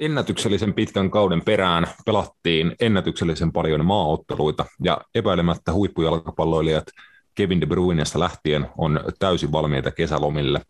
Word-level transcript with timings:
Ennätyksellisen 0.00 0.74
pitkän 0.74 1.10
kauden 1.10 1.42
perään 1.44 1.86
pelattiin 2.06 2.76
ennätyksellisen 2.80 3.52
paljon 3.52 3.84
maaotteluita 3.84 4.64
ja 4.82 5.00
epäilemättä 5.14 5.72
huippujalkapalloilijat 5.72 6.84
Kevin 7.34 7.60
De 7.60 7.66
Bruynesta 7.66 8.20
lähtien 8.20 8.66
on 8.78 9.00
täysin 9.18 9.52
valmiita 9.52 9.90
kesälomille. 9.90 10.60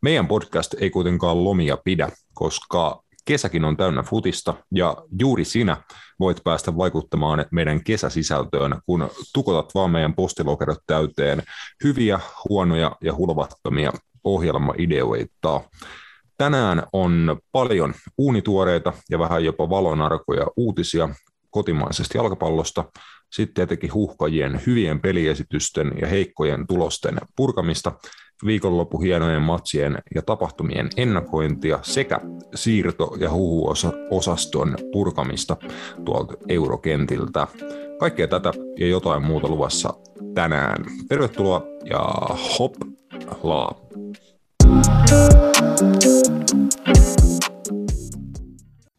Meidän 0.00 0.28
podcast 0.28 0.74
ei 0.74 0.90
kuitenkaan 0.90 1.44
lomia 1.44 1.76
pidä, 1.84 2.08
koska 2.34 3.02
kesäkin 3.24 3.64
on 3.64 3.76
täynnä 3.76 4.02
futista 4.02 4.54
ja 4.74 4.96
juuri 5.20 5.44
sinä 5.44 5.76
voit 6.20 6.40
päästä 6.44 6.76
vaikuttamaan 6.76 7.44
meidän 7.50 7.84
kesäsisältöön, 7.84 8.80
kun 8.86 9.10
tukotat 9.34 9.74
vaan 9.74 9.90
meidän 9.90 10.14
postilokerot 10.14 10.78
täyteen 10.86 11.42
hyviä, 11.84 12.20
huonoja 12.48 12.96
ja 13.00 13.14
hulvattomia 13.14 13.92
ohjelmaideoita. 14.24 15.60
Tänään 16.42 16.82
on 16.92 17.36
paljon 17.52 17.94
uunituoreita 18.18 18.92
ja 19.10 19.18
vähän 19.18 19.44
jopa 19.44 19.70
valonarkoja 19.70 20.46
uutisia 20.56 21.08
kotimaisesta 21.50 22.18
jalkapallosta, 22.18 22.84
sitten 23.32 23.54
tietenkin 23.54 23.94
huhkajien 23.94 24.60
hyvien 24.66 25.00
peliesitysten 25.00 25.92
ja 26.00 26.06
heikkojen 26.06 26.66
tulosten 26.66 27.18
purkamista, 27.36 27.92
viikonloppu 28.46 29.00
hienojen 29.00 29.42
matsien 29.42 29.98
ja 30.14 30.22
tapahtumien 30.22 30.88
ennakointia 30.96 31.78
sekä 31.82 32.20
siirto- 32.54 33.16
ja 33.20 33.30
huhuosaston 33.30 34.76
purkamista 34.92 35.56
tuolta 36.04 36.34
eurokentiltä. 36.48 37.46
Kaikkea 37.98 38.28
tätä 38.28 38.52
ja 38.78 38.86
jotain 38.86 39.22
muuta 39.22 39.48
luvassa 39.48 39.94
tänään. 40.34 40.84
Tervetuloa 41.08 41.62
ja 41.84 42.00
hop 42.58 42.74
laa. 43.42 43.74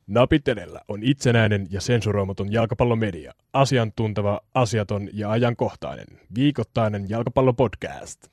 Napit 0.07 0.47
edellä 0.47 0.81
on 0.87 1.03
itsenäinen 1.03 1.67
ja 1.69 1.81
sensuroimaton 1.81 2.51
jalkapallomedia, 2.51 3.33
asiantunteva, 3.53 4.41
asiaton 4.53 5.09
ja 5.13 5.31
ajankohtainen, 5.31 6.07
viikoittainen 6.35 7.09
jalkapallopodcast. 7.09 8.27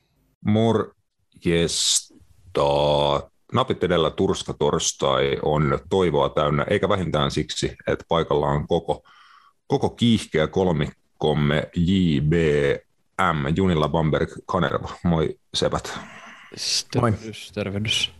Morjesta. 0.45 0.91
Napit 3.53 3.83
edellä 3.83 4.09
Turska 4.09 4.53
torstai 4.53 5.37
on 5.43 5.79
toivoa 5.89 6.29
täynnä, 6.29 6.65
eikä 6.69 6.89
vähintään 6.89 7.31
siksi, 7.31 7.75
että 7.87 8.05
paikalla 8.07 8.47
on 8.47 8.67
koko, 8.67 9.03
koko 9.67 9.89
kiihkeä 9.89 10.47
kolmikkomme 10.47 11.69
JBM, 11.75 13.55
Junilla 13.55 13.89
Bamberg 13.89 14.29
Kanerva. 14.45 14.89
Moi 15.03 15.39
sepät. 15.53 15.99
Tervehdys, 16.91 17.51
tervehdys. 17.51 18.11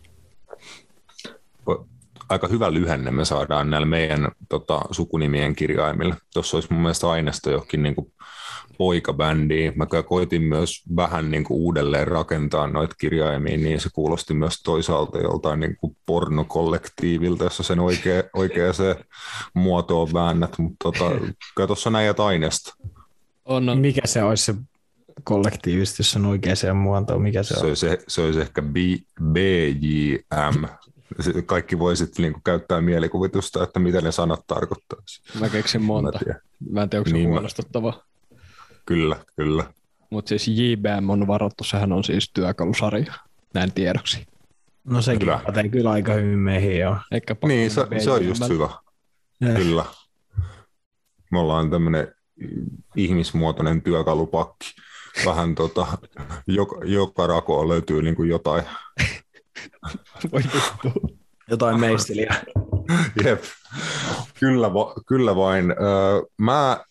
Aika 2.29 2.47
hyvä 2.47 2.73
lyhenne 2.73 3.11
me 3.11 3.25
saadaan 3.25 3.69
näillä 3.69 3.85
meidän 3.85 4.27
tota, 4.49 4.81
sukunimien 4.91 5.55
kirjaimilla. 5.55 6.15
Tuossa 6.33 6.57
olisi 6.57 6.73
mun 6.73 6.81
mielestä 6.81 7.09
aineesta 7.09 7.51
johonkin 7.51 7.83
niin 7.83 7.95
kuin 7.95 8.13
poikabändiin. 8.77 9.73
Mä 9.75 9.85
koitin 10.07 10.41
myös 10.41 10.83
vähän 10.95 11.31
niin 11.31 11.43
kuin 11.43 11.57
uudelleen 11.57 12.07
rakentaa 12.07 12.67
noita 12.67 12.95
kirjaimia, 12.95 13.57
niin 13.57 13.81
se 13.81 13.89
kuulosti 13.93 14.33
myös 14.33 14.61
toisaalta 14.63 15.17
joltain 15.17 15.59
niin 15.59 15.77
kuin 15.77 15.97
pornokollektiivilta, 16.05 17.43
jossa 17.43 17.63
sen 17.63 17.79
oikea, 17.79 18.23
oikea 18.33 18.73
se 18.73 18.95
muoto 19.53 20.01
on 20.01 20.13
väännät, 20.13 20.57
mutta 20.57 20.91
tota, 20.91 21.09
kyllä 21.55 21.67
tuossa 21.67 21.89
näet 21.89 22.19
aineesta. 22.19 22.75
On, 23.45 23.69
on. 23.69 23.79
Mikä 23.79 24.01
se 24.05 24.23
olisi 24.23 24.45
se 24.45 24.53
kollektiivisesti, 25.23 25.99
jos 25.99 26.15
on 26.15 26.25
oikeaan 26.25 26.77
muotoon, 26.77 27.21
mikä 27.21 27.43
se, 27.43 27.53
se 27.53 27.59
on? 27.59 27.65
Olisi, 27.65 27.87
se 28.07 28.21
olisi 28.21 28.41
ehkä 28.41 28.61
B, 28.61 28.75
BJM. 29.23 30.65
Kaikki 31.45 31.79
voisit 31.79 32.17
niin 32.17 32.33
kuin 32.33 32.43
käyttää 32.43 32.81
mielikuvitusta, 32.81 33.63
että 33.63 33.79
mitä 33.79 34.01
ne 34.01 34.11
sanat 34.11 34.47
tarkoittaa. 34.47 34.99
Mä 35.39 35.49
keksin 35.49 35.81
monta. 35.81 36.19
Mä, 36.27 36.33
mä 36.71 36.81
en 36.81 36.89
tiedä, 36.89 36.99
onko 36.99 37.09
se 37.09 37.13
Niin 37.15 37.29
mä- 37.29 37.33
huolestuttava. 37.35 38.03
Kyllä, 38.85 39.17
kyllä. 39.35 39.63
Mutta 40.09 40.29
siis 40.29 40.47
JBM 40.47 41.09
on 41.09 41.27
varattu, 41.27 41.63
sehän 41.63 41.91
on 41.91 42.03
siis 42.03 42.31
työkalusarja. 42.33 43.13
Näin 43.53 43.71
tiedoksi. 43.71 44.25
No 44.83 45.01
sekin 45.01 45.19
Kyllä. 45.19 45.39
pätee 45.45 45.69
kyllä 45.69 45.91
aika 45.91 46.13
hyvin 46.13 46.39
meihin, 46.39 46.79
joo. 46.79 46.97
Eikä 47.11 47.35
Niin, 47.47 47.71
se, 47.71 47.87
se 48.03 48.11
on 48.11 48.25
just 48.25 48.49
hyvä. 48.49 48.69
Kyllä. 49.55 49.85
Me 51.31 51.39
ollaan 51.39 51.69
tämmöinen 51.71 52.15
ihmismuotoinen 52.95 53.81
työkalupakki. 53.81 54.71
Vähän 55.25 55.55
tota, 55.55 55.87
joka, 56.47 56.75
joka 56.85 57.27
rakoon 57.27 57.69
löytyy 57.69 58.01
niin 58.01 58.15
kuin 58.15 58.29
jotain. 58.29 58.63
Voi 60.31 60.41
vittu. 60.43 61.17
Jotain 61.49 61.79
meisteliä. 61.79 62.35
Jep. 63.25 63.43
Kyllä, 64.39 64.73
va, 64.73 64.93
kyllä 65.07 65.35
vain. 65.35 65.71
Öö, 65.71 66.21
mä 66.37 66.83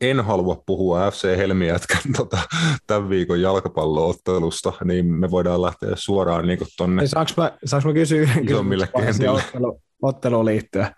en 0.00 0.20
halua 0.20 0.62
puhua 0.66 1.10
FC 1.10 1.36
Helmijätkän 1.36 2.12
tota, 2.16 2.38
tämän 2.86 3.08
viikon 3.08 3.40
jalkapalloottelusta, 3.40 4.72
niin 4.84 5.06
me 5.06 5.30
voidaan 5.30 5.62
lähteä 5.62 5.90
suoraan 5.94 6.46
niin 6.46 6.58
tuonne 6.76 7.06
saanko, 7.06 7.32
mä, 7.36 7.58
saanko 7.64 7.88
mä 7.88 7.94
kysyä 7.94 8.28
Isommille 8.42 8.88
kentille. 8.96 9.30
ottelu, 9.30 9.82
otteluun 10.02 10.44
liittyen? 10.44 10.90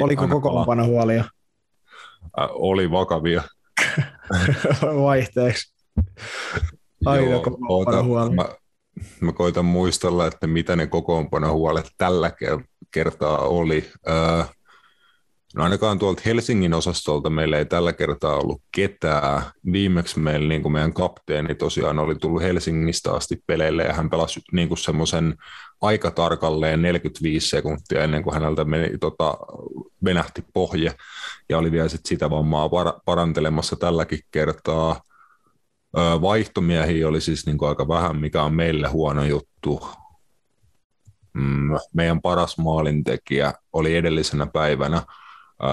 Oliko 0.00 0.28
kokoonpano 0.28 0.86
huolia. 0.86 1.24
Äh, 2.40 2.48
oli 2.50 2.90
vakavia. 2.90 3.42
vaihteeksi? 5.04 5.71
Aina 7.04 7.30
Joo, 7.30 7.40
kokoonpano 7.40 7.74
oota, 7.74 8.02
huoli. 8.02 8.34
Mä, 8.34 8.44
mä 9.20 9.32
koitan 9.32 9.64
muistella, 9.64 10.26
että 10.26 10.46
mitä 10.46 10.76
ne 10.76 10.86
kokoonpanohuolet 10.86 11.86
tällä 11.98 12.28
ker- 12.28 12.64
kertaa 12.90 13.38
oli. 13.38 13.90
Öö, 14.08 14.44
no 15.56 15.64
ainakaan 15.64 15.98
tuolta 15.98 16.22
Helsingin 16.26 16.74
osastolta 16.74 17.30
meillä 17.30 17.58
ei 17.58 17.66
tällä 17.66 17.92
kertaa 17.92 18.36
ollut 18.36 18.62
ketään. 18.74 19.42
Viimeksi 19.72 20.18
meillä 20.18 20.48
niin 20.48 20.62
kuin 20.62 20.72
meidän 20.72 20.92
kapteeni 20.92 21.54
tosiaan 21.54 21.98
oli 21.98 22.14
tullut 22.14 22.42
Helsingistä 22.42 23.12
asti 23.12 23.42
peleille 23.46 23.82
ja 23.82 23.92
hän 23.92 24.10
pelasi 24.10 24.40
niin 24.52 24.68
kuin 24.68 24.78
semmoisen 24.78 25.34
aika 25.80 26.10
tarkalleen 26.10 26.82
45 26.82 27.48
sekuntia 27.48 28.04
ennen 28.04 28.22
kuin 28.22 28.34
häneltä 28.34 28.64
meni, 28.64 28.98
tota, 28.98 29.36
venähti 30.04 30.44
pohje 30.52 30.94
ja 31.48 31.58
oli 31.58 31.72
vielä 31.72 31.88
sit 31.88 32.06
sitä 32.06 32.30
vammaa 32.30 32.66
par- 32.66 33.00
parantelemassa 33.04 33.76
tälläkin 33.76 34.20
kertaa. 34.30 35.00
Vaihtomiehiä 35.94 37.08
oli 37.08 37.20
siis 37.20 37.46
niin 37.46 37.58
kuin 37.58 37.68
aika 37.68 37.88
vähän, 37.88 38.16
mikä 38.16 38.42
on 38.42 38.54
meille 38.54 38.88
huono 38.88 39.24
juttu. 39.24 39.88
Mm, 41.32 41.70
Meidän 41.94 42.22
paras 42.22 42.58
maalintekijä 42.58 43.54
oli 43.72 43.96
edellisenä 43.96 44.46
päivänä 44.46 45.02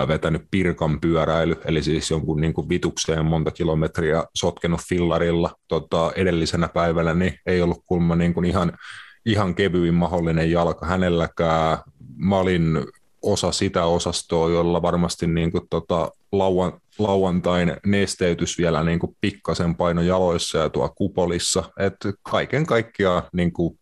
vetänyt 0.07 0.41
Pirkan 0.51 1.01
pyöräily, 1.01 1.55
eli 1.65 1.83
siis 1.83 2.11
jonkun 2.11 2.41
niin 2.41 2.53
kuin 2.53 2.69
vitukseen 2.69 3.25
monta 3.25 3.51
kilometriä 3.51 4.23
sotkenut 4.35 4.81
fillarilla 4.89 5.51
tota, 5.67 6.11
edellisenä 6.15 6.67
päivänä, 6.67 7.13
niin 7.13 7.33
ei 7.45 7.61
ollut 7.61 7.83
kulma 7.85 8.15
niin 8.15 8.33
kuin 8.33 8.45
ihan, 8.45 8.77
ihan 9.25 9.55
kevyin 9.55 9.93
mahdollinen 9.93 10.51
jalka 10.51 10.85
hänelläkään. 10.85 11.77
Mä 12.15 12.37
olin 12.37 12.85
osa 13.21 13.51
sitä 13.51 13.85
osastoa, 13.85 14.49
jolla 14.49 14.81
varmasti 14.81 15.27
niin 15.27 15.51
kuin, 15.51 15.67
tota, 15.69 16.11
lauan, 16.31 16.81
lauantain 16.99 17.77
nesteytys 17.85 18.57
vielä 18.57 18.83
niin 18.83 18.99
kuin 18.99 19.17
pikkasen 19.21 19.75
paino 19.75 20.01
jaloissa 20.01 20.57
ja 20.57 20.69
tuo 20.69 20.89
kupolissa. 20.89 21.71
Et 21.79 21.95
kaiken 22.23 22.65
kaikkiaan 22.65 23.23
niin 23.33 23.53
kuin 23.53 23.79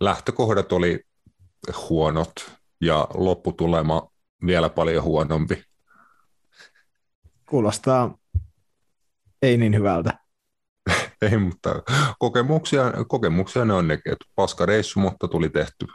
lähtökohdat 0.00 0.72
oli 0.72 1.00
huonot 1.88 2.32
ja 2.80 3.08
lopputulema 3.14 4.08
vielä 4.46 4.68
paljon 4.68 5.04
huonompi. 5.04 5.62
Kuulostaa 7.48 8.18
ei 9.42 9.56
niin 9.56 9.74
hyvältä. 9.74 10.18
Ei, 11.22 11.38
mutta 11.38 11.82
kokemuksia, 12.18 12.92
kokemuksia 13.08 13.64
ne 13.64 13.72
on 13.72 13.88
nekin, 13.88 14.12
että 14.12 14.24
paska 14.34 14.66
reissu, 14.66 15.00
mutta 15.00 15.28
tuli 15.28 15.48
tehty. 15.48 15.86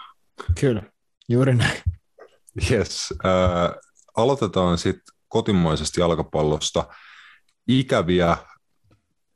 Kyllä, 0.59 0.83
juuri 1.29 1.55
näin. 1.55 1.81
Yes. 2.71 3.13
Äh, 3.25 3.75
aloitetaan 4.17 4.77
sitten 4.77 5.10
kotimaisesta 5.31 5.99
jalkapallosta. 5.99 6.85
Ikäviä 7.67 8.37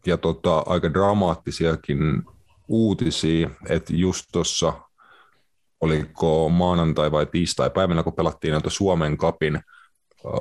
ja 0.05 0.17
tota, 0.17 0.63
aika 0.65 0.93
dramaattisiakin 0.93 2.23
uutisia, 2.67 3.49
että 3.69 3.93
just 3.95 4.25
tuossa 4.31 4.73
oliko 5.81 6.49
maanantai 6.49 7.11
vai 7.11 7.25
tiistai 7.25 7.69
päivänä, 7.69 8.03
kun 8.03 8.13
pelattiin 8.13 8.51
näitä 8.51 8.69
Suomen 8.69 9.17
kapin 9.17 9.59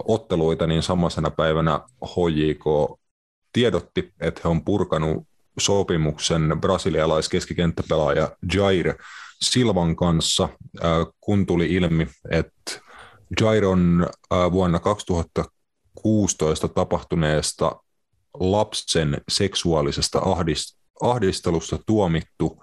otteluita, 0.04 0.66
niin 0.66 0.82
samaisena 0.82 1.30
päivänä 1.30 1.80
HJK 2.04 2.64
tiedotti, 3.52 4.12
että 4.20 4.40
he 4.44 4.48
on 4.48 4.64
purkanut 4.64 5.26
sopimuksen 5.58 6.56
brasilialais-keskikenttäpelaaja 6.60 8.36
Jair 8.54 8.94
Silvan 9.40 9.96
kanssa, 9.96 10.48
kun 11.20 11.46
tuli 11.46 11.74
ilmi, 11.74 12.06
että 12.30 12.83
Jair 13.40 13.64
on 13.64 14.06
äh, 14.32 14.52
vuonna 14.52 14.78
2016 14.78 16.68
tapahtuneesta 16.68 17.76
lapsen 18.40 19.20
seksuaalisesta 19.28 20.18
ahdis- 20.18 20.78
ahdistelusta 21.02 21.78
tuomittu 21.86 22.62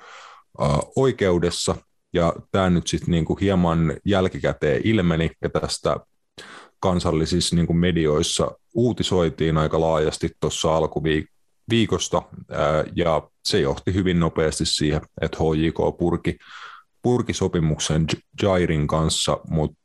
äh, 0.61 0.79
oikeudessa. 0.95 1.75
Ja 2.13 2.33
tämä 2.51 2.69
nyt 2.69 2.87
sitten 2.87 3.11
niinku 3.11 3.35
hieman 3.35 3.97
jälkikäteen 4.05 4.81
ilmeni, 4.83 5.31
ja 5.41 5.49
tästä 5.49 5.97
kansallisissa 6.79 7.55
niinku 7.55 7.73
medioissa 7.73 8.51
uutisoitiin 8.73 9.57
aika 9.57 9.79
laajasti 9.79 10.29
tuossa 10.39 10.77
alkuviikosta, 10.77 12.21
ja 12.95 13.29
se 13.45 13.59
johti 13.59 13.93
hyvin 13.93 14.19
nopeasti 14.19 14.65
siihen, 14.65 15.01
että 15.21 15.37
HJK 15.37 15.97
purki, 15.99 16.37
purki 17.01 17.33
sopimuksen 17.33 18.07
Jairin 18.41 18.87
kanssa, 18.87 19.37
mutta 19.49 19.77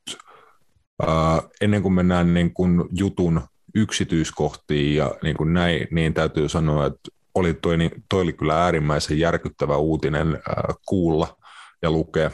ennen 1.61 1.83
kuin 1.83 1.95
mennään 1.95 2.35
niin 2.35 2.55
kuin 2.55 2.85
jutun 2.93 3.41
yksityiskohtiin 3.75 4.97
ja 4.97 5.15
niin 5.23 5.37
kuin 5.37 5.55
näin, 5.55 5.89
niin 5.91 6.15
täytyy 6.15 6.49
sanoa, 6.49 6.87
että 6.87 7.11
oli 7.35 7.55
toi, 7.55 7.79
niin, 7.79 7.91
toi 8.09 8.23
oli 8.23 8.33
kyllä 8.33 8.63
äärimmäisen 8.65 9.19
järkyttävä 9.19 9.77
uutinen 9.77 10.39
kuulla 10.87 11.37
ja 11.83 11.91
lukea. 11.91 12.31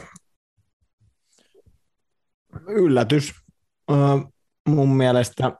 Yllätys 2.67 3.33
mun 4.69 4.95
mielestä. 4.95 5.51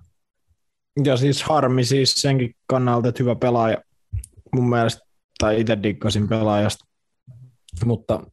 Ja 1.04 1.18
siis 1.18 1.44
harmi 1.44 1.84
siis 1.84 2.14
senkin 2.14 2.56
kannalta, 2.66 3.10
että 3.10 3.24
hyvä 3.24 3.36
pelaaja 3.36 3.78
mun 4.56 4.70
mielestä, 4.70 5.02
tai 5.40 5.62
itse 5.62 5.78
dikkasin 5.84 6.28
pelaajasta, 6.28 6.86
mutta 7.86 8.24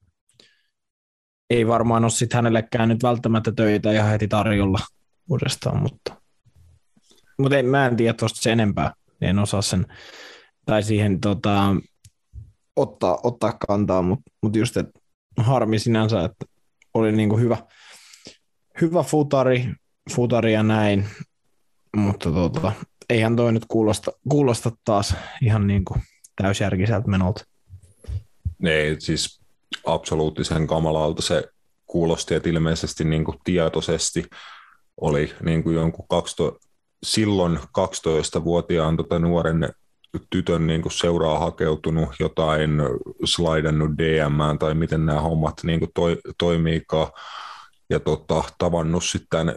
ei 1.50 1.66
varmaan 1.66 2.04
ole 2.04 2.10
sitten 2.10 2.36
hänellekään 2.36 2.88
nyt 2.88 3.02
välttämättä 3.02 3.52
töitä 3.52 3.92
ihan 3.92 4.10
heti 4.10 4.28
tarjolla 4.28 4.78
uudestaan, 5.30 5.82
mutta, 5.82 6.16
mutta 7.38 7.56
ei, 7.56 7.62
mä 7.62 7.86
en 7.86 7.96
tiedä 7.96 8.12
tuosta 8.12 8.42
sen 8.42 8.52
enempää, 8.52 8.92
en 9.20 9.38
osaa 9.38 9.62
sen, 9.62 9.86
tai 10.66 10.82
siihen 10.82 11.20
tota, 11.20 11.76
ottaa, 12.76 13.18
ottaa 13.22 13.52
kantaa, 13.66 14.02
mutta, 14.02 14.30
mutta 14.42 14.58
just, 14.58 14.76
että 14.76 15.00
harmi 15.36 15.78
sinänsä, 15.78 16.24
että 16.24 16.46
oli 16.94 17.12
niinku 17.12 17.36
hyvä, 17.38 17.56
hyvä 18.80 19.02
futari, 19.02 19.72
futari 20.14 20.52
ja 20.52 20.62
näin, 20.62 21.08
mutta 21.96 22.32
tota, 22.32 22.72
eihän 23.10 23.36
toi 23.36 23.52
nyt 23.52 23.64
kuulosta, 23.68 24.12
kuulosta 24.28 24.70
taas 24.84 25.14
ihan 25.42 25.66
niin 25.66 25.84
kuin 25.84 26.02
täysjärkiseltä 26.42 27.08
menolta. 27.08 27.44
Ei, 28.64 29.00
siis 29.00 29.39
absoluuttisen 29.86 30.66
kamalalta. 30.66 31.22
Se 31.22 31.44
kuulosti, 31.86 32.34
että 32.34 32.48
ilmeisesti 32.48 33.04
niin 33.04 33.24
kuin 33.24 33.36
tietoisesti 33.44 34.24
oli 35.00 35.34
niin 35.42 35.62
kuin 35.62 35.76
jonkun 35.76 36.08
12, 36.08 36.68
silloin 37.02 37.58
12-vuotiaan 37.78 38.96
tota 38.96 39.18
nuoren 39.18 39.72
tytön 40.30 40.66
niin 40.66 40.82
kuin 40.82 40.92
seuraa 40.92 41.38
hakeutunut 41.38 42.08
jotain, 42.20 42.70
slaidannut 43.24 43.90
DM 43.98 44.58
tai 44.58 44.74
miten 44.74 45.06
nämä 45.06 45.20
hommat 45.20 45.54
niin 45.62 45.78
kuin 45.78 45.90
toi, 45.94 46.18
toimiikaan. 46.38 47.12
Ja 47.90 48.00
tota, 48.00 48.44
tavannut 48.58 49.04
sitten 49.04 49.56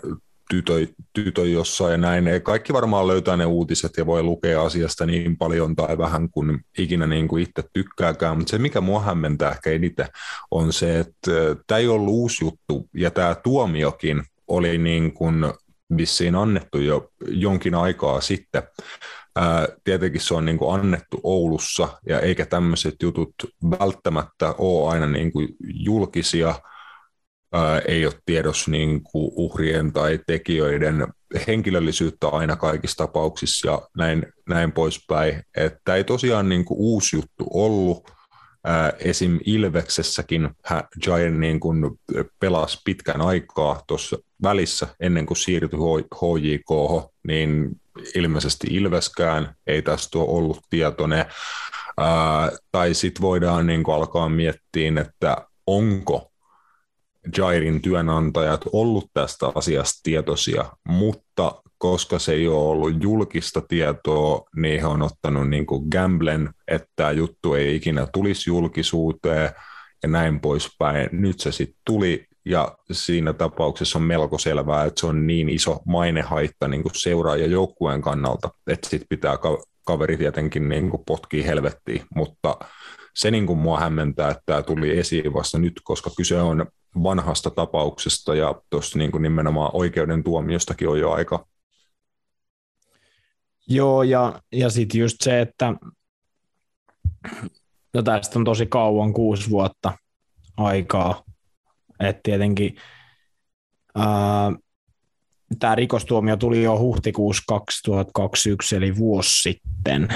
tytö, 0.53 0.87
tytö 1.13 1.47
jossain 1.47 1.91
ja 1.91 1.97
näin. 1.97 2.25
Kaikki 2.43 2.73
varmaan 2.73 3.07
löytää 3.07 3.37
ne 3.37 3.45
uutiset 3.45 3.91
ja 3.97 4.05
voi 4.05 4.23
lukea 4.23 4.61
asiasta 4.61 5.05
niin 5.05 5.37
paljon 5.37 5.75
tai 5.75 5.97
vähän 5.97 6.29
kuin 6.29 6.59
ikinä 6.77 7.07
niin 7.07 7.27
kuin 7.27 7.43
itse 7.43 7.63
tykkääkään, 7.73 8.37
mutta 8.37 8.51
se 8.51 8.57
mikä 8.57 8.81
mua 8.81 9.01
hämmentää 9.01 9.51
ehkä 9.51 9.69
eniten 9.69 10.07
on 10.51 10.73
se, 10.73 10.99
että 10.99 11.31
tämä 11.67 11.79
ei 11.79 11.87
ollut 11.87 12.13
uusi 12.13 12.45
juttu 12.45 12.89
ja 12.93 13.11
tämä 13.11 13.35
tuomiokin 13.35 14.23
oli 14.47 14.77
niin 14.77 15.13
kuin 15.13 15.45
vissiin 15.97 16.35
annettu 16.35 16.77
jo 16.77 17.09
jonkin 17.27 17.75
aikaa 17.75 18.21
sitten. 18.21 18.63
Tietenkin 19.83 20.21
se 20.21 20.33
on 20.33 20.45
niin 20.45 20.57
kuin 20.57 20.79
annettu 20.79 21.19
Oulussa 21.23 21.89
ja 22.07 22.19
eikä 22.19 22.45
tämmöiset 22.45 22.95
jutut 23.03 23.33
välttämättä 23.79 24.55
ole 24.57 24.89
aina 24.89 25.07
niin 25.07 25.31
kuin 25.31 25.47
julkisia– 25.61 26.55
ei 27.87 28.05
ole 28.05 28.13
tiedossa 28.25 28.71
niin 28.71 29.03
kuin 29.03 29.31
uhrien 29.35 29.93
tai 29.93 30.19
tekijöiden 30.27 31.07
henkilöllisyyttä 31.47 32.27
aina 32.27 32.55
kaikissa 32.55 32.97
tapauksissa 32.97 33.67
ja 33.67 33.81
näin, 33.97 34.25
näin 34.49 34.71
poispäin. 34.71 35.43
Että 35.57 35.95
ei 35.95 36.03
tosiaan 36.03 36.49
niin 36.49 36.65
kuin 36.65 36.77
uusi 36.79 37.15
juttu 37.15 37.47
ollut. 37.53 38.11
esim. 38.99 39.39
Ilveksessäkin 39.45 40.49
Giant 41.03 41.39
niin 41.39 41.59
kuin 41.59 41.91
pelasi 42.39 42.81
pitkän 42.85 43.21
aikaa 43.21 43.83
tuossa 43.87 44.17
välissä 44.43 44.87
ennen 44.99 45.25
kuin 45.25 45.37
siirtyi 45.37 45.79
HJK, 46.15 46.69
niin 47.27 47.69
ilmeisesti 48.15 48.67
Ilveskään 48.71 49.55
ei 49.67 49.81
tästä 49.81 50.19
ole 50.19 50.29
ollut 50.29 50.59
tietoinen. 50.69 51.25
Ää, 51.97 52.51
tai 52.71 52.93
sitten 52.93 53.21
voidaan 53.21 53.67
niin 53.67 53.83
kuin 53.83 53.95
alkaa 53.95 54.29
miettiä, 54.29 55.01
että 55.01 55.37
onko 55.67 56.32
Jairin 57.37 57.81
työnantajat 57.81 58.61
ollut 58.71 59.05
tästä 59.13 59.51
asiasta 59.55 59.99
tietoisia, 60.03 60.65
mutta 60.87 61.61
koska 61.77 62.19
se 62.19 62.33
ei 62.33 62.47
ole 62.47 62.69
ollut 62.69 63.03
julkista 63.03 63.61
tietoa, 63.61 64.45
niin 64.55 64.81
he 64.81 64.87
on 64.87 65.01
ottanut 65.01 65.49
niin 65.49 65.65
kuin 65.65 65.87
gamblen, 65.91 66.49
että 66.67 66.87
tämä 66.95 67.11
juttu 67.11 67.53
ei 67.53 67.75
ikinä 67.75 68.07
tulisi 68.13 68.49
julkisuuteen 68.49 69.49
ja 70.03 70.09
näin 70.09 70.39
poispäin. 70.39 71.09
Nyt 71.11 71.39
se 71.39 71.51
sitten 71.51 71.81
tuli 71.85 72.25
ja 72.45 72.77
siinä 72.91 73.33
tapauksessa 73.33 73.99
on 73.99 74.03
melko 74.03 74.37
selvää, 74.37 74.85
että 74.85 74.99
se 74.99 75.05
on 75.05 75.27
niin 75.27 75.49
iso 75.49 75.79
mainehaitta 75.85 76.67
niin 76.67 76.83
kuin 76.83 76.95
seuraaja 76.95 77.47
joukkueen 77.47 78.01
kannalta, 78.01 78.49
että 78.67 78.89
sitten 78.89 79.07
pitää 79.09 79.37
kaveri 79.85 80.17
tietenkin 80.17 80.69
niin 80.69 80.89
kuin 80.89 81.03
potkii 81.05 81.45
helvettiin, 81.45 82.05
mutta 82.15 82.57
se 83.15 83.31
niin 83.31 83.45
kuin 83.45 83.59
mua 83.59 83.79
hämmentää, 83.79 84.29
että 84.29 84.43
tämä 84.45 84.63
tuli 84.63 84.99
esiin 84.99 85.33
vasta 85.33 85.59
nyt, 85.59 85.73
koska 85.83 86.09
kyse 86.17 86.41
on 86.41 86.65
vanhasta 87.03 87.49
tapauksesta 87.49 88.35
ja 88.35 88.61
tuossa 88.69 88.99
niin 88.99 89.11
kuin 89.11 89.21
nimenomaan 89.21 89.69
oikeuden 89.73 90.23
tuomiostakin 90.23 90.89
on 90.89 90.99
jo 90.99 91.11
aika. 91.11 91.47
Joo, 93.67 94.03
ja, 94.03 94.41
ja 94.51 94.69
sitten 94.69 95.01
just 95.01 95.17
se, 95.21 95.41
että 95.41 95.73
no 97.93 98.01
tästä 98.01 98.39
on 98.39 98.45
tosi 98.45 98.65
kauan, 98.65 99.13
kuusi 99.13 99.49
vuotta 99.49 99.97
aikaa, 100.57 101.23
että 101.99 102.19
tietenkin 102.23 102.75
tämä 105.59 105.75
rikostuomio 105.75 106.37
tuli 106.37 106.63
jo 106.63 106.79
huhtikuussa 106.79 107.43
2021, 107.47 108.75
eli 108.75 108.95
vuosi 108.95 109.41
sitten, 109.41 110.07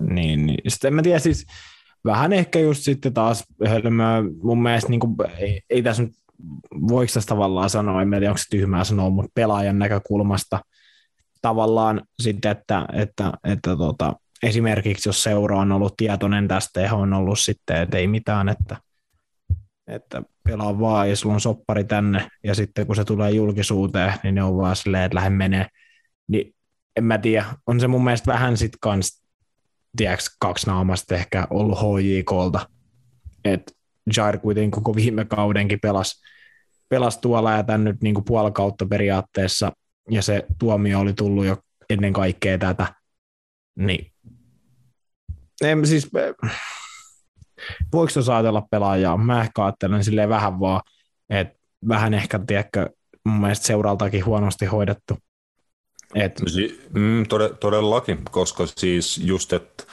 niin, 0.00 0.46
niin 0.46 0.70
sitten 0.70 0.88
en 0.88 0.94
mä 0.94 1.02
tiedä 1.02 1.18
siis, 1.18 1.46
vähän 2.04 2.32
ehkä 2.32 2.58
just 2.58 2.82
sitten 2.82 3.14
taas 3.14 3.44
hölmöä, 3.68 4.22
mun 4.42 4.62
mielestä 4.62 4.90
niin 4.90 5.00
kuin, 5.00 5.16
ei, 5.38 5.62
ei 5.70 5.82
tässä 5.82 6.02
nyt, 6.02 6.12
voiko 6.88 7.12
tässä 7.14 7.28
tavallaan 7.28 7.70
sanoa, 7.70 8.02
en 8.02 8.10
tiedä 8.10 8.28
onko 8.28 8.38
se 8.38 8.44
tyhmää 8.50 8.84
sanoa, 8.84 9.10
mutta 9.10 9.32
pelaajan 9.34 9.78
näkökulmasta 9.78 10.60
tavallaan 11.42 12.02
sitten, 12.22 12.50
että, 12.50 12.86
että, 12.92 13.32
että 13.44 13.76
tota, 13.76 14.16
esimerkiksi 14.42 15.08
jos 15.08 15.22
seura 15.22 15.58
on 15.58 15.72
ollut 15.72 15.96
tietoinen 15.96 16.48
tästä 16.48 16.80
ja 16.80 16.94
on 16.94 17.12
ollut 17.12 17.38
sitten, 17.38 17.76
että 17.76 17.98
ei 17.98 18.06
mitään, 18.06 18.48
että, 18.48 18.76
että 19.86 20.22
pelaa 20.44 20.80
vaan 20.80 21.10
ja 21.10 21.16
sulla 21.16 21.34
on 21.34 21.40
soppari 21.40 21.84
tänne 21.84 22.28
ja 22.44 22.54
sitten 22.54 22.86
kun 22.86 22.96
se 22.96 23.04
tulee 23.04 23.30
julkisuuteen, 23.30 24.14
niin 24.22 24.34
ne 24.34 24.42
on 24.42 24.56
vaan 24.56 24.76
silleen, 24.76 25.04
että 25.04 25.16
lähde 25.16 25.30
menee, 25.30 25.66
niin 26.28 26.54
en 26.96 27.04
mä 27.04 27.18
tiedä, 27.18 27.44
on 27.66 27.80
se 27.80 27.88
mun 27.88 28.04
mielestä 28.04 28.32
vähän 28.32 28.56
sitten 28.56 28.78
kans 28.80 29.21
tiedätkö, 29.96 30.24
kaksi 30.40 30.66
naamasta 30.66 31.14
ehkä 31.14 31.46
ollut 31.50 31.78
HJKlta. 31.78 32.68
että 33.44 33.72
Jair 34.16 34.38
kuitenkin 34.38 34.70
koko 34.70 34.94
viime 34.94 35.24
kaudenkin 35.24 35.78
pelasi, 35.82 36.22
pelasi 36.88 37.20
tuolla 37.20 37.52
ja 37.52 37.62
tämän 37.62 37.84
nyt 37.84 38.02
niin 38.02 38.14
kuin 38.14 38.24
periaatteessa, 38.88 39.72
ja 40.10 40.22
se 40.22 40.46
tuomio 40.58 41.00
oli 41.00 41.12
tullut 41.12 41.46
jo 41.46 41.56
ennen 41.90 42.12
kaikkea 42.12 42.58
tätä, 42.58 42.94
niin 43.78 44.12
en, 45.62 45.86
siis, 45.86 46.10
voiko 47.92 48.12
tuossa 48.12 48.36
ajatella 48.36 48.66
pelaajaa? 48.70 49.16
Mä 49.16 49.42
ehkä 49.42 49.64
ajattelen 49.64 50.04
silleen 50.04 50.28
vähän 50.28 50.60
vaan, 50.60 50.80
että 51.30 51.58
vähän 51.88 52.14
ehkä, 52.14 52.40
tiedätkö, 52.46 52.90
mun 53.24 53.40
mielestä 53.40 53.66
seuraltakin 53.66 54.24
huonosti 54.24 54.66
hoidettu. 54.66 55.18
Et... 56.14 56.42
Mm, 56.92 57.24
todellakin, 57.60 58.18
koska 58.30 58.64
siis 58.66 59.18
just, 59.24 59.52
että 59.52 59.84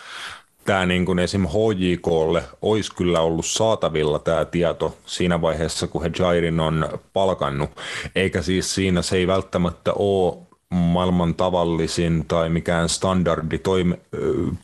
tämä 0.66 0.86
niin 0.86 1.06
kuin 1.06 1.20
esim. 1.20 1.48
HJKlle 1.48 2.44
olisi 2.62 2.96
kyllä 2.96 3.22
ollut 3.22 3.46
saatavilla 3.46 4.20
tämä 4.20 4.46
tieto 4.46 4.98
siinä 5.06 5.42
vaiheessa, 5.42 5.88
kun 5.88 6.02
he 6.02 6.12
Jairin 6.20 6.60
on 6.60 7.00
palkannut, 7.14 7.70
eikä 8.16 8.42
siis 8.42 8.76
siinä 8.76 9.02
se 9.02 9.18
ei 9.18 9.28
välttämättä 9.28 9.94
ole 9.94 10.49
maailman 10.76 11.36
tavallisin 11.36 12.26
tai 12.28 12.50
mikään 12.50 12.90
standardi 12.90 13.58
toim, 13.58 13.94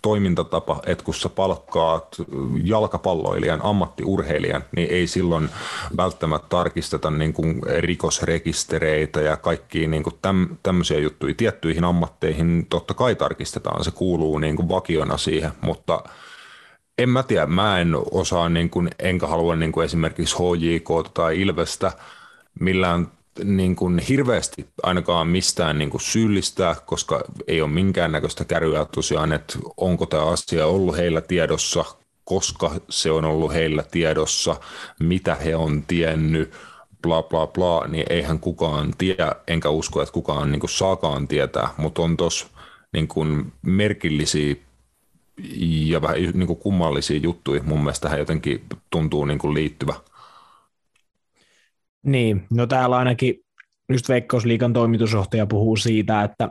toimintatapa, 0.02 0.82
että 0.86 1.04
kun 1.04 1.14
sä 1.14 1.30
palkkaat 1.30 2.16
jalkapalloilijan, 2.64 3.60
ammattiurheilijan, 3.64 4.64
niin 4.76 4.90
ei 4.92 5.08
silloin 5.08 5.50
välttämättä 5.98 6.48
tarkisteta 6.50 7.12
niin 7.12 7.34
kuin 7.34 7.62
rikosrekistereitä 7.80 9.22
ja 9.22 9.38
kaikkia 9.38 9.88
niin 9.88 10.04
kuin 10.04 10.16
täm, 10.22 10.48
tämmöisiä 10.64 11.00
juttuja. 11.00 11.34
Tiettyihin 11.38 11.84
ammatteihin 11.84 12.66
totta 12.70 12.94
kai 12.94 13.16
tarkistetaan, 13.16 13.84
se 13.84 13.92
kuuluu 13.92 14.38
niin 14.38 14.56
kuin 14.56 14.70
vakiona 14.70 15.18
siihen, 15.18 15.52
mutta 15.62 16.04
en 16.98 17.10
mä 17.10 17.24
tiedä, 17.24 17.46
mä 17.46 17.80
en 17.80 17.96
osaa, 18.12 18.50
niin 18.50 18.70
kuin, 18.70 18.90
enkä 19.00 19.28
halua 19.28 19.56
niin 19.56 19.72
kuin 19.72 19.86
esimerkiksi 19.86 20.36
HJK 20.36 21.12
tai 21.14 21.42
Ilvestä 21.42 21.92
millään 22.60 23.08
niin 23.44 23.76
kuin 23.76 24.00
hirveästi 24.00 24.66
ainakaan 24.84 25.28
mistään 25.28 25.78
niin 25.78 25.90
kuin 25.90 26.02
syyllistää, 26.02 26.76
koska 26.86 27.24
ei 27.48 27.62
ole 27.62 27.70
minkäännäköistä 27.70 28.46
kärryä 28.46 28.86
tosiaan, 28.86 29.34
että 29.34 29.60
onko 29.78 30.06
tämä 30.06 30.26
asia 30.26 30.66
ollut 30.66 30.98
heillä 30.98 31.22
tiedossa, 31.22 31.86
koska 32.24 32.72
se 32.90 33.12
on 33.12 33.26
ollut 33.26 33.54
heillä 33.54 33.84
tiedossa, 33.92 34.56
mitä 35.00 35.36
he 35.36 35.56
on 35.56 35.84
tiennyt, 35.84 36.54
bla 37.02 37.24
bla 37.24 37.48
bla, 37.48 37.88
niin 37.88 38.06
eihän 38.10 38.40
kukaan 38.40 38.94
tiedä, 38.98 39.36
enkä 39.48 39.70
usko, 39.70 40.02
että 40.02 40.14
kukaan 40.14 40.52
niin 40.52 40.60
kuin 40.60 40.70
saakaan 40.70 41.28
tietää, 41.28 41.70
mutta 41.78 42.02
on 42.02 42.18
tuossa 42.18 42.48
niin 42.94 43.08
kuin 43.08 43.54
merkillisiä 43.62 44.56
ja 45.64 46.02
vähän 46.02 46.18
niin 46.34 46.48
kuin 46.48 46.60
kummallisia 46.60 47.20
juttuja 47.20 47.64
mun 47.64 47.80
mielestä 47.80 48.04
tähän 48.04 48.20
jotenkin 48.20 48.64
tuntuu 48.90 49.26
niin 49.26 49.40
kuin 49.40 49.54
liittyvä. 49.54 49.94
Niin, 52.06 52.48
no 52.54 52.68
täällä 52.68 52.98
ainakin 52.98 53.36
just 53.90 54.10
Veikkausliikan 54.10 54.74
toimitusjohtaja 54.74 55.46
puhuu 55.46 55.76
siitä, 55.76 56.24
että, 56.24 56.50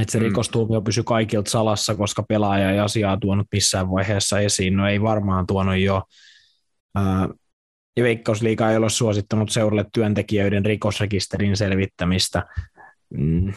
että 0.00 0.12
se 0.12 0.18
mm. 0.18 0.24
rikostuomio 0.24 0.82
pysyy 0.82 1.04
kaikilta 1.04 1.50
salassa, 1.50 1.94
koska 1.94 2.22
pelaaja 2.22 2.70
ei 2.70 2.78
asiaa 2.78 3.16
tuonut 3.16 3.46
missään 3.52 3.90
vaiheessa 3.90 4.40
esiin. 4.40 4.76
No 4.76 4.88
ei 4.88 5.02
varmaan 5.02 5.46
tuonut 5.46 5.78
jo. 5.78 6.02
Ja 7.96 8.02
Veikkausliiga 8.02 8.70
ei 8.70 8.76
ole 8.76 8.90
suosittanut 8.90 9.50
seuralle 9.50 9.84
työntekijöiden 9.92 10.64
rikosrekisterin 10.64 11.56
selvittämistä. 11.56 12.42
Mm. 13.10 13.52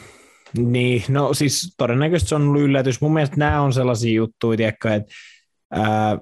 Niin, 0.58 1.04
no 1.10 1.34
siis 1.34 1.74
todennäköisesti 1.78 2.30
se 2.30 2.36
on 2.36 2.48
ollut 2.48 2.62
yllätys. 2.62 3.02
Mun 3.02 3.14
mielestä 3.14 3.36
nämä 3.38 3.62
on 3.62 3.74
sellaisia 3.74 4.14
juttuja, 4.14 4.58
tiedätkö, 4.58 4.94
että 4.94 5.14
ää, 5.72 6.18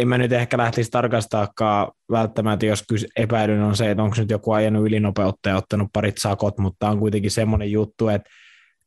en 0.00 0.08
mä 0.08 0.18
nyt 0.18 0.32
ehkä 0.32 0.58
lähtisi 0.58 0.90
tarkastaakaan 0.90 1.92
välttämättä, 2.10 2.66
jos 2.66 2.84
epäilyn 3.16 3.62
on 3.62 3.76
se, 3.76 3.90
että 3.90 4.02
onko 4.02 4.16
nyt 4.18 4.30
joku 4.30 4.52
ajanut 4.52 4.86
ylinopeutta 4.86 5.48
ja 5.48 5.56
ottanut 5.56 5.88
parit 5.92 6.18
sakot, 6.18 6.58
mutta 6.58 6.88
on 6.88 6.98
kuitenkin 6.98 7.30
semmoinen 7.30 7.70
juttu, 7.70 8.08
että 8.08 8.30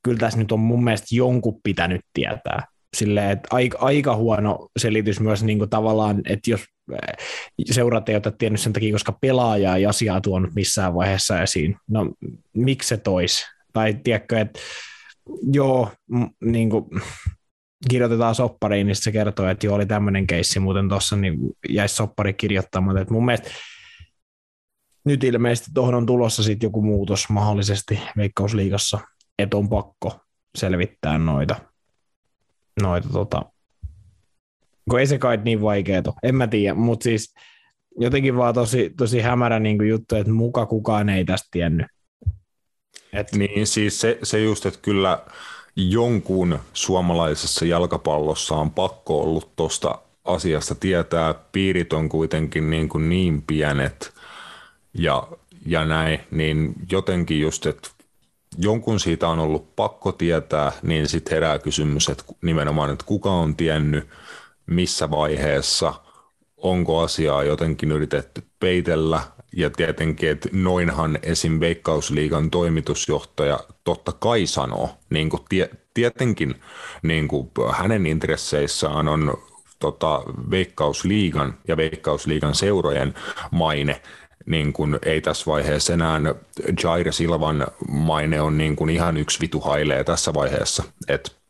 kyllä 0.03 0.17
tässä 0.17 0.39
nyt 0.39 0.51
on 0.51 0.59
mun 0.59 0.83
mielestä 0.83 1.15
jonkun 1.15 1.59
pitänyt 1.63 2.01
tietää. 2.13 2.67
Silleen, 2.97 3.31
että 3.31 3.47
aika, 3.51 3.77
aika 3.81 4.15
huono 4.15 4.67
selitys 4.79 5.19
myös 5.19 5.43
niin 5.43 5.57
kuin 5.57 5.69
tavallaan, 5.69 6.21
että 6.29 6.51
jos 6.51 6.65
seurat 7.71 8.09
ei 8.09 8.15
ota 8.15 8.31
tiennyt 8.31 8.61
sen 8.61 8.73
takia, 8.73 8.91
koska 8.91 9.17
pelaaja 9.21 9.75
ei 9.75 9.85
asiaa 9.85 10.21
tuonut 10.21 10.55
missään 10.55 10.93
vaiheessa 10.93 11.41
esiin. 11.41 11.75
No 11.89 12.13
miksi 12.53 12.87
se 12.87 12.97
tois? 12.97 13.45
Tai 13.73 13.93
tiedätkö, 14.03 14.39
että 14.39 14.59
joo, 15.51 15.91
niin 16.45 16.69
kuin, 16.69 16.85
kirjoitetaan 17.89 18.35
soppariin, 18.35 18.87
niin 18.87 18.95
se 18.95 19.11
kertoo, 19.11 19.47
että 19.47 19.67
joo, 19.67 19.75
oli 19.75 19.85
tämmöinen 19.85 20.27
keissi 20.27 20.59
muuten 20.59 20.89
tuossa, 20.89 21.15
niin 21.15 21.37
jäisi 21.69 21.95
soppari 21.95 22.33
kirjoittamaan. 22.33 22.97
Että 22.97 23.13
mun 23.13 23.25
mielestä 23.25 23.49
nyt 25.05 25.23
ilmeisesti 25.23 25.71
tuohon 25.73 25.95
on 25.95 26.05
tulossa 26.05 26.43
sitten 26.43 26.67
joku 26.67 26.81
muutos 26.81 27.29
mahdollisesti 27.29 27.99
Veikkausliigassa, 28.17 28.99
että 29.39 29.57
on 29.57 29.69
pakko 29.69 30.19
selvittää 30.55 31.17
noita, 31.17 31.55
noita 32.81 33.09
tota, 33.09 33.41
kun 34.89 34.99
ei 34.99 35.07
se 35.07 35.17
kai 35.17 35.37
niin 35.37 35.61
vaikeaa, 35.61 36.03
en 36.23 36.35
mä 36.35 36.47
tiedä, 36.47 36.73
mutta 36.73 37.03
siis 37.03 37.33
jotenkin 37.99 38.37
vaan 38.37 38.53
tosi, 38.53 38.93
tosi 38.97 39.21
hämärä 39.21 39.59
niin 39.59 39.87
juttu, 39.87 40.15
että 40.15 40.31
muka 40.31 40.65
kukaan 40.65 41.09
ei 41.09 41.25
tästä 41.25 41.47
tiennyt. 41.51 41.87
Et... 43.13 43.31
Niin, 43.31 43.67
siis 43.67 44.01
se, 44.01 44.19
se 44.23 44.39
just, 44.41 44.65
että 44.65 44.79
kyllä 44.81 45.25
jonkun 45.75 46.59
suomalaisessa 46.73 47.65
jalkapallossa 47.65 48.55
on 48.55 48.71
pakko 48.71 49.21
ollut 49.21 49.55
tuosta 49.55 49.99
asiasta 50.25 50.75
tietää. 50.75 51.33
Piirit 51.51 51.93
on 51.93 52.09
kuitenkin 52.09 52.69
niin, 52.69 52.89
kuin 52.89 53.09
niin 53.09 53.41
pienet 53.41 54.13
ja, 54.93 55.27
ja 55.65 55.85
näin, 55.85 56.19
niin 56.31 56.73
jotenkin 56.91 57.41
just, 57.41 57.65
että 57.65 57.89
jonkun 58.57 58.99
siitä 58.99 59.27
on 59.27 59.39
ollut 59.39 59.75
pakko 59.75 60.11
tietää, 60.11 60.71
niin 60.81 61.07
sitten 61.07 61.33
herää 61.33 61.59
kysymys, 61.59 62.09
että 62.09 62.23
nimenomaan, 62.41 62.89
että 62.89 63.05
kuka 63.05 63.31
on 63.31 63.55
tiennyt, 63.55 64.09
missä 64.65 65.11
vaiheessa, 65.11 65.93
onko 66.63 66.99
asiaa 66.99 67.43
jotenkin 67.43 67.91
yritetty 67.91 68.43
peitellä, 68.59 69.21
ja 69.55 69.69
tietenkin, 69.69 70.29
että 70.29 70.49
noinhan 70.51 71.19
esim. 71.23 71.59
Veikkausliigan 71.59 72.51
toimitusjohtaja 72.51 73.59
totta 73.83 74.11
kai 74.11 74.45
sanoo, 74.45 74.89
niin 75.09 75.29
kuin 75.29 75.43
tie, 75.49 75.69
tietenkin 75.93 76.55
niin 77.03 77.27
kuin 77.27 77.51
hänen 77.71 78.05
intresseissään 78.05 79.07
on 79.07 79.37
tota, 79.79 80.23
Veikkausliigan 80.51 81.57
ja 81.67 81.77
Veikkausliigan 81.77 82.55
seurojen 82.55 83.13
maine, 83.51 84.01
niin 84.45 84.73
kuin 84.73 84.99
ei 85.05 85.21
tässä 85.21 85.45
vaiheessa 85.45 85.93
enää 85.93 86.21
Jair 86.83 87.13
Silvan 87.13 87.67
maine 87.87 88.41
on 88.41 88.57
niin 88.57 88.75
kuin 88.75 88.89
ihan 88.89 89.17
yksi 89.17 89.41
vitu 89.41 89.59
hailee 89.59 90.03
tässä 90.03 90.33
vaiheessa. 90.33 90.83
Et 91.07 91.42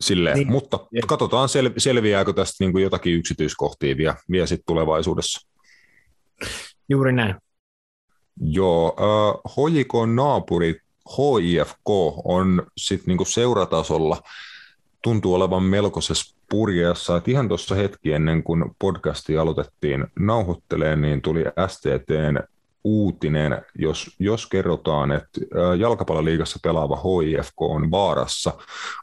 silleen. 0.00 0.36
Niin. 0.36 0.50
Mutta 0.50 0.78
katsotaan 1.06 1.48
sel- 1.48 1.74
selviääkö 1.78 2.32
tästä 2.32 2.64
niin 2.64 2.72
kuin 2.72 2.84
jotakin 2.84 3.14
yksityiskohtia 3.14 3.96
vielä, 3.96 4.16
vielä 4.30 4.46
sit 4.46 4.60
tulevaisuudessa. 4.66 5.48
Juuri 6.88 7.12
näin. 7.12 7.34
Joo, 8.40 8.96
äh, 9.00 9.52
HJK 9.52 9.92
naapuri 10.14 10.80
HIFK 11.16 11.88
on 12.24 12.66
sitten 12.76 13.06
niinku 13.06 13.24
seuratasolla 13.24 14.22
tuntuu 15.02 15.34
olevan 15.34 15.62
melkoisessa 15.62 16.36
purjeessa. 16.50 17.16
Et 17.16 17.28
ihan 17.28 17.48
tuossa 17.48 17.74
hetki 17.74 18.12
ennen 18.12 18.42
kuin 18.42 18.64
podcasti 18.78 19.38
aloitettiin 19.38 20.06
nauhoitteleen, 20.18 21.00
niin 21.00 21.22
tuli 21.22 21.44
STTn 21.66 22.53
uutinen, 22.84 23.62
jos, 23.78 24.10
jos 24.18 24.46
kerrotaan, 24.46 25.12
että 25.12 25.40
jalkapalloliigassa 25.78 26.58
pelaava 26.62 26.96
HIFK 26.96 27.62
on 27.62 27.90
vaarassa 27.90 28.52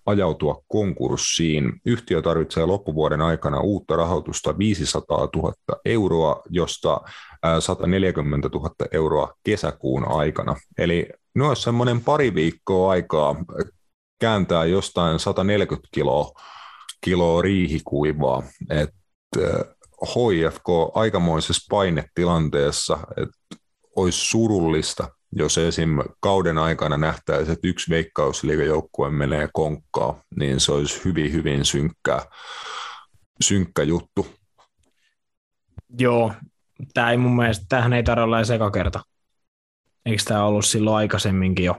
ajautua 0.05 0.63
konkurssiin. 0.67 1.81
Yhtiö 1.85 2.21
tarvitsee 2.21 2.65
loppuvuoden 2.65 3.21
aikana 3.21 3.59
uutta 3.59 3.95
rahoitusta 3.95 4.57
500 4.57 5.27
000 5.35 5.53
euroa, 5.85 6.41
josta 6.49 7.01
140 7.59 8.49
000 8.53 8.69
euroa 8.91 9.33
kesäkuun 9.43 10.11
aikana. 10.11 10.55
Eli 10.77 11.09
no 11.35 11.47
olisi 11.47 11.61
semmoinen 11.61 12.01
pari 12.01 12.35
viikkoa 12.35 12.91
aikaa 12.91 13.35
kääntää 14.19 14.65
jostain 14.65 15.19
140 15.19 15.87
kiloa, 15.91 16.31
kiloa 17.01 17.41
riihikuivaa. 17.41 18.43
että 18.69 19.65
HIFK 20.05 20.65
aikamoisessa 20.93 21.67
painetilanteessa, 21.69 22.97
että 23.17 23.60
olisi 23.95 24.19
surullista, 24.19 25.09
jos 25.31 25.57
esim. 25.57 25.89
kauden 26.19 26.57
aikana 26.57 26.97
nähtäisiin, 26.97 27.53
että 27.53 27.67
yksi 27.67 27.89
veikkausliigajoukkue 27.89 29.09
menee 29.09 29.49
konkkaa, 29.53 30.21
niin 30.35 30.59
se 30.59 30.71
olisi 30.71 31.01
hyvin, 31.05 31.33
hyvin 31.33 31.65
synkkää, 31.65 32.25
synkkä 33.41 33.83
juttu. 33.83 34.27
Joo, 35.99 36.33
tämä 36.93 37.11
ei 37.11 37.17
mun 37.17 37.35
mielestä, 37.35 37.65
tämähän 37.69 37.93
ei 37.93 38.03
tarvitse 38.03 38.23
olla 38.23 38.55
eka 38.55 38.71
kerta. 38.71 39.01
Eikö 40.05 40.23
tämä 40.25 40.45
ollut 40.45 40.65
silloin 40.65 40.97
aikaisemminkin 40.97 41.65
jo? 41.65 41.75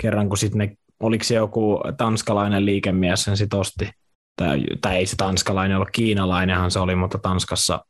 Kerran 0.00 0.28
kun 0.28 0.38
sitten 0.38 0.58
ne, 0.58 0.76
oliko 1.00 1.24
se 1.24 1.34
joku 1.34 1.80
tanskalainen 1.96 2.66
liikemies 2.66 3.22
sen 3.24 3.36
sitten 3.36 3.58
osti, 3.58 3.90
tai, 4.36 4.64
tai 4.80 4.96
ei 4.96 5.06
se 5.06 5.16
tanskalainen 5.16 5.76
ollut, 5.76 5.90
kiinalainenhan 5.92 6.70
se 6.70 6.78
oli, 6.78 6.96
mutta 6.96 7.18
Tanskassa 7.18 7.84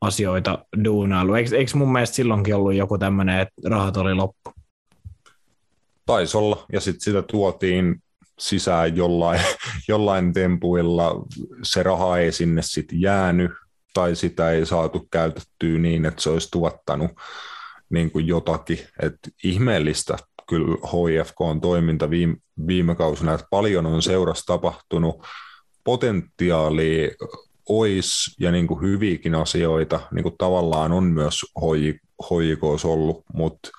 asioita 0.00 0.64
duunailu. 0.84 1.34
Eikö, 1.34 1.56
eikö 1.56 1.70
mun 1.74 1.92
mielestä 1.92 2.16
silloinkin 2.16 2.54
ollut 2.54 2.74
joku 2.74 2.98
tämmöinen, 2.98 3.40
että 3.40 3.54
rahat 3.64 3.96
oli 3.96 4.14
loppu? 4.14 4.52
Taisi 6.06 6.36
olla, 6.36 6.66
ja 6.72 6.80
sitten 6.80 7.00
sitä 7.00 7.22
tuotiin 7.22 8.02
sisään 8.38 8.96
jollain, 8.96 9.40
jollain 9.88 10.32
tempuilla. 10.32 11.26
Se 11.62 11.82
raha 11.82 12.18
ei 12.18 12.32
sinne 12.32 12.62
sitten 12.62 13.00
jäänyt, 13.00 13.50
tai 13.94 14.16
sitä 14.16 14.50
ei 14.50 14.66
saatu 14.66 15.08
käytettyä 15.10 15.78
niin, 15.78 16.06
että 16.06 16.22
se 16.22 16.30
olisi 16.30 16.48
tuottanut 16.50 17.10
niin 17.90 18.10
kuin 18.10 18.26
jotakin. 18.26 18.78
Et 19.02 19.16
ihmeellistä 19.44 20.16
kyllä 20.48 20.76
HIFK 20.92 21.40
on 21.40 21.60
toiminta 21.60 22.10
viime, 22.10 22.36
viime 22.66 22.94
kausina, 22.94 23.34
että 23.34 23.46
paljon 23.50 23.86
on 23.86 24.02
seurassa 24.02 24.46
tapahtunut, 24.46 25.26
potentiaali 25.84 27.16
ois 27.70 28.36
ja 28.40 28.52
niin 28.52 28.66
kuin 28.66 28.80
hyviäkin 28.80 29.34
asioita, 29.34 30.00
niin 30.14 30.22
kuin 30.22 30.34
tavallaan 30.38 30.92
on 30.92 31.04
myös 31.04 31.34
HJKs 32.22 32.84
ollut, 32.84 33.24
mutta 33.34 33.70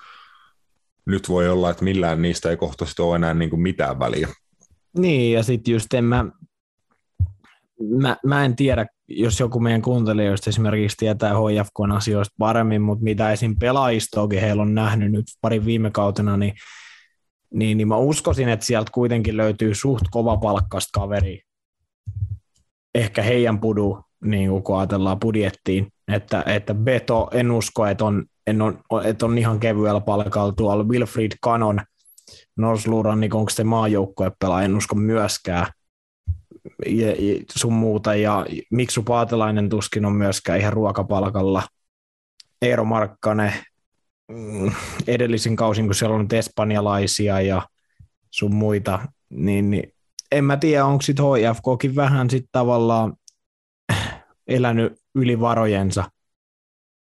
nyt 1.06 1.28
voi 1.28 1.48
olla, 1.48 1.70
että 1.70 1.84
millään 1.84 2.22
niistä 2.22 2.50
ei 2.50 2.56
kohtaisesti 2.56 3.02
ole 3.02 3.16
enää 3.16 3.34
niin 3.34 3.50
kuin 3.50 3.62
mitään 3.62 3.98
väliä. 3.98 4.28
Niin, 4.98 5.32
ja 5.32 5.42
sitten 5.42 5.72
just 5.72 5.94
en 5.94 6.04
mä, 6.04 6.24
mä, 8.00 8.16
mä 8.26 8.44
en 8.44 8.56
tiedä, 8.56 8.86
jos 9.08 9.40
joku 9.40 9.60
meidän 9.60 9.82
kuuntelijoista 9.82 10.50
esimerkiksi 10.50 10.96
tietää 10.96 11.34
HFK 11.34 11.94
asioista 11.94 12.34
paremmin, 12.38 12.82
mutta 12.82 13.04
mitä 13.04 13.32
esim. 13.32 13.56
pelaajistoakin 13.58 14.40
heillä 14.40 14.62
on 14.62 14.74
nähnyt 14.74 15.12
nyt 15.12 15.24
pari 15.40 15.64
viime 15.64 15.90
kautena, 15.90 16.36
niin, 16.36 16.54
niin, 17.54 17.76
niin 17.76 17.88
mä 17.88 17.96
uskoisin, 17.96 18.48
että 18.48 18.66
sieltä 18.66 18.90
kuitenkin 18.94 19.36
löytyy 19.36 19.74
suht 19.74 20.04
kova 20.10 20.36
palkkasta 20.36 21.00
kaveri 21.00 21.42
ehkä 22.94 23.22
heidän 23.22 23.60
pudu, 23.60 24.04
niin 24.24 24.62
kun 24.62 24.78
ajatellaan 24.78 25.20
budjettiin, 25.20 25.92
että, 26.08 26.42
että 26.46 26.74
Beto, 26.74 27.28
en 27.32 27.50
usko, 27.50 27.86
että 27.86 28.04
on, 28.04 28.24
en 28.46 28.62
on, 28.62 28.80
että 29.04 29.26
on 29.26 29.38
ihan 29.38 29.60
kevyellä 29.60 30.00
palkalla 30.00 30.52
tuolla 30.52 30.84
Wilfried 30.84 31.32
Kanon, 31.40 31.80
Norsluuran, 32.56 33.20
niin 33.20 33.34
onko 33.34 33.50
se 33.50 33.64
maajoukkuepelaaja, 33.64 34.64
en 34.64 34.76
usko 34.76 34.94
myöskään, 34.94 35.66
ja, 36.86 37.08
ja 37.08 37.44
sun 37.56 37.72
muuta, 37.72 38.14
ja 38.14 38.46
Miksu 38.70 39.02
Paatelainen 39.02 39.68
tuskin 39.68 40.04
on 40.04 40.12
myöskään 40.12 40.60
ihan 40.60 40.72
ruokapalkalla. 40.72 41.62
Eero 42.62 42.84
Markkanen, 42.84 43.52
mm, 44.28 44.72
edellisin 45.06 45.56
kausin, 45.56 45.86
kun 45.86 45.94
siellä 45.94 46.14
on 46.14 46.22
nyt 46.22 46.32
espanjalaisia 46.32 47.40
ja 47.40 47.62
sun 48.30 48.54
muita, 48.54 49.08
niin, 49.30 49.70
niin 49.70 49.91
en 50.32 50.44
mä 50.44 50.56
tiedä, 50.56 50.84
onko 50.84 51.02
sitten 51.02 51.24
HFKkin 51.24 51.96
vähän 51.96 52.30
sitten 52.30 52.48
tavallaan 52.52 53.16
elänyt 54.46 54.92
yli 55.14 55.40
varojensa 55.40 56.04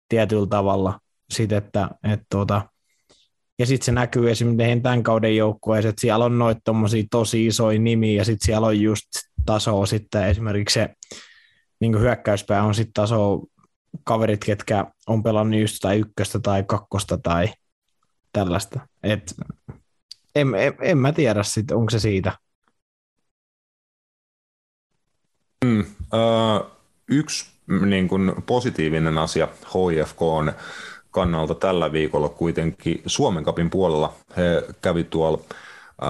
tietyllä 0.10 0.48
tavalla. 0.48 1.00
Sit, 1.30 1.52
että, 1.52 1.90
että 2.04 2.26
tuota, 2.32 2.70
ja 3.60 3.66
sitten 3.66 3.86
se 3.86 3.92
näkyy 3.92 4.32
esimerkiksi 4.32 4.82
tämän 4.82 5.04
kauden 5.04 5.36
joukkueessa, 5.36 5.90
että 5.90 6.02
siellä 6.02 6.26
on 6.26 6.40
noita 6.40 6.72
tosi 7.12 7.46
isoja 7.46 7.80
nimiä, 7.80 8.18
ja 8.18 8.26
sitten 8.26 8.46
siellä 8.46 8.68
on 8.68 8.82
just 8.82 9.06
tasoa 9.46 9.86
sitten 9.86 10.28
esimerkiksi 10.28 10.74
se 10.74 10.90
niin 11.80 12.00
hyökkäyspää 12.00 12.64
on 12.64 12.76
sitten 12.76 12.94
taso 12.94 13.42
kaverit, 14.04 14.46
ketkä 14.46 14.86
on 15.08 15.24
pelannut 15.24 15.62
just 15.62 15.78
tai 15.82 16.00
ykköstä 16.00 16.40
tai 16.40 16.64
kakkosta 16.64 17.18
tai 17.18 17.54
tällaista. 18.34 18.80
Et, 19.04 19.36
en, 20.36 20.56
en, 20.56 20.74
en 20.82 20.98
mä 20.98 21.12
tiedä, 21.12 21.44
sit, 21.44 21.72
onko 21.72 21.90
se 21.90 22.00
siitä. 22.00 22.32
Mm, 25.66 25.80
uh, 25.80 26.66
yksi 27.08 27.46
niin 27.86 28.08
kun, 28.08 28.44
positiivinen 28.46 29.18
asia 29.18 29.48
HIFK 29.74 30.22
on 30.22 30.52
kannalta 31.12 31.56
tällä 31.56 31.92
viikolla 31.92 32.30
kuitenkin 32.30 33.02
Suomen 33.06 33.44
kapin 33.44 33.70
puolella. 33.70 34.14
He 34.38 34.64
kävi 34.82 35.04
tuolla 35.04 35.40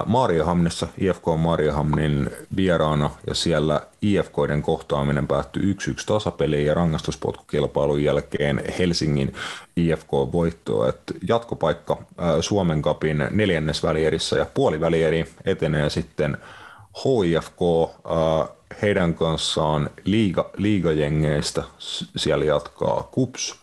Maariahamnissa, 0.06 0.86
IFK 0.98 1.22
Maariahamnin 1.36 2.30
vieraana, 2.56 3.10
ja 3.26 3.34
siellä 3.34 3.80
IFKiden 4.02 4.62
kohtaaminen 4.62 5.26
päättyi 5.26 5.62
1-1 5.72 5.76
tasapeliin 6.06 6.66
ja 6.66 6.74
rangaistuspotkukilpailun 6.74 8.02
jälkeen 8.02 8.62
Helsingin 8.78 9.34
IFK 9.76 10.12
voittoa. 10.12 10.88
Et 10.88 11.02
jatkopaikka 11.28 11.96
Suomen 12.40 12.82
kapin 12.82 13.28
neljännesvälierissä 13.30 14.38
ja 14.38 14.46
puolivälieri 14.54 15.26
etenee 15.44 15.90
sitten 15.90 16.38
HIFK 17.04 17.60
heidän 18.82 19.14
kanssaan 19.14 19.90
liiga, 20.04 20.50
liigajengeistä. 20.56 21.62
Siellä 22.16 22.44
jatkaa 22.44 23.08
KUPS, 23.12 23.60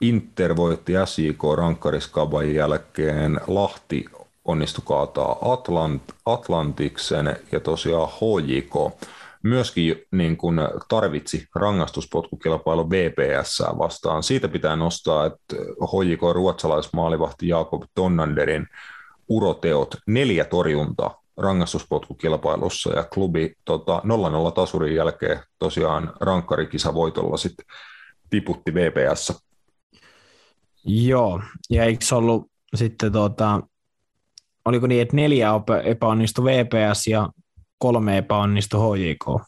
Inter 0.00 0.56
voitti 0.56 0.92
SJK 1.04 1.42
rankkariskaban 1.56 2.54
jälkeen, 2.54 3.40
Lahti 3.46 4.04
onnistui 4.44 4.84
kaataa 4.86 5.52
Atlant, 5.52 6.02
Atlantiksen 6.26 7.36
ja 7.52 7.60
tosiaan 7.60 8.08
HJK 8.08 8.74
myöskin 9.42 10.02
niin 10.12 10.36
kuin 10.36 10.60
tarvitsi 10.88 11.46
rangaistuspotkukilpailu 11.54 12.90
VPS 12.90 13.62
vastaan. 13.78 14.22
Siitä 14.22 14.48
pitää 14.48 14.76
nostaa, 14.76 15.26
että 15.26 15.56
HJK 15.82 16.22
ruotsalaismaalivahti 16.32 17.48
Jakob 17.48 17.82
Tonnanderin 17.94 18.66
uroteot, 19.28 19.94
neljä 20.06 20.44
torjuntaa 20.44 21.22
rangaistuspotkukilpailussa 21.38 22.92
ja 22.92 23.04
klubi 23.04 23.54
tota, 23.64 24.02
0-0 24.48 24.52
tasurin 24.52 24.94
jälkeen 24.94 25.40
tosiaan 25.58 26.12
rankkarikisavoitolla 26.20 27.36
sitten 27.36 27.66
tiputti 28.30 28.74
VPS. 28.74 29.42
Joo, 30.84 31.42
ja 31.70 31.84
eikö 31.84 32.04
ollut 32.12 32.50
sitten 32.74 33.12
tuota, 33.12 33.62
oliko 34.64 34.86
niin, 34.86 35.02
että 35.02 35.16
neljä 35.16 35.50
epäonnistui 35.84 36.44
VPS 36.44 37.06
ja 37.06 37.28
kolme 37.78 38.18
epäonnistui 38.18 38.98
HJK? 38.98 39.42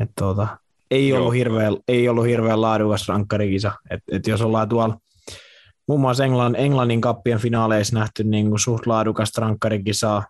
Et 0.00 0.10
tuota, 0.18 0.58
ei, 0.90 1.12
ollut 1.12 1.34
hirveän, 1.34 1.76
ei 1.88 2.08
ollut 2.08 2.26
hirveän 2.26 2.60
laadukas 2.60 3.08
rankkarikisa. 3.08 3.72
Et, 3.90 4.00
et 4.12 4.26
jos 4.26 4.42
ollaan 4.42 4.68
tuolla 4.68 4.96
muun 5.88 6.00
muassa 6.00 6.24
Englannin, 6.24 6.60
Englannin 6.60 7.00
kappien 7.00 7.38
finaaleissa 7.38 7.98
nähty 7.98 8.24
niin 8.24 8.48
kuin 8.48 8.60
suht 8.60 8.86
laadukasta 8.86 9.40
rankkarikisaa 9.40 10.26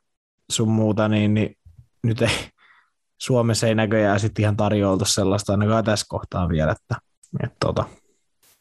sun 0.53 0.69
muuta, 0.69 1.09
niin, 1.09 1.35
niin 1.35 1.57
nyt 2.03 2.23
ei, 2.23 2.29
Suomessa 3.23 3.67
ei 3.67 3.75
näköjään 3.75 4.21
sitten 4.21 4.43
ihan 4.43 4.57
tarjolta 4.57 5.05
sellaista 5.05 5.53
ainakaan 5.53 5.85
tässä 5.85 6.07
kohtaa 6.09 6.49
vielä, 6.49 6.73
että, 6.73 6.97
että 7.45 7.57
tuota, 7.61 7.85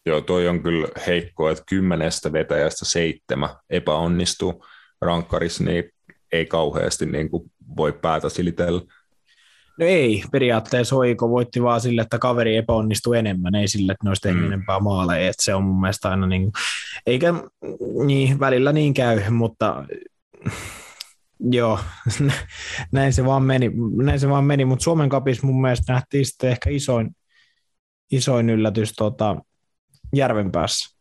Joo, 0.06 0.22
toi 0.22 0.48
on 0.48 0.64
kyllä 0.64 0.88
heikko, 1.08 1.50
että 1.50 1.64
kymmenestä 1.70 2.34
vetäjästä 2.34 2.86
seitsemän 2.86 3.50
epäonnistuu 3.70 4.66
rankkarissa, 5.02 5.64
niin 5.64 5.84
ei 6.32 6.46
kauheasti 6.46 7.06
niin 7.06 7.30
kuin 7.30 7.52
voi 7.78 7.94
päätä 7.94 8.30
silitellä. 8.30 8.82
No 9.80 9.86
ei, 9.86 10.24
periaatteessa 10.32 10.96
Hoiko 10.96 11.30
voitti 11.30 11.64
vaan 11.64 11.82
sille, 11.82 12.02
että 12.02 12.20
kaveri 12.20 12.56
epäonnistui 12.56 13.18
enemmän, 13.18 13.56
ei 13.56 13.68
sille, 13.68 13.92
että 13.92 14.04
ne 14.04 14.10
olisi 14.10 14.32
mm. 14.32 14.46
enempää 14.46 14.80
maaleja, 14.80 15.30
että 15.30 15.44
se 15.44 15.56
on 15.56 15.64
mun 15.64 15.82
mielestä 15.82 16.10
aina 16.10 16.28
niin, 16.28 16.52
eikä 17.06 17.34
niin, 18.06 18.40
välillä 18.40 18.74
niin 18.74 18.94
käy, 18.94 19.30
mutta 19.30 19.86
joo, 21.40 21.80
näin 22.92 23.14
se 23.14 23.26
vaan 23.26 23.44
meni, 23.44 23.72
näin 24.04 24.20
se 24.20 24.30
vaan 24.30 24.46
meni, 24.46 24.66
mutta 24.66 24.84
Suomen 24.84 25.10
kapissa 25.10 25.48
mun 25.48 25.62
mielestä 25.62 25.94
nähtiin 25.94 26.26
sitten 26.26 26.50
ehkä 26.50 26.70
isoin, 26.70 27.16
isoin 28.12 28.50
yllätys 28.50 28.94
tota, 28.94 29.36
Järvenpäässä. 30.16 30.98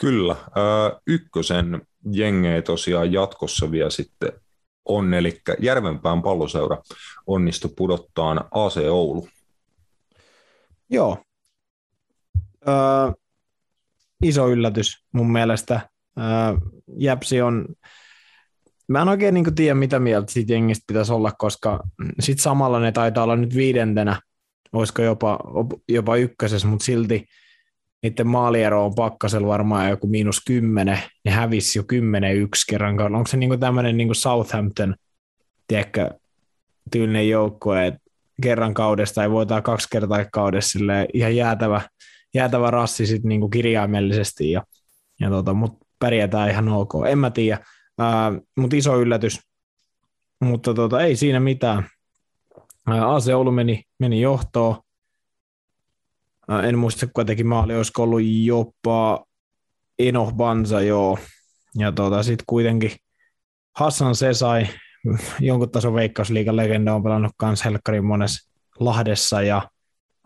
Kyllä. 0.00 0.36
Ykkösen 1.06 1.82
jengejä 2.12 2.62
tosiaan 2.62 3.12
jatkossa 3.12 3.70
vielä 3.70 3.90
sitten 3.90 4.32
on, 4.84 5.14
eli 5.14 5.40
Järvenpään 5.60 6.22
palloseura 6.22 6.78
onnistui 7.26 7.70
pudottaan 7.76 8.44
AC 8.50 8.76
Oulu. 8.90 9.28
Joo. 10.90 11.18
Öö, 12.68 12.74
iso 14.22 14.48
yllätys 14.48 15.04
mun 15.12 15.32
mielestä. 15.32 15.88
Öö, 16.18 16.24
Jäpsi 16.96 17.42
on, 17.42 17.66
mä 18.88 19.02
en 19.02 19.08
oikein 19.08 19.34
niin 19.34 19.54
tiedä 19.54 19.74
mitä 19.74 19.98
mieltä 19.98 20.32
siitä 20.32 20.52
jengistä 20.52 20.84
pitäisi 20.86 21.12
olla, 21.12 21.32
koska 21.38 21.80
sit 22.20 22.40
samalla 22.40 22.80
ne 22.80 22.92
taitaa 22.92 23.24
olla 23.24 23.36
nyt 23.36 23.54
viidentenä, 23.54 24.20
olisiko 24.72 25.02
jopa, 25.02 25.38
jopa 25.88 26.16
ykkösessä, 26.16 26.68
mutta 26.68 26.84
silti– 26.84 27.24
niiden 28.02 28.26
maaliero 28.26 28.84
on 28.84 28.94
pakkasella 28.94 29.46
varmaan 29.46 29.90
joku 29.90 30.06
miinus 30.06 30.40
kymmenen, 30.46 30.98
ne 31.24 31.30
hävisi 31.30 31.78
jo 31.78 31.84
kymmenen 31.84 32.36
yksi 32.36 32.66
kerran. 32.68 33.14
Onko 33.14 33.26
se 33.26 33.36
niinku 33.36 33.56
tämmöinen 33.56 33.96
niinku 33.96 34.14
Southampton, 34.14 34.94
tiedätkö, 35.66 36.10
tyylinen 36.90 37.28
joukkue, 37.28 37.86
että 37.86 38.00
kerran 38.42 38.74
kaudesta 38.74 39.22
ei 39.22 39.30
voita 39.30 39.62
kaksi 39.62 39.88
kertaa 39.90 40.24
kaudessa 40.32 40.78
ihan 41.14 41.36
jäätävä, 41.36 41.80
jäätävä 42.34 42.70
rassi 42.70 43.06
sit 43.06 43.24
niinku 43.24 43.48
kirjaimellisesti, 43.48 44.50
ja, 44.50 44.62
ja 45.20 45.30
tota, 45.30 45.54
mutta 45.54 45.86
pärjätään 45.98 46.50
ihan 46.50 46.68
ok. 46.68 46.92
En 47.08 47.18
mä 47.18 47.30
tiedä, 47.30 47.58
mutta 48.56 48.76
iso 48.76 49.00
yllätys, 49.00 49.40
mutta 50.40 50.74
tota, 50.74 51.00
ei 51.00 51.16
siinä 51.16 51.40
mitään. 51.40 51.86
AC 52.86 53.28
Oulu 53.28 53.52
meni, 53.52 53.82
meni 53.98 54.20
johtoon, 54.20 54.76
en 56.68 56.78
muista, 56.78 57.06
kuitenkin 57.06 57.46
maali 57.46 57.76
olisi 57.76 57.92
ollut 57.98 58.20
jopa 58.44 59.24
Eno 59.98 60.32
Banza, 60.36 60.80
joo. 60.80 61.18
Ja 61.74 61.92
tota, 61.92 62.22
sitten 62.22 62.44
kuitenkin 62.46 62.90
Hassan 63.76 64.16
se 64.16 64.34
sai 64.34 64.68
jonkun 65.40 65.70
tason 65.70 65.94
veikkausliikan 65.94 66.56
legenda 66.56 66.94
on 66.94 67.02
pelannut 67.02 67.32
kans 67.36 67.64
Helkkarin 67.64 68.04
monessa 68.04 68.52
Lahdessa 68.80 69.42
ja 69.42 69.68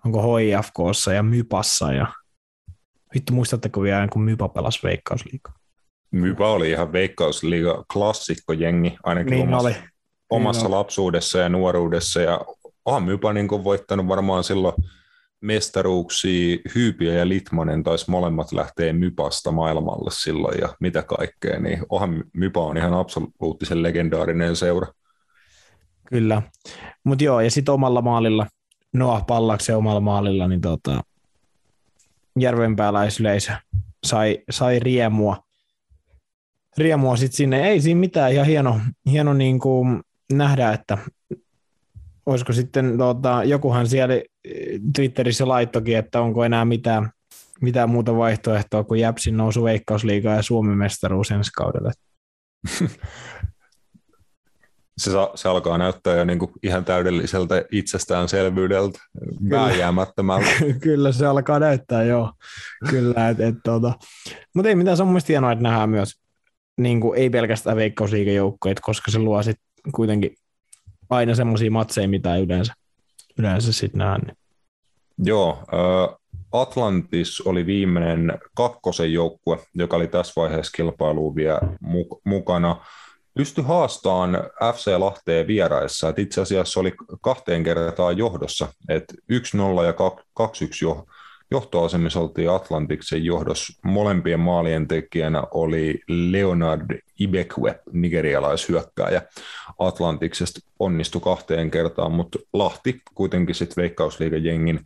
onko 0.04 0.36
HIFKssa 0.36 1.12
ja 1.12 1.22
Mypassa 1.22 1.92
ja 1.92 2.06
vittu 3.14 3.32
muistatteko 3.32 3.82
vielä, 3.82 4.08
kun 4.08 4.22
Mypa 4.22 4.48
pelasi 4.48 4.80
veikkausliikaa? 4.82 5.54
Mypa 6.10 6.50
oli 6.50 6.70
ihan 6.70 6.92
veikkausliiga 6.92 7.84
klassikko 7.92 8.52
jengi, 8.52 8.96
ainakin 9.04 9.30
niin 9.30 9.48
omassa, 9.48 9.68
oli. 9.68 9.76
omassa 10.30 10.62
niin 10.62 10.70
lapsuudessa 10.70 11.38
ja 11.38 11.48
nuoruudessa 11.48 12.20
ja 12.20 12.40
onhan 12.84 13.02
Mypa 13.02 13.32
niin 13.32 13.48
voittanut 13.48 14.08
varmaan 14.08 14.44
silloin 14.44 14.74
mestaruuksia, 15.46 16.58
Hyypiä 16.74 17.12
ja 17.12 17.28
Litmanen 17.28 17.82
taisi 17.82 18.10
molemmat 18.10 18.52
lähteä 18.52 18.92
Mypasta 18.92 19.52
maailmalle 19.52 20.10
silloin 20.12 20.60
ja 20.60 20.68
mitä 20.80 21.02
kaikkea, 21.02 21.60
niin 21.60 21.78
onhan 21.88 22.24
Mypa 22.32 22.64
on 22.64 22.76
ihan 22.76 22.94
absoluuttisen 22.94 23.82
legendaarinen 23.82 24.56
seura. 24.56 24.86
Kyllä, 26.08 26.42
mutta 27.04 27.24
joo, 27.24 27.40
ja 27.40 27.50
sitten 27.50 27.74
omalla 27.74 28.02
maalilla, 28.02 28.46
Noah 28.92 29.26
Pallaksen 29.26 29.76
omalla 29.76 30.00
maalilla, 30.00 30.48
niin 30.48 30.60
tota, 30.60 31.00
järvenpääläisyleisö 32.38 33.52
sai, 34.06 34.38
sai 34.50 34.78
riemua, 34.78 35.36
riemua 36.78 37.16
sitten 37.16 37.36
sinne. 37.36 37.68
Ei 37.68 37.80
siinä 37.80 38.00
mitään, 38.00 38.32
ihan 38.32 38.46
hieno, 38.46 38.80
hieno 39.10 39.34
niin 39.34 39.58
kuin 39.58 40.02
nähdä, 40.32 40.72
että 40.72 40.98
olisiko 42.26 42.52
sitten, 42.52 42.98
tota, 42.98 43.44
jokuhan 43.44 43.88
siellä 43.88 44.14
Twitterissä 44.96 45.48
laittokin, 45.48 45.96
että 45.96 46.20
onko 46.20 46.44
enää 46.44 46.64
mitään, 46.64 47.10
mitään 47.60 47.90
muuta 47.90 48.16
vaihtoehtoa 48.16 48.84
kuin 48.84 49.00
Jäpsin 49.00 49.36
nousu 49.36 49.64
Veikkausliigaa 49.64 50.34
ja 50.34 50.42
Suomen 50.42 50.78
mestaruus 50.78 51.30
ensi 51.30 51.50
kaudelle. 51.56 51.92
se, 54.98 55.10
se 55.34 55.48
alkaa 55.48 55.78
näyttää 55.78 56.16
jo 56.16 56.24
niin 56.24 56.38
kuin 56.38 56.50
ihan 56.62 56.84
täydelliseltä 56.84 57.64
itsestäänselvyydeltä, 57.72 58.98
vääjäämättömältä. 59.50 60.50
Kyllä 60.80 61.12
se 61.12 61.26
alkaa 61.26 61.58
näyttää, 61.58 62.04
joo. 62.04 62.32
Kyllä, 62.90 63.28
et, 63.28 63.40
et, 63.40 63.54
tota. 63.64 63.92
Mutta 64.54 64.68
ei 64.68 64.74
mitään, 64.74 64.96
se 64.96 65.02
on 65.02 65.08
mielestäni 65.08 65.32
hienoa, 65.32 65.52
että 65.52 65.62
nähdään 65.62 65.90
myös 65.90 66.20
niin 66.78 67.00
kuin, 67.00 67.18
ei 67.18 67.30
pelkästään 67.30 67.76
veikkausliikejoukkoja, 67.76 68.74
koska 68.80 69.10
se 69.10 69.18
luo 69.18 69.42
sit 69.42 69.56
kuitenkin 69.94 70.34
aina 71.10 71.34
semmoisia 71.34 71.70
matseja, 71.70 72.08
mitä 72.08 72.36
yleensä, 72.36 72.72
yleensä 73.38 73.72
sitten. 73.72 74.00
Niin. 74.00 74.36
Joo, 75.18 75.58
Atlantis 76.52 77.40
oli 77.40 77.66
viimeinen 77.66 78.38
kakkosen 78.54 79.12
joukkue, 79.12 79.58
joka 79.74 79.96
oli 79.96 80.08
tässä 80.08 80.32
vaiheessa 80.36 80.76
kilpailuun 80.76 81.36
vielä 81.36 81.60
mukana 82.24 82.84
pysty 83.34 83.62
haastamaan 83.62 84.38
FC 84.74 84.86
Lahteen 84.98 85.46
vieraissa. 85.46 86.08
Et 86.08 86.18
itse 86.18 86.40
asiassa 86.40 86.80
oli 86.80 86.94
kahteen 87.20 87.64
kertaan 87.64 88.18
johdossa, 88.18 88.68
että 88.88 89.14
1-0 89.32 89.84
ja 89.84 89.92
2-1 89.92 89.94
jo, 90.82 91.04
johtoasemissa 91.50 92.20
oltiin 92.20 92.50
Atlantiksen 92.50 93.24
johdossa. 93.24 93.80
Molempien 93.84 94.40
maalien 94.40 94.88
tekijänä 94.88 95.42
oli 95.50 96.00
Leonard 96.08 96.98
Ibekwe, 97.20 97.80
nigerialaishyökkääjä. 97.92 99.22
Atlantiksesta 99.78 100.60
onnistui 100.78 101.20
kahteen 101.20 101.70
kertaan, 101.70 102.12
mutta 102.12 102.38
Lahti 102.52 103.00
kuitenkin 103.14 103.54
sitten 103.54 103.82
Veikkausliigajengin 103.82 104.80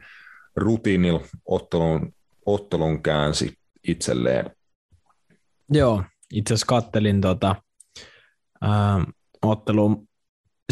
rutiinil 0.56 1.18
ottelun, 1.46 2.14
ottelun 2.46 3.02
käänsi 3.02 3.54
itselleen. 3.88 4.50
Joo, 5.72 6.02
itse 6.32 6.54
asiassa 6.54 6.66
kattelin 6.66 7.20
tota, 7.20 7.56
äh, 8.64 9.06
otteluun. 9.42 10.08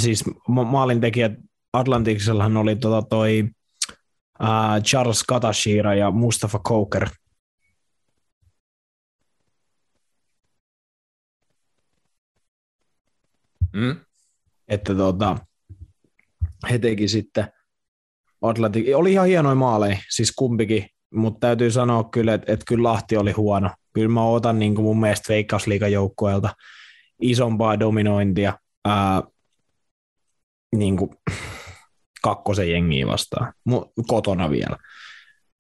Siis 0.01 0.25
maalintekijät 0.49 1.33
Atlantiksellahan 1.73 2.57
oli 2.57 2.77
tota 2.77 3.03
toi 3.03 3.51
äh, 4.43 4.83
Charles 4.83 5.23
Katashira 5.23 5.95
ja 5.95 6.11
Mustafa 6.11 6.59
Coker. 6.59 7.09
Mm. 13.73 13.97
Että 14.69 14.95
tota, 14.95 15.39
he 16.71 16.79
teki 16.79 17.09
sitten 17.09 17.53
Atlantik. 18.43 18.87
Oli 18.95 19.13
ihan 19.13 19.27
hienoja 19.27 19.55
maaleja, 19.55 19.99
siis 20.09 20.33
kumpikin, 20.33 20.87
mutta 21.15 21.41
täytyy 21.41 21.71
sanoa 21.71 22.05
kyllä, 22.05 22.35
että, 22.35 22.53
että 22.53 22.65
kyllä 22.69 22.83
Lahti 22.83 23.17
oli 23.17 23.33
huono. 23.33 23.71
Kyllä 23.93 24.09
mä 24.09 24.25
otan 24.25 24.59
niin 24.59 24.75
kuin 24.75 24.85
mun 24.85 25.01
mielestä 25.01 25.33
Veikkausliigan 25.33 25.93
joukkueelta 25.93 26.55
isompaa 27.23 27.81
dominointia 27.81 28.59
ää, 28.85 29.23
niin 30.77 30.97
kuin 30.97 31.11
kakkosen 32.23 32.71
jengiä 32.71 33.07
vastaan, 33.07 33.53
kotona 34.07 34.51
vielä. 34.51 34.77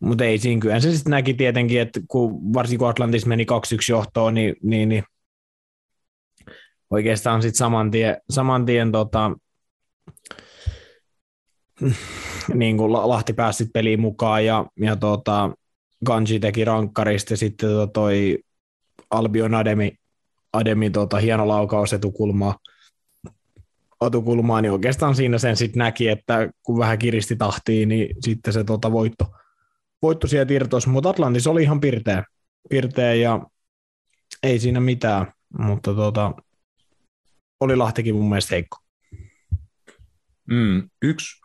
Mutta 0.00 0.24
ei 0.24 0.38
siinä 0.38 0.60
kyllä. 0.60 0.80
Se 0.80 0.92
sitten 0.92 1.10
näki 1.10 1.34
tietenkin, 1.34 1.80
että 1.80 2.00
kun, 2.08 2.54
varsinkin 2.54 2.78
kun 2.78 2.88
Atlantis 2.88 3.26
meni 3.26 3.44
2-1 3.44 3.46
johtoon, 3.88 4.34
niin, 4.34 4.54
niin, 4.62 4.88
niin 4.88 5.04
oikeastaan 6.90 7.42
sitten 7.42 7.58
saman 7.58 7.90
tien, 7.90 8.16
saman 8.30 8.66
tien 8.66 8.92
tota, 8.92 9.32
niin 12.54 12.76
kuin 12.76 12.92
Lahti 12.92 13.32
pääsi 13.32 13.66
peliin 13.72 14.00
mukaan 14.00 14.44
ja, 14.44 14.66
ja 14.80 14.96
tota, 14.96 15.50
Ganji 16.06 16.40
teki 16.40 16.64
rankkarista 16.64 17.32
ja 17.32 17.36
sitten 17.36 17.68
tota 17.68 17.92
toi 17.92 18.38
Albion 19.10 19.54
Ademi 19.54 19.92
Ademi 20.52 20.90
tota, 20.90 21.16
hieno 21.16 21.48
laukaus 21.48 21.92
etukulmaa, 21.92 22.56
etukulmaa, 24.06 24.60
niin 24.60 24.72
oikeastaan 24.72 25.14
siinä 25.14 25.38
sen 25.38 25.56
sitten 25.56 25.78
näki, 25.78 26.08
että 26.08 26.50
kun 26.62 26.78
vähän 26.78 26.98
kiristi 26.98 27.36
tahtiin, 27.36 27.88
niin 27.88 28.16
sitten 28.20 28.52
se 28.52 28.64
tota, 28.64 28.92
voitto, 28.92 29.24
voitto 30.02 30.26
sieltä 30.26 30.54
irtosi, 30.54 30.88
mutta 30.88 31.10
Atlantis 31.10 31.46
oli 31.46 31.62
ihan 31.62 31.80
pirteä, 31.80 32.24
pirteä 32.70 33.14
ja 33.14 33.46
ei 34.42 34.58
siinä 34.58 34.80
mitään, 34.80 35.32
mutta 35.58 35.94
tota, 35.94 36.32
oli 37.60 37.76
Lahtikin 37.76 38.14
mun 38.14 38.28
mielestä 38.28 38.54
heikko. 38.54 38.78
Mm, 40.50 40.90
yksi, 41.02 41.40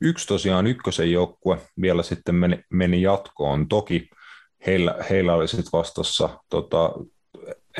yksi 0.00 0.26
tosiaan 0.26 0.66
ykkösen 0.66 1.12
joukkue 1.12 1.58
vielä 1.80 2.02
sitten 2.02 2.34
meni, 2.34 2.64
meni 2.70 3.02
jatkoon. 3.02 3.68
Toki 3.68 4.08
heillä, 4.66 4.94
heillä 5.10 5.34
oli 5.34 5.48
sitten 5.48 5.72
vastassa 5.72 6.38
tota, 6.50 6.92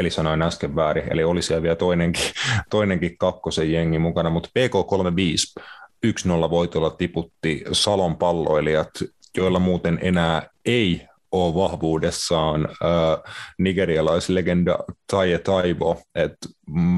eli 0.01 0.11
sanoin 0.11 0.43
äsken 0.43 0.77
väärin, 0.77 1.13
eli 1.13 1.25
oli 1.25 1.43
siellä 1.43 1.63
vielä 1.63 1.77
toinenkin, 1.77 2.25
toinenkin 2.71 3.19
kakkosen 3.19 3.73
jengi 3.73 3.99
mukana, 3.99 4.31
mutta 4.31 4.49
PK35 4.59 5.63
1-0 6.07 6.51
voitolla 6.51 6.91
tiputti 6.91 7.65
Salon 7.73 8.17
palloilijat, 8.17 8.91
joilla 9.37 9.59
muuten 9.59 9.99
enää 10.03 10.49
ei 10.65 11.09
ole 11.33 11.55
vahvuudessaan 11.55 12.65
äh, 12.65 13.35
nigerialaislegenda 13.59 14.79
Taye 15.11 15.39
Taivo. 15.39 16.03
Et 16.15 16.37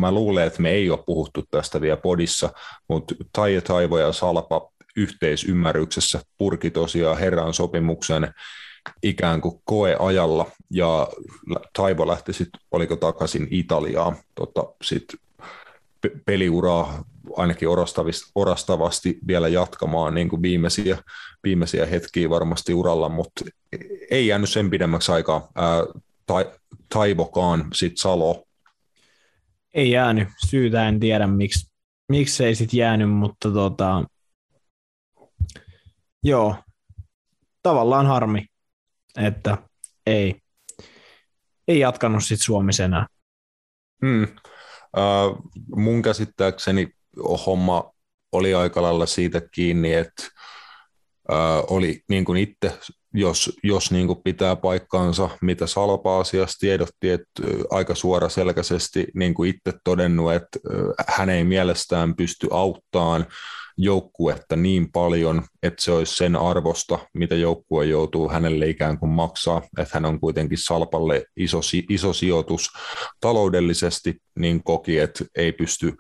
mä 0.01 0.12
luulen, 0.12 0.47
että 0.47 0.62
me 0.62 0.71
ei 0.71 0.91
ole 0.91 1.03
puhuttu 1.07 1.45
tästä 1.51 1.81
vielä 1.81 1.97
podissa, 1.97 2.51
mutta 2.88 3.15
Taye 3.33 3.61
Taivo 3.61 3.99
ja 3.99 4.12
Salpa 4.12 4.73
yhteisymmärryksessä 4.97 6.21
purki 6.38 6.71
tosiaan 6.71 7.19
herran 7.19 7.55
sopimuksen 7.55 8.35
ikään 9.03 9.40
kuin 9.40 9.61
koeajalla 9.64 10.51
ja 10.71 11.09
Taivo 11.77 12.07
lähti 12.07 12.33
sitten, 12.33 12.61
oliko 12.71 12.97
takaisin 12.97 13.49
Italiaan, 13.51 14.16
tota, 14.35 14.64
sitten 14.83 15.18
peliuraa 16.27 17.05
ainakin 17.37 17.68
orastavasti 18.35 19.18
vielä 19.27 19.49
jatkamaan 19.49 20.14
niin 20.14 20.29
kuin 20.29 20.42
viimeisiä, 20.42 20.99
viimeisiä 21.45 21.87
hetkiä 21.87 22.31
varmasti 22.31 22.75
uralla, 22.75 23.09
mutta 23.09 23.45
ei 24.11 24.27
jäänyt 24.27 24.51
sen 24.51 24.71
pidemmäksi 24.71 25.12
aikaa. 25.12 25.49
Ää, 25.55 25.85
ta, 26.27 26.35
Taivokaan, 26.88 27.64
sitten 27.75 27.97
Salo. 27.97 28.45
Ei 29.75 29.90
jäänyt. 29.90 30.29
Syytä 30.47 30.88
en 30.88 31.01
tiedä, 31.01 31.27
miksi, 31.27 31.73
miksi 32.09 32.45
ei 32.45 32.55
sitten 32.55 32.79
jäänyt, 32.79 33.11
mutta 33.11 33.51
tota, 33.51 34.05
joo, 36.25 36.57
tavallaan 37.62 38.07
harmi 38.07 38.47
että 39.18 39.59
ei, 40.07 40.40
ei 41.68 41.79
jatkanut 41.79 42.25
sitten 42.25 42.44
Suomessa 42.44 42.85
enää. 42.85 43.07
Hmm. 44.07 44.22
Uh, 44.96 45.51
mun 45.77 46.03
käsittääkseni 46.03 46.88
homma 47.46 47.92
oli 48.33 48.55
aika 48.55 48.83
lailla 48.83 49.07
siitä 49.07 49.42
kiinni, 49.55 49.94
että 49.94 50.22
uh, 51.31 51.77
oli 51.77 52.01
niin 52.09 52.25
kuin 52.25 52.38
itse, 52.38 52.79
jos, 53.14 53.59
jos 53.62 53.90
niin 53.90 54.07
kuin 54.07 54.22
pitää 54.25 54.57
paikkaansa, 54.57 55.31
mitä 55.42 55.66
Salpa 55.66 56.20
asiassa 56.20 56.59
tiedotti, 56.59 57.11
että 57.11 57.42
aika 57.70 57.94
suoraselkäisesti 57.94 59.07
niin 59.14 59.35
kuin 59.35 59.51
itse 59.51 59.79
todennut, 59.85 60.33
että 60.33 60.59
uh, 60.70 60.94
hän 61.09 61.31
ei 61.31 61.44
mielestään 61.44 62.16
pysty 62.16 62.48
auttamaan 62.51 63.27
joukkuetta 63.79 64.57
niin 64.57 64.93
paljon, 64.93 65.43
että 65.63 65.83
se 65.83 65.93
olisi 65.93 66.17
sen 66.17 66.37
arvosta, 66.37 66.99
mitä 67.15 67.35
joukkue 67.35 67.87
joutuu 67.87 68.29
hänelle 68.29 68.69
ikään 68.69 68.99
kuin 68.99 69.11
maksaa, 69.11 69.63
että 69.79 69.91
hän 69.95 70.05
on 70.05 70.21
kuitenkin 70.21 70.59
Salpalle 70.59 71.25
iso, 71.37 71.61
iso 71.89 72.13
sijoitus 72.13 72.71
taloudellisesti, 73.21 74.17
niin 74.39 74.65
koki, 74.65 74.99
että 74.99 75.25
ei 75.37 75.53
pysty 75.53 75.97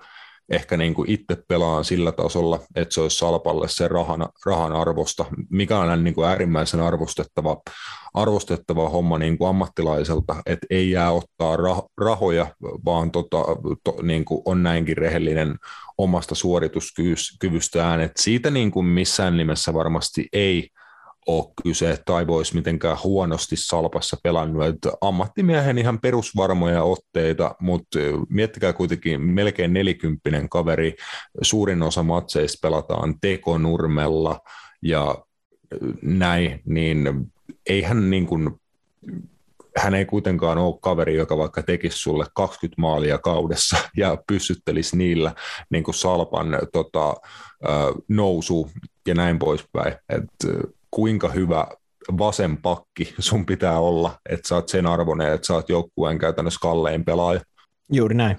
ehkä 0.52 0.76
niin 0.76 0.94
kuin 0.94 1.10
itse 1.10 1.36
pelaan 1.48 1.84
sillä 1.84 2.12
tasolla, 2.12 2.60
että 2.74 2.94
se 2.94 3.00
olisi 3.00 3.16
Salpalle 3.16 3.68
se 3.68 3.88
rahan, 3.88 4.28
rahan 4.46 4.72
arvosta, 4.72 5.24
mikä 5.50 5.78
on 5.78 6.04
niin 6.04 6.14
kuin 6.14 6.28
äärimmäisen 6.28 6.80
arvostettava, 6.80 7.62
arvostettava 8.14 8.88
homma 8.88 9.18
niin 9.18 9.38
kuin 9.38 9.48
ammattilaiselta, 9.48 10.42
että 10.46 10.66
ei 10.70 10.90
jää 10.90 11.10
ottaa 11.10 11.56
rah, 11.56 11.82
rahoja, 12.00 12.46
vaan 12.84 13.10
tota, 13.10 13.44
to, 13.84 13.96
niin 14.02 14.24
kuin 14.24 14.42
on 14.44 14.62
näinkin 14.62 14.96
rehellinen 14.96 15.56
omasta 15.98 16.34
suorituskyvystään, 16.34 18.00
että 18.00 18.22
siitä 18.22 18.50
niin 18.50 18.70
kuin 18.70 18.86
missään 18.86 19.36
nimessä 19.36 19.74
varmasti 19.74 20.28
ei 20.32 20.68
ole 21.26 21.52
kyse, 21.62 21.98
tai 22.06 22.26
voisi 22.26 22.54
mitenkään 22.54 22.96
huonosti 23.04 23.56
salpassa 23.56 24.16
pelannut. 24.22 24.64
Että 24.64 24.92
ammattimiehen 25.00 25.78
ihan 25.78 26.00
perusvarmoja 26.00 26.82
otteita, 26.82 27.54
mutta 27.60 27.98
miettikää 28.28 28.72
kuitenkin 28.72 29.20
melkein 29.20 29.72
nelikymppinen 29.72 30.48
kaveri. 30.48 30.94
Suurin 31.42 31.82
osa 31.82 32.02
matseista 32.02 32.68
pelataan 32.68 33.14
tekonurmella 33.20 34.40
ja 34.82 35.24
näin, 36.02 36.60
niin 36.64 37.32
eihän 37.66 38.10
niin 38.10 38.26
kuin 38.26 38.50
hän 39.76 39.94
ei 39.94 40.04
kuitenkaan 40.04 40.58
ole 40.58 40.78
kaveri, 40.80 41.16
joka 41.16 41.36
vaikka 41.36 41.62
tekisi 41.62 41.98
sulle 41.98 42.26
20 42.34 42.80
maalia 42.80 43.18
kaudessa 43.18 43.76
ja 43.96 44.18
pysyttelisi 44.26 44.96
niillä 44.96 45.34
niin 45.70 45.84
kuin 45.84 45.94
Salpan 45.94 46.58
tota, 46.72 47.14
nousu 48.08 48.70
ja 49.06 49.14
näin 49.14 49.38
poispäin. 49.38 49.94
Et, 50.08 50.24
kuinka 50.94 51.28
hyvä 51.28 51.66
vasen 52.18 52.56
pakki 52.56 53.14
sun 53.18 53.46
pitää 53.46 53.78
olla, 53.78 54.18
että 54.28 54.48
sä 54.48 54.54
oot 54.54 54.68
sen 54.68 54.86
arvoinen, 54.86 55.32
että 55.32 55.46
sä 55.46 55.54
oot 55.54 55.68
joukkueen 55.68 56.18
käytännössä 56.18 56.58
kallein 56.62 57.04
pelaaja. 57.04 57.40
Juuri 57.92 58.14
näin. 58.14 58.36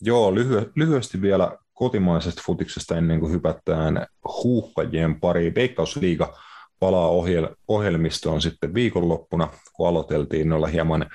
Joo, 0.00 0.34
lyhy- 0.34 0.72
lyhyesti 0.76 1.22
vielä 1.22 1.58
kotimaisesta 1.72 2.42
futiksesta 2.46 2.96
ennen 2.96 3.20
kuin 3.20 3.32
hypätään 3.32 4.06
huuhkajien 4.44 5.20
pari. 5.20 5.54
Veikkausliiga 5.54 6.38
palaa 6.80 7.08
ohjel- 7.08 7.54
ohjelmistoon 7.68 8.42
sitten 8.42 8.74
viikonloppuna, 8.74 9.48
kun 9.72 9.88
aloiteltiin 9.88 10.48
noilla 10.48 10.66
hieman 10.66 11.06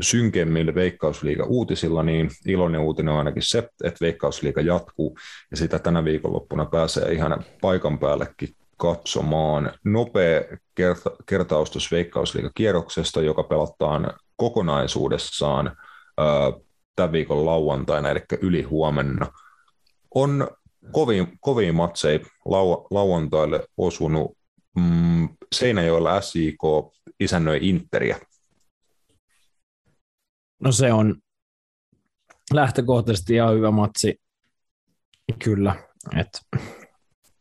synkemmillä 0.00 0.74
Veikkausliiga-uutisilla, 0.74 2.02
niin 2.02 2.30
iloinen 2.46 2.80
uutinen 2.80 3.12
on 3.12 3.18
ainakin 3.18 3.42
se, 3.42 3.58
että 3.58 3.98
Veikkausliiga 4.00 4.60
jatkuu, 4.60 5.18
ja 5.50 5.56
sitä 5.56 5.78
tänä 5.78 6.04
viikonloppuna 6.04 6.66
pääsee 6.66 7.12
ihan 7.12 7.44
paikan 7.60 7.98
päällekin 7.98 8.48
katsomaan. 8.80 9.72
Nopea 9.84 10.40
kerta- 10.74 11.16
kertaustus 11.26 11.90
Veikkausliiga-kierroksesta, 11.90 13.22
joka 13.22 13.42
pelataan 13.42 14.14
kokonaisuudessaan 14.36 15.76
ää, 16.18 16.52
tämän 16.96 17.12
viikon 17.12 17.46
lauantaina, 17.46 18.10
eli 18.10 18.20
yli 18.40 18.62
huomenna. 18.62 19.26
On 20.14 20.48
kovin, 20.92 21.38
kovin 21.40 21.74
matseja 21.74 22.18
lau, 22.44 22.86
lauantaille 22.90 23.66
osunut. 23.76 24.38
Mm, 24.76 25.28
Seinäjoella 25.54 26.20
SIK 26.20 26.60
isännöi 27.20 27.58
Interiä. 27.62 28.18
No 30.62 30.72
se 30.72 30.92
on 30.92 31.16
lähtökohtaisesti 32.54 33.34
ihan 33.34 33.54
hyvä 33.54 33.70
matsi, 33.70 34.20
kyllä. 35.44 35.88
Et, 36.20 36.60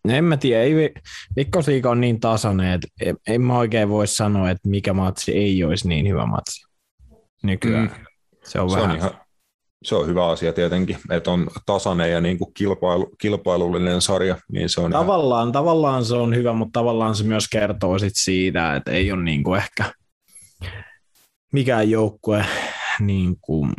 en 0.08 0.24
mä 0.24 0.38
tiedä, 0.38 0.64
ei, 0.64 0.94
Veikkausliiga 1.36 1.90
on 1.90 2.02
niin 2.02 2.20
tasainen, 2.20 2.74
että 2.74 2.88
en, 3.02 3.18
en 3.28 3.42
mä 3.42 3.58
oikein 3.58 3.90
voi 3.90 4.08
sanoa, 4.08 4.50
että 4.50 4.70
mikä 4.70 4.94
matsi 4.94 5.32
ei 5.32 5.64
olisi 5.64 5.88
niin 5.88 6.08
hyvä 6.08 6.26
matsi 6.26 6.66
nykyään. 7.44 7.92
Mm. 7.98 8.06
Se 8.44 8.60
on, 8.60 8.70
se 8.70 8.76
vähän... 8.76 8.92
on 8.92 8.98
ihan, 8.98 9.12
se 9.84 9.96
on 9.96 10.08
hyvä 10.08 10.28
asia 10.28 10.54
tietenkin, 10.54 10.98
että 11.10 11.32
on 11.32 11.48
tasainen 11.66 12.12
ja 12.12 12.22
niin 12.22 12.38
kuin 12.38 12.54
kilpailu, 12.54 13.10
kilpailullinen 13.22 14.02
sarja. 14.02 14.38
Niin 14.52 14.70
se 14.70 14.82
on 14.82 14.92
tavallaan, 14.92 15.42
ihan... 15.42 15.52
tavallaan 15.52 16.06
se 16.06 16.16
on 16.16 16.36
hyvä, 16.36 16.54
mutta 16.54 16.80
tavallaan 16.80 17.16
se 17.16 17.24
myös 17.24 17.48
kertoo 17.50 18.00
sit 18.00 18.16
siitä, 18.16 18.76
että 18.76 18.92
ei 18.92 19.12
ole 19.12 19.24
niin 19.24 19.44
kuin 19.44 19.58
ehkä 19.58 19.94
mikään 21.54 21.90
joukkue 21.90 22.46
niin 23.00 23.38
kuin 23.42 23.74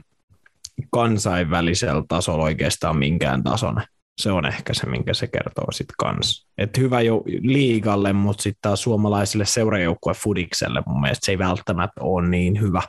kansainvälisellä 0.90 2.02
tasolla 2.08 2.44
oikeastaan 2.44 2.96
minkään 2.96 3.42
tason. 3.42 3.82
Se 4.20 4.32
on 4.32 4.46
ehkä 4.46 4.74
se, 4.74 4.86
minkä 4.86 5.14
se 5.14 5.26
kertoo 5.26 5.72
sitten 5.72 5.94
kans. 5.98 6.46
Että 6.58 6.80
hyvä 6.80 7.00
jo 7.00 7.22
liigalle, 7.40 8.12
mutta 8.12 8.42
sitten 8.42 8.58
taas 8.62 8.82
suomalaisille 8.82 9.46
seurajoukkue 9.46 10.14
Fudikselle 10.14 10.82
mun 10.86 11.00
mielestä 11.00 11.26
se 11.26 11.32
ei 11.32 11.38
välttämättä 11.38 12.00
ole 12.00 12.28
niin 12.28 12.60
hyvä 12.60 12.82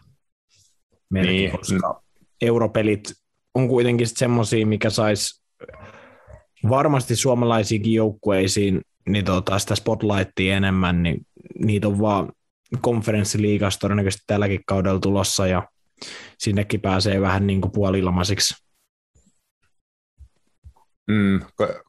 merkki, 1.10 1.34
niin. 1.34 1.52
koska 1.52 2.04
europelit 2.41 3.13
on 3.56 3.67
kuitenkin 3.67 4.08
semmoisia, 4.08 4.65
mikä 4.65 4.89
saisi 4.89 5.41
varmasti 6.70 7.15
suomalaisiinkin 7.15 7.94
joukkueisiin 7.94 8.82
niin 9.10 9.26
tota, 9.26 9.60
sitä 9.60 9.76
spotlightia 9.76 10.58
enemmän, 10.58 11.04
niin 11.04 11.26
niitä 11.60 11.88
on 11.88 12.00
vaan 12.00 12.32
konferenssiliigassa 12.82 13.80
todennäköisesti 13.80 14.24
tälläkin 14.28 14.60
kaudella 14.65 15.00
tulossa 15.00 15.48
ja 15.48 15.67
sinnekin 16.38 16.82
pääsee 16.82 17.22
vähän 17.22 17.48
niin 17.48 17.62
kuin 17.62 17.72
puolilmaisiksi. 17.72 18.70
Mm, 21.12 21.39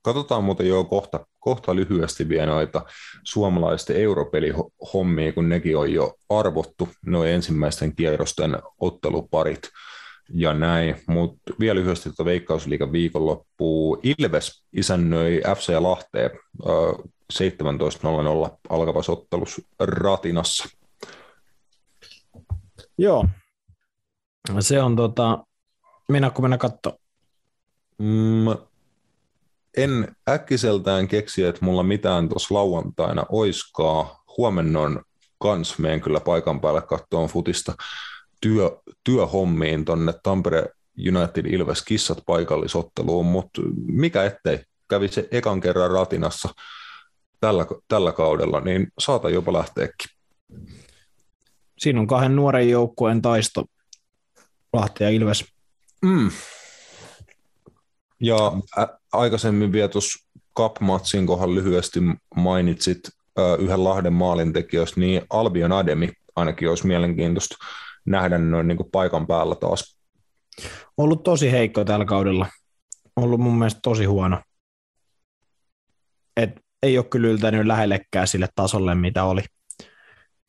katsotaan 0.03 0.45
muuten 0.45 0.69
jo 0.69 0.85
kohta, 0.85 1.27
kohta 1.39 1.77
lyhyesti 1.77 2.29
vielä 2.29 2.47
noita 2.47 2.85
suomalaisten 3.25 3.97
europelihommia, 3.97 5.33
kun 5.33 5.49
nekin 5.49 5.77
on 5.77 5.93
jo 5.93 6.15
arvottu, 6.29 6.89
noin 7.07 7.31
ensimmäisten 7.31 7.97
kierrosten 7.97 8.59
otteluparit 8.81 9.63
ja 10.35 10.55
näin, 10.55 10.97
mutta 11.07 11.53
vielä 11.61 11.81
lyhyesti 11.81 12.09
tuota 12.09 12.25
Veikkausliikan 12.25 12.93
viikonloppuun. 12.93 14.01
Ilves 14.03 14.65
isännöi 14.73 15.43
FC 15.57 15.69
Lahteen 15.79 16.31
äh, 16.31 17.11
17.00 17.33 18.57
alkavassa 18.69 19.13
ottelussa 19.13 19.63
Ratinassa. 19.79 20.69
Joo, 22.99 23.27
se 24.61 24.83
on 24.83 24.97
tota, 24.97 25.45
mennäänkö 26.09 26.43
mennä 26.43 26.59
katsoa? 26.59 26.93
Mm, 27.99 28.47
en 29.77 30.17
äkkiseltään 30.29 31.09
keksi, 31.09 31.45
että 31.45 31.65
mulla 31.65 31.83
mitään 31.83 32.29
tuossa 32.29 32.55
lauantaina 32.55 33.27
oiskaa. 33.29 34.25
Huomenna 34.37 34.81
on 34.81 35.03
kans, 35.39 35.79
meen 35.79 36.01
kyllä 36.01 36.21
paikan 36.21 36.61
päälle 36.61 36.83
katsomaan 36.83 37.29
futista 37.29 37.75
työ, 38.41 38.71
työhommiin 39.05 39.85
tonne 39.85 40.13
Tampere 40.23 40.67
United 40.99 41.47
Ilves 41.47 41.83
kissat 41.83 42.19
paikallisotteluun, 42.27 43.27
mutta 43.27 43.63
mikä 43.87 44.25
ettei 44.25 44.65
kävi 44.89 45.09
se 45.09 45.29
ekan 45.31 45.61
kerran 45.61 45.91
ratinassa 45.91 46.49
tällä, 47.41 47.67
tällä 47.89 48.13
kaudella, 48.13 48.61
niin 48.61 48.87
saata 48.99 49.31
jopa 49.31 49.53
lähteäkin. 49.53 50.11
Siinä 51.79 52.01
on 52.01 52.07
kahden 52.07 52.37
nuoren 52.37 52.71
joukkueen 52.71 53.23
taisto, 53.23 53.65
Lahti 54.73 55.05
ja 55.05 55.11
Ilves. 55.11 55.45
Mm. 56.03 56.31
Ja 58.21 58.37
ä- 58.79 58.99
aikaisemmin 59.13 59.73
vielä 59.73 59.89
tuossa 59.89 60.29
Cup-matsin 60.59 61.27
kohdalla 61.27 61.55
lyhyesti 61.55 62.01
mainitsit 62.37 63.01
yhden 63.59 63.85
Lahden 63.85 64.13
maalintekijöistä, 64.13 65.01
niin 65.01 65.23
Albion 65.31 65.73
Ademi 65.73 66.13
ainakin 66.37 66.69
olisi 66.69 66.87
mielenkiintoista 66.87 67.57
nähdä 68.07 68.39
noin 68.39 68.69
niin 68.69 68.77
kuin 68.77 68.91
paikan 68.93 69.27
päällä 69.27 69.55
taas. 69.55 69.99
Ollut 70.97 71.23
tosi 71.23 71.53
heikko 71.53 71.85
tällä 71.85 72.05
kaudella. 72.05 72.47
Ollut 73.17 73.41
mun 73.41 73.59
mielestä 73.59 73.81
tosi 73.83 74.05
huono. 74.05 74.43
Et 76.37 76.51
ei 76.83 76.99
ole 76.99 77.07
kyllä 77.07 77.29
yltänyt 77.29 77.67
lähellekään 77.67 78.29
sille 78.29 78.49
tasolle, 78.55 78.95
mitä 78.95 79.25
oli. 79.25 79.43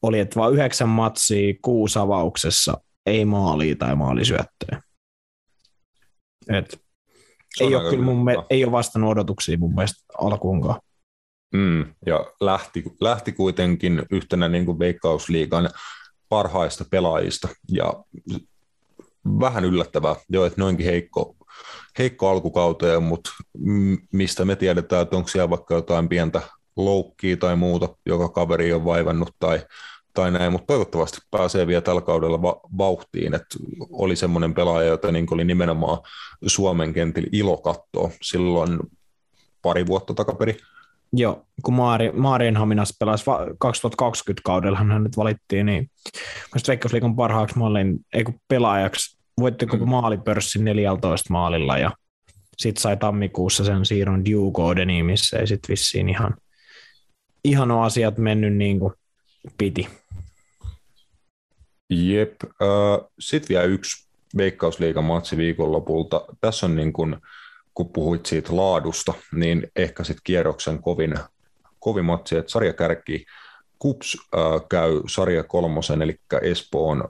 Oli, 0.02 0.19
että 0.19 0.39
vain 0.39 0.54
yhdeksän 0.54 0.89
matsia 0.89 1.54
kuusi 1.62 1.99
avauksessa, 1.99 2.78
ei 3.06 3.26
maalia 3.26 3.76
tai 3.76 3.95
maalisyöttöä. 3.95 4.82
Et 6.49 6.82
ei 7.61 7.75
ole, 7.75 7.89
kyllä 7.89 8.03
mun 8.03 8.23
me, 8.23 8.35
ei 8.49 8.63
ole 8.63 8.71
vastannut 8.71 9.11
odotuksia 9.11 9.57
mun 9.57 9.75
mielestä 9.75 10.03
alkuunkaan. 10.19 10.79
Mm, 11.53 11.85
ja 12.05 12.25
lähti, 12.39 12.83
lähti 13.01 13.31
kuitenkin 13.31 14.05
yhtenä 14.11 14.49
niin 14.49 14.65
kuin 14.65 14.79
veikkausliigan 14.79 15.69
parhaista 16.29 16.85
pelaajista. 16.89 17.47
Ja 17.71 17.93
vähän 19.39 19.65
yllättävää. 19.65 20.15
Jo, 20.29 20.45
että 20.45 20.61
noinkin 20.61 20.85
heikko, 20.85 21.35
heikko 21.97 22.29
alkukauteen, 22.29 23.03
mutta 23.03 23.29
mistä 24.11 24.45
me 24.45 24.55
tiedetään, 24.55 25.01
että 25.01 25.17
onko 25.17 25.27
siellä 25.27 25.49
vaikka 25.49 25.75
jotain 25.75 26.09
pientä 26.09 26.41
loukkia 26.75 27.37
tai 27.37 27.55
muuta, 27.55 27.89
joka 28.05 28.29
kaveri 28.29 28.73
on 28.73 28.85
vaivannut 28.85 29.35
tai, 29.39 29.65
tai 30.13 30.32
näin, 30.32 30.52
mutta 30.52 30.67
toivottavasti 30.67 31.17
pääsee 31.32 31.67
vielä 31.67 31.82
tällä 31.82 32.02
kaudella 32.02 32.41
va- 32.41 32.60
vauhtiin, 32.78 33.34
että 33.34 33.58
oli 33.91 34.15
semmoinen 34.15 34.54
pelaaja, 34.54 34.88
jota 34.88 35.12
niin 35.12 35.28
oli 35.32 35.45
nimenomaan 35.45 35.97
Suomen 36.47 36.93
kentillä 36.93 37.30
ilo 37.32 37.58
katsoa 37.58 38.12
silloin 38.21 38.80
pari 39.62 39.86
vuotta 39.86 40.13
takaperi. 40.13 40.58
Joo, 41.13 41.45
kun 41.63 41.73
Maari, 41.73 42.12
Maarienhaminas 42.12 42.95
pelasi 42.99 43.26
2020 43.58 44.41
kaudella, 44.45 44.78
hän 44.78 45.04
nyt 45.04 45.17
valittiin, 45.17 45.65
niin 45.65 45.91
Veikkausliikan 46.67 47.15
parhaaksi 47.15 47.58
maalin, 47.58 47.99
ei 48.13 48.23
kun 48.23 48.39
pelaajaksi, 48.47 49.17
voitti 49.39 49.65
koko 49.65 49.86
mm. 49.86 49.89
maalipörssin 49.89 50.63
14 50.63 51.34
maalilla 51.34 51.78
ja 51.78 51.91
sitten 52.58 52.82
sai 52.82 52.97
tammikuussa 52.97 53.63
sen 53.63 53.86
siirron 53.86 54.26
Duke 54.26 54.86
missä 55.04 55.38
ei 55.38 55.47
sitten 55.47 55.69
vissiin 55.69 56.10
ihan, 56.10 56.36
ihan 57.43 57.71
ole 57.71 57.86
asiat 57.86 58.17
mennyt 58.17 58.54
niin 58.54 58.80
kuin 58.80 58.93
piti. 59.58 59.88
Jep. 61.93 62.43
Äh, 62.43 63.10
sitten 63.19 63.49
vielä 63.49 63.63
yksi 63.63 64.08
Veikkausliigan 64.38 65.03
matsi 65.03 65.38
viikonlopulta. 65.38 66.25
Tässä 66.41 66.65
on 66.65 66.75
niin 66.75 66.93
kuin, 66.93 67.15
kun 67.73 67.89
puhuit 67.89 68.25
siitä 68.25 68.56
laadusta, 68.56 69.13
niin 69.34 69.71
ehkä 69.75 70.03
sitten 70.03 70.21
kierroksen 70.23 70.82
kovin, 70.82 71.15
kovin 71.79 72.06
matsi, 72.06 72.38
että 72.38 72.51
sarjakärki 72.51 73.25
Kups 73.79 74.17
äh, 74.36 74.41
käy 74.69 75.01
sarja 75.08 75.43
kolmosen, 75.43 76.01
eli 76.01 76.19
Espoon 76.41 77.10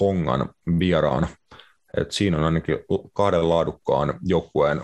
Hongan 0.00 0.48
vieraana. 0.78 1.28
Et 1.96 2.12
siinä 2.12 2.36
on 2.36 2.44
ainakin 2.44 2.78
kahden 3.12 3.48
laadukkaan 3.48 4.14
joukkueen 4.22 4.82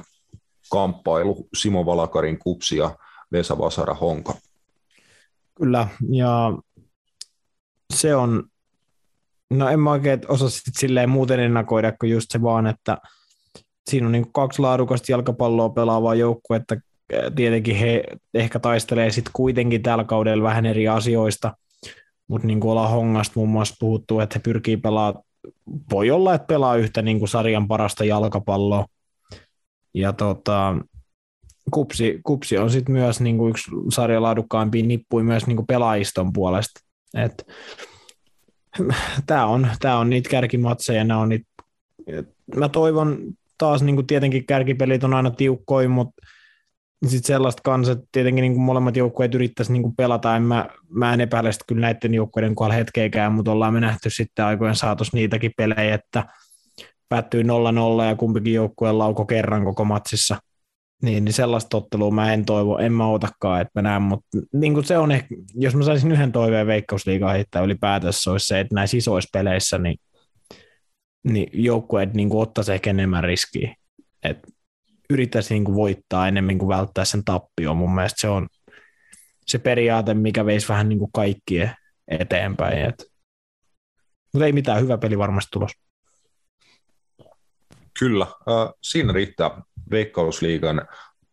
kamppailu, 0.71 1.49
Simo 1.55 1.87
Valakarin 1.87 2.39
Kupsi 2.39 2.77
ja 2.77 2.97
Vesa 3.33 3.59
Vasara 3.59 3.95
Honka. 3.95 4.35
Kyllä, 5.55 5.89
ja 6.11 6.53
se 7.95 8.17
on 8.17 8.45
No 9.51 9.69
en 9.69 9.81
mä 9.81 9.91
oikein 9.91 10.21
osaa 10.29 10.49
sit 10.49 10.75
silleen 10.79 11.11
muuten 11.11 11.41
ennakoida, 11.41 11.93
kuin 11.93 12.13
just 12.13 12.31
se 12.31 12.43
vaan, 12.43 12.67
että 12.67 12.99
siinä 13.91 14.07
on 14.07 14.13
niin 14.13 14.33
kaksi 14.33 14.63
laadukasta 14.63 15.13
jalkapalloa 15.13 15.69
pelaavaa 15.69 16.15
joukkuetta. 16.15 16.77
Tietenkin 17.35 17.77
he 17.77 18.05
ehkä 18.35 18.59
taistelee 18.59 19.11
sitten 19.11 19.33
kuitenkin 19.33 19.83
tällä 19.83 20.05
kaudella 20.05 20.45
vähän 20.45 20.67
eri 20.67 20.89
asioista, 20.89 21.55
mutta 22.29 22.47
niin 22.47 22.61
kuin 22.61 22.71
ollaan 22.71 22.91
Hongasta 22.91 23.33
muun 23.37 23.49
muassa 23.49 23.77
puhuttu, 23.81 24.21
että 24.21 24.35
he 24.39 24.41
pyrkii 24.41 24.77
pelaamaan, 24.77 25.25
voi 25.91 26.11
olla, 26.11 26.35
että 26.35 26.47
pelaa 26.47 26.77
yhtä 26.77 27.03
niin 27.03 27.19
kuin 27.19 27.29
sarjan 27.29 27.69
parasta 27.69 28.05
jalkapalloa. 28.05 28.87
Ja 29.95 30.13
tota, 30.13 30.77
kupsi, 31.71 32.21
kupsi 32.23 32.59
on 32.59 32.71
sitten 32.71 32.93
myös 32.93 33.21
niin 33.21 33.39
kuin 33.39 33.51
yksi 33.51 33.71
sarjan 33.93 34.23
laadukkaimpia 34.23 34.87
nippuja 34.87 35.25
myös 35.25 35.47
niin 35.47 35.57
kuin 35.57 35.67
pelaajiston 35.67 36.33
puolesta. 36.33 36.81
Et, 37.15 37.47
tämä 39.27 39.47
on, 39.47 39.69
tää 39.81 39.99
on 39.99 40.11
niitä 40.11 40.31
kärkimatseja, 40.31 41.05
nämä 41.05 41.21
on 41.21 41.29
niitä, 41.29 41.47
mä 42.57 42.69
toivon 42.69 43.19
taas 43.59 43.83
niin 43.83 44.07
tietenkin 44.07 44.47
kärkipelit 44.47 45.05
on 45.05 45.15
aina 45.15 45.31
tiukkoja, 45.31 45.89
mutta 45.89 46.27
sitten 47.07 47.27
sellaista 47.27 47.63
kanssa, 47.65 47.93
että 47.93 48.07
tietenkin 48.13 48.43
niin 48.43 48.61
molemmat 48.61 48.97
joukkueet 48.97 49.35
yrittäisi 49.35 49.73
niin 49.73 49.97
pelata, 49.97 50.37
en 50.37 50.43
mä, 50.43 50.69
mä 50.89 51.15
en 51.15 51.21
epäile 51.21 51.53
sitä 51.53 51.65
kyllä 51.69 51.81
näiden 51.81 52.15
joukkueiden 52.15 52.55
kohdalla 52.55 52.75
hetkeäkään, 52.75 53.33
mutta 53.33 53.53
ollaan 53.53 53.75
me 53.75 53.81
nähty 53.81 54.11
sitten 54.11 54.45
aikojen 54.45 54.77
saatossa 54.77 55.17
niitäkin 55.17 55.53
pelejä, 55.57 55.95
että 55.95 56.25
päättyy 57.09 57.43
0-0 57.43 57.47
ja 58.09 58.17
kumpikin 58.17 58.55
joukkue 58.55 58.93
lauko 58.93 59.25
kerran 59.25 59.65
koko 59.65 59.85
matsissa. 59.85 60.37
Niin, 61.03 61.25
niin 61.25 61.33
sellaista 61.33 61.77
ottelua 61.77 62.11
mä 62.11 62.33
en 62.33 62.45
toivo, 62.45 62.79
en 62.79 62.93
mä 62.93 63.09
otakaan, 63.09 63.61
että 63.61 63.71
mä 63.75 63.83
näen, 63.83 64.03
mutta 64.03 64.39
niin 64.53 64.85
se 64.85 64.99
on 64.99 65.13
ehkä, 65.13 65.35
jos 65.55 65.75
mä 65.75 65.83
saisin 65.83 66.13
yhden 66.13 66.33
toiveen 66.33 66.67
veikkausliikaa 66.67 67.33
heittää 67.33 67.63
ylipäätänsä, 67.63 68.23
se 68.23 68.31
olisi 68.31 68.47
se, 68.47 68.61
että 68.61 68.75
näissä 68.75 68.97
isoissa 68.97 69.31
peleissä 69.33 69.79
niin, 69.79 69.99
niin 71.25 71.51
joukkueet 71.53 72.15
niin 72.15 72.29
ottaisi 72.33 72.73
ehkä 72.73 72.91
enemmän 72.91 73.25
riskiä. 73.25 73.75
että 74.23 74.49
yrittäisi 75.11 75.55
niin 75.55 75.65
kuin 75.65 75.75
voittaa 75.75 76.29
enemmän 76.29 76.59
kuin 76.59 76.69
välttää 76.69 77.05
sen 77.05 77.25
tappio. 77.25 77.75
Mun 77.75 77.95
mielestä 77.95 78.21
se 78.21 78.29
on 78.29 78.49
se 79.47 79.59
periaate, 79.59 80.15
mikä 80.15 80.47
veisi 80.47 80.69
vähän 80.69 80.89
niin 80.89 80.99
kuin 80.99 81.13
kaikkien 81.13 81.75
eteenpäin. 82.09 82.79
Et. 82.79 83.05
Mutta 84.33 84.47
ei 84.47 84.53
mitään, 84.53 84.83
hyvä 84.83 84.99
peli 84.99 85.19
varmasti 85.19 85.49
tulos. 85.53 85.73
Kyllä, 87.99 88.25
äh, 88.25 88.75
siinä 88.83 89.13
riittää 89.13 89.63
Veikkausliigan 89.91 90.89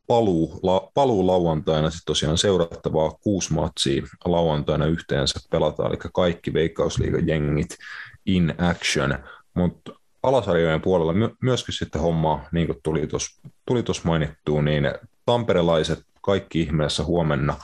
paluu, 0.07 0.59
la, 0.63 0.91
paluu 0.93 1.27
lauantaina, 1.27 1.89
sitten 1.89 2.05
tosiaan 2.05 2.37
seurattavaa 2.37 3.11
kuusi 3.11 3.53
matsia 3.53 4.03
lauantaina 4.25 4.85
yhteensä 4.85 5.39
pelataan, 5.51 5.89
eli 5.89 5.97
kaikki 6.13 6.53
Veikkausliigan 6.53 7.27
jengit 7.27 7.77
in 8.25 8.53
action, 8.57 9.19
mutta 9.53 9.91
alasarjojen 10.23 10.81
puolella 10.81 11.13
my- 11.13 11.35
myöskin 11.41 11.73
sitten 11.73 12.01
hommaa, 12.01 12.45
niin 12.51 12.67
kuin 12.67 12.79
tuli 12.83 13.07
tuossa 13.07 13.41
tuli 13.65 13.83
mainittuun, 14.03 14.65
niin 14.65 14.83
tamperelaiset 15.25 15.99
kaikki 16.21 16.61
ihmeessä 16.61 17.03
huomenna 17.03 17.55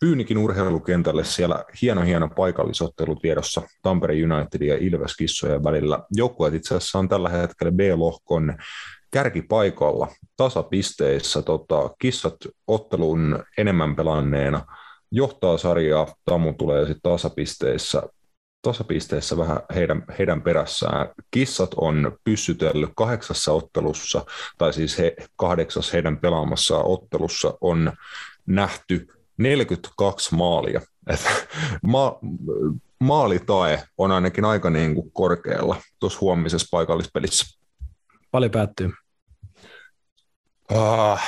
Pyynikin 0.00 0.38
urheilukentälle 0.38 1.24
siellä 1.24 1.64
hieno 1.82 2.02
hieno 2.02 2.28
paikallisottelu 2.28 3.16
tiedossa 3.16 3.62
Tampere 3.82 4.14
United 4.14 4.66
ja 4.66 4.76
Ilves 4.76 5.16
kissojen 5.16 5.64
välillä. 5.64 5.98
Joukkueet 6.16 6.54
itse 6.54 6.74
asiassa 6.74 6.98
on 6.98 7.08
tällä 7.08 7.28
hetkellä 7.28 7.72
B-lohkon 7.72 8.54
kärkipaikalla 9.10 10.08
tasapisteissä. 10.36 11.42
Tota, 11.42 11.90
kissat 11.98 12.36
ottelun 12.66 13.44
enemmän 13.58 13.96
pelanneena 13.96 14.66
johtaa 15.10 15.58
sarjaa, 15.58 16.14
Tamu 16.24 16.52
tulee 16.52 16.86
sitten 16.86 17.12
tasapisteissä 17.12 18.02
tasapisteissä 18.62 19.36
vähän 19.36 19.60
heidän, 19.74 20.04
heidän 20.18 20.42
perässään. 20.42 21.08
Kissat 21.30 21.74
on 21.76 22.18
pyssytellyt 22.24 22.90
kahdeksassa 22.96 23.52
ottelussa, 23.52 24.24
tai 24.58 24.72
siis 24.72 24.98
he, 24.98 25.16
kahdeksas 25.36 25.92
heidän 25.92 26.18
pelaamassa 26.18 26.78
ottelussa 26.78 27.58
on 27.60 27.92
nähty 28.46 29.08
42 29.36 30.34
maalia. 30.34 30.80
Et 31.06 31.20
ma, 31.86 32.18
maalitae 33.00 33.82
on 33.98 34.12
ainakin 34.12 34.44
aika 34.44 34.70
niin 34.70 34.94
kuin 34.94 35.10
korkealla 35.12 35.76
tuossa 36.00 36.18
huomisessa 36.20 36.68
paikallispelissä. 36.70 37.59
Paljon 38.30 38.50
päättyy? 38.50 38.92
Uh, 40.72 41.20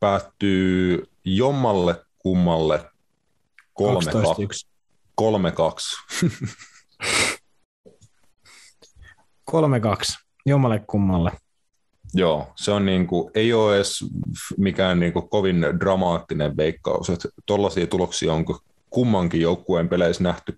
päättyy 0.00 1.04
jommalle 1.24 2.04
kummalle 2.18 2.90
kolme 3.74 4.10
12 4.12 4.68
3-2. 5.20 5.24
3-2, 9.50 9.54
jommalle 10.46 10.84
kummalle. 10.86 11.32
Joo, 12.14 12.52
se 12.56 12.70
on 12.70 12.86
niin 12.86 13.06
kuin, 13.06 13.30
ei 13.34 13.52
ole 13.52 13.76
edes 13.76 14.04
mikään 14.56 15.00
niin 15.00 15.12
kuin 15.12 15.28
kovin 15.28 15.66
dramaattinen 15.80 16.56
veikkaus. 16.56 17.12
Tuollaisia 17.46 17.86
tuloksia 17.86 18.32
on 18.32 18.44
kummankin 18.90 19.40
joukkueen 19.40 19.88
peleissä 19.88 20.22
nähty 20.22 20.56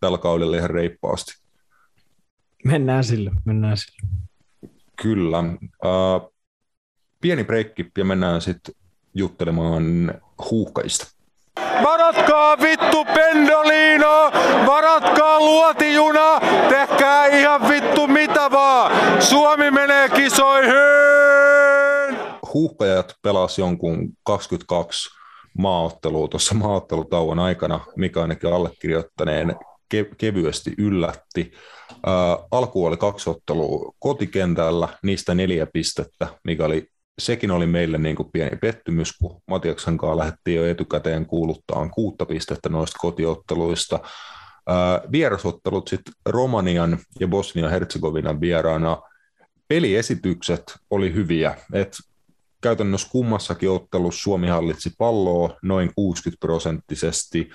tällä 0.00 0.18
kaudella 0.18 0.56
ihan 0.56 0.70
reippaasti. 0.70 1.32
Mennään 2.64 3.04
sille, 3.04 3.30
mennään 3.44 3.76
sille. 3.76 4.27
Kyllä. 5.02 5.38
Uh, 5.38 6.34
pieni 7.20 7.44
breikki 7.44 7.86
ja 7.98 8.04
mennään 8.04 8.40
sitten 8.40 8.74
juttelemaan 9.14 10.14
huuhkajista. 10.50 11.06
Varatkaa 11.84 12.58
vittu 12.58 13.04
pendolino, 13.04 14.30
varatkaa 14.66 15.40
luotijuna, 15.40 16.40
tehkää 16.68 17.26
ihan 17.26 17.68
vittu 17.68 18.06
mitä 18.06 18.50
vaan. 18.50 19.22
Suomi 19.22 19.70
menee 19.70 20.08
kisoihin! 20.08 20.74
Huuhkajat 22.54 23.14
pelasi 23.22 23.60
jonkun 23.60 24.08
22 24.24 25.10
maaottelua 25.58 26.28
tuossa 26.28 26.54
maaottelutauon 26.54 27.38
aikana, 27.38 27.80
mikä 27.96 28.22
ainakin 28.22 28.52
allekirjoittaneen 28.52 29.56
ke- 29.94 30.14
kevyesti 30.18 30.74
yllätti. 30.78 31.52
Ää, 32.06 32.38
alku 32.50 32.86
oli 32.86 32.96
kaksi 32.96 33.30
ottelua 33.30 33.92
kotikentällä, 33.98 34.88
niistä 35.02 35.34
neljä 35.34 35.66
pistettä, 35.72 36.26
mikä 36.44 36.64
oli 36.64 36.88
sekin 37.18 37.50
oli 37.50 37.66
meille 37.66 37.98
niin 37.98 38.16
kuin 38.16 38.30
pieni 38.32 38.56
pettymys, 38.56 39.12
kun 39.18 39.42
Matiaksen 39.46 39.98
kanssa 39.98 40.16
lähdettiin 40.16 40.56
jo 40.56 40.66
etukäteen 40.66 41.26
kuuluttaan 41.26 41.90
kuutta 41.90 42.26
pistettä 42.26 42.68
noista 42.68 42.98
kotiotteluista. 42.98 44.00
vierasottelut 45.12 45.88
sitten 45.88 46.14
Romanian 46.26 46.98
ja 47.20 47.28
Bosnia-Herzegovinan 47.28 48.40
vieraana. 48.40 49.02
Peliesitykset 49.68 50.62
oli 50.90 51.14
hyviä, 51.14 51.56
et 51.72 51.96
käytännössä 52.60 53.08
kummassakin 53.12 53.70
ottelussa 53.70 54.22
Suomi 54.22 54.46
hallitsi 54.48 54.90
palloa 54.98 55.56
noin 55.62 55.90
60 55.94 56.40
prosenttisesti, 56.40 57.50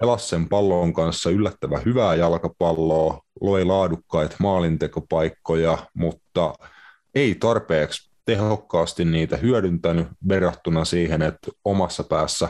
pelasi 0.00 0.28
sen 0.28 0.48
pallon 0.48 0.92
kanssa 0.92 1.30
yllättävän 1.30 1.84
hyvää 1.84 2.14
jalkapalloa, 2.14 3.20
loi 3.40 3.64
laadukkaita 3.64 4.36
maalintekopaikkoja, 4.38 5.78
mutta 5.94 6.54
ei 7.14 7.34
tarpeeksi 7.34 8.10
tehokkaasti 8.24 9.04
niitä 9.04 9.36
hyödyntänyt 9.36 10.08
verrattuna 10.28 10.84
siihen, 10.84 11.22
että 11.22 11.50
omassa 11.64 12.04
päässä 12.04 12.48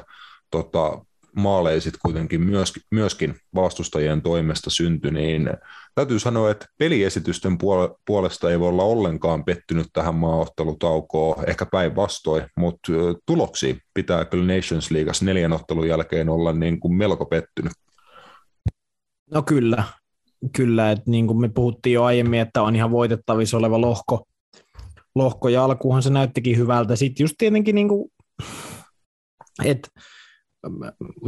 tota, 0.51 1.05
maaleisit 1.37 1.95
kuitenkin 2.03 2.41
myöskin, 2.41 2.83
myöskin 2.91 3.35
vastustajien 3.55 4.23
toimesta 4.23 4.71
syntyi, 4.71 5.11
niin 5.11 5.51
täytyy 5.95 6.19
sanoa, 6.19 6.51
että 6.51 6.67
peliesitysten 6.79 7.59
puolesta 8.07 8.51
ei 8.51 8.61
voi 8.61 8.69
olla 8.69 8.83
ollenkaan 8.83 9.45
pettynyt 9.45 9.87
tähän 9.93 10.15
maaottelutaukoon, 10.15 11.45
ehkä 11.49 11.67
päinvastoin, 11.67 12.47
mutta 12.57 12.93
tuloksia 13.27 13.75
pitää 13.95 14.25
kyllä 14.25 14.55
Nations 14.55 14.91
Leagueassa 14.91 15.25
neljän 15.25 15.53
ottelun 15.53 15.89
jälkeen 15.89 16.29
olla 16.29 16.53
niin 16.53 16.81
kuin 16.81 16.95
melko 16.95 17.27
pettynyt. 17.27 17.73
No 19.31 19.43
kyllä, 19.43 19.85
kyllä, 20.57 20.91
että 20.91 21.11
niin 21.11 21.27
kuin 21.27 21.41
me 21.41 21.49
puhuttiin 21.49 21.95
jo 21.95 22.05
aiemmin, 22.05 22.41
että 22.41 22.63
on 22.63 22.77
ihan 22.77 22.91
voitettavissa 22.91 23.57
oleva 23.57 23.81
lohko, 23.81 24.27
lohko 25.15 25.49
ja 25.49 25.65
alkuunhan 25.65 26.03
se 26.03 26.11
näyttikin 26.11 26.57
hyvältä. 26.57 26.97
Sitten 26.97 27.25
just 27.25 27.35
tietenkin, 27.39 27.75
niin 27.75 27.89
kuin, 27.89 28.13
että 29.65 29.89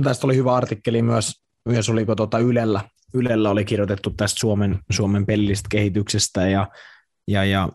tästä 0.04 0.26
oli 0.26 0.36
hyvä 0.36 0.54
artikkeli 0.54 1.02
myös, 1.02 1.42
myös 1.68 1.88
oliko 1.88 2.14
tuota 2.14 2.38
Ylellä, 2.38 2.80
Ylellä 3.14 3.50
oli 3.50 3.64
kirjoitettu 3.64 4.10
tästä 4.10 4.40
Suomen, 4.40 4.78
Suomen 4.90 5.26
pellistä 5.26 5.68
kehityksestä 5.70 6.48
ja, 6.48 6.68
ja, 7.28 7.44
ja 7.44 7.68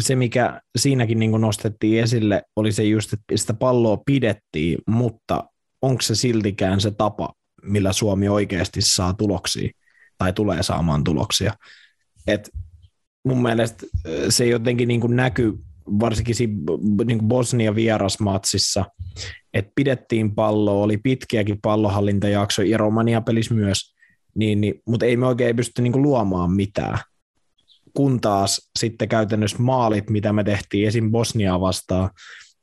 se, 0.00 0.16
mikä 0.16 0.60
siinäkin 0.78 1.18
niin 1.18 1.40
nostettiin 1.40 2.02
esille, 2.02 2.42
oli 2.56 2.72
se 2.72 2.84
just, 2.84 3.12
että 3.12 3.36
sitä 3.36 3.54
palloa 3.54 4.02
pidettiin, 4.06 4.78
mutta 4.86 5.44
onko 5.82 6.02
se 6.02 6.14
siltikään 6.14 6.80
se 6.80 6.90
tapa, 6.90 7.32
millä 7.62 7.92
Suomi 7.92 8.28
oikeasti 8.28 8.80
saa 8.82 9.14
tuloksia 9.14 9.70
tai 10.18 10.32
tulee 10.32 10.62
saamaan 10.62 11.04
tuloksia. 11.04 11.52
Et 12.26 12.50
mun 13.24 13.42
mielestä 13.42 13.86
se 14.28 14.46
jotenkin 14.46 14.88
niin 14.88 15.16
näkyy 15.16 15.58
varsinkin 16.00 16.34
niin 17.04 17.28
Bosnia 17.28 17.74
vierasmatsissa, 17.74 18.84
että 19.54 19.72
pidettiin 19.74 20.34
palloa, 20.34 20.84
oli 20.84 20.96
pitkiäkin 20.96 21.58
pallohallintajaksoja 21.62 22.70
ja 22.70 22.78
Romania 22.78 23.20
pelissä 23.20 23.54
myös, 23.54 23.94
niin, 24.34 24.60
niin, 24.60 24.82
mutta 24.86 25.06
ei 25.06 25.16
me 25.16 25.26
oikein 25.26 25.56
pysty 25.56 25.82
niin 25.82 26.02
luomaan 26.02 26.50
mitään. 26.52 26.98
Kun 27.94 28.20
taas 28.20 28.70
sitten 28.78 29.08
käytännössä 29.08 29.56
maalit, 29.60 30.10
mitä 30.10 30.32
me 30.32 30.44
tehtiin 30.44 30.88
esim. 30.88 31.10
Bosniaa 31.10 31.60
vastaan, 31.60 32.10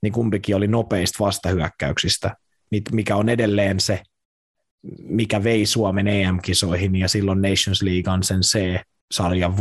niin 0.01 0.13
kumpikin 0.13 0.55
oli 0.55 0.67
nopeista 0.67 1.23
vastahyökkäyksistä, 1.23 2.35
mikä 2.91 3.15
on 3.15 3.29
edelleen 3.29 3.79
se, 3.79 4.01
mikä 5.03 5.43
vei 5.43 5.65
Suomen 5.65 6.07
EM-kisoihin 6.07 6.95
ja 6.95 7.07
silloin 7.07 7.41
Nations 7.41 7.81
Leaguean 7.81 8.23
sen 8.23 8.41
C-sarjan 8.41 9.57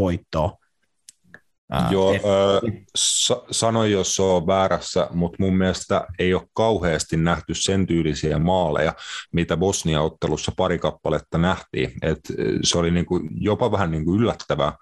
voittoon. 1.72 1.92
Joo, 1.92 2.12
et, 2.12 2.22
äh, 2.24 2.84
sa- 2.96 3.42
sano 3.50 3.84
jos 3.84 4.16
se 4.16 4.22
on 4.22 4.46
väärässä, 4.46 5.08
mutta 5.10 5.36
mun 5.40 5.56
mielestä 5.56 6.06
ei 6.18 6.34
ole 6.34 6.48
kauheasti 6.54 7.16
nähty 7.16 7.54
sen 7.54 7.86
tyylisiä 7.86 8.38
maaleja, 8.38 8.94
mitä 9.32 9.56
Bosnia-ottelussa 9.56 10.52
pari 10.56 10.78
kappaletta 10.78 11.38
nähtiin. 11.38 11.92
Et 12.02 12.20
se 12.62 12.78
oli 12.78 12.90
niinku 12.90 13.20
jopa 13.40 13.72
vähän 13.72 13.90
niinku 13.90 14.14
yllättävää 14.14 14.72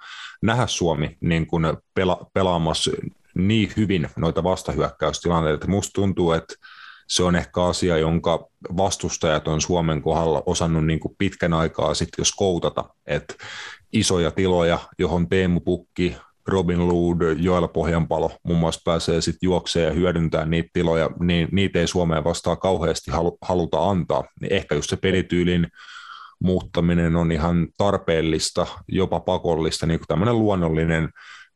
nähdä 0.42 0.66
Suomi 0.66 1.16
niinku 1.20 1.58
pela- 2.00 2.26
pelaamassa 2.34 2.90
niin 3.34 3.72
hyvin 3.76 4.08
noita 4.16 4.42
vastahyökkäystilanteita. 4.42 5.66
Musta 5.66 5.92
tuntuu, 5.92 6.32
että 6.32 6.54
se 7.08 7.22
on 7.22 7.36
ehkä 7.36 7.64
asia, 7.64 7.98
jonka 7.98 8.48
vastustajat 8.76 9.48
on 9.48 9.60
Suomen 9.60 10.02
kohdalla 10.02 10.42
osannut 10.46 10.86
niin 10.86 11.00
kuin 11.00 11.14
pitkän 11.18 11.52
aikaa 11.52 11.94
sitten 11.94 12.22
jos 12.22 12.32
koutata, 12.32 12.84
että 13.06 13.34
isoja 13.92 14.30
tiloja, 14.30 14.78
johon 14.98 15.28
Teemu 15.28 15.60
Pukki, 15.60 16.16
Robin 16.48 16.88
Lood, 16.88 17.36
Joel 17.38 17.68
Pohjanpalo 17.68 18.32
muun 18.42 18.58
muassa 18.58 18.80
pääsee 18.84 19.20
sitten 19.20 19.46
juokseen 19.46 19.86
ja 19.86 19.92
hyödyntää 19.92 20.46
niitä 20.46 20.68
tiloja, 20.72 21.10
niin 21.20 21.48
niitä 21.52 21.78
ei 21.78 21.86
Suomeen 21.86 22.24
vastaan 22.24 22.58
kauheasti 22.58 23.10
haluta 23.42 23.90
antaa. 23.90 24.24
Niin 24.40 24.52
ehkä 24.52 24.74
just 24.74 24.90
se 24.90 24.96
pelityylin 24.96 25.66
muuttaminen 26.40 27.16
on 27.16 27.32
ihan 27.32 27.68
tarpeellista, 27.76 28.66
jopa 28.88 29.20
pakollista, 29.20 29.86
niin 29.86 30.00
kuin 30.00 30.06
tämmöinen 30.06 30.38
luonnollinen 30.38 31.08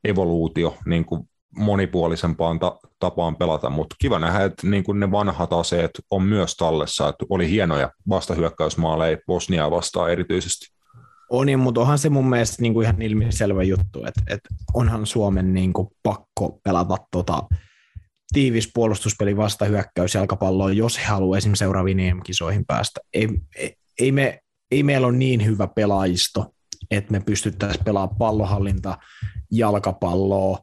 evoluutio 0.04 0.76
niin 0.86 1.04
kuin 1.04 1.28
monipuolisempaan 1.58 2.58
ta- 2.58 2.78
tapaan 2.98 3.36
pelata, 3.36 3.70
mutta 3.70 3.96
kiva 3.98 4.18
nähdä, 4.18 4.44
että 4.44 4.66
niin 4.66 4.84
kuin 4.84 5.00
ne 5.00 5.10
vanhat 5.10 5.52
aseet 5.52 5.90
on 6.10 6.22
myös 6.22 6.56
tallessa, 6.56 7.08
että 7.08 7.26
oli 7.30 7.50
hienoja 7.50 7.90
vastahyökkäysmaaleja 8.08 9.18
Bosniaa 9.26 9.70
vastaan 9.70 10.12
erityisesti. 10.12 10.73
On, 11.30 11.46
mutta 11.58 11.80
onhan 11.80 11.98
se 11.98 12.10
mun 12.10 12.30
mielestä 12.30 12.62
niin 12.62 12.74
kuin 12.74 12.84
ihan 12.84 13.02
ilmiselvä 13.02 13.62
juttu, 13.62 14.04
että, 14.06 14.22
että 14.26 14.48
onhan 14.74 15.06
Suomen 15.06 15.54
niin 15.54 15.72
kuin 15.72 15.88
pakko 16.02 16.60
pelata 16.64 16.96
tota, 17.10 17.42
tiivis 18.32 18.70
puolustuspeli 18.74 19.36
vastahyökkäys 19.36 20.14
jalkapalloa, 20.14 20.72
jos 20.72 20.98
he 20.98 21.04
haluavat 21.04 21.38
esimerkiksi 21.38 21.58
seuraaviin 21.58 22.00
EM-kisoihin 22.00 22.64
päästä. 22.66 23.00
Ei, 23.12 23.28
ei, 23.56 23.74
ei, 24.00 24.12
me, 24.12 24.40
ei 24.70 24.82
meillä 24.82 25.06
ole 25.06 25.16
niin 25.16 25.44
hyvä 25.44 25.66
pelaajisto, 25.66 26.46
että 26.90 27.12
me 27.12 27.20
pystyttäisiin 27.20 27.84
pelaamaan 27.84 28.18
pallohallinta, 28.18 28.98
jalkapalloa, 29.50 30.58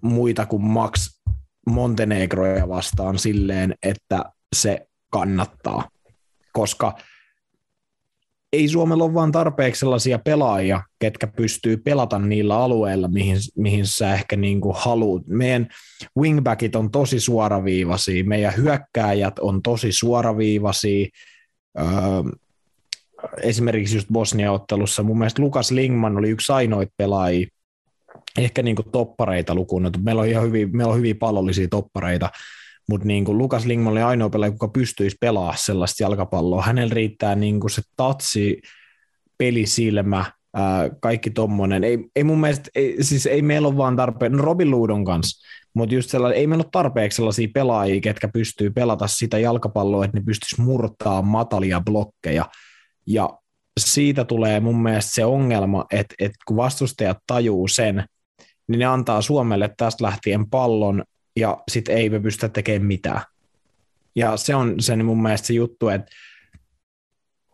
muita 0.00 0.46
kuin 0.46 0.62
Max 0.62 1.20
Montenegroja 1.66 2.68
vastaan 2.68 3.18
silleen, 3.18 3.74
että 3.82 4.24
se 4.56 4.86
kannattaa. 5.10 5.88
Koska 6.52 6.98
ei 8.52 8.68
Suomella 8.68 9.04
ole 9.04 9.14
vaan 9.14 9.32
tarpeeksi 9.32 9.78
sellaisia 9.78 10.18
pelaajia, 10.18 10.82
ketkä 10.98 11.26
pystyy 11.26 11.76
pelata 11.76 12.18
niillä 12.18 12.58
alueilla, 12.58 13.08
mihin, 13.08 13.36
mihin 13.56 13.86
sä 13.86 14.14
ehkä 14.14 14.36
niin 14.36 14.60
kuin 14.60 14.76
haluat. 14.78 15.22
Meidän 15.26 15.68
wingbackit 16.18 16.76
on 16.76 16.90
tosi 16.90 17.20
suoraviivaisia, 17.20 18.24
meidän 18.24 18.56
hyökkääjät 18.56 19.38
on 19.38 19.62
tosi 19.62 19.92
suoraviivaisia. 19.92 21.06
Öö, 21.78 21.86
esimerkiksi 23.42 23.96
just 23.96 24.08
Bosnia-ottelussa 24.12 25.02
mun 25.02 25.18
mielestä 25.18 25.42
Lukas 25.42 25.70
Lingman 25.70 26.16
oli 26.16 26.30
yksi 26.30 26.52
ainoita 26.52 26.92
pelaajia, 26.96 27.46
ehkä 28.38 28.62
niin 28.62 28.76
kuin 28.76 28.90
toppareita 28.90 29.54
lukuun. 29.54 29.90
Meillä 30.02 30.22
on 30.22 30.28
ihan 30.28 30.44
hyviä, 30.44 30.66
meillä 30.72 30.92
on 30.92 30.98
hyviä 30.98 31.14
pallollisia 31.14 31.68
toppareita, 31.68 32.30
mutta 32.88 33.06
niin 33.06 33.24
kuin 33.24 33.38
Lukas 33.38 33.66
Lingman 33.66 33.92
oli 33.92 34.02
ainoa 34.02 34.30
pelaaja, 34.30 34.52
joka 34.52 34.68
pystyisi 34.68 35.16
pelaamaan 35.20 35.58
sellaista 35.58 36.02
jalkapalloa. 36.02 36.62
Hänellä 36.62 36.94
riittää 36.94 37.34
niin 37.34 37.60
kuin 37.60 37.70
se 37.70 37.82
tatsi, 37.96 38.62
pelisilmä, 39.38 40.24
kaikki 41.00 41.30
tommonen. 41.30 41.84
Ei, 41.84 41.98
ei 42.16 42.24
mun 42.24 42.40
mielestä, 42.40 42.70
ei, 42.74 42.96
siis 43.00 43.26
ei 43.26 43.42
meillä 43.42 43.68
ole 43.68 43.76
vaan 43.76 43.96
tarpeen, 43.96 44.32
no 44.32 44.42
Robin 44.42 44.70
Luudon 44.70 45.04
kanssa, 45.04 45.48
mutta 45.74 45.94
just 45.94 46.10
sellainen, 46.10 46.38
ei 46.38 46.46
meillä 46.46 46.62
ole 46.62 46.70
tarpeeksi 46.72 47.16
sellaisia 47.16 47.48
pelaajia, 47.54 48.00
ketkä 48.00 48.28
pystyy 48.28 48.70
pelata 48.70 49.06
sitä 49.06 49.38
jalkapalloa, 49.38 50.04
että 50.04 50.18
ne 50.18 50.24
pystyisi 50.24 50.60
murtaa 50.60 51.22
matalia 51.22 51.80
blokkeja. 51.80 52.44
Ja 53.06 53.30
siitä 53.80 54.24
tulee 54.24 54.60
mun 54.60 54.82
mielestä 54.82 55.10
se 55.14 55.24
ongelma, 55.24 55.84
että, 55.90 56.14
että 56.18 56.38
kun 56.46 56.56
vastustajat 56.56 57.18
tajuu 57.26 57.68
sen, 57.68 58.04
niin 58.68 58.78
ne 58.78 58.84
antaa 58.84 59.22
Suomelle 59.22 59.70
tästä 59.76 60.04
lähtien 60.04 60.50
pallon 60.50 61.04
ja 61.38 61.62
sitten 61.70 61.96
ei 61.96 62.10
me 62.10 62.20
pystytä 62.20 62.48
tekemään 62.48 62.86
mitään. 62.86 63.20
Ja 64.16 64.36
se 64.36 64.54
on 64.54 64.74
sen 64.80 65.04
mun 65.04 65.22
mielestä 65.22 65.46
se 65.46 65.52
juttu, 65.52 65.88
että 65.88 66.12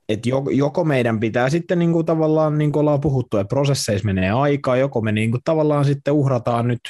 että 0.08 0.28
joko 0.50 0.84
meidän 0.84 1.20
pitää 1.20 1.50
sitten 1.50 1.78
niin 1.78 1.92
kuin 1.92 2.06
tavallaan, 2.06 2.58
niin 2.58 2.72
kuin 2.72 2.80
ollaan 2.80 3.00
puhuttu, 3.00 3.36
että 3.36 3.48
prosesseissa 3.48 4.06
menee 4.06 4.30
aikaa, 4.30 4.76
joko 4.76 5.00
me 5.00 5.12
niin 5.12 5.30
kuin 5.30 5.40
tavallaan 5.44 5.84
sitten 5.84 6.14
uhrataan 6.14 6.68
nyt 6.68 6.80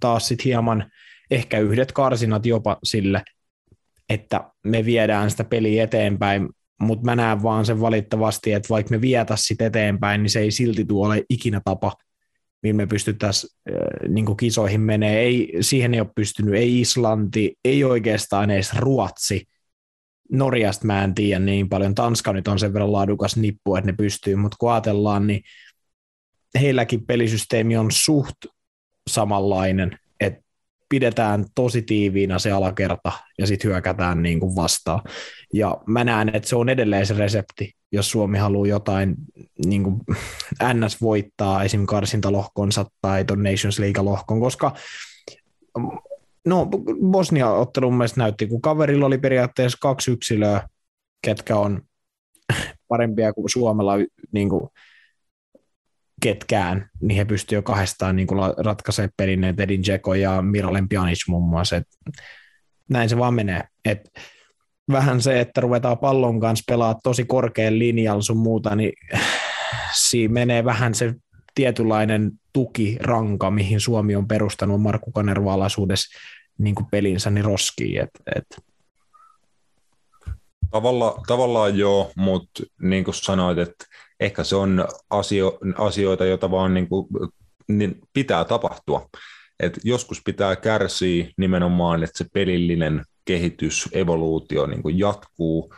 taas 0.00 0.28
sitten 0.28 0.44
hieman 0.44 0.90
ehkä 1.30 1.58
yhdet 1.58 1.92
karsinat 1.92 2.46
jopa 2.46 2.78
sille, 2.84 3.22
että 4.08 4.50
me 4.64 4.84
viedään 4.84 5.30
sitä 5.30 5.44
peliä 5.44 5.84
eteenpäin, 5.84 6.48
mutta 6.80 7.04
mä 7.04 7.16
näen 7.16 7.42
vaan 7.42 7.66
sen 7.66 7.80
valittavasti, 7.80 8.52
että 8.52 8.68
vaikka 8.68 8.90
me 8.90 9.00
vietä 9.00 9.34
sitä 9.36 9.66
eteenpäin, 9.66 10.22
niin 10.22 10.30
se 10.30 10.40
ei 10.40 10.50
silti 10.50 10.84
tuo 10.84 11.06
ole 11.06 11.24
ikinä 11.30 11.60
tapa 11.64 11.92
millä 12.62 12.76
me 12.76 12.86
pystyttäisiin 12.86 13.50
niin 14.08 14.36
kisoihin 14.36 14.80
menee. 14.80 15.20
Ei, 15.20 15.52
siihen 15.60 15.94
ei 15.94 16.00
ole 16.00 16.10
pystynyt, 16.14 16.54
ei 16.54 16.80
Islanti, 16.80 17.54
ei 17.64 17.84
oikeastaan 17.84 18.50
edes 18.50 18.74
Ruotsi. 18.78 19.44
Norjasta 20.32 20.86
mä 20.86 21.04
en 21.04 21.14
tiedä 21.14 21.38
niin 21.38 21.68
paljon. 21.68 21.94
Tanska 21.94 22.32
nyt 22.32 22.48
on 22.48 22.58
sen 22.58 22.72
verran 22.72 22.92
laadukas 22.92 23.36
nippu, 23.36 23.76
että 23.76 23.90
ne 23.90 23.96
pystyy, 23.96 24.36
mutta 24.36 24.56
kun 24.60 24.72
ajatellaan, 24.72 25.26
niin 25.26 25.42
heilläkin 26.60 27.06
pelisysteemi 27.06 27.76
on 27.76 27.90
suht 27.90 28.36
samanlainen, 29.10 29.98
että 30.20 30.42
pidetään 30.88 31.44
tosi 31.54 31.82
tiiviinä 31.82 32.38
se 32.38 32.50
alakerta 32.50 33.12
ja 33.38 33.46
sitten 33.46 33.70
hyökätään 33.70 34.22
niin 34.22 34.40
kuin 34.40 34.56
vastaan. 34.56 35.00
Ja 35.54 35.78
mä 35.86 36.04
näen, 36.04 36.28
että 36.34 36.48
se 36.48 36.56
on 36.56 36.68
edelleen 36.68 37.06
se 37.06 37.14
resepti, 37.14 37.72
jos 37.92 38.10
Suomi 38.10 38.38
haluaa 38.38 38.66
jotain 38.66 39.14
niin 39.66 39.82
kuin 39.84 40.00
NS 40.74 41.00
voittaa 41.00 41.64
esim. 41.64 41.86
karsintalohkonsa 41.86 42.84
tai 43.00 43.24
tuon 43.24 43.42
Nations 43.42 43.78
League-lohkon, 43.78 44.40
koska 44.40 44.74
no, 46.46 46.68
Bosnia-ottelu 47.10 47.90
mun 47.90 47.98
mielestä 47.98 48.20
näytti, 48.20 48.46
kun 48.46 48.62
kaverilla 48.62 49.06
oli 49.06 49.18
periaatteessa 49.18 49.78
kaksi 49.80 50.10
yksilöä, 50.10 50.68
ketkä 51.22 51.56
on 51.56 51.82
parempia 52.88 53.32
kuin 53.32 53.50
Suomella 53.50 53.92
niin 54.32 54.48
kuin 54.48 54.68
ketkään, 56.22 56.90
niin 57.00 57.16
he 57.16 57.24
pystyvät 57.24 57.58
jo 57.58 57.62
kahdestaan 57.62 58.16
niin 58.16 58.28
ratkaisemaan 58.56 59.12
pelin, 59.16 59.44
Edin 59.44 59.82
Dzeko 59.82 60.14
ja 60.14 60.42
Miralem 60.42 60.88
Pjanic 60.88 61.28
muun 61.28 61.48
muassa. 61.48 61.76
Et 61.76 61.88
näin 62.88 63.08
se 63.08 63.18
vaan 63.18 63.34
menee. 63.34 63.62
Et 63.84 64.10
vähän 64.90 65.22
se, 65.22 65.40
että 65.40 65.60
ruvetaan 65.60 65.98
pallon 65.98 66.40
kanssa 66.40 66.64
pelaa 66.66 67.00
tosi 67.02 67.24
korkean 67.24 67.78
linjalla 67.78 68.22
sun 68.22 68.36
muuta, 68.36 68.76
niin 68.76 68.92
siinä 69.94 70.34
menee 70.34 70.64
vähän 70.64 70.94
se 70.94 71.14
tietynlainen 71.54 72.32
tukiranka, 72.52 73.50
mihin 73.50 73.80
Suomi 73.80 74.16
on 74.16 74.28
perustanut 74.28 74.82
Markku 74.82 75.12
Kanerva 75.12 75.52
alaisuudessa 75.52 76.18
niin 76.58 76.74
pelinsä, 76.90 77.30
niin 77.30 77.44
roskii. 77.44 77.98
Et, 77.98 78.10
et. 78.36 78.62
Tavalla, 80.70 81.22
tavallaan 81.26 81.78
joo, 81.78 82.12
mutta 82.16 82.62
niin 82.82 83.04
kuin 83.04 83.14
sanoit, 83.14 83.58
että 83.58 83.84
ehkä 84.20 84.44
se 84.44 84.56
on 84.56 84.88
asio, 85.10 85.58
asioita, 85.78 86.24
joita 86.24 86.50
vaan 86.50 86.74
niin 86.74 86.88
kuin, 86.88 87.06
niin 87.68 88.00
pitää 88.12 88.44
tapahtua. 88.44 89.08
Et 89.60 89.80
joskus 89.84 90.22
pitää 90.24 90.56
kärsiä 90.56 91.28
nimenomaan, 91.36 92.02
että 92.02 92.18
se 92.18 92.26
pelillinen 92.32 93.04
kehitys, 93.24 93.88
evoluutio 93.92 94.66
niin 94.66 94.82
kuin 94.82 94.98
jatkuu, 94.98 95.74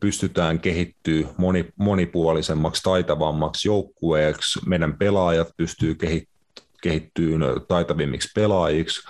pystytään 0.00 0.60
kehittyä 0.60 1.26
moni, 1.36 1.68
monipuolisemmaksi, 1.76 2.82
taitavammaksi 2.82 3.68
joukkueeksi, 3.68 4.60
meidän 4.66 4.98
pelaajat 4.98 5.48
pystyy 5.56 5.96
kehittyä 6.82 7.38
taitavimmiksi 7.68 8.30
pelaajiksi, 8.34 9.02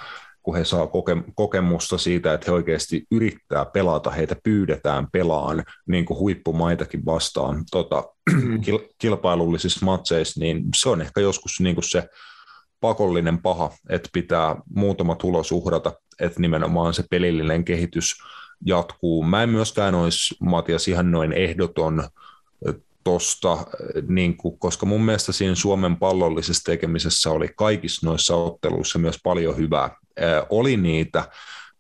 kun 0.43 0.57
he 0.57 0.65
saa 0.65 0.87
koke, 0.87 1.17
kokemusta 1.35 1.99
siitä, 1.99 2.35
että 2.35 2.45
he 2.49 2.53
oikeasti 2.53 3.07
yrittää 3.11 3.65
pelata, 3.65 4.11
heitä 4.11 4.37
pyydetään 4.45 5.07
pelaan 5.13 5.65
niin 5.87 6.05
kuin 6.05 6.19
huippumaitakin 6.19 7.07
vastaan 7.07 7.65
tota, 7.71 8.05
mm. 8.33 8.61
kil, 8.61 8.79
kilpailullisissa 8.99 9.87
matseissa, 9.87 10.41
niin 10.41 10.65
se 10.77 10.89
on 10.89 11.01
ehkä 11.01 11.21
joskus 11.21 11.61
niin 11.61 11.75
kuin 11.75 11.91
se 11.91 12.09
pakollinen 12.81 13.39
paha, 13.39 13.71
että 13.89 14.09
pitää 14.13 14.57
muutama 14.75 15.15
tulos 15.15 15.53
uhrata, 15.53 15.93
että 16.21 16.41
nimenomaan 16.41 16.95
se 16.95 17.05
pelillinen 17.11 17.65
kehitys 17.65 18.15
jatkuu. 18.65 19.23
Mä 19.23 19.43
en 19.43 19.49
myöskään 19.49 19.95
olisi, 19.95 20.37
Matias, 20.41 20.89
ihan 20.89 21.11
noin 21.11 21.33
ehdoton 21.33 22.09
tosta, 23.05 23.59
niin 24.09 24.37
kuin, 24.37 24.59
koska 24.59 24.87
mun 24.87 25.05
mielestä 25.05 25.33
siinä 25.33 25.55
Suomen 25.55 25.97
pallollisessa 25.97 26.65
tekemisessä 26.65 27.31
oli 27.31 27.49
kaikissa 27.57 28.07
noissa 28.07 28.37
otteluissa 28.37 28.99
myös 28.99 29.17
paljon 29.23 29.57
hyvää. 29.57 29.97
Oli 30.51 30.77
niitä 30.77 31.25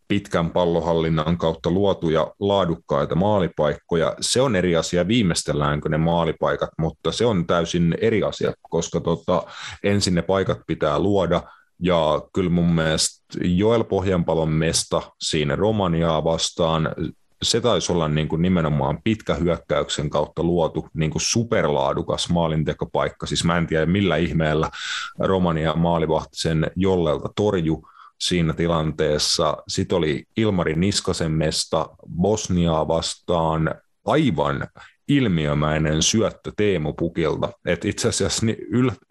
pitkän 0.08 0.50
pallohallinnan 0.50 1.38
kautta 1.38 1.70
luotuja 1.70 2.34
laadukkaita 2.40 3.14
maalipaikkoja. 3.14 4.14
Se 4.20 4.40
on 4.40 4.56
eri 4.56 4.76
asia, 4.76 5.08
viimeistelläänkö 5.08 5.88
ne 5.88 5.96
maalipaikat, 5.96 6.70
mutta 6.78 7.12
se 7.12 7.26
on 7.26 7.46
täysin 7.46 7.96
eri 8.00 8.22
asia, 8.22 8.52
koska 8.62 9.00
tota, 9.00 9.42
ensin 9.82 10.14
ne 10.14 10.22
paikat 10.22 10.58
pitää 10.66 10.98
luoda, 10.98 11.42
ja 11.80 12.22
kyllä 12.32 12.50
mun 12.50 12.72
mielestä 12.72 13.38
Joel 13.44 13.84
Pohjanpalon 13.84 14.48
mesta 14.48 15.02
siinä 15.20 15.56
Romaniaa 15.56 16.24
vastaan, 16.24 16.94
se 17.42 17.60
taisi 17.60 17.92
olla 17.92 18.08
niin 18.08 18.28
kuin 18.28 18.42
nimenomaan 18.42 19.02
pitkä 19.04 19.34
hyökkäyksen 19.34 20.10
kautta 20.10 20.42
luotu 20.42 20.88
niin 20.94 21.10
kuin 21.10 21.22
superlaadukas 21.22 22.30
maalintekopaikka. 22.30 23.26
Siis 23.26 23.44
mä 23.44 23.58
en 23.58 23.66
tiedä 23.66 23.86
millä 23.86 24.16
ihmeellä 24.16 24.70
Romania 25.18 25.74
maalivahti 25.74 26.38
sen 26.38 26.70
jollelta 26.76 27.28
torju, 27.36 27.88
siinä 28.20 28.52
tilanteessa. 28.52 29.56
Sitten 29.68 29.98
oli 29.98 30.24
Ilmari 30.36 30.74
Niskasen 30.74 31.32
mesta 31.32 31.88
Bosniaa 32.16 32.88
vastaan 32.88 33.74
aivan 34.04 34.68
ilmiömäinen 35.08 36.02
syöttö 36.02 36.52
Teemu 36.56 36.92
Pukilta. 36.92 37.52
Et 37.64 37.84
itse 37.84 38.08
asiassa 38.08 38.46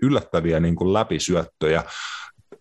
yllättäviä 0.01 0.59
niin 0.59 0.75
kuin 0.75 0.93
läpisyöttöjä 0.93 1.83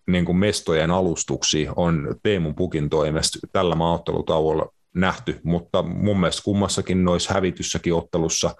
niin 0.06 0.24
kuin 0.24 0.36
mestojen 0.36 0.90
alustuksia 0.90 1.72
on 1.76 2.16
Teemu 2.22 2.52
Pukin 2.52 2.90
toimesta 2.90 3.38
tällä 3.52 3.74
maaottelutauolla 3.74 4.72
nähty, 4.94 5.40
mutta 5.42 5.82
mun 5.82 6.20
mielestä 6.20 6.42
kummassakin 6.44 7.04
noissa 7.04 7.34
hävityssäkin 7.34 7.94
ottelussa 7.94 8.54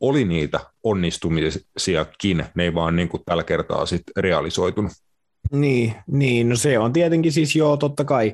oli 0.00 0.24
niitä 0.24 0.60
onnistumisiakin, 0.82 2.44
ne 2.54 2.64
ei 2.64 2.74
vaan 2.74 2.96
niin 2.96 3.08
kuin 3.08 3.22
tällä 3.26 3.44
kertaa 3.44 3.86
sit 3.86 4.02
realisoitunut. 4.16 4.92
Niin, 5.52 5.94
niin, 6.06 6.48
no 6.48 6.56
se 6.56 6.78
on 6.78 6.92
tietenkin 6.92 7.32
siis 7.32 7.56
joo, 7.56 7.76
totta 7.76 8.04
kai. 8.04 8.32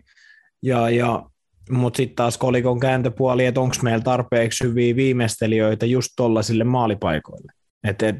Ja, 0.63 0.91
ja, 0.91 1.23
mutta 1.71 1.97
sitten 1.97 2.17
taas 2.17 2.39
kolikon 2.39 2.81
kääntöpuoli, 2.81 3.47
että 3.47 3.61
onko 3.61 3.77
meillä 3.83 4.03
tarpeeksi 4.03 4.65
hyviä 4.65 4.97
viimeistelijöitä 4.97 5.87
just 5.87 6.13
tuollaisille 6.17 6.65
maalipaikoille. 6.65 7.53
Et, 7.85 8.03
et, 8.03 8.17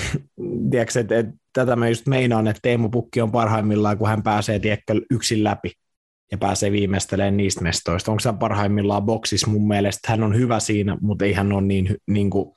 tiedätkö, 0.70 1.00
et, 1.00 1.12
et, 1.12 1.26
tätä 1.52 1.76
mä 1.76 1.88
just 1.88 2.06
meinaan, 2.06 2.46
että 2.46 2.60
Teemu 2.62 2.88
Pukki 2.88 3.20
on 3.20 3.32
parhaimmillaan, 3.32 3.98
kun 3.98 4.08
hän 4.08 4.22
pääsee 4.22 4.58
tiedätkö, 4.58 5.00
yksin 5.10 5.44
läpi 5.44 5.72
ja 6.32 6.38
pääsee 6.38 6.72
viimeistelemään 6.72 7.36
niistä 7.36 7.62
mestoista. 7.62 8.10
Onko 8.10 8.22
hän 8.24 8.38
parhaimmillaan 8.38 9.02
boksissa? 9.02 9.50
Mun 9.50 9.68
mielestä 9.68 10.10
hän 10.10 10.22
on 10.22 10.36
hyvä 10.36 10.60
siinä, 10.60 10.96
mutta 11.00 11.24
ei 11.24 11.32
hän 11.32 11.52
ole 11.52 11.62
niin, 11.62 11.96
niin 12.06 12.30
kuin, 12.30 12.54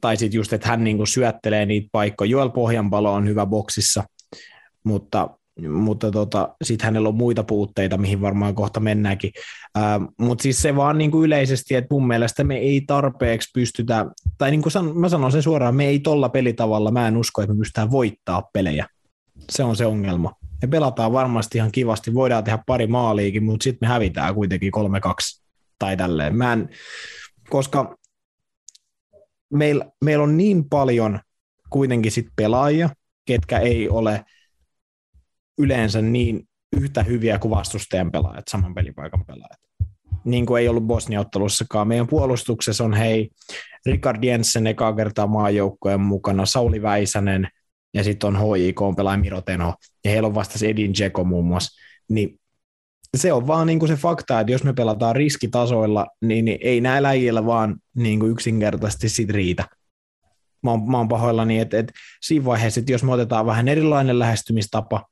tai 0.00 0.16
sitten 0.16 0.38
just, 0.38 0.52
että 0.52 0.68
hän 0.68 0.84
niin 0.84 0.96
kuin 0.96 1.06
syöttelee 1.06 1.66
niitä 1.66 1.88
paikkoja. 1.92 2.30
Joel 2.30 2.50
Pohjanpalo 2.50 3.12
on 3.12 3.28
hyvä 3.28 3.46
boksissa– 3.46 4.04
mutta, 4.86 5.35
mutta 5.68 6.10
tota, 6.10 6.56
sitten 6.62 6.84
hänellä 6.84 7.08
on 7.08 7.14
muita 7.14 7.44
puutteita, 7.44 7.98
mihin 7.98 8.20
varmaan 8.20 8.54
kohta 8.54 8.80
mennäänkin. 8.80 9.32
Mutta 10.18 10.42
siis 10.42 10.62
se 10.62 10.76
vaan 10.76 10.98
niin 10.98 11.10
kuin 11.10 11.26
yleisesti, 11.26 11.74
että 11.74 11.94
mun 11.94 12.06
mielestä 12.06 12.44
me 12.44 12.56
ei 12.56 12.80
tarpeeksi 12.80 13.50
pystytä, 13.54 14.06
tai 14.38 14.50
niin 14.50 14.62
kuin 14.62 14.72
san, 14.72 14.96
mä 14.98 15.08
sanon 15.08 15.32
sen 15.32 15.42
suoraan, 15.42 15.74
me 15.74 15.86
ei 15.86 15.98
tolla 15.98 16.28
pelitavalla, 16.28 16.90
mä 16.90 17.08
en 17.08 17.16
usko, 17.16 17.42
että 17.42 17.54
me 17.54 17.58
pystytään 17.58 17.90
voittaa 17.90 18.42
pelejä. 18.52 18.86
Se 19.50 19.64
on 19.64 19.76
se 19.76 19.86
ongelma. 19.86 20.32
Me 20.62 20.68
pelataan 20.68 21.12
varmasti 21.12 21.58
ihan 21.58 21.72
kivasti, 21.72 22.14
voidaan 22.14 22.44
tehdä 22.44 22.58
pari 22.66 22.86
maaliikin, 22.86 23.44
mutta 23.44 23.64
sitten 23.64 23.88
me 23.88 23.92
hävitään 23.92 24.34
kuitenkin 24.34 24.72
3-2 24.76 25.42
tai 25.78 25.96
tälleen. 25.96 26.36
Mä 26.36 26.52
en, 26.52 26.68
koska 27.48 27.96
meillä 29.52 29.86
meil 30.04 30.20
on 30.20 30.36
niin 30.36 30.68
paljon 30.68 31.20
kuitenkin 31.70 32.12
sit 32.12 32.26
pelaajia, 32.36 32.90
ketkä 33.26 33.58
ei 33.58 33.88
ole– 33.88 34.24
yleensä 35.58 36.02
niin 36.02 36.48
yhtä 36.76 37.02
hyviä 37.02 37.38
kuin 37.38 37.50
vastustajan 37.50 38.10
pelaajat, 38.10 38.48
saman 38.48 38.74
pelipaikan 38.74 39.24
pelaajat. 39.26 39.60
Niin 40.24 40.46
kuin 40.46 40.62
ei 40.62 40.68
ollut 40.68 40.86
Bosnia-ottelussakaan. 40.86 41.88
Meidän 41.88 42.06
puolustuksessa 42.06 42.84
on 42.84 42.92
hei, 42.92 43.30
Richard 43.86 44.24
Jensen 44.24 44.66
eka 44.66 44.94
kertaa 44.94 45.26
maajoukkojen 45.26 46.00
mukana, 46.00 46.46
Sauli 46.46 46.82
Väisänen 46.82 47.48
ja 47.94 48.04
sitten 48.04 48.36
on 48.36 48.56
HIK 48.56 48.82
on 48.82 48.96
pelaaja 48.96 49.18
Miro 49.18 49.42
ja 50.04 50.10
heillä 50.10 50.26
on 50.26 50.34
vasta 50.34 50.66
Edin 50.66 50.94
Dzeko 50.94 51.24
muun 51.24 51.44
muassa. 51.44 51.80
Niin 52.08 52.40
se 53.16 53.32
on 53.32 53.46
vaan 53.46 53.66
niin 53.66 53.78
kuin 53.78 53.88
se 53.88 53.96
fakta, 53.96 54.40
että 54.40 54.52
jos 54.52 54.64
me 54.64 54.72
pelataan 54.72 55.16
riskitasoilla, 55.16 56.06
niin, 56.24 56.44
niin 56.44 56.58
ei 56.60 56.80
näillä 56.80 57.08
äijillä 57.08 57.46
vaan 57.46 57.76
niin 57.94 58.20
kuin 58.20 58.32
yksinkertaisesti 58.32 59.08
sit 59.08 59.30
riitä. 59.30 59.64
Mä 60.62 60.70
oon, 60.70 60.90
mä 60.90 60.96
oon 60.96 61.08
pahoillani, 61.08 61.58
että, 61.58 61.78
että 61.78 61.92
siinä 62.22 62.44
vaiheessa, 62.44 62.80
että 62.80 62.92
jos 62.92 63.02
me 63.02 63.12
otetaan 63.12 63.46
vähän 63.46 63.68
erilainen 63.68 64.18
lähestymistapa, 64.18 65.04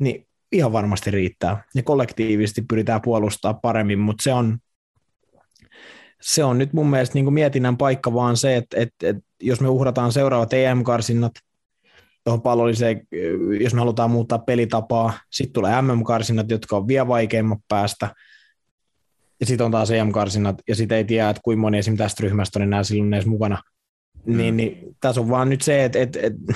niin 0.00 0.26
ihan 0.52 0.72
varmasti 0.72 1.10
riittää. 1.10 1.64
Ja 1.74 1.82
kollektiivisesti 1.82 2.62
pyritään 2.68 3.02
puolustaa 3.02 3.54
paremmin, 3.54 3.98
mutta 3.98 4.22
se 4.22 4.32
on, 4.32 4.58
se 6.20 6.44
on 6.44 6.58
nyt 6.58 6.72
mun 6.72 6.90
mielestä 6.90 7.14
niin 7.14 7.24
kuin 7.24 7.34
mietinnän 7.34 7.76
paikka 7.76 8.14
vaan 8.14 8.36
se, 8.36 8.56
että, 8.56 8.76
että, 8.80 9.08
että 9.08 9.22
jos 9.42 9.60
me 9.60 9.68
uhrataan 9.68 10.12
seuraavat 10.12 10.52
EM-karsinnat 10.52 11.32
tuohon 12.24 12.42
pallolliseen, 12.42 13.06
jos 13.60 13.74
me 13.74 13.78
halutaan 13.78 14.10
muuttaa 14.10 14.38
pelitapaa, 14.38 15.12
sitten 15.30 15.52
tulee 15.52 15.82
MM-karsinnat, 15.82 16.50
jotka 16.50 16.76
on 16.76 16.88
vielä 16.88 17.08
vaikeimmat 17.08 17.58
päästä, 17.68 18.14
ja 19.40 19.46
sitten 19.46 19.64
on 19.64 19.70
taas 19.70 19.90
EM-karsinnat, 19.90 20.56
ja 20.68 20.74
sitten 20.74 20.98
ei 20.98 21.04
tiedä, 21.04 21.30
että 21.30 21.40
kuinka 21.44 21.60
moni 21.60 21.78
esim. 21.78 21.96
tästä 21.96 22.22
ryhmästä 22.22 22.58
on 22.58 22.62
enää 22.62 22.84
silloin 22.84 23.14
edes 23.14 23.26
mukana. 23.26 23.62
Mm. 24.26 24.36
Niin, 24.36 24.56
niin 24.56 24.96
tässä 25.00 25.20
on 25.20 25.28
vaan 25.28 25.48
nyt 25.48 25.62
se, 25.62 25.84
että, 25.84 25.98
että, 25.98 26.18
että 26.22 26.54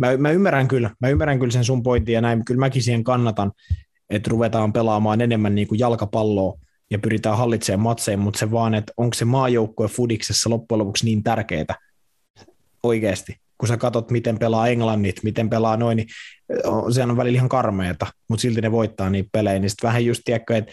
mä, 0.00 0.16
mä, 0.16 0.30
ymmärrän 0.30 0.68
kyllä, 0.68 0.90
mä 1.00 1.08
ymmärrän 1.08 1.38
kyllä 1.38 1.52
sen 1.52 1.64
sun 1.64 1.82
pointin 1.82 2.12
ja 2.12 2.20
näin, 2.20 2.44
kyllä 2.44 2.58
mäkin 2.58 2.82
siihen 2.82 3.04
kannatan, 3.04 3.52
että 4.10 4.30
ruvetaan 4.30 4.72
pelaamaan 4.72 5.20
enemmän 5.20 5.54
niin 5.54 5.68
kuin 5.68 5.78
jalkapalloa 5.78 6.58
ja 6.90 6.98
pyritään 6.98 7.38
hallitsemaan 7.38 7.80
matseja, 7.82 8.18
mutta 8.18 8.38
se 8.38 8.50
vaan, 8.50 8.74
että 8.74 8.92
onko 8.96 9.14
se 9.14 9.24
maajoukkue 9.24 9.88
Fudiksessa 9.88 10.50
loppujen 10.50 10.78
lopuksi 10.78 11.04
niin 11.04 11.22
tärkeää 11.22 11.74
oikeasti. 12.82 13.36
Kun 13.58 13.68
sä 13.68 13.76
katsot, 13.76 14.10
miten 14.10 14.38
pelaa 14.38 14.68
Englannit, 14.68 15.22
miten 15.22 15.50
pelaa 15.50 15.76
noin, 15.76 15.96
niin 15.96 16.08
sehän 16.94 17.10
on 17.10 17.16
välillä 17.16 17.36
ihan 17.36 17.48
karmeeta, 17.48 18.06
mutta 18.28 18.42
silti 18.42 18.60
ne 18.60 18.72
voittaa 18.72 19.10
niitä 19.10 19.28
pelejä, 19.32 19.58
niin 19.58 19.70
sitten 19.70 19.88
vähän 19.88 20.04
just 20.04 20.22
tiedätkö, 20.24 20.56
että 20.56 20.72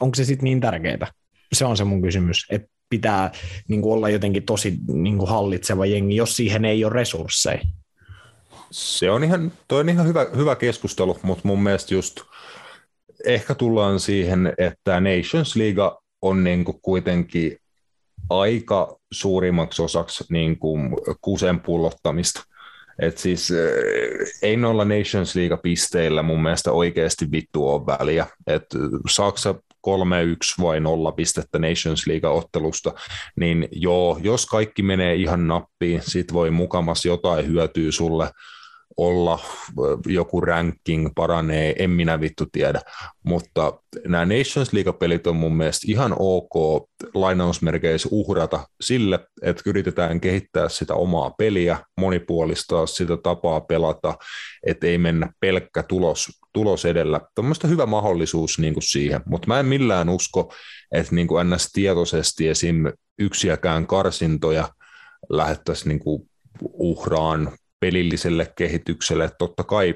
onko 0.00 0.14
se 0.14 0.24
sitten 0.24 0.44
niin 0.44 0.60
tärkeää? 0.60 1.12
Se 1.52 1.64
on 1.64 1.76
se 1.76 1.84
mun 1.84 2.02
kysymys, 2.02 2.46
että 2.50 2.68
pitää 2.90 3.32
niin 3.68 3.82
kuin 3.82 3.92
olla 3.92 4.08
jotenkin 4.08 4.42
tosi 4.42 4.78
niin 4.92 5.18
kuin 5.18 5.28
hallitseva 5.28 5.86
jengi, 5.86 6.16
jos 6.16 6.36
siihen 6.36 6.64
ei 6.64 6.84
ole 6.84 6.92
resursseja. 6.92 7.60
Se 8.70 9.10
on 9.10 9.24
ihan, 9.24 9.52
toi 9.68 9.80
on 9.80 9.88
ihan 9.88 10.06
hyvä, 10.06 10.26
hyvä 10.36 10.56
keskustelu, 10.56 11.18
mutta 11.22 11.48
mun 11.48 11.62
mielestä 11.62 11.94
just 11.94 12.20
ehkä 13.24 13.54
tullaan 13.54 14.00
siihen, 14.00 14.52
että 14.58 15.00
Nations 15.00 15.56
League 15.56 15.84
on 16.22 16.44
niin 16.44 16.64
kuin 16.64 16.78
kuitenkin 16.82 17.56
aika 18.30 18.96
suurimmaksi 19.12 19.82
osaksi 19.82 20.24
niin 20.30 20.58
kuin 20.58 20.96
kusen 21.20 21.60
pullottamista. 21.60 22.42
Et 22.98 23.18
siis 23.18 23.52
ei 24.42 24.56
noilla 24.56 24.84
Nations 24.84 25.36
League-pisteillä 25.36 26.22
mun 26.22 26.42
mielestä 26.42 26.72
oikeasti 26.72 27.30
vittu 27.30 27.68
ole 27.68 27.86
väliä. 27.86 28.26
Et 28.46 28.64
Saksa 29.10 29.54
3-1 29.86 30.62
vai 30.62 30.80
0 30.80 31.12
pistettä 31.12 31.58
Nations 31.58 32.06
League-ottelusta, 32.06 32.92
niin 33.36 33.68
joo, 33.72 34.18
jos 34.22 34.46
kaikki 34.46 34.82
menee 34.82 35.14
ihan 35.14 35.48
nappiin, 35.48 36.02
sit 36.02 36.32
voi 36.32 36.50
mukamas 36.50 37.04
jotain 37.04 37.46
hyötyä 37.46 37.92
sulle 37.92 38.30
olla, 38.96 39.38
joku 40.06 40.40
ranking 40.40 41.08
paranee, 41.14 41.74
en 41.78 41.90
minä 41.90 42.20
vittu 42.20 42.46
tiedä, 42.52 42.80
mutta 43.22 43.72
nämä 44.06 44.24
Nations 44.24 44.72
League-pelit 44.72 45.26
on 45.26 45.36
mun 45.36 45.56
mielestä 45.56 45.86
ihan 45.88 46.16
ok 46.18 46.86
lainausmerkeissä 47.14 48.08
uhrata 48.12 48.68
sille, 48.80 49.18
että 49.42 49.62
yritetään 49.66 50.20
kehittää 50.20 50.68
sitä 50.68 50.94
omaa 50.94 51.30
peliä, 51.30 51.78
monipuolistaa 51.96 52.86
sitä 52.86 53.16
tapaa 53.16 53.60
pelata, 53.60 54.14
että 54.66 54.86
ei 54.86 54.98
mennä 54.98 55.32
pelkkä 55.40 55.82
tulos, 55.82 56.28
tulos 56.52 56.84
edellä. 56.84 57.20
Tuommoista 57.34 57.68
hyvä 57.68 57.86
mahdollisuus 57.86 58.58
niin 58.58 58.74
kuin 58.74 58.82
siihen, 58.82 59.20
mutta 59.26 59.48
mä 59.48 59.60
en 59.60 59.66
millään 59.66 60.08
usko, 60.08 60.54
että 60.92 61.14
niin 61.14 61.26
kuin 61.26 61.50
ns. 61.50 61.72
tietoisesti 61.72 62.48
esim. 62.48 62.76
yksiäkään 63.18 63.86
karsintoja 63.86 64.68
lähettäisiin 65.28 65.88
niin 65.88 66.00
kuin 66.00 66.30
uhraan 66.60 67.52
pelilliselle 67.80 68.52
kehitykselle. 68.56 69.30
Totta 69.38 69.64
kai 69.64 69.94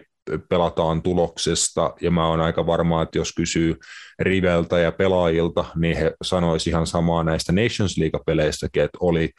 pelataan 0.48 1.02
tuloksesta, 1.02 1.94
ja 2.00 2.10
mä 2.10 2.28
oon 2.28 2.40
aika 2.40 2.66
varma, 2.66 3.02
että 3.02 3.18
jos 3.18 3.32
kysyy 3.32 3.76
Riveltä 4.18 4.78
ja 4.78 4.92
pelaajilta, 4.92 5.64
niin 5.76 5.96
he 5.96 6.14
sanoisivat 6.22 6.72
ihan 6.72 6.86
samaa 6.86 7.24
näistä 7.24 7.52
Nations 7.52 7.98
League-peleistäkin, 7.98 8.82
että 8.82 8.98
oli 9.00 9.30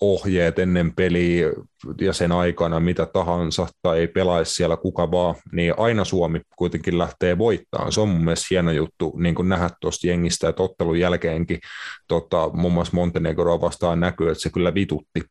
ohjeet 0.00 0.58
ennen 0.58 0.94
peliä 0.94 1.46
ja 2.00 2.12
sen 2.12 2.32
aikana 2.32 2.80
mitä 2.80 3.06
tahansa 3.06 3.66
tai 3.82 3.98
ei 3.98 4.08
pelaisi 4.08 4.54
siellä 4.54 4.76
kuka 4.76 5.10
vaan, 5.10 5.34
niin 5.52 5.74
aina 5.76 6.04
Suomi 6.04 6.40
kuitenkin 6.56 6.98
lähtee 6.98 7.38
voittamaan. 7.38 7.92
Se 7.92 8.00
on 8.00 8.08
mun 8.08 8.24
mielestä 8.24 8.46
hieno 8.50 8.72
juttu 8.72 9.14
niin 9.18 9.34
kuin 9.34 9.48
nähdä 9.48 9.70
tuosta 9.80 10.06
jengistä, 10.06 10.48
että 10.48 10.62
ottelun 10.62 10.98
jälkeenkin 10.98 11.58
tota, 12.08 12.50
muun 12.52 12.72
muassa 12.72 12.94
Montenegroa 12.94 13.60
vastaan 13.60 14.00
näkyy, 14.00 14.30
että 14.30 14.42
se 14.42 14.50
kyllä 14.50 14.74
vitutti 14.74 15.22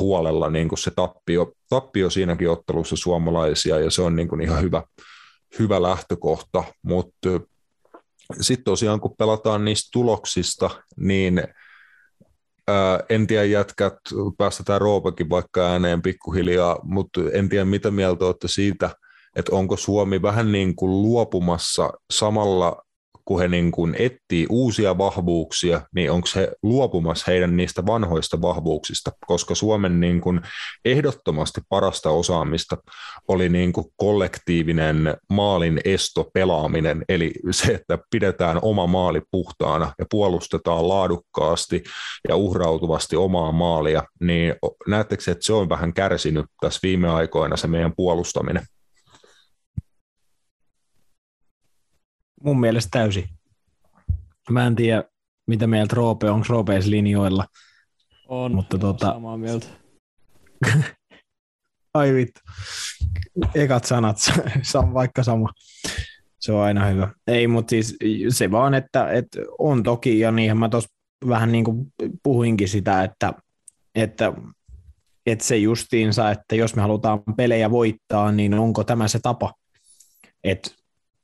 huolella 0.00 0.50
niin 0.50 0.68
kuin 0.68 0.78
se 0.78 0.90
tappio, 0.96 1.52
tappio 1.68 2.10
siinäkin 2.10 2.50
ottelussa 2.50 2.96
suomalaisia 2.96 3.80
ja 3.80 3.90
se 3.90 4.02
on 4.02 4.16
niin 4.16 4.28
kuin 4.28 4.40
ihan 4.40 4.62
hyvä, 4.62 4.82
hyvä 5.58 5.82
lähtökohta, 5.82 6.64
mutta 6.82 7.28
sitten 8.40 8.64
tosiaan 8.64 9.00
kun 9.00 9.14
pelataan 9.18 9.64
niistä 9.64 9.88
tuloksista, 9.92 10.70
niin 10.96 11.42
ää, 12.68 13.00
en 13.08 13.26
tiedä 13.26 13.44
jätkät, 13.44 13.94
päästetään 14.38 14.80
Roopakin 14.80 15.30
vaikka 15.30 15.66
ääneen 15.70 16.02
pikkuhiljaa, 16.02 16.78
mutta 16.82 17.20
en 17.32 17.48
tiedä 17.48 17.64
mitä 17.64 17.90
mieltä 17.90 18.24
olette 18.24 18.48
siitä, 18.48 18.90
että 19.36 19.56
onko 19.56 19.76
Suomi 19.76 20.22
vähän 20.22 20.52
niin 20.52 20.76
kuin 20.76 21.02
luopumassa 21.02 21.90
samalla 22.12 22.85
kun 23.26 23.40
he 23.40 23.48
niin 23.48 23.72
kuin 23.72 23.96
etsii 23.98 24.46
uusia 24.50 24.98
vahvuuksia, 24.98 25.80
niin 25.94 26.10
onko 26.10 26.28
he 26.36 26.52
luopumassa 26.62 27.24
heidän 27.30 27.56
niistä 27.56 27.86
vanhoista 27.86 28.42
vahvuuksista, 28.42 29.10
koska 29.26 29.54
Suomen 29.54 30.00
niin 30.00 30.20
kuin 30.20 30.40
ehdottomasti 30.84 31.60
parasta 31.68 32.10
osaamista 32.10 32.76
oli 33.28 33.48
niin 33.48 33.72
kuin 33.72 33.86
kollektiivinen 33.96 35.16
maalin 35.30 35.80
esto 35.84 36.30
pelaaminen, 36.34 37.04
eli 37.08 37.32
se, 37.50 37.74
että 37.74 37.98
pidetään 38.10 38.58
oma 38.62 38.86
maali 38.86 39.22
puhtaana 39.30 39.92
ja 39.98 40.04
puolustetaan 40.10 40.88
laadukkaasti 40.88 41.82
ja 42.28 42.36
uhrautuvasti 42.36 43.16
omaa 43.16 43.52
maalia, 43.52 44.02
niin 44.20 44.54
näettekö, 44.86 45.22
että 45.30 45.44
se 45.44 45.52
on 45.52 45.68
vähän 45.68 45.92
kärsinyt 45.92 46.46
tässä 46.60 46.80
viime 46.82 47.08
aikoina 47.08 47.56
se 47.56 47.66
meidän 47.66 47.92
puolustaminen? 47.96 48.62
Mun 52.44 52.60
mielestä 52.60 52.88
täysin. 52.90 53.28
Mä 54.50 54.66
en 54.66 54.76
tiedä, 54.76 55.04
mitä 55.46 55.66
mieltä 55.66 55.96
Roope, 55.96 56.30
onko 56.30 56.46
Roopeis 56.48 56.86
linjoilla. 56.86 57.46
On, 58.28 58.54
Mutta 58.54 58.76
tota- 58.76 59.12
samaa 59.12 59.36
mieltä. 59.36 59.66
Ai 61.94 62.14
vittu. 62.14 62.40
Ekat 63.54 63.84
sanat, 63.84 64.16
on 64.74 64.94
vaikka 64.94 65.22
sama. 65.22 65.48
Se 66.40 66.52
on 66.52 66.62
aina 66.62 66.86
hyvä. 66.86 67.12
Ei, 67.26 67.46
mutta 67.46 67.70
siis 67.70 67.96
se 68.28 68.50
vaan, 68.50 68.74
että, 68.74 69.12
että 69.12 69.40
on 69.58 69.82
toki, 69.82 70.18
ja 70.18 70.30
niinhän 70.32 70.58
mä 70.58 70.68
tuossa 70.68 70.88
vähän 71.28 71.52
niin 71.52 71.64
kuin 71.64 71.86
puhuinkin 72.22 72.68
sitä, 72.68 73.04
että, 73.04 73.32
että, 73.94 74.32
että 75.26 75.44
se 75.44 75.56
justiinsa, 75.56 76.30
että 76.30 76.56
jos 76.56 76.76
me 76.76 76.82
halutaan 76.82 77.22
pelejä 77.36 77.70
voittaa, 77.70 78.32
niin 78.32 78.54
onko 78.54 78.84
tämä 78.84 79.08
se 79.08 79.18
tapa? 79.22 79.54
Että 80.44 80.70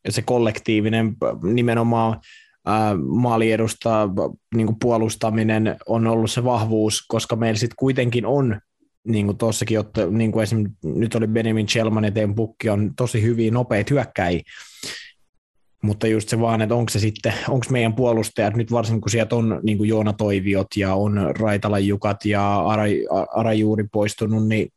se 0.09 0.22
kollektiivinen 0.22 1.16
nimenomaan 1.42 2.20
ää, 2.66 2.96
maaliedustaa 2.96 4.09
niin 4.55 4.78
puolustaminen 4.80 5.76
on 5.86 6.07
ollut 6.07 6.30
se 6.30 6.44
vahvuus, 6.44 7.05
koska 7.09 7.36
meillä 7.36 7.59
sitten 7.59 7.76
kuitenkin 7.78 8.26
on 8.26 8.61
niin 9.05 9.26
kuin 9.26 9.38
tuossakin, 9.38 9.80
että 9.80 10.07
niin 10.07 10.32
kuin 10.32 10.42
esim. 10.42 10.70
nyt 10.84 11.14
oli 11.14 11.26
Benjamin 11.26 11.66
Chelman 11.66 12.12
Teemu 12.14 12.34
Pukki 12.34 12.68
on 12.68 12.92
tosi 12.96 13.22
hyviä, 13.22 13.50
nopeita 13.50 13.94
hyökkäjiä, 13.94 14.42
mutta 15.82 16.07
just 16.07 16.28
se 16.28 16.40
vaan, 16.40 16.62
että 16.62 16.74
onko 16.74 16.90
se 16.90 16.98
sitten, 16.98 17.32
onko 17.48 17.66
meidän 17.70 17.94
puolustajat, 17.94 18.57
nyt 18.57 18.72
varsinkin 18.72 19.00
kun 19.00 19.11
sieltä 19.11 19.36
on 19.36 19.61
niin 19.62 19.78
kuin 19.78 19.88
Joona 19.88 20.12
Toiviot 20.12 20.66
ja 20.76 20.94
on 20.94 21.20
Raitalan 21.38 21.86
Jukat 21.86 22.24
ja 22.24 22.61
Ara, 22.61 22.82
Ara 23.34 23.53
Juuri 23.53 23.84
poistunut, 23.92 24.48
niin 24.48 24.68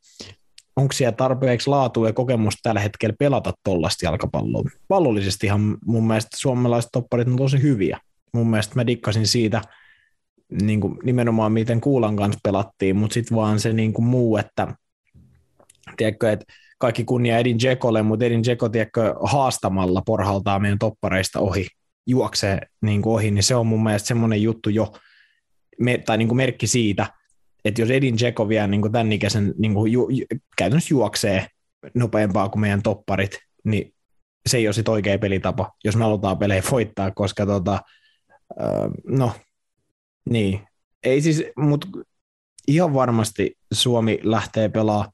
onko 0.76 0.93
siellä 0.93 1.11
tarpeeksi 1.11 1.69
laatua 1.69 2.07
ja 2.07 2.13
kokemusta 2.13 2.59
tällä 2.63 2.82
hetkellä 2.82 3.15
pelata 3.19 3.53
tuollaista 3.63 4.05
jalkapalloa. 4.05 4.63
Pallollisestihan 4.88 5.78
mun 5.86 6.07
mielestä 6.07 6.38
suomalaiset 6.38 6.89
topparit 6.91 7.28
on 7.28 7.36
tosi 7.36 7.61
hyviä. 7.61 7.99
Mun 8.34 8.49
mielestä 8.49 8.76
mä 8.76 8.88
dikkasin 8.88 9.28
siitä 9.28 9.61
niin 10.61 10.82
kuin 10.82 10.99
nimenomaan, 11.03 11.51
miten 11.51 11.82
Kuulan 11.82 12.15
kanssa 12.15 12.39
pelattiin, 12.43 12.95
mutta 12.95 13.13
sitten 13.13 13.38
vaan 13.38 13.59
se 13.59 13.73
niin 13.73 13.93
kuin 13.93 14.05
muu, 14.05 14.38
että 14.38 14.76
tiedätkö, 15.97 16.32
että 16.32 16.45
kaikki 16.78 17.03
kunnia 17.03 17.38
Edin 17.38 17.57
Jekolle, 17.63 18.01
mutta 18.01 18.26
Edin 18.26 18.43
Jeko, 18.47 18.69
tiedätkö, 18.69 19.15
haastamalla 19.23 20.01
porhaltaa 20.05 20.59
meidän 20.59 20.80
toppareista 20.80 21.39
ohi, 21.39 21.67
juoksee 22.07 22.59
niin 22.82 23.01
kuin 23.01 23.13
ohi, 23.13 23.32
niin 23.32 23.43
se 23.43 23.55
on 23.55 23.67
mun 23.67 23.84
mielestä 23.84 24.07
semmoinen 24.07 24.41
juttu 24.41 24.69
jo, 24.69 24.93
tai 26.05 26.17
niin 26.17 26.28
kuin 26.28 26.38
merkki 26.38 26.67
siitä, 26.67 27.07
että 27.66 27.82
jos 27.82 27.89
Edin 27.89 28.18
Dzeko 28.18 28.49
vielä 28.49 28.68
niin 28.68 28.91
tämän 28.91 29.11
ikäisen 29.11 29.53
niin 29.57 29.74
ju, 29.91 30.09
ju, 30.09 30.26
käytännössä 30.57 30.93
juoksee 30.93 31.47
nopeampaa 31.93 32.49
kuin 32.49 32.61
meidän 32.61 32.82
topparit, 32.82 33.39
niin 33.63 33.93
se 34.49 34.57
ei 34.57 34.68
ole 34.68 34.74
sit 34.74 34.89
oikea 34.89 35.20
pelitapa, 35.20 35.72
jos 35.84 35.95
me 35.95 36.03
halutaan 36.03 36.38
pelejä 36.38 36.63
voittaa, 36.72 37.11
koska 37.11 37.45
tota, 37.45 37.74
äh, 38.61 38.91
no, 39.07 39.32
niin, 40.30 40.68
ei 41.03 41.22
siis, 41.22 41.43
mutta 41.57 41.88
ihan 42.68 42.93
varmasti 42.93 43.57
Suomi 43.74 44.20
lähtee 44.24 44.70
pelaamaan 44.70 45.11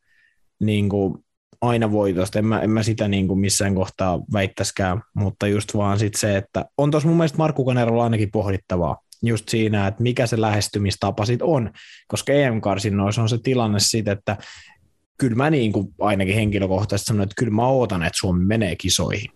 niin 0.60 0.90
kuin 0.90 1.16
aina 1.62 1.92
voitosta, 1.92 2.40
en 2.40 2.46
mä, 2.46 2.60
en 2.60 2.70
mä 2.70 2.84
sitä 2.84 3.08
niin 3.08 3.28
kuin 3.28 3.40
missään 3.40 3.76
kohtaa 3.76 4.20
väittäskään, 4.34 5.02
mutta 5.16 5.48
just 5.48 5.74
vaan 5.76 6.00
sit 6.00 6.16
se, 6.16 6.38
että 6.38 6.66
on 6.78 6.92
tuossa 6.92 7.10
mun 7.10 7.18
mielestä 7.18 7.38
Markku 7.38 7.66
Kanerolla 7.66 8.04
ainakin 8.04 8.32
pohdittavaa, 8.32 8.98
just 9.24 9.50
siinä, 9.50 9.88
että 9.88 10.04
mikä 10.04 10.28
se 10.28 10.42
lähestymistapa 10.42 11.26
sitten 11.26 11.48
on, 11.48 11.72
koska 12.08 12.34
EM-karsinnoissa 12.34 13.22
on 13.22 13.30
se 13.30 13.38
tilanne 13.44 13.80
siitä, 13.80 14.12
että 14.12 14.38
kyllä 15.18 15.36
mä 15.36 15.50
niin 15.50 15.72
kuin 15.72 15.88
ainakin 16.00 16.36
henkilökohtaisesti 16.36 17.08
sanon, 17.08 17.24
että 17.24 17.36
kyllä 17.38 17.52
mä 17.52 17.68
ootan, 17.68 18.04
että 18.04 18.18
Suomi 18.20 18.46
menee 18.46 18.76
kisoihin. 18.76 19.32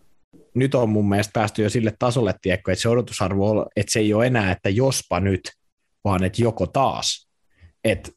Nyt 0.55 0.75
on 0.75 0.89
mun 0.89 1.09
mielestä 1.09 1.31
päästy 1.33 1.63
jo 1.63 1.69
sille 1.69 1.93
tasolle, 1.99 2.33
tiedätkö, 2.41 2.71
että 2.71 2.81
se 2.81 2.89
odotusarvo 2.89 3.49
on, 3.49 3.65
että 3.75 3.91
se 3.91 3.99
ei 3.99 4.13
ole 4.13 4.27
enää, 4.27 4.51
että 4.51 4.69
jospa 4.69 5.19
nyt, 5.19 5.41
vaan 6.03 6.23
että 6.23 6.41
joko 6.41 6.67
taas. 6.67 7.29
Et 7.83 8.11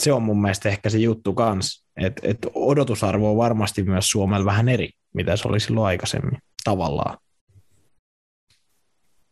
se 0.00 0.12
on 0.12 0.22
mun 0.22 0.42
mielestä 0.42 0.68
ehkä 0.68 0.90
se 0.90 0.98
juttu 0.98 1.32
kans, 1.32 1.84
että 1.96 2.22
et 2.24 2.38
odotusarvo 2.54 3.30
on 3.30 3.36
varmasti 3.36 3.82
myös 3.82 4.10
Suomella 4.10 4.44
vähän 4.44 4.68
eri, 4.68 4.90
mitä 5.14 5.36
se 5.36 5.48
oli 5.48 5.60
silloin 5.60 5.86
aikaisemmin 5.86 6.38
tavallaan. 6.64 7.18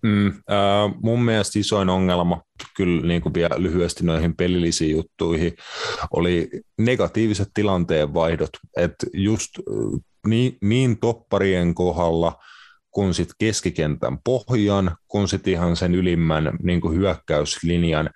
Mm, 0.03 0.27
äh, 0.27 0.35
mun 1.03 1.25
mielestä 1.25 1.59
isoin 1.59 1.89
ongelma, 1.89 2.43
kyllä 2.77 3.07
niin 3.07 3.23
kuin 3.23 3.35
vielä 3.35 3.55
lyhyesti 3.59 4.05
noihin 4.05 4.37
pelillisiin 4.37 4.97
juttuihin, 4.97 5.53
oli 6.11 6.51
negatiiviset 6.79 7.49
tilanteen 7.55 8.15
vaihdot. 8.15 8.51
että 8.77 9.07
just 9.13 9.51
niin, 10.27 10.59
niin 10.63 10.99
topparien 10.99 11.75
kohdalla, 11.75 12.37
kun 12.91 13.15
sit 13.15 13.29
keskikentän 13.39 14.19
pohjan, 14.25 14.97
kun 15.09 15.29
sit 15.29 15.49
ihan 15.49 15.77
sen 15.77 15.95
ylimmän 15.95 16.59
niin 16.63 16.81
kuin 16.81 16.99
hyökkäyslinjan, 16.99 18.11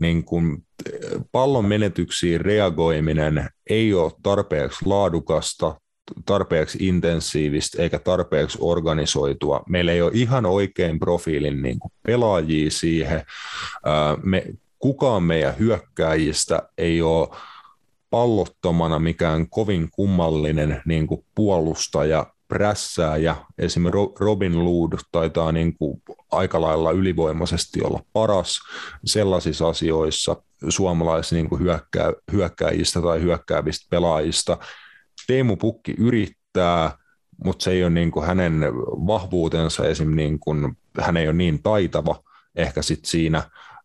niin 0.00 0.24
kun 0.24 0.62
pallon 1.32 1.64
menetyksiin 1.64 2.40
reagoiminen 2.40 3.48
ei 3.70 3.94
ole 3.94 4.12
tarpeeksi 4.22 4.86
laadukasta 4.86 5.80
tarpeeksi 6.26 6.78
intensiivistä 6.80 7.82
eikä 7.82 7.98
tarpeeksi 7.98 8.58
organisoitua. 8.60 9.62
Meillä 9.68 9.92
ei 9.92 10.02
ole 10.02 10.10
ihan 10.14 10.46
oikein 10.46 10.98
profiilin 10.98 11.62
niin 11.62 11.78
kuin 11.78 11.92
pelaajia 12.02 12.70
siihen. 12.70 13.22
Me, 14.22 14.44
kukaan 14.78 15.22
meidän 15.22 15.58
hyökkääjistä 15.58 16.62
ei 16.78 17.02
ole 17.02 17.28
pallottomana 18.10 18.98
mikään 18.98 19.48
kovin 19.48 19.88
kummallinen 19.90 20.82
niin 20.84 21.06
kuin 21.06 21.24
puolustaja, 21.34 22.26
prässääjä. 22.48 23.36
Esimerkiksi 23.58 24.14
Robin 24.20 24.64
Lood 24.64 24.92
taitaa 25.12 25.52
niin 25.52 25.76
kuin 25.78 26.02
aika 26.32 26.60
lailla 26.60 26.90
ylivoimaisesti 26.90 27.82
olla 27.82 28.00
paras 28.12 28.58
sellaisissa 29.04 29.68
asioissa 29.68 30.42
suomalaisista 30.68 31.34
niin 31.34 31.48
kuin 31.48 31.60
hyökkää, 31.60 32.12
hyökkääjistä 32.32 33.02
tai 33.02 33.20
hyökkäävistä 33.20 33.86
pelaajista, 33.90 34.58
Teemu 35.26 35.56
Pukki 35.56 35.94
yrittää, 35.98 36.98
mutta 37.44 37.62
se 37.64 37.70
ei 37.70 37.82
ole 37.82 37.90
niin 37.90 38.10
kuin 38.10 38.26
hänen 38.26 38.60
vahvuutensa, 39.06 39.86
esim. 39.86 40.16
Niin 40.16 40.38
kuin, 40.40 40.76
hän 41.00 41.16
ei 41.16 41.26
ole 41.28 41.36
niin 41.36 41.62
taitava 41.62 42.22
ehkä 42.56 42.82
sit 42.82 43.04
siinä, 43.04 43.42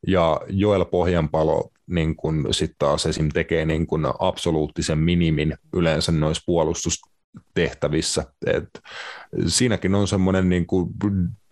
ja 0.08 0.42
Joel 0.50 0.86
Pohjanpalo 0.86 1.70
niin 1.88 2.16
kuin 2.16 2.54
sit 2.54 2.72
taas 2.80 3.06
esim. 3.06 3.30
tekee 3.30 3.66
niin 3.66 3.88
kuin 3.88 4.04
absoluuttisen 4.20 4.98
minimin 4.98 5.58
yleensä 5.74 6.12
noissa 6.12 6.44
puolustustehtävissä. 6.46 8.26
Et 8.46 8.70
siinäkin 9.48 9.96
on 9.96 10.08
semmoinen 10.08 10.50
niin 10.50 10.68
kuin 10.68 10.90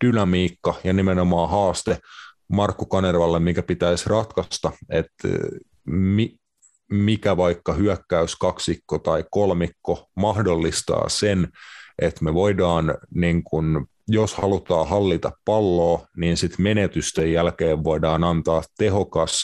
dynamiikka 0.05 0.75
ja 0.83 0.93
nimenomaan 0.93 1.49
haaste 1.49 1.99
Markku 2.47 2.85
Kanervalle, 2.85 3.39
mikä 3.39 3.63
pitäisi 3.63 4.09
ratkaista, 4.09 4.71
että 4.89 5.27
mi, 5.85 6.38
mikä 6.91 7.37
vaikka 7.37 7.73
hyökkäys 7.73 8.35
kaksikko 8.35 8.99
tai 8.99 9.25
kolmikko 9.31 10.09
mahdollistaa 10.15 11.09
sen, 11.09 11.47
että 12.01 12.23
me 12.23 12.33
voidaan, 12.33 12.97
niin 13.15 13.43
kun, 13.43 13.87
jos 14.07 14.33
halutaan 14.35 14.87
hallita 14.87 15.31
palloa, 15.45 16.07
niin 16.17 16.37
sitten 16.37 16.63
menetysten 16.63 17.33
jälkeen 17.33 17.83
voidaan 17.83 18.23
antaa 18.23 18.63
tehokas 18.77 19.43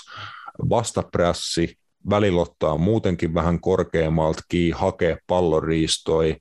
vastaprässi, 0.69 1.77
välillä 2.09 2.41
ottaa 2.41 2.77
muutenkin 2.77 3.33
vähän 3.33 3.61
korkeammalta 3.61 4.41
kiinni, 4.49 4.71
hakee 4.71 5.17
palloriistoi 5.27 6.35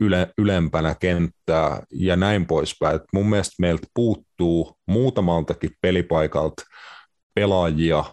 yle, 0.00 0.32
ylempänä 0.38 0.94
kenttää 1.00 1.82
ja 1.92 2.16
näin 2.16 2.46
poispäin. 2.46 2.96
Et 2.96 3.02
mun 3.12 3.30
mielestä 3.30 3.54
meiltä 3.58 3.86
puuttuu 3.94 4.76
muutamaltakin 4.86 5.70
pelipaikalta 5.80 6.62
pelaajia, 7.34 8.04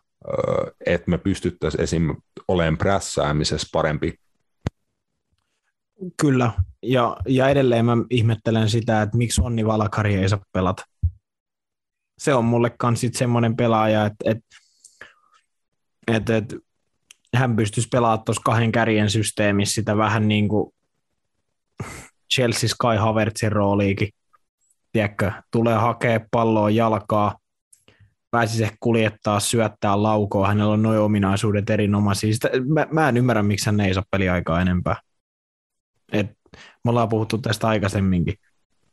että 0.85 1.09
me 1.11 1.17
pystyttäisiin 1.17 1.83
esim. 1.83 2.15
olemaan 2.47 2.77
prässäämisessä 2.77 3.67
parempi. 3.71 4.13
Kyllä, 6.21 6.51
ja, 6.83 7.17
ja 7.27 7.49
edelleen 7.49 7.85
mä 7.85 7.97
ihmettelen 8.09 8.69
sitä, 8.69 9.01
että 9.01 9.17
miksi 9.17 9.41
Onni 9.41 9.65
Valakari 9.65 10.15
ei 10.15 10.29
saa 10.29 10.39
pelata. 10.51 10.83
Se 12.17 12.33
on 12.33 12.45
mulle 12.45 12.71
kans 12.79 13.05
semmoinen 13.13 13.55
pelaaja, 13.55 14.05
että, 14.05 14.31
että, 14.31 14.45
että, 16.07 16.37
että 16.37 16.55
hän 17.35 17.55
pystyisi 17.55 17.89
pelaamaan 17.91 18.23
tuossa 18.25 18.41
kahden 18.45 18.71
kärjen 18.71 19.09
systeemissä 19.09 19.73
sitä 19.73 19.97
vähän 19.97 20.27
niin 20.27 20.47
kuin 20.47 20.73
Chelsea 22.33 22.69
Sky 22.69 22.97
Havertzin 22.99 23.51
rooliikin. 23.51 24.09
Tiedätkö, 24.91 25.31
tulee 25.51 25.75
hakea 25.75 26.19
palloa 26.31 26.69
jalkaa, 26.69 27.35
pääsisi 28.31 28.63
ehkä 28.63 28.77
kuljettaa, 28.79 29.39
syöttää 29.39 30.03
laukoa, 30.03 30.47
hänellä 30.47 30.73
on 30.73 30.81
noin 30.81 30.99
ominaisuudet 30.99 31.69
erinomaisia. 31.69 32.33
Sitä, 32.33 32.49
mä, 32.67 32.87
mä 32.91 33.09
en 33.09 33.17
ymmärrä, 33.17 33.43
miksi 33.43 33.65
hän 33.65 33.79
ei 33.79 33.93
saa 33.93 34.03
peliaikaa 34.11 34.61
enempää. 34.61 34.95
Et, 36.11 36.27
me 36.83 36.89
ollaan 36.89 37.09
puhuttu 37.09 37.37
tästä 37.37 37.67
aikaisemminkin. 37.67 38.33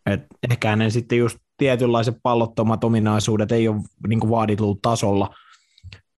Et 0.06 0.26
ehkä 0.50 0.68
hänen 0.68 0.90
sitten 0.90 1.18
just 1.18 1.38
tietynlaiset 1.56 2.16
pallottomat 2.22 2.84
ominaisuudet 2.84 3.52
ei 3.52 3.68
ole 3.68 3.80
niin 4.08 4.30
vaaditulla 4.30 4.78
tasolla, 4.82 5.34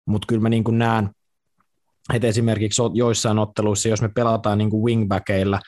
mutta 0.06 0.26
kyllä 0.26 0.42
mä 0.42 0.48
niin 0.48 0.64
näen, 0.70 1.10
että 2.14 2.28
esimerkiksi 2.28 2.82
joissain 2.94 3.38
otteluissa, 3.38 3.88
jos 3.88 4.02
me 4.02 4.08
pelataan 4.08 4.58
niin 4.58 4.72
wingbackeilla, 4.72 5.60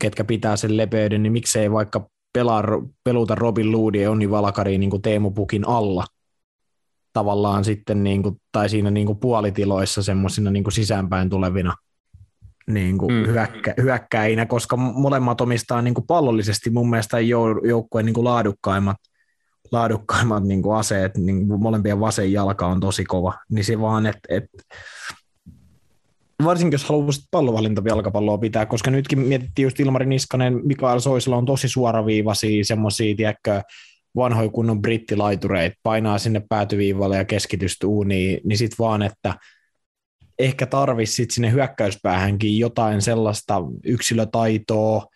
ketkä 0.00 0.24
pitää 0.24 0.56
sen 0.56 0.76
lepeyden, 0.76 1.22
niin 1.22 1.32
miksei 1.32 1.72
vaikka 1.72 2.08
pelaa, 2.32 2.62
peluta 3.04 3.34
Robin 3.34 3.72
Loodi 3.72 4.02
ja 4.02 4.10
Onni 4.10 4.30
Valakari 4.30 4.78
niin 4.78 5.02
Teemu 5.02 5.30
Pukin 5.30 5.68
alla 5.68 6.04
tavallaan 7.12 7.64
sitten, 7.64 8.04
niin 8.04 8.22
kuin, 8.22 8.40
tai 8.52 8.68
siinä 8.68 8.90
niin 8.90 9.06
kuin 9.06 9.18
puolitiloissa 9.18 10.02
semmoisina 10.02 10.50
niin 10.50 10.72
sisäänpäin 10.72 11.30
tulevina 11.30 11.74
niin 12.66 12.98
kuin 12.98 13.12
mm. 13.12 13.26
hyökkä, 13.26 13.74
hyökkäinä, 13.82 14.46
koska 14.46 14.76
molemmat 14.76 15.40
omistaa 15.40 15.82
niin 15.82 15.94
kuin 15.94 16.06
pallollisesti 16.06 16.70
mun 16.70 16.90
mielestä 16.90 17.16
joukkueen 17.68 18.06
niin 18.06 18.14
kuin 18.14 18.24
laadukkaimmat, 18.24 18.96
laadukkaimmat 19.72 20.44
niin 20.44 20.62
kuin 20.62 20.76
aseet, 20.76 21.16
niin 21.16 21.48
kuin 21.48 21.62
molempien 21.62 22.00
vasen 22.00 22.32
jalka 22.32 22.66
on 22.66 22.80
tosi 22.80 23.04
kova, 23.04 23.34
niin 23.50 23.64
se 23.64 23.80
vaan, 23.80 24.06
että 24.06 24.20
et, 24.28 24.44
varsinkin 26.44 26.74
jos 26.74 26.88
haluaisit 26.88 27.24
pallovalinta 27.30 27.82
jalkapalloa 27.84 28.38
pitää, 28.38 28.66
koska 28.66 28.90
nytkin 28.90 29.18
mietittiin 29.18 29.62
just 29.62 29.80
Ilmari 29.80 30.06
Niskanen, 30.06 30.60
Mikael 30.64 31.00
Soisilla 31.00 31.36
on 31.36 31.46
tosi 31.46 31.68
suoraviivaisia 31.68 32.64
semmoisia, 32.64 33.16
tiedätkö, 33.16 33.62
vanhoja 34.16 34.48
kunnon 34.48 34.82
brittilaitureita, 34.82 35.76
painaa 35.82 36.18
sinne 36.18 36.42
päätyviivalle 36.48 37.16
ja 37.16 37.24
keskitystä 37.24 37.86
uuniin, 37.86 38.40
niin 38.44 38.58
sit 38.58 38.78
vaan, 38.78 39.02
että 39.02 39.34
ehkä 40.38 40.66
tarvisi 40.66 41.26
sinne 41.30 41.52
hyökkäyspäähänkin 41.52 42.58
jotain 42.58 43.02
sellaista 43.02 43.62
yksilötaitoa 43.84 45.06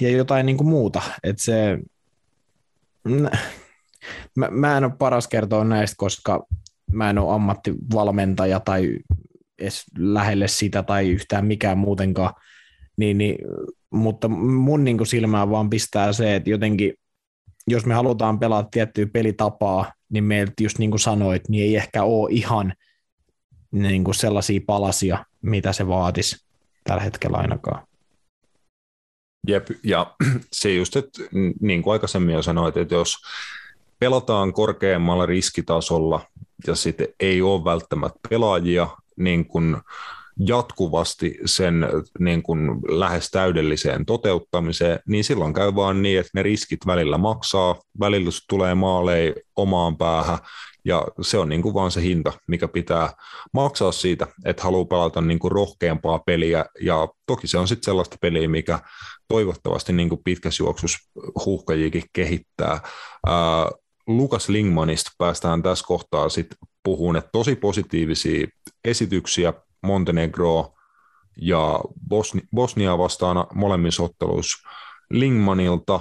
ja 0.00 0.10
jotain 0.10 0.46
niin 0.46 0.56
kuin 0.56 0.68
muuta, 0.68 1.02
että 1.22 1.42
se 1.42 1.78
mä, 4.34 4.48
mä 4.50 4.76
en 4.76 4.84
ole 4.84 4.92
paras 4.98 5.28
kertoa 5.28 5.64
näistä, 5.64 5.94
koska 5.98 6.46
mä 6.92 7.10
en 7.10 7.18
ole 7.18 7.34
ammattivalmentaja 7.34 8.60
tai 8.60 8.98
edes 9.58 9.84
lähelle 9.98 10.48
sitä 10.48 10.82
tai 10.82 11.08
yhtään 11.08 11.46
mikään 11.46 11.78
muutenkaan, 11.78 12.34
niin, 12.96 13.18
niin, 13.18 13.38
mutta 13.90 14.28
mun 14.28 14.84
niin 14.84 14.96
kuin 14.96 15.06
silmään 15.06 15.50
vaan 15.50 15.70
pistää 15.70 16.12
se, 16.12 16.36
että 16.36 16.50
jotenkin 16.50 16.94
jos 17.66 17.86
me 17.86 17.94
halutaan 17.94 18.38
pelata 18.38 18.68
tiettyä 18.70 19.06
pelitapaa, 19.12 19.92
niin 20.08 20.24
meiltä 20.24 20.52
just 20.60 20.78
niin 20.78 20.90
kuin 20.90 21.00
sanoit, 21.00 21.48
niin 21.48 21.64
ei 21.64 21.76
ehkä 21.76 22.04
ole 22.04 22.30
ihan 22.32 22.72
niin 23.70 24.04
kuin 24.04 24.14
sellaisia 24.14 24.60
palasia, 24.66 25.24
mitä 25.42 25.72
se 25.72 25.88
vaatisi 25.88 26.46
tällä 26.84 27.02
hetkellä 27.02 27.36
ainakaan. 27.36 27.86
Jep, 29.48 29.66
ja 29.82 30.14
se 30.52 30.74
just, 30.74 30.96
että 30.96 31.22
niin 31.60 31.82
kuin 31.82 31.92
aikaisemmin 31.92 32.34
jo 32.34 32.42
sanoit, 32.42 32.76
että 32.76 32.94
jos 32.94 33.16
pelataan 33.98 34.52
korkeammalla 34.52 35.26
riskitasolla 35.26 36.26
ja 36.66 36.74
sitten 36.74 37.08
ei 37.20 37.42
ole 37.42 37.64
välttämättä 37.64 38.20
pelaajia, 38.28 38.88
niin 39.16 39.46
kuin 39.46 39.76
jatkuvasti 40.38 41.38
sen 41.44 41.86
niin 42.18 42.42
kuin 42.42 42.70
lähes 42.88 43.30
täydelliseen 43.30 44.06
toteuttamiseen, 44.06 44.98
niin 45.08 45.24
silloin 45.24 45.54
käy 45.54 45.74
vaan 45.74 46.02
niin, 46.02 46.20
että 46.20 46.30
ne 46.34 46.42
riskit 46.42 46.86
välillä 46.86 47.18
maksaa, 47.18 47.74
välillä 48.00 48.30
tulee 48.48 48.74
maaleja 48.74 49.34
omaan 49.56 49.96
päähän, 49.96 50.38
ja 50.84 51.06
se 51.20 51.38
on 51.38 51.48
niin 51.48 51.62
kuin 51.62 51.74
vaan 51.74 51.90
se 51.90 52.02
hinta, 52.02 52.32
mikä 52.48 52.68
pitää 52.68 53.12
maksaa 53.52 53.92
siitä, 53.92 54.26
että 54.44 54.62
haluaa 54.62 54.84
pelata 54.84 55.20
niin 55.20 55.38
kuin 55.38 55.52
rohkeampaa 55.52 56.18
peliä, 56.18 56.64
ja 56.80 57.08
toki 57.26 57.46
se 57.46 57.58
on 57.58 57.68
sitten 57.68 57.84
sellaista 57.84 58.16
peliä, 58.20 58.48
mikä 58.48 58.78
toivottavasti 59.28 59.92
niin 59.92 60.08
kuin 60.08 60.20
pitkässä 60.24 60.62
juoksussa 60.62 60.98
huuhkajikin 61.44 62.02
kehittää. 62.12 62.80
Ää, 63.26 63.70
Lukas 64.06 64.48
Lingmanista 64.48 65.10
päästään 65.18 65.62
tässä 65.62 65.84
kohtaa 65.86 66.28
sitten 66.28 66.58
puhumaan, 66.82 67.16
että 67.16 67.30
tosi 67.32 67.56
positiivisia 67.56 68.46
esityksiä 68.84 69.52
Montenegro 69.86 70.72
ja 71.40 71.80
Bosni, 72.08 72.40
Bosnia 72.54 72.98
vastaan 72.98 73.46
molemmissa 73.54 74.02
otteluissa 74.02 74.68
Lingmanilta. 75.10 76.00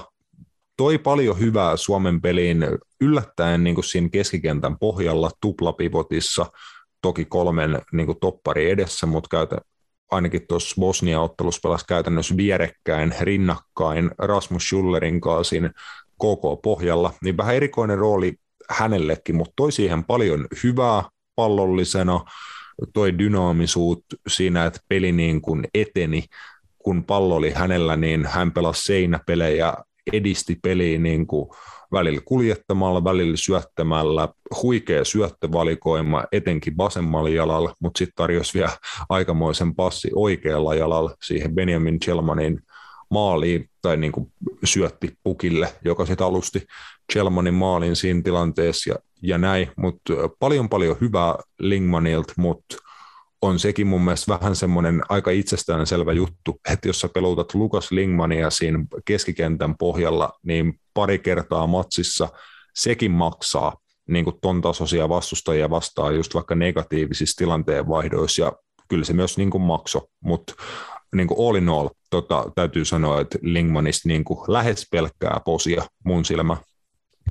Toi 0.78 0.98
paljon 0.98 1.40
hyvää 1.40 1.78
Suomen 1.78 2.22
peliin 2.22 2.68
yllättäen 3.02 3.64
niin 3.64 3.76
kuin 3.76 3.86
siinä 3.86 4.10
keskikentän 4.10 4.80
pohjalla 4.80 5.32
tuplapivotissa, 5.42 6.46
toki 7.02 7.26
kolmen 7.26 7.82
niin 7.92 8.06
kuin 8.06 8.20
toppari 8.20 8.70
edessä, 8.70 9.06
mutta 9.06 9.28
käytä, 9.32 9.58
ainakin 10.12 10.48
tuossa 10.48 10.76
Bosnia-ottelussa 10.80 11.60
pelasi 11.64 11.86
käytännössä 11.88 12.38
vierekkäin, 12.38 13.16
rinnakkain 13.22 14.12
Rasmus 14.18 14.64
Schullerin 14.64 15.22
kanssa 15.22 15.50
siinä 15.50 15.72
koko 16.18 16.58
pohjalla, 16.58 17.14
niin 17.22 17.38
vähän 17.38 17.56
erikoinen 17.56 17.98
rooli 17.98 18.34
hänellekin, 18.70 19.36
mutta 19.36 19.54
toi 19.56 19.72
siihen 19.72 20.04
paljon 20.04 20.48
hyvää 20.64 21.04
pallollisena, 21.36 22.22
toi 22.94 23.18
dynaamisuus 23.18 23.98
siinä, 24.28 24.66
että 24.66 24.80
peli 24.90 25.12
niin 25.12 25.42
kuin 25.42 25.68
eteni, 25.74 26.24
kun 26.80 27.04
pallo 27.04 27.36
oli 27.36 27.52
hänellä, 27.52 27.96
niin 27.96 28.26
hän 28.26 28.52
pelasi 28.52 28.84
seinäpelejä, 28.84 29.74
edisti 30.14 30.60
peliä 30.64 31.00
niin 31.00 31.28
kuin 31.28 31.50
välillä 31.92 32.22
kuljettamalla, 32.26 33.04
välillä 33.04 33.38
syöttämällä, 33.38 34.30
huikea 34.62 35.06
syöttövalikoima, 35.06 36.24
etenkin 36.32 36.78
vasemmalla 36.78 37.30
jalalla, 37.30 37.74
mutta 37.80 37.98
sitten 37.98 38.16
tarjosi 38.16 38.54
vielä 38.54 38.72
aikamoisen 39.10 39.76
passi 39.76 40.12
oikealla 40.16 40.76
jalalla 40.76 41.16
siihen 41.24 41.56
Benjamin 41.56 42.00
Chelmanin 42.00 42.60
maaliin, 43.10 43.70
tai 43.82 43.98
niin 43.98 44.12
kuin 44.12 44.34
syötti 44.64 45.14
pukille, 45.24 45.74
joka 45.86 46.06
sitten 46.06 46.28
alusti 46.28 46.66
Chelmanin 47.12 47.54
maalin 47.54 47.96
siinä 47.96 48.22
tilanteessa, 48.22 48.90
ja 48.90 48.96
ja 49.22 49.38
näin, 49.38 49.72
mutta 49.78 50.14
paljon 50.40 50.70
paljon 50.70 50.98
hyvää 51.02 51.36
Lingmanilta, 51.60 52.34
mutta 52.38 52.78
on 53.42 53.60
sekin 53.60 53.88
mun 53.88 54.02
mielestä 54.02 54.34
vähän 54.34 54.56
semmoinen 54.56 55.02
aika 55.10 55.32
itsestäänselvä 55.32 56.14
juttu, 56.14 56.60
että 56.72 56.90
jos 56.90 57.00
sä 57.00 57.10
pelutat 57.14 57.54
Lukas 57.54 57.92
Lingmania 57.92 58.50
siinä 58.50 58.86
keskikentän 59.06 59.78
pohjalla, 59.78 60.30
niin 60.44 60.80
pari 60.94 61.20
kertaa 61.20 61.68
matsissa 61.68 62.30
sekin 62.76 63.12
maksaa 63.12 63.76
niin 64.10 64.26
kuin 64.26 64.36
ton 64.42 64.62
tasoisia 64.62 65.10
vastustajia 65.10 65.70
vastaan 65.70 66.16
just 66.16 66.34
vaikka 66.34 66.56
negatiivisissa 66.56 67.38
tilanteenvaihdoissa 67.38 68.42
ja 68.42 68.54
kyllä 68.90 69.06
se 69.06 69.14
myös 69.14 69.38
niin 69.38 69.50
kuin 69.50 69.62
makso, 69.62 70.02
mutta 70.24 70.54
niin 71.16 71.28
kuin 71.28 71.48
all 71.48 71.56
in 71.56 71.70
all, 71.70 71.90
tota, 72.10 72.52
täytyy 72.56 72.86
sanoa, 72.86 73.22
että 73.22 73.38
Lingmanista 73.42 74.08
niin 74.08 74.24
kuin 74.24 74.40
lähes 74.48 74.88
pelkkää 74.92 75.42
posia 75.46 75.84
mun 76.04 76.26
silmä. 76.26 76.58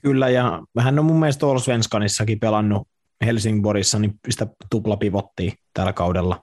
Kyllä, 0.02 0.28
ja 0.28 0.62
hän 0.78 0.98
on 0.98 1.04
mun 1.04 1.20
mielestä 1.20 1.46
Svenskanissakin 1.64 2.40
pelannut 2.40 2.88
Helsingborissa, 3.24 3.98
niin 3.98 4.14
sitä 4.30 4.46
tuplapivottia 4.70 5.52
tällä 5.74 5.92
kaudella. 5.92 6.42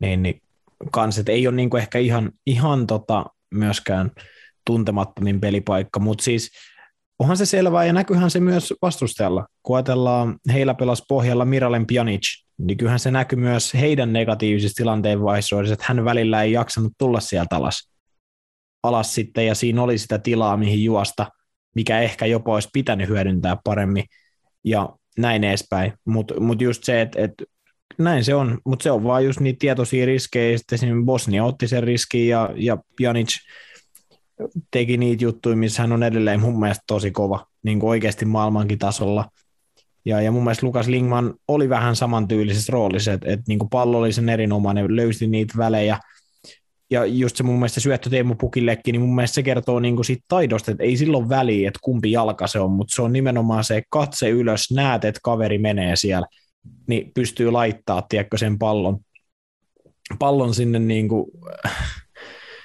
Niin, 0.00 0.22
niin 0.22 0.42
kans, 0.90 1.22
ei 1.26 1.46
ole 1.46 1.56
niin 1.56 1.70
kuin 1.70 1.80
ehkä 1.80 1.98
ihan, 1.98 2.32
ihan 2.46 2.86
tota 2.86 3.26
myöskään 3.54 4.10
tuntemattomin 4.66 5.40
pelipaikka, 5.40 6.00
mutta 6.00 6.24
siis 6.24 6.50
onhan 7.18 7.36
se 7.36 7.46
selvää 7.46 7.84
ja 7.84 7.92
näkyhän 7.92 8.30
se 8.30 8.40
myös 8.40 8.74
vastustajalla. 8.82 9.46
Kun 9.62 9.76
ajatellaan, 9.76 10.38
heillä 10.52 10.74
pelasi 10.74 11.04
pohjalla 11.08 11.44
Miralem 11.44 11.86
Pjanic, 11.86 12.47
niin 12.58 12.78
kyllähän 12.78 12.98
se 12.98 13.10
näkyy 13.10 13.38
myös 13.38 13.74
heidän 13.74 14.12
negatiivisissa 14.12 14.76
tilanteen 14.76 15.22
vaiheissa, 15.22 15.56
että 15.72 15.84
hän 15.88 16.04
välillä 16.04 16.42
ei 16.42 16.52
jaksanut 16.52 16.92
tulla 16.98 17.20
sieltä 17.20 17.56
alas, 17.56 17.90
alas 18.82 19.14
sitten, 19.14 19.46
ja 19.46 19.54
siinä 19.54 19.82
oli 19.82 19.98
sitä 19.98 20.18
tilaa, 20.18 20.56
mihin 20.56 20.84
juosta, 20.84 21.26
mikä 21.74 22.00
ehkä 22.00 22.26
jopa 22.26 22.54
olisi 22.54 22.68
pitänyt 22.72 23.08
hyödyntää 23.08 23.56
paremmin. 23.64 24.04
Ja 24.64 24.88
näin 25.18 25.44
edespäin. 25.44 25.92
Mutta 26.04 26.40
mut 26.40 26.60
just 26.60 26.84
se, 26.84 27.00
että 27.00 27.20
et, 27.24 27.32
näin 27.98 28.24
se 28.24 28.34
on, 28.34 28.58
mutta 28.64 28.82
se 28.82 28.90
on 28.90 29.04
vaan 29.04 29.24
just 29.24 29.40
niitä 29.40 29.58
tietoisia 29.58 30.06
riskejä, 30.06 30.58
sitten 30.58 30.76
esimerkiksi 30.76 31.04
Bosnia 31.04 31.44
otti 31.44 31.68
sen 31.68 31.82
riskin 31.82 32.28
ja, 32.28 32.50
ja 32.56 32.78
Janic 33.00 33.36
teki 34.70 34.96
niitä 34.96 35.24
juttuja, 35.24 35.56
missä 35.56 35.82
hän 35.82 35.92
on 35.92 36.02
edelleen 36.02 36.40
mun 36.40 36.60
mielestä 36.60 36.84
tosi 36.86 37.10
kova, 37.10 37.46
niin 37.62 37.80
kuin 37.80 37.90
oikeasti 37.90 38.24
maailmankin 38.24 38.78
tasolla. 38.78 39.28
Ja, 40.04 40.20
ja 40.20 40.32
mun 40.32 40.44
mielestä 40.44 40.66
Lukas 40.66 40.88
Lingman 40.88 41.34
oli 41.48 41.68
vähän 41.68 41.96
samantyylisessä 41.96 42.72
roolissa, 42.72 43.12
että, 43.12 43.32
että 43.32 43.44
niin 43.48 43.58
pallo 43.70 43.98
oli 43.98 44.12
sen 44.12 44.28
erinomainen, 44.28 44.96
löysi 44.96 45.26
niitä 45.26 45.54
välejä, 45.56 45.98
ja 46.90 47.04
just 47.06 47.36
se 47.36 47.42
mun 47.42 47.54
mielestä 47.54 47.80
syöttö 47.80 48.10
Teemu 48.10 48.34
Pukillekin, 48.34 48.92
niin 48.92 49.00
mun 49.00 49.14
mielestä 49.14 49.34
se 49.34 49.42
kertoo 49.42 49.80
niin 49.80 50.04
siitä 50.04 50.24
taidosta, 50.28 50.70
että 50.70 50.84
ei 50.84 50.96
silloin 50.96 51.28
väliä, 51.28 51.68
että 51.68 51.80
kumpi 51.82 52.12
jalka 52.12 52.46
se 52.46 52.60
on, 52.60 52.70
mutta 52.70 52.94
se 52.94 53.02
on 53.02 53.12
nimenomaan 53.12 53.64
se 53.64 53.82
katse 53.90 54.28
ylös, 54.28 54.70
näet, 54.72 55.04
että 55.04 55.20
kaveri 55.22 55.58
menee 55.58 55.96
siellä, 55.96 56.26
niin 56.86 57.10
pystyy 57.14 57.50
laittaa, 57.50 58.02
tiedätkö, 58.08 58.38
sen 58.38 58.58
pallon, 58.58 58.98
pallon 60.18 60.54
sinne 60.54 60.78
niin 60.78 61.08
kuin, 61.08 61.30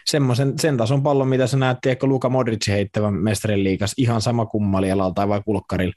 semmoisen, 0.06 0.60
sen 0.60 0.78
tason 0.78 1.04
pallon, 1.04 1.28
mitä 1.28 1.48
sä 1.48 1.58
näet, 1.58 1.78
tiedätkö, 1.82 2.08
Luka 2.08 2.30
Modric 2.30 2.68
heittävän 2.68 3.14
mestarin 3.14 3.64
liikas, 3.64 3.94
ihan 3.98 4.22
sama 4.22 4.46
kummalialalla 4.46 5.14
tai 5.14 5.28
vai 5.28 5.42
kulkkarilla, 5.46 5.94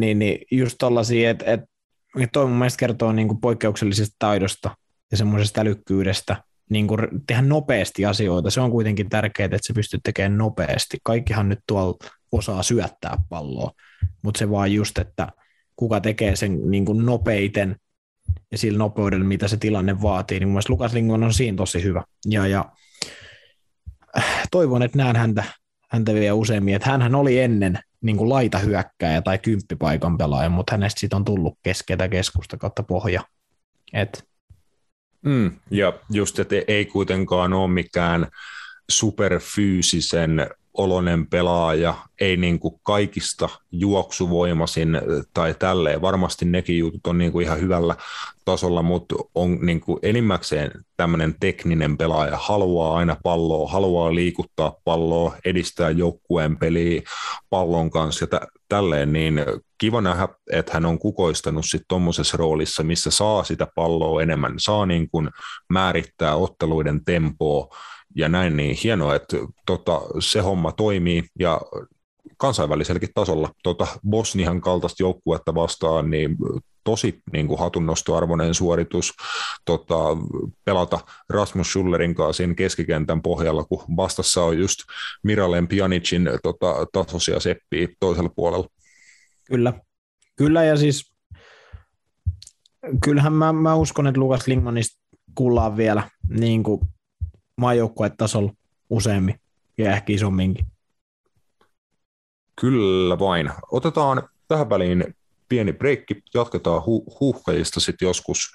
niin, 0.00 0.18
niin 0.18 0.38
just 0.50 0.76
tollasia, 0.78 1.30
että 1.30 1.44
et, 1.44 1.60
et 2.20 2.30
toi 2.32 2.46
mun 2.46 2.58
mielestä 2.58 2.78
kertoo 2.78 3.12
niin 3.12 3.28
kuin 3.28 3.40
poikkeuksellisesta 3.40 4.16
taidosta 4.18 4.76
ja 5.10 5.16
semmoisesta 5.16 5.60
älykkyydestä, 5.60 6.42
niin 6.70 6.86
kuin 6.86 7.00
tehdä 7.26 7.42
nopeasti 7.42 8.06
asioita. 8.06 8.50
Se 8.50 8.60
on 8.60 8.70
kuitenkin 8.70 9.08
tärkeää, 9.08 9.44
että 9.44 9.58
se 9.60 9.72
pystyy 9.72 10.00
tekemään 10.02 10.38
nopeasti. 10.38 10.98
Kaikkihan 11.02 11.48
nyt 11.48 11.60
tuolla 11.66 11.98
osaa 12.32 12.62
syöttää 12.62 13.16
palloa, 13.28 13.70
mutta 14.22 14.38
se 14.38 14.50
vaan 14.50 14.72
just, 14.72 14.98
että 14.98 15.28
kuka 15.76 16.00
tekee 16.00 16.36
sen 16.36 16.70
niin 16.70 16.84
kuin 16.84 17.06
nopeiten 17.06 17.76
ja 18.52 18.58
sillä 18.58 18.78
nopeudella, 18.78 19.24
mitä 19.24 19.48
se 19.48 19.56
tilanne 19.56 20.02
vaatii, 20.02 20.40
niin 20.40 20.48
mun 20.48 20.52
mielestä 20.52 20.72
Lukas 20.72 20.92
Lingman 20.92 21.24
on 21.24 21.34
siinä 21.34 21.56
tosi 21.56 21.82
hyvä. 21.82 22.04
Ja, 22.26 22.46
ja 22.46 22.72
toivon, 24.50 24.82
että 24.82 24.98
näen 24.98 25.16
häntä, 25.16 25.44
häntä 25.90 26.14
vielä 26.14 26.34
useammin, 26.34 26.74
että 26.74 26.90
hänhän 26.90 27.14
oli 27.14 27.38
ennen 27.38 27.78
niin 28.00 28.16
kuin 28.16 28.28
laita 28.28 28.58
hyökkääjä 28.58 29.22
tai 29.22 29.38
kymppipaikan 29.38 30.18
pelaaja, 30.18 30.48
mutta 30.48 30.72
hänestä 30.72 31.00
siitä 31.00 31.16
on 31.16 31.24
tullut 31.24 31.58
keskeitä 31.62 32.08
keskusta 32.08 32.56
kautta 32.56 32.82
pohja. 32.82 33.22
Et 33.92 34.28
Mm, 35.22 35.52
ja 35.70 35.92
just, 36.10 36.38
että 36.38 36.56
ei 36.68 36.86
kuitenkaan 36.86 37.52
ole 37.52 37.70
mikään 37.70 38.28
superfyysisen 38.90 40.50
olonen 40.78 41.26
pelaaja, 41.26 41.94
ei 42.20 42.36
niin 42.36 42.58
kuin 42.58 42.74
kaikista 42.82 43.48
juoksuvoimasin 43.72 45.00
tai 45.34 45.54
tälleen. 45.58 46.02
Varmasti 46.02 46.44
nekin 46.44 46.78
jutut 46.78 47.06
on 47.06 47.18
niin 47.18 47.32
kuin 47.32 47.46
ihan 47.46 47.60
hyvällä 47.60 47.96
tasolla, 48.44 48.82
mutta 48.82 49.14
on 49.34 49.58
niin 49.62 49.80
kuin 49.80 49.98
enimmäkseen 50.02 50.70
tämmöinen 50.96 51.34
tekninen 51.40 51.96
pelaaja, 51.96 52.36
haluaa 52.36 52.96
aina 52.96 53.16
palloa, 53.22 53.70
haluaa 53.70 54.14
liikuttaa 54.14 54.76
palloa, 54.84 55.36
edistää 55.44 55.90
joukkueen 55.90 56.56
peliä 56.56 57.02
pallon 57.50 57.90
kanssa 57.90 58.22
ja 58.22 58.26
tä- 58.26 58.46
tälleen, 58.68 59.12
niin 59.12 59.40
kiva 59.78 60.00
nähdä, 60.00 60.28
että 60.52 60.72
hän 60.72 60.86
on 60.86 60.98
kukoistanut 60.98 61.64
sitten 61.64 61.88
tuommoisessa 61.88 62.36
roolissa, 62.36 62.82
missä 62.82 63.10
saa 63.10 63.44
sitä 63.44 63.66
palloa 63.74 64.22
enemmän, 64.22 64.54
saa 64.58 64.86
niin 64.86 65.10
kuin 65.10 65.30
määrittää 65.68 66.36
otteluiden 66.36 67.04
tempoa, 67.04 67.76
ja 68.18 68.28
näin, 68.28 68.56
niin 68.56 68.76
hienoa, 68.84 69.14
että 69.14 69.36
tota, 69.66 70.00
se 70.20 70.40
homma 70.40 70.72
toimii 70.72 71.24
ja 71.38 71.60
kansainväliselläkin 72.36 73.08
tasolla. 73.14 73.50
Tota 73.62 73.86
Bosnian 74.10 74.60
kaltaista 74.60 75.02
joukkuetta 75.02 75.54
vastaan, 75.54 76.10
niin 76.10 76.36
tosi 76.84 77.22
niin 77.32 77.46
kuin 77.46 77.60
hatunnostoarvoinen 77.60 78.54
suoritus. 78.54 79.12
Tota, 79.64 79.94
pelata 80.64 81.00
Rasmus 81.28 81.68
Schullerin 81.68 82.14
kanssa 82.14 82.42
keskikentän 82.56 83.22
pohjalla, 83.22 83.64
kun 83.64 83.84
vastassa 83.96 84.42
on 84.42 84.58
just 84.58 84.78
Miralem 85.22 85.68
Pjanicin 85.68 86.30
tota, 86.42 86.86
tasoisia 86.92 87.40
seppiä 87.40 87.88
toisella 88.00 88.30
puolella. 88.36 88.68
Kyllä, 89.44 89.72
kyllä 90.36 90.64
ja 90.64 90.76
siis 90.76 91.12
kyllähän 93.04 93.32
mä, 93.32 93.52
mä 93.52 93.74
uskon, 93.74 94.06
että 94.06 94.20
Lukas 94.20 94.46
Lingmanista 94.46 94.98
kuullaan 95.34 95.76
vielä 95.76 96.10
niin 96.28 96.62
kuin 96.62 96.80
maajoukkuetasolla 97.58 98.52
useammin 98.90 99.40
ja 99.78 99.92
ehkä 99.92 100.12
isomminkin. 100.12 100.66
Kyllä 102.60 103.18
vain. 103.18 103.50
Otetaan 103.72 104.28
tähän 104.48 104.70
väliin 104.70 105.14
pieni 105.48 105.72
breikki. 105.72 106.22
Jatketaan 106.34 106.82
hu- 106.82 107.16
huuhkajista 107.20 107.80
sitten 107.80 108.06
joskus 108.06 108.52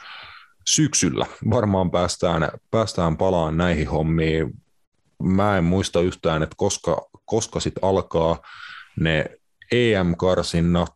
syksyllä. 0.67 1.25
Varmaan 1.49 1.91
päästään, 1.91 2.49
päästään 2.71 3.17
palaan 3.17 3.57
näihin 3.57 3.87
hommiin. 3.87 4.53
Mä 5.23 5.57
en 5.57 5.63
muista 5.63 6.01
yhtään, 6.01 6.43
että 6.43 6.55
koska, 6.57 7.09
koska 7.25 7.59
sitten 7.59 7.83
alkaa 7.83 8.41
ne 8.99 9.25
EM-karsinnat. 9.71 10.93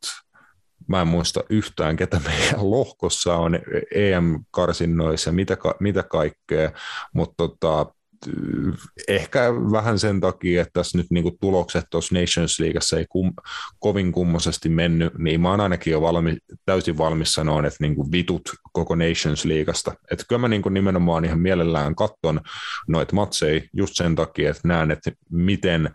Mä 0.87 1.01
en 1.01 1.07
muista 1.07 1.43
yhtään, 1.49 1.95
ketä 1.95 2.21
meidän 2.25 2.71
lohkossa 2.71 3.35
on 3.35 3.59
EM-karsinnoissa, 3.95 5.31
mitä, 5.31 5.57
mitä 5.79 6.03
kaikkea, 6.03 6.71
mutta 7.13 7.35
tota, 7.37 7.85
ehkä 9.07 9.53
vähän 9.71 9.99
sen 9.99 10.19
takia, 10.19 10.61
että 10.61 10.73
tässä 10.73 10.97
nyt 10.97 11.07
niin 11.09 11.37
tulokset 11.41 11.85
tuossa 11.91 12.15
Nations 12.15 12.59
Leagueassa 12.59 12.97
ei 12.97 13.05
kum, 13.09 13.33
kovin 13.79 14.11
kummoisesti 14.11 14.69
mennyt, 14.69 15.13
niin 15.17 15.41
mä 15.41 15.49
oon 15.49 15.61
ainakin 15.61 15.91
jo 15.91 16.01
valmi, 16.01 16.37
täysin 16.65 16.97
valmis 16.97 17.33
sanoa, 17.33 17.67
että 17.67 17.77
niin 17.79 18.11
vitut 18.11 18.41
koko 18.71 18.95
Nations 18.95 19.45
Leagueasta. 19.45 19.93
Että 20.11 20.25
kyllä 20.29 20.39
mä 20.39 20.47
niin 20.47 20.61
nimenomaan 20.69 21.25
ihan 21.25 21.39
mielellään 21.39 21.95
katton 21.95 22.41
noita 22.87 23.15
matseja 23.15 23.61
just 23.73 23.95
sen 23.95 24.15
takia, 24.15 24.49
että 24.49 24.67
näen, 24.67 24.91
että 24.91 25.11
miten 25.31 25.89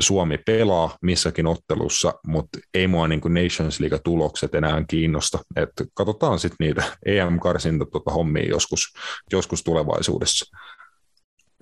Suomi 0.00 0.38
pelaa 0.38 0.98
missäkin 1.02 1.46
ottelussa, 1.46 2.14
mutta 2.26 2.58
ei 2.74 2.86
mua 2.86 3.08
niin 3.08 3.20
Nations 3.24 3.80
League-tulokset 3.80 4.54
enää 4.54 4.84
kiinnosta. 4.88 5.38
Että 5.56 5.84
katsotaan 5.94 6.38
sitten 6.38 6.66
niitä 6.66 6.82
EM-karsinta 7.06 7.86
tuota 7.86 8.10
hommia 8.10 8.48
joskus, 8.48 8.94
joskus 9.32 9.62
tulevaisuudessa. 9.62 10.56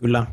Kyllä. 0.03 0.27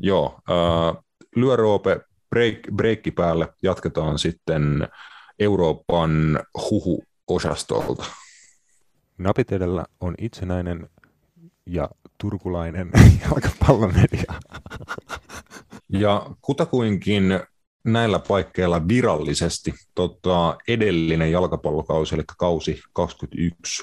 Joo, 0.00 0.40
äh, 0.50 1.02
lyö 1.36 1.56
Roope 1.56 2.00
break, 2.30 2.58
breikki 2.76 3.10
päälle, 3.10 3.48
jatketaan 3.62 4.18
sitten 4.18 4.88
Euroopan 5.38 6.40
huhu-osastolta. 6.70 8.04
Napit 9.18 9.52
edellä 9.52 9.84
on 10.00 10.14
itsenäinen 10.18 10.88
ja 11.66 11.88
turkulainen 12.18 12.90
jalkapallomedia. 13.22 14.34
ja 15.88 16.30
kutakuinkin 16.42 17.40
näillä 17.84 18.18
paikkeilla 18.18 18.88
virallisesti 18.88 19.74
tota, 19.94 20.56
edellinen 20.68 21.32
jalkapallokausi, 21.32 22.14
eli 22.14 22.24
kausi 22.38 22.80
21 22.92 23.82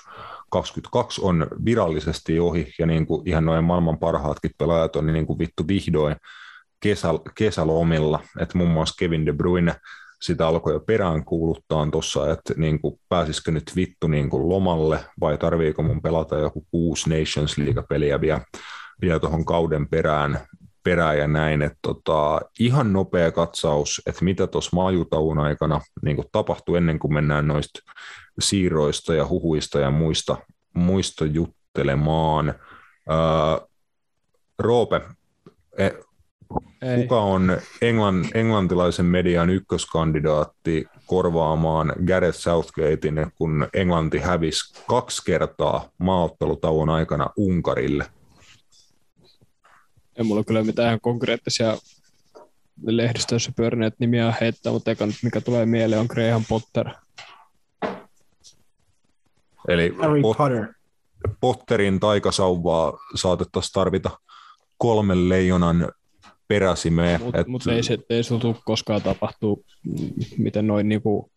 22 0.49 1.21
on 1.21 1.47
virallisesti 1.65 2.39
ohi 2.39 2.73
ja 2.79 2.85
niin 2.85 3.05
kuin 3.05 3.29
ihan 3.29 3.45
noin 3.45 3.63
maailman 3.63 3.99
parhaatkin 3.99 4.51
pelaajat 4.57 4.95
on 4.95 5.07
niin 5.07 5.25
kuin 5.25 5.39
vittu 5.39 5.67
vihdoin 5.67 6.15
kesä, 6.79 7.09
kesälomilla, 7.35 8.19
että 8.39 8.57
muun 8.57 8.71
muassa 8.71 8.95
Kevin 8.99 9.25
De 9.25 9.33
Bruyne 9.33 9.75
sitä 10.21 10.47
alkoi 10.47 10.73
jo 10.73 10.79
perään 10.79 11.25
kuuluttaa 11.25 11.87
tuossa, 11.91 12.31
että 12.31 12.53
niin 12.57 12.81
kuin, 12.81 12.99
pääsisikö 13.09 13.51
nyt 13.51 13.71
vittu 13.75 14.07
niin 14.07 14.29
kuin 14.29 14.49
lomalle 14.49 14.99
vai 15.19 15.37
tarviiko 15.37 15.83
mun 15.83 16.01
pelata 16.01 16.37
joku 16.37 16.65
kuusi 16.71 17.09
Nations 17.09 17.57
League-peliä 17.57 18.21
vielä, 18.21 18.41
vielä 19.01 19.19
tuohon 19.19 19.45
kauden 19.45 19.89
perään, 19.89 20.39
perään 20.83 21.17
ja 21.17 21.27
näin. 21.27 21.61
Että 21.61 21.77
tota, 21.81 22.41
ihan 22.59 22.93
nopea 22.93 23.31
katsaus, 23.31 24.01
että 24.05 24.25
mitä 24.25 24.47
tuossa 24.47 24.75
maajutauun 24.75 25.39
aikana 25.39 25.81
niin 26.01 26.15
kuin 26.15 26.27
tapahtui 26.31 26.77
ennen 26.77 26.99
kuin 26.99 27.13
mennään 27.13 27.47
noista 27.47 27.79
siirroista 28.39 29.13
ja 29.13 29.27
huhuista 29.27 29.79
ja 29.79 29.91
muista, 29.91 30.37
muista 30.73 31.25
juttelemaan. 31.25 32.53
Ää, 33.09 33.59
Roope, 34.59 35.01
e, 35.77 35.89
Ei. 36.81 37.01
kuka 37.01 37.19
on 37.19 37.57
englann, 37.81 38.25
englantilaisen 38.33 39.05
median 39.05 39.49
ykköskandidaatti 39.49 40.85
korvaamaan 41.05 41.93
Gareth 42.05 42.37
Southgatein, 42.37 43.31
kun 43.35 43.67
Englanti 43.73 44.19
hävisi 44.19 44.83
kaksi 44.87 45.21
kertaa 45.25 45.89
maaottelutauon 45.97 46.89
aikana 46.89 47.29
Unkarille? 47.37 48.05
Ei 50.15 50.23
mulla 50.23 50.43
kyllä 50.43 50.63
mitään 50.63 50.99
konkreettisia 51.01 51.77
lehdistössä 52.85 53.51
pyörineet 53.55 53.93
nimiä 53.99 54.33
heittää, 54.41 54.71
mutta 54.71 54.91
eka 54.91 55.07
mikä 55.23 55.41
tulee 55.41 55.65
mieleen 55.65 56.01
on 56.01 56.07
Graham 56.09 56.43
Potter– 56.49 56.89
Eli 59.67 59.95
Harry 59.99 60.21
Pot- 60.21 60.37
Potter. 60.37 60.73
Potterin 61.39 61.99
taikasauvaa 61.99 62.93
saatettaisiin 63.15 63.73
tarvita 63.73 64.09
kolmen 64.77 65.29
leijonan 65.29 65.91
peräsimeen. 66.47 67.21
Mutta 67.21 67.39
et... 67.39 67.47
mut 67.47 67.67
ei 67.67 67.83
se 67.83 67.97
ei 68.09 68.21
tule 68.41 68.55
koskaan 68.65 69.01
tapahtuu, 69.01 69.65
miten 70.37 70.67
noin 70.67 70.89
niinku 70.89 71.31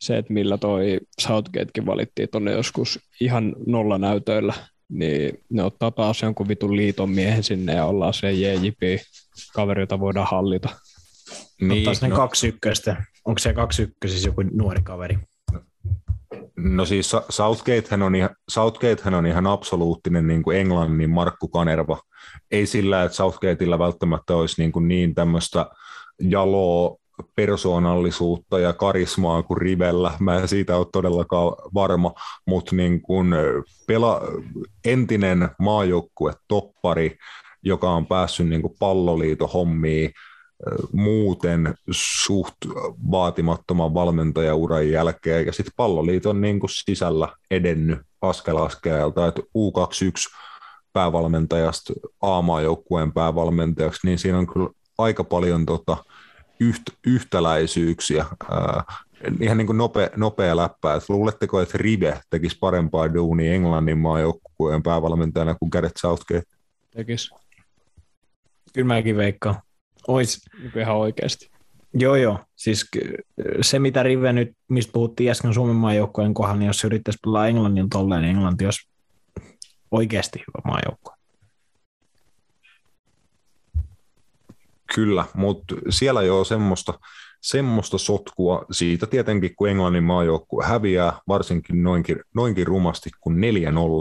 se, 0.00 0.18
että 0.18 0.32
millä 0.32 0.58
toi 0.58 1.00
Southgatekin 1.20 1.86
valittiin 1.86 2.28
tuonne 2.32 2.52
joskus 2.52 3.00
ihan 3.20 3.56
nolla 3.66 3.98
näytöillä, 3.98 4.54
niin 4.88 5.44
ne 5.50 5.62
ottaa 5.62 5.90
taas 5.90 6.22
jonkun 6.22 6.48
vitun 6.48 6.76
liiton 6.76 7.10
miehen 7.10 7.42
sinne 7.42 7.74
ja 7.74 7.84
ollaan 7.84 8.14
se 8.14 8.32
JJP 8.32 9.00
kaveri, 9.54 9.82
jota 9.82 10.00
voidaan 10.00 10.28
hallita. 10.30 10.68
Niin, 11.60 11.88
Ottaa 11.88 12.08
ne 12.08 12.08
no. 12.08 12.16
kaksi 12.16 12.48
ykköstä. 12.48 13.04
Onko 13.24 13.38
se 13.38 13.52
kaksi 13.52 13.82
ykkössä 13.82 14.28
joku 14.28 14.42
nuori 14.42 14.82
kaveri? 14.82 15.18
No 16.56 16.84
siis 16.84 17.16
Southgatehän 17.30 18.02
on 18.02 18.14
ihan, 18.14 18.30
Southgatehän 18.48 19.14
on 19.14 19.26
ihan 19.26 19.46
absoluuttinen 19.46 20.26
niin 20.26 20.42
kuin 20.42 20.58
Englannin 20.58 21.10
Markku 21.10 21.48
Kanerva. 21.48 22.00
Ei 22.50 22.66
sillä, 22.66 23.02
että 23.02 23.16
Southgateilla 23.16 23.78
välttämättä 23.78 24.36
olisi 24.36 24.62
niin, 24.62 24.72
kuin 24.72 24.88
niin 24.88 25.14
tämmöistä 25.14 25.66
jaloa 26.20 26.96
persoonallisuutta 27.36 28.58
ja 28.58 28.72
karismaa 28.72 29.42
kuin 29.42 29.58
Rivellä. 29.58 30.12
Mä 30.20 30.38
en 30.38 30.48
siitä 30.48 30.76
ole 30.76 30.86
todellakaan 30.92 31.52
varma, 31.74 32.12
mutta 32.46 32.76
niin 32.76 33.02
kuin 33.02 33.34
pela, 33.86 34.20
entinen 34.84 35.48
maajoukkue 35.58 36.32
toppari, 36.48 37.16
joka 37.62 37.90
on 37.90 38.06
päässyt 38.06 38.48
niin 38.48 38.62
palloliito 38.78 39.46
hommiin 39.46 40.10
muuten 40.92 41.74
suht 41.90 42.54
vaatimattoman 43.10 43.94
valmentajauran 43.94 44.90
jälkeen 44.90 45.46
ja 45.46 45.52
sitten 45.52 45.72
palloliiton 45.76 46.40
niin 46.40 46.60
sisällä 46.84 47.28
edennyt 47.50 47.98
askel 48.22 48.56
askeleelta, 48.56 49.26
että 49.26 49.42
U21 49.42 50.36
päävalmentajasta 50.92 51.92
A-maajoukkueen 52.20 53.12
päävalmentajaksi, 53.12 54.06
niin 54.06 54.18
siinä 54.18 54.38
on 54.38 54.46
kyllä 54.46 54.70
aika 54.98 55.24
paljon 55.24 55.66
tota, 55.66 55.96
yht, 56.60 56.82
yhtäläisyyksiä. 57.06 58.26
Ää, 58.50 58.84
ihan 59.40 59.58
niin 59.58 59.66
kuin 59.66 59.78
nopea, 59.78 60.08
nopea 60.16 60.56
läppä, 60.56 60.94
että 60.94 61.12
luuletteko, 61.12 61.60
että 61.60 61.78
Rive 61.78 62.20
tekisi 62.30 62.58
parempaa 62.60 63.14
duunia 63.14 63.52
Englannin 63.52 63.98
maajoukkueen 63.98 64.82
päävalmentajana 64.82 65.54
kuin 65.54 65.68
Gareth 65.72 66.00
Southgate? 66.00 66.42
Tekisi. 66.90 67.34
Kyllä 68.72 68.86
mäkin 68.86 69.16
veikkaan. 69.16 69.54
Ois. 70.08 70.40
Niin 70.58 70.78
ihan 70.78 70.96
oikeasti. 70.96 71.50
Joo, 71.94 72.16
joo. 72.16 72.38
Siis 72.56 72.90
se, 73.60 73.78
mitä 73.78 74.02
Rive 74.02 74.32
nyt, 74.32 74.52
mistä 74.68 74.92
puhuttiin 74.92 75.30
äsken 75.30 75.54
Suomen 75.54 75.76
maajoukkueen 75.76 76.34
kohdalla, 76.34 76.58
niin 76.58 76.66
jos 76.66 76.78
se 76.78 76.86
yrittäisi 76.86 77.18
pelaa 77.24 77.46
Englannin 77.46 77.88
tolleen, 77.90 78.22
niin 78.22 78.36
Englanti 78.36 78.64
olisi 78.64 78.88
oikeasti 79.90 80.38
hyvä 80.38 80.62
maajoukkue. 80.64 81.14
Kyllä, 84.94 85.24
mutta 85.34 85.74
siellä 85.90 86.22
jo 86.22 86.44
semmoista, 86.44 86.98
semmoista 87.44 87.98
sotkua 87.98 88.64
siitä 88.70 89.06
tietenkin, 89.06 89.56
kun 89.56 89.68
Englannin 89.68 90.04
maajoukkue 90.04 90.64
häviää, 90.64 91.20
varsinkin 91.28 91.82
noinkin, 91.82 92.20
noinkin 92.34 92.66
rumasti 92.66 93.10
kuin 93.20 93.36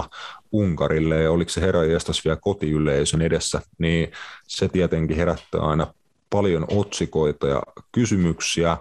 4-0 0.03 0.09
Unkarille, 0.51 1.21
ja 1.21 1.31
oliko 1.31 1.49
se 1.49 1.61
heräjästäs 1.61 2.25
vielä 2.25 2.37
kotiyleisön 2.41 3.21
edessä, 3.21 3.61
niin 3.77 4.11
se 4.47 4.67
tietenkin 4.67 5.17
herättää 5.17 5.61
aina 5.61 5.93
paljon 6.29 6.65
otsikoita 6.67 7.47
ja 7.47 7.61
kysymyksiä. 7.91 8.77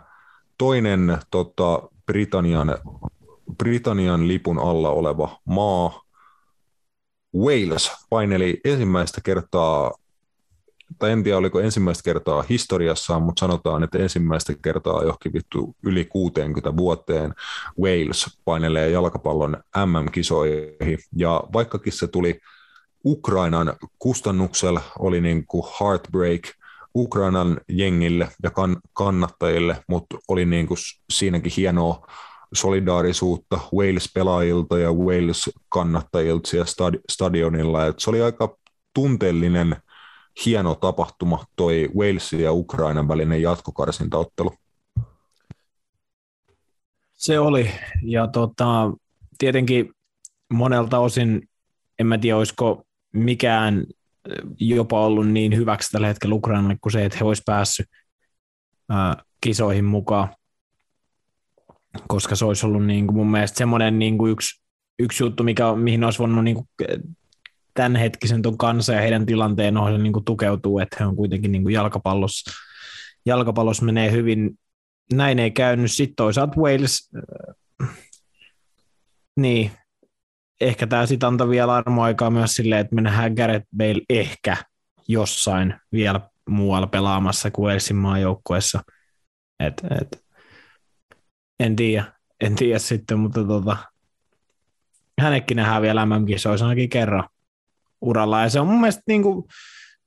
Toinen 0.59 1.19
tota, 1.31 1.83
Britannian, 2.07 2.79
Britannian 3.59 4.29
lipun 4.29 4.59
alla 4.59 4.91
oleva 4.91 5.41
maa, 5.45 6.03
Wales, 7.37 7.93
paineli 8.11 8.61
ensimmäistä 8.65 9.21
kertaa 9.25 9.93
tai 10.99 11.11
en 11.11 11.22
tiedä 11.22 11.38
oliko 11.38 11.61
ensimmäistä 11.61 12.03
kertaa 12.03 12.45
historiassaan, 12.49 13.22
mutta 13.22 13.40
sanotaan, 13.40 13.82
että 13.82 13.99
ensimmäistä 13.99 14.55
kertaa 14.62 15.03
johonkin 15.03 15.32
vittu 15.32 15.76
yli 15.82 16.05
60 16.05 16.76
vuoteen 16.76 17.34
Wales 17.80 18.38
painelee 18.45 18.90
jalkapallon 18.90 19.57
MM-kisoihin. 19.86 20.99
Ja 21.16 21.45
vaikkakin 21.53 21.93
se 21.93 22.07
tuli 22.07 22.40
Ukrainan 23.05 23.72
kustannuksella, 23.99 24.80
oli 24.99 25.20
niin 25.20 25.47
kuin 25.47 25.64
heartbreak 25.80 26.43
Ukrainan 26.97 27.61
jengille 27.68 28.28
ja 28.43 28.51
kan- 28.51 28.80
kannattajille, 28.93 29.84
mutta 29.88 30.16
oli 30.28 30.45
niin 30.47 30.66
kuin 30.66 30.78
siinäkin 31.12 31.53
hienoa 31.57 32.07
solidaarisuutta 32.53 33.57
Wales-pelaajilta 33.57 34.78
ja 34.78 34.93
Wales-kannattajilta 34.93 36.51
siellä 36.51 36.66
stadi- 36.66 37.01
stadionilla. 37.11 37.86
Et 37.86 37.99
se 37.99 38.11
oli 38.11 38.22
aika 38.22 38.57
tunteellinen– 38.95 39.76
hieno 40.47 40.74
tapahtuma, 40.74 41.45
toi 41.57 41.91
Walesin 41.97 42.41
ja 42.41 42.53
Ukrainan 42.53 43.09
välinen 43.09 43.43
jatkokarsintaottelu. 43.43 44.55
Se 47.12 47.39
oli, 47.39 47.70
ja 48.03 48.28
tota, 48.28 48.93
tietenkin 49.39 49.93
monelta 50.53 50.99
osin, 50.99 51.49
en 51.99 52.07
mä 52.07 52.18
tiedä, 52.18 52.37
olisiko 52.37 52.83
mikään 53.12 53.87
jopa 54.61 55.07
ollut 55.07 55.28
niin 55.28 55.57
hyväksi 55.57 55.91
tällä 55.91 56.07
hetkellä 56.07 56.35
Ukrainalle 56.35 56.76
kuin 56.80 56.93
se, 56.93 57.05
että 57.05 57.18
he 57.18 57.24
olisi 57.24 57.43
päässyt 57.47 57.87
ää, 58.89 59.16
kisoihin 59.41 59.85
mukaan, 59.85 60.28
koska 62.09 62.37
se 62.37 62.45
olisi 62.45 62.66
ollut 62.66 62.87
niin 62.87 63.07
kuin 63.07 63.16
mun 63.16 63.30
mielestä 63.30 63.59
semmoinen 63.59 63.99
niin 63.99 64.18
kuin 64.18 64.33
yksi, 64.33 64.62
yksi 64.99 65.24
juttu, 65.24 65.45
mikä, 65.45 65.74
mihin 65.74 66.05
olisi 66.05 66.18
voinut 66.18 66.45
niin 66.45 66.57
kuin 66.57 66.68
tämänhetkisen 67.75 68.43
tuon 68.43 68.59
kanssa 68.59 68.93
ja 68.93 69.01
heidän 69.01 69.27
tilanteen 69.27 69.77
ohjelma 69.77 70.03
niin 70.03 70.25
tukeutuu, 70.25 70.79
että 70.79 70.97
he 71.01 71.07
on 71.07 71.16
kuitenkin 71.16 71.53
niin 71.53 71.62
kuin 71.62 71.73
jalkapallossa, 71.73 72.51
jalkapallossa 73.27 73.85
menee 73.85 74.11
hyvin. 74.11 74.59
Näin 75.12 75.39
ei 75.39 75.51
käynyt. 75.51 75.93
Sitten 75.93 76.16
toisaalta 76.16 76.61
Wales, 76.61 77.11
äh, 77.83 77.89
niin, 79.37 79.70
ehkä 80.61 80.87
tämä 80.87 81.07
sitten 81.07 81.27
antoi 81.27 81.49
vielä 81.49 81.75
armoaikaa 81.75 82.31
myös 82.31 82.55
silleen, 82.55 82.81
että 82.81 82.95
me 82.95 83.01
nähdään 83.01 83.35
Gareth 83.35 83.66
Bale 83.77 84.03
ehkä 84.11 84.57
jossain 85.09 85.75
vielä 85.93 86.20
muualla 86.49 86.87
pelaamassa 86.87 87.51
kuin 87.51 87.66
Walesin 87.66 87.97
maajoukkueessa. 87.97 88.83
Et, 89.61 89.83
et, 90.01 90.25
en 91.61 91.77
tiedä, 91.77 92.12
en 92.41 92.55
tiedä 92.55 92.79
sitten, 92.79 93.18
mutta 93.18 93.45
tota, 93.45 93.77
hänekin 95.20 95.57
nähdään 95.57 95.83
vielä 95.83 96.07
MM-kisoissa 96.07 96.66
ainakin 96.66 96.89
kerran 96.89 97.29
uralla. 98.03 98.43
Ja 98.43 98.49
se 98.49 98.61
on 98.61 98.67
mun 98.67 98.81
mielestä 98.81 99.03
niin 99.07 99.23
kuin, 99.23 99.45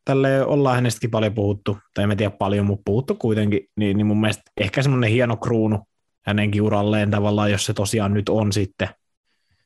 tälle 0.06 0.46
ollaan 0.46 0.76
hänestäkin 0.76 1.12
paljon 1.12 1.34
puhuttu, 1.34 1.78
tai 1.94 2.04
en 2.04 2.18
tiedä 2.18 2.36
paljon, 2.40 2.66
mutta 2.66 2.84
puhuttu 2.86 3.16
kuitenkin, 3.16 3.60
niin, 3.76 3.98
niin 3.98 4.08
mun 4.08 4.22
mielestä 4.22 4.44
ehkä 4.58 4.82
semmoinen 4.82 5.10
hieno 5.10 5.38
kruunu 5.38 5.80
hänenkin 6.26 6.62
uralleen 6.62 7.12
tavallaan, 7.12 7.52
jos 7.52 7.66
se 7.66 7.74
tosiaan 7.74 8.14
nyt 8.14 8.30
on 8.30 8.54
sitten 8.54 8.90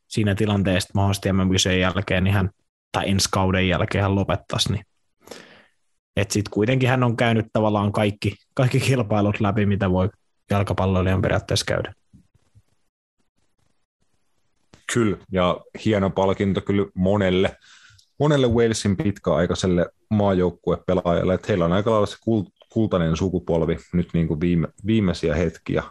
siinä 0.07 0.35
tilanteessa 0.35 0.89
mahdollisesti 0.93 1.31
mm 1.31 1.79
jälkeen, 1.79 2.23
niin 2.23 2.33
hän, 2.33 2.49
tai 2.91 3.09
ensi 3.09 3.29
kauden 3.31 3.67
jälkeen 3.67 4.01
hän 4.01 4.15
lopettaisi, 4.15 4.71
niin 4.71 4.83
että 6.15 6.33
sitten 6.33 6.51
kuitenkin 6.51 6.89
hän 6.89 7.03
on 7.03 7.17
käynyt 7.17 7.45
tavallaan 7.53 7.91
kaikki, 7.91 8.35
kaikki 8.53 8.79
kilpailut 8.79 9.39
läpi, 9.39 9.65
mitä 9.65 9.91
voi 9.91 10.09
jalkapalloilijan 10.49 11.21
periaatteessa 11.21 11.65
käydä. 11.65 11.93
Kyllä, 14.93 15.17
ja 15.31 15.61
hieno 15.85 16.09
palkinto 16.09 16.61
kyllä 16.61 16.85
monelle 16.93 17.57
monelle 18.19 18.47
Walesin 18.47 18.97
pitkäaikaiselle 18.97 19.89
maajoukkuepelaajalle, 20.09 21.33
että 21.33 21.47
heillä 21.47 21.65
on 21.65 21.73
aika 21.73 21.91
lailla 21.91 22.05
se 22.05 22.17
kultainen 22.69 23.17
sukupolvi 23.17 23.77
nyt 23.93 24.09
niin 24.13 24.27
kuin 24.27 24.39
viime, 24.39 24.67
viimeisiä 24.85 25.35
hetkiä. 25.35 25.83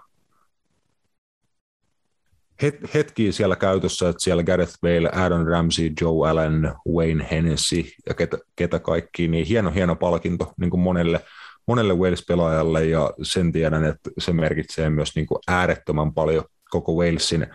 Het, 2.63 2.95
hetkiä 2.95 3.33
siellä 3.33 3.57
käytössä, 3.57 4.09
että 4.09 4.23
siellä 4.23 4.43
Gareth 4.43 4.73
Bale, 4.81 5.11
Aaron 5.13 5.47
Ramsey, 5.47 5.93
Joe 6.01 6.31
Allen, 6.31 6.73
Wayne 6.95 7.29
Hennessy 7.31 7.85
ja 8.09 8.15
ketä, 8.15 8.39
ketä 8.57 8.79
kaikki, 8.79 9.29
niin 9.29 9.47
hieno, 9.47 9.71
hieno 9.71 9.97
palkinto 9.97 10.53
niin 10.61 10.71
kuin 10.71 10.81
monelle, 10.81 11.21
monelle 11.67 11.95
Wales-pelaajalle 11.95 12.85
ja 12.85 13.11
sen 13.23 13.53
tiedän, 13.53 13.85
että 13.85 14.11
se 14.19 14.33
merkitsee 14.33 14.91
myös 14.91 15.15
niin 15.15 15.27
kuin 15.27 15.39
äärettömän 15.49 16.15
paljon 16.15 16.45
koko 16.71 16.93
Walesin 16.93 17.47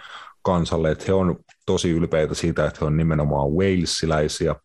kansalle, 0.41 0.91
että 0.91 1.05
he 1.07 1.13
on 1.13 1.39
tosi 1.66 1.89
ylpeitä 1.89 2.34
siitä, 2.34 2.66
että 2.66 2.78
he 2.82 2.86
on 2.86 2.97
nimenomaan 2.97 3.49
walesiläisiä, 3.49 4.55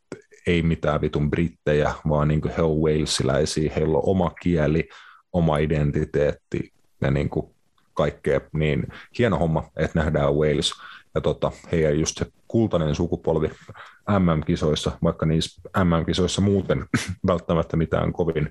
ei 0.46 0.62
mitään 0.62 1.00
vitun 1.00 1.30
brittejä, 1.30 1.94
vaan 2.08 2.28
niin 2.28 2.40
kuin 2.40 2.54
he 2.56 2.62
on 2.62 2.76
walesiläisiä, 2.76 3.72
heillä 3.76 3.98
on 3.98 4.04
oma 4.06 4.30
kieli, 4.30 4.88
oma 5.32 5.58
identiteetti 5.58 6.72
ja 7.00 7.10
niin 7.10 7.30
kuin 7.30 7.54
kaikkea, 7.94 8.40
niin 8.52 8.86
hieno 9.18 9.38
homma, 9.38 9.70
että 9.76 9.98
nähdään 9.98 10.34
Wales. 10.34 10.72
Ja 11.14 11.20
tota, 11.20 11.52
heidän 11.72 12.00
just 12.00 12.18
se 12.18 12.26
kultainen 12.48 12.94
sukupolvi 12.94 13.50
MM-kisoissa, 14.18 14.92
vaikka 15.02 15.26
niissä 15.26 15.62
MM-kisoissa 15.84 16.40
muuten 16.40 16.84
välttämättä 17.26 17.76
mitään 17.76 18.12
kovin, 18.12 18.48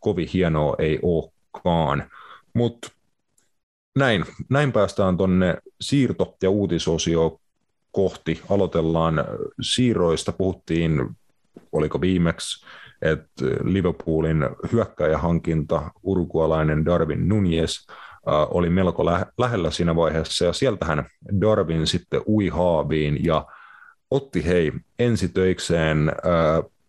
kovin 0.00 0.28
hienoa 0.34 0.74
ei 0.78 0.98
olekaan. 1.02 2.10
Mutta 2.54 2.88
näin, 3.98 4.24
näin 4.48 4.72
päästään 4.72 5.16
tuonne 5.16 5.56
siirto- 5.80 6.36
ja 6.42 6.50
uutisosio 6.50 7.40
kohti. 7.92 8.42
Aloitellaan 8.50 9.24
siirroista. 9.60 10.32
Puhuttiin, 10.32 11.08
oliko 11.72 12.00
viimeksi, 12.00 12.66
että 13.02 13.44
Liverpoolin 13.64 14.48
hyökkäjähankinta, 14.72 15.90
urkualainen 16.02 16.84
Darwin 16.84 17.28
Nunez 17.28 17.86
oli 18.50 18.70
melko 18.70 19.04
lähellä 19.38 19.70
siinä 19.70 19.96
vaiheessa, 19.96 20.44
ja 20.44 20.52
sieltähän 20.52 21.06
Darwin 21.40 21.86
sitten 21.86 22.22
ui 22.28 22.48
haaviin 22.48 23.24
ja 23.24 23.46
otti 24.10 24.46
hei 24.46 24.72
ensitöikseen 24.98 26.12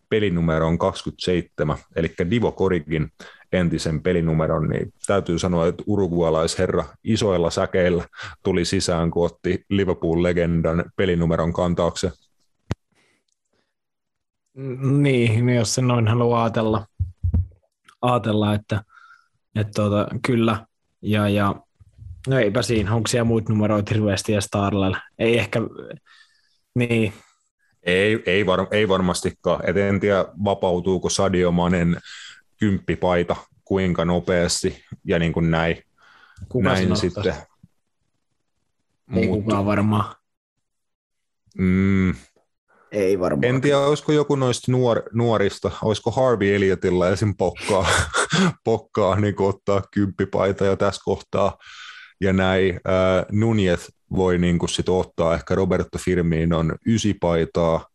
pelinumeron 0.10 0.78
27, 0.78 1.78
eli 1.96 2.14
Divo 2.30 2.52
Korigin 2.52 3.12
entisen 3.54 4.02
pelinumeron, 4.02 4.70
niin 4.70 4.94
täytyy 5.08 5.40
sanoa, 5.40 5.68
että 5.68 5.84
urugualaisherra 5.88 6.86
isoilla 7.04 7.50
säkeillä 7.50 8.08
tuli 8.44 8.66
sisään, 8.66 9.12
kun 9.12 9.26
otti 9.26 9.66
Liverpool-legendan 9.70 10.86
pelinumeron 10.96 11.54
kantaakseen. 11.54 12.14
Niin, 14.82 15.46
niin 15.46 15.58
jos 15.58 15.76
se 15.76 15.82
noin 15.82 16.08
haluaa 16.08 16.44
ajatella, 16.44 16.86
ajatella 18.02 18.54
että, 18.54 18.84
että 19.56 19.72
tuota, 19.76 20.08
kyllä, 20.28 20.66
ja, 21.02 21.30
ja 21.30 21.56
no 22.28 22.40
eipä 22.40 22.62
siinä, 22.62 22.96
onko 22.96 23.08
siellä 23.08 23.24
muita 23.24 23.54
numeroita 23.54 23.94
hirveästi 23.94 24.32
ja 24.32 24.42
Starlella, 24.42 25.02
ei 25.20 25.38
ehkä, 25.38 25.60
niin. 26.76 27.14
Ei, 27.84 28.24
ei, 28.26 28.46
var, 28.46 28.68
ei 28.72 28.88
varmastikaan, 28.88 29.70
et 29.70 29.78
en 29.78 30.00
tiedä 30.00 30.26
vapautuuko 30.44 31.10
Sadio 31.10 31.52
Manen 31.52 31.98
kymppipaita 32.62 33.36
kuinka 33.66 34.06
nopeasti 34.06 34.84
ja 35.06 35.20
niin 35.20 35.34
kuin 35.34 35.52
näin, 35.52 35.84
Kuka 36.50 36.70
näin 36.70 36.98
sitten. 36.98 37.34
Ei 39.16 39.28
kukaan 39.28 39.66
varmaan. 39.66 40.16
Mm, 41.58 42.16
ei 42.92 43.20
varmaan. 43.20 43.44
En 43.44 43.62
tiedä, 43.62 43.80
olisiko 43.80 44.12
joku 44.12 44.36
noista 44.36 44.72
nuor, 44.72 45.04
nuorista, 45.14 45.72
olisiko 45.84 46.12
Harvey 46.12 46.56
Elliottilla 46.56 47.10
esim. 47.10 47.34
pokkaa, 47.38 47.88
pokkaa 48.64 49.20
niin 49.20 49.36
ottaa 49.40 49.84
kymppipaita 49.94 50.66
ja 50.66 50.78
tässä 50.78 51.02
kohtaa 51.06 51.58
ja 52.22 52.34
näin. 52.34 52.74
Äh, 52.76 53.26
Nunez 53.32 53.90
voi 54.16 54.38
niin 54.38 54.60
sit 54.70 54.90
ottaa 54.90 55.34
ehkä 55.34 55.56
Roberto 55.56 55.98
Firmiin 55.98 56.54
on 56.54 56.76
ysipaitaa, 56.86 57.86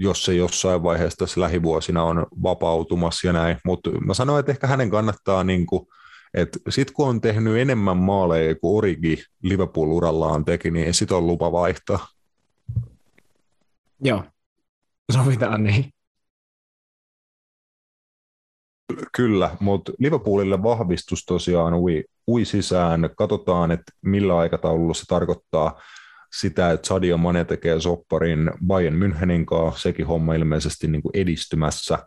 jos 0.00 0.24
se 0.24 0.34
jossain 0.34 0.82
vaiheessa 0.82 1.16
tässä 1.16 1.40
lähivuosina 1.40 2.02
on 2.02 2.26
vapautumassa 2.42 3.26
ja 3.26 3.32
näin. 3.32 3.56
Mutta 3.64 3.90
mä 3.90 4.14
sanoin, 4.14 4.40
että 4.40 4.52
ehkä 4.52 4.66
hänen 4.66 4.90
kannattaa, 4.90 5.44
niin 5.44 5.66
kuin, 5.66 5.86
että 6.34 6.58
sit 6.68 6.90
kun 6.90 7.08
on 7.08 7.20
tehnyt 7.20 7.56
enemmän 7.56 7.96
maaleja 7.96 8.54
kuin 8.54 8.78
Origi 8.78 9.24
Liverpool-urallaan 9.42 10.44
teki, 10.44 10.70
niin 10.70 10.94
sit 10.94 11.12
on 11.12 11.26
lupa 11.26 11.52
vaihtaa. 11.52 12.06
Joo, 14.00 14.24
sovitaan 15.12 15.64
niin. 15.64 15.84
Kyllä, 19.16 19.56
mutta 19.60 19.92
Liverpoolille 19.98 20.62
vahvistus 20.62 21.24
tosiaan 21.24 21.74
ui, 21.74 22.04
ui 22.28 22.44
sisään. 22.44 23.10
Katsotaan, 23.16 23.70
että 23.70 23.92
millä 24.02 24.38
aikataululla 24.38 24.94
se 24.94 25.04
tarkoittaa 25.08 25.80
sitä, 26.32 26.70
että 26.70 26.88
Sadio 26.88 27.16
Mane 27.16 27.44
tekee 27.44 27.80
sopparin 27.80 28.50
Bayern 28.66 28.96
Münchenin 29.02 29.44
kanssa, 29.44 29.82
sekin 29.82 30.06
homma 30.06 30.34
ilmeisesti 30.34 30.88
niin 30.88 31.02
kuin 31.02 31.12
edistymässä, 31.14 31.98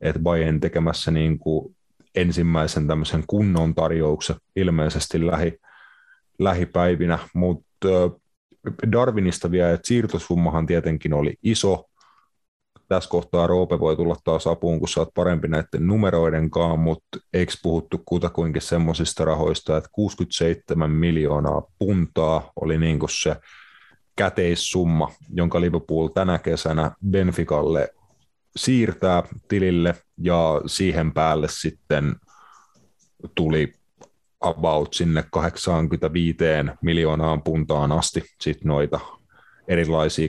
että 0.00 0.20
Bayern 0.20 0.60
tekemässä 0.60 1.10
niin 1.10 1.38
kuin 1.38 1.76
ensimmäisen 2.14 2.86
tämmöisen 2.86 3.24
kunnon 3.26 3.74
tarjouksen 3.74 4.36
ilmeisesti 4.56 5.26
lähi, 5.26 5.58
lähipäivinä, 6.38 7.18
mutta 7.34 7.88
Darwinista 8.92 9.50
vielä, 9.50 9.70
että 9.70 9.86
siirtosummahan 9.86 10.66
tietenkin 10.66 11.12
oli 11.12 11.34
iso, 11.42 11.84
tässä 12.88 13.10
kohtaa 13.10 13.46
Roope 13.46 13.80
voi 13.80 13.96
tulla 13.96 14.16
taas 14.24 14.46
apuun, 14.46 14.78
kun 14.78 14.88
sä 14.88 15.00
oot 15.00 15.14
parempi 15.14 15.48
näiden 15.48 15.86
numeroiden 15.86 16.50
kanssa, 16.50 16.76
mutta 16.76 17.18
eikö 17.32 17.52
puhuttu 17.62 18.02
kutakuinkin 18.04 18.62
semmoisista 18.62 19.24
rahoista, 19.24 19.76
että 19.76 19.90
67 19.92 20.90
miljoonaa 20.90 21.62
puntaa 21.78 22.52
oli 22.60 22.78
niin 22.78 22.98
kuin 22.98 23.10
se 23.10 23.36
käteissumma, 24.16 25.12
jonka 25.34 25.60
Liverpool 25.60 26.08
tänä 26.08 26.38
kesänä 26.38 26.90
Benficalle 27.10 27.88
siirtää 28.56 29.22
tilille 29.48 29.94
ja 30.18 30.60
siihen 30.66 31.12
päälle 31.12 31.46
sitten 31.50 32.16
tuli 33.34 33.72
about 34.40 34.94
sinne 34.94 35.24
85 35.30 36.36
miljoonaan 36.82 37.42
puntaan 37.42 37.92
asti 37.92 38.22
sit 38.40 38.64
noita 38.64 39.00
erilaisia 39.68 40.28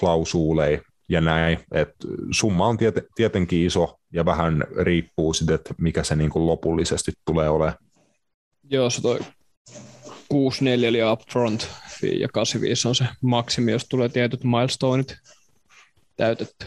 klausuuleja 0.00 0.80
ja 1.08 1.20
näin. 1.20 1.58
Et 1.72 1.90
summa 2.30 2.66
on 2.66 2.76
tiet- 2.76 3.06
tietenkin 3.14 3.66
iso 3.66 3.98
ja 4.12 4.24
vähän 4.24 4.64
riippuu 4.80 5.34
sitten, 5.34 5.54
että 5.54 5.74
mikä 5.78 6.04
se 6.04 6.16
niinku 6.16 6.46
lopullisesti 6.46 7.12
tulee 7.24 7.48
olemaan. 7.48 7.78
Joo, 8.70 8.90
se 8.90 9.02
toi 9.02 9.20
64 10.28 10.88
eli 10.88 11.12
upfront 11.12 11.68
fee 12.04 12.14
ja 12.14 12.28
85 12.28 12.88
on 12.88 12.94
se 12.94 13.06
maksimi, 13.20 13.72
jos 13.72 13.86
tulee 13.88 14.08
tietyt 14.08 14.44
milestoneit 14.44 15.16
täytetty. 16.16 16.66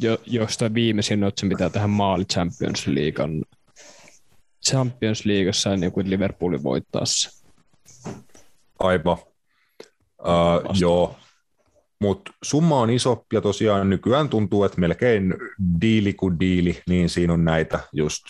Jo, 0.00 0.18
josta 0.26 0.74
viimeisin 0.74 1.24
on 1.24 1.32
se, 1.36 1.46
mitä 1.46 1.70
tähän 1.70 1.90
maali 1.90 2.24
Champions 2.24 2.86
Leaguean 2.86 3.44
Champions 4.68 5.24
Leagueassa 5.24 5.76
niin 5.76 5.92
kuin 5.92 6.10
Liverpoolin 6.10 6.62
voittaessa. 6.62 7.44
Aivan. 8.78 9.18
Uh, 10.20 10.80
joo, 10.80 11.16
mutta 12.00 12.32
summa 12.42 12.80
on 12.80 12.90
iso 12.90 13.26
ja 13.32 13.40
tosiaan 13.40 13.90
nykyään 13.90 14.28
tuntuu, 14.28 14.64
että 14.64 14.80
melkein 14.80 15.34
diili 15.80 16.12
kuin 16.12 16.40
diili, 16.40 16.82
niin 16.88 17.08
siinä 17.08 17.32
on 17.32 17.44
näitä 17.44 17.80
just 17.92 18.24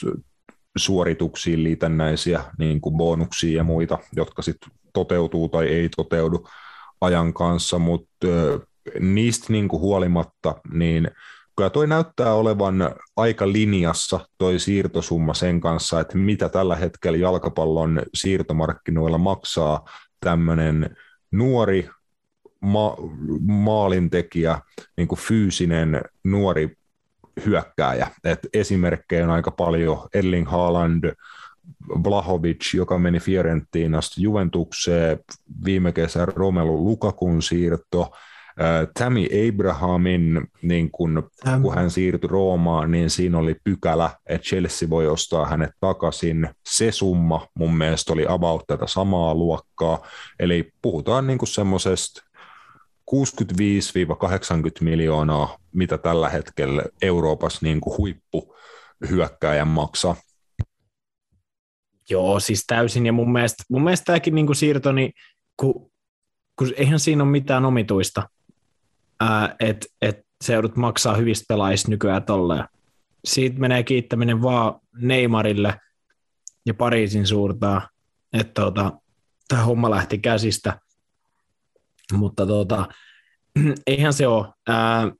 suorituksiin 0.76 1.64
liitännäisiä 1.64 2.44
niin 2.58 2.80
kuin 2.80 2.96
bonuksia 2.96 3.56
ja 3.56 3.64
muita, 3.64 3.98
jotka 4.16 4.42
sitten 4.42 4.70
toteutuu 4.96 5.48
tai 5.48 5.66
ei 5.66 5.88
toteudu 5.96 6.48
ajan 7.00 7.34
kanssa, 7.34 7.78
mutta 7.78 8.26
niistä 9.00 9.46
niin 9.52 9.68
kuin 9.68 9.80
huolimatta, 9.80 10.54
niin 10.72 11.10
kyllä 11.56 11.70
toi 11.70 11.86
näyttää 11.86 12.34
olevan 12.34 12.94
aika 13.16 13.52
linjassa 13.52 14.20
toi 14.38 14.58
siirtosumma 14.58 15.34
sen 15.34 15.60
kanssa, 15.60 16.00
että 16.00 16.18
mitä 16.18 16.48
tällä 16.48 16.76
hetkellä 16.76 17.18
jalkapallon 17.18 18.02
siirtomarkkinoilla 18.14 19.18
maksaa 19.18 19.84
tämmöinen 20.20 20.96
nuori 21.32 21.88
ma- 22.60 22.96
maalintekijä, 23.40 24.60
niin 24.96 25.08
kuin 25.08 25.18
fyysinen 25.18 26.00
nuori 26.24 26.76
hyökkääjä. 27.46 28.08
Et 28.24 28.38
esimerkkejä 28.52 29.24
on 29.24 29.30
aika 29.30 29.50
paljon. 29.50 30.08
Erling 30.14 30.48
Haaland, 30.50 31.12
Vlahovic, 32.04 32.74
joka 32.74 32.98
meni 32.98 33.20
Fiorentinasta 33.20 34.20
Juventukseen, 34.20 35.18
viime 35.64 35.92
kesän 35.92 36.28
Romelu 36.28 36.84
Lukakun 36.84 37.42
siirto, 37.42 38.10
Tammy 38.98 39.26
Abrahamin, 39.48 40.46
niin 40.62 40.90
kun, 40.90 41.30
kun 41.62 41.74
hän 41.74 41.90
siirtyi 41.90 42.28
Roomaan, 42.28 42.90
niin 42.90 43.10
siinä 43.10 43.38
oli 43.38 43.56
pykälä, 43.64 44.10
että 44.26 44.44
Chelsea 44.44 44.90
voi 44.90 45.06
ostaa 45.06 45.46
hänet 45.46 45.70
takaisin. 45.80 46.48
Se 46.68 46.92
summa 46.92 47.46
mun 47.54 47.76
mielestä 47.76 48.12
oli 48.12 48.26
about 48.28 48.66
tätä 48.66 48.86
samaa 48.86 49.34
luokkaa. 49.34 50.06
Eli 50.40 50.72
puhutaan 50.82 51.26
niin 51.26 51.38
semmoisesta 51.44 52.22
65-80 53.14 53.16
miljoonaa, 54.80 55.58
mitä 55.74 55.98
tällä 55.98 56.28
hetkellä 56.28 56.82
Euroopassa 57.02 57.58
niin 57.62 57.80
kuin 57.80 57.98
huippuhyökkääjän 57.98 59.68
maksaa. 59.68 60.16
Joo, 62.10 62.40
siis 62.40 62.64
täysin. 62.66 63.06
Ja 63.06 63.12
mun 63.12 63.32
mielestä, 63.32 63.64
mun 63.70 63.84
mielestä 63.84 64.04
tämäkin 64.04 64.34
niin 64.34 64.46
kuin 64.46 64.56
siirto, 64.56 64.92
niin 64.92 65.12
kun, 65.56 65.90
kun 66.58 66.72
eihän 66.76 67.00
siinä 67.00 67.22
ole 67.22 67.30
mitään 67.30 67.64
omituista, 67.64 68.28
että 69.60 69.86
et 70.02 70.26
se 70.44 70.52
joudut 70.52 70.76
maksaa 70.76 71.16
hyvistä 71.16 71.44
pelaajista 71.48 71.90
nykyään 71.90 72.24
tolleen. 72.24 72.64
Siitä 73.24 73.60
menee 73.60 73.82
kiittäminen 73.82 74.42
vaan 74.42 74.80
Neymarille 74.96 75.80
ja 76.66 76.74
Pariisin 76.74 77.26
suurtaa, 77.26 77.88
että 78.32 78.62
tota, 78.62 78.92
tämä 79.48 79.62
homma 79.62 79.90
lähti 79.90 80.18
käsistä. 80.18 80.80
Mutta 82.12 82.46
tota, 82.46 82.88
eihän 83.86 84.12
se 84.12 84.26
ole. 84.26 84.46
Ää, 84.68 85.12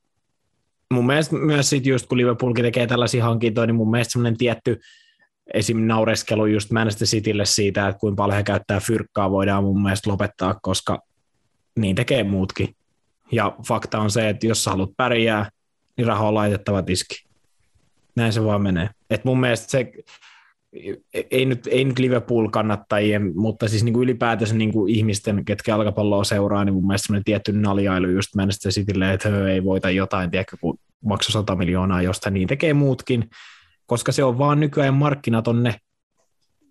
mun 0.91 1.07
mielestä 1.07 1.37
myös 1.37 1.71
sit 1.71 1.87
just 1.87 2.07
kun 2.07 2.19
Liverpoolkin 2.19 2.65
tekee 2.65 2.87
tällaisia 2.87 3.25
hankintoja, 3.25 3.67
niin 3.67 3.75
mun 3.75 3.91
mielestä 3.91 4.13
semmoinen 4.13 4.39
tietty 4.39 4.81
esim. 5.55 5.87
naureskelu 5.87 6.47
just 6.47 6.71
Manchester 6.71 7.09
Citylle 7.09 7.45
siitä, 7.45 7.89
että 7.89 8.01
kuinka 8.01 8.17
paljon 8.17 8.37
he 8.37 8.43
käyttää 8.43 8.81
fyrkkaa, 8.81 9.31
voidaan 9.31 9.65
mun 9.65 9.83
mielestä 9.83 10.11
lopettaa, 10.11 10.59
koska 10.63 10.99
niin 11.79 11.97
tekee 11.97 12.25
muutkin. 12.25 12.77
Ja 13.33 13.57
fakta 13.69 13.99
on 13.99 14.11
se, 14.11 14.29
että 14.29 14.47
jos 14.47 14.65
sä 14.65 14.71
haluat 14.71 14.97
pärjää, 14.97 15.51
niin 15.97 16.07
raha 16.07 16.29
on 16.29 16.35
laitettava 16.35 16.83
tiski. 16.83 17.27
Näin 18.17 18.33
se 18.33 18.45
vaan 18.45 18.63
menee. 18.63 18.91
Et 19.11 19.25
mun 19.25 19.41
mielestä 19.41 19.71
se, 19.71 19.93
ei 21.31 21.45
nyt, 21.45 21.67
ei 21.67 21.85
nyt 21.85 21.99
Liverpool-kannattajien, 21.99 23.33
mutta 23.37 23.69
siis 23.69 23.85
niin 23.85 23.93
kuin 23.93 24.05
ylipäätänsä 24.05 24.55
niin 24.55 24.73
kuin 24.73 24.95
ihmisten, 24.95 25.45
ketkä 25.45 25.73
jalkapalloa 25.73 26.25
seuraa, 26.25 26.65
niin 26.65 26.75
mun 26.75 26.87
mielestä 26.87 27.21
tietty 27.25 27.53
naljailu 27.53 28.09
just 28.09 28.35
Manchester 28.35 28.73
Citylle, 28.73 29.13
että 29.13 29.49
ei 29.49 29.65
voita 29.65 29.91
jotain, 29.91 30.31
tiedätkö, 30.31 30.57
kun 30.61 30.79
maksoi 31.05 31.33
100 31.33 31.57
miljoonaa 31.57 32.03
jostain, 32.03 32.35
niin 32.35 32.49
tekee 32.49 32.75
muutkin, 32.75 33.31
koska 33.87 34.13
se 34.13 34.25
on 34.25 34.39
vaan 34.39 34.61
nykyään 34.61 34.95
markkinat 34.95 35.49
on 35.49 35.63
ne, 35.63 35.81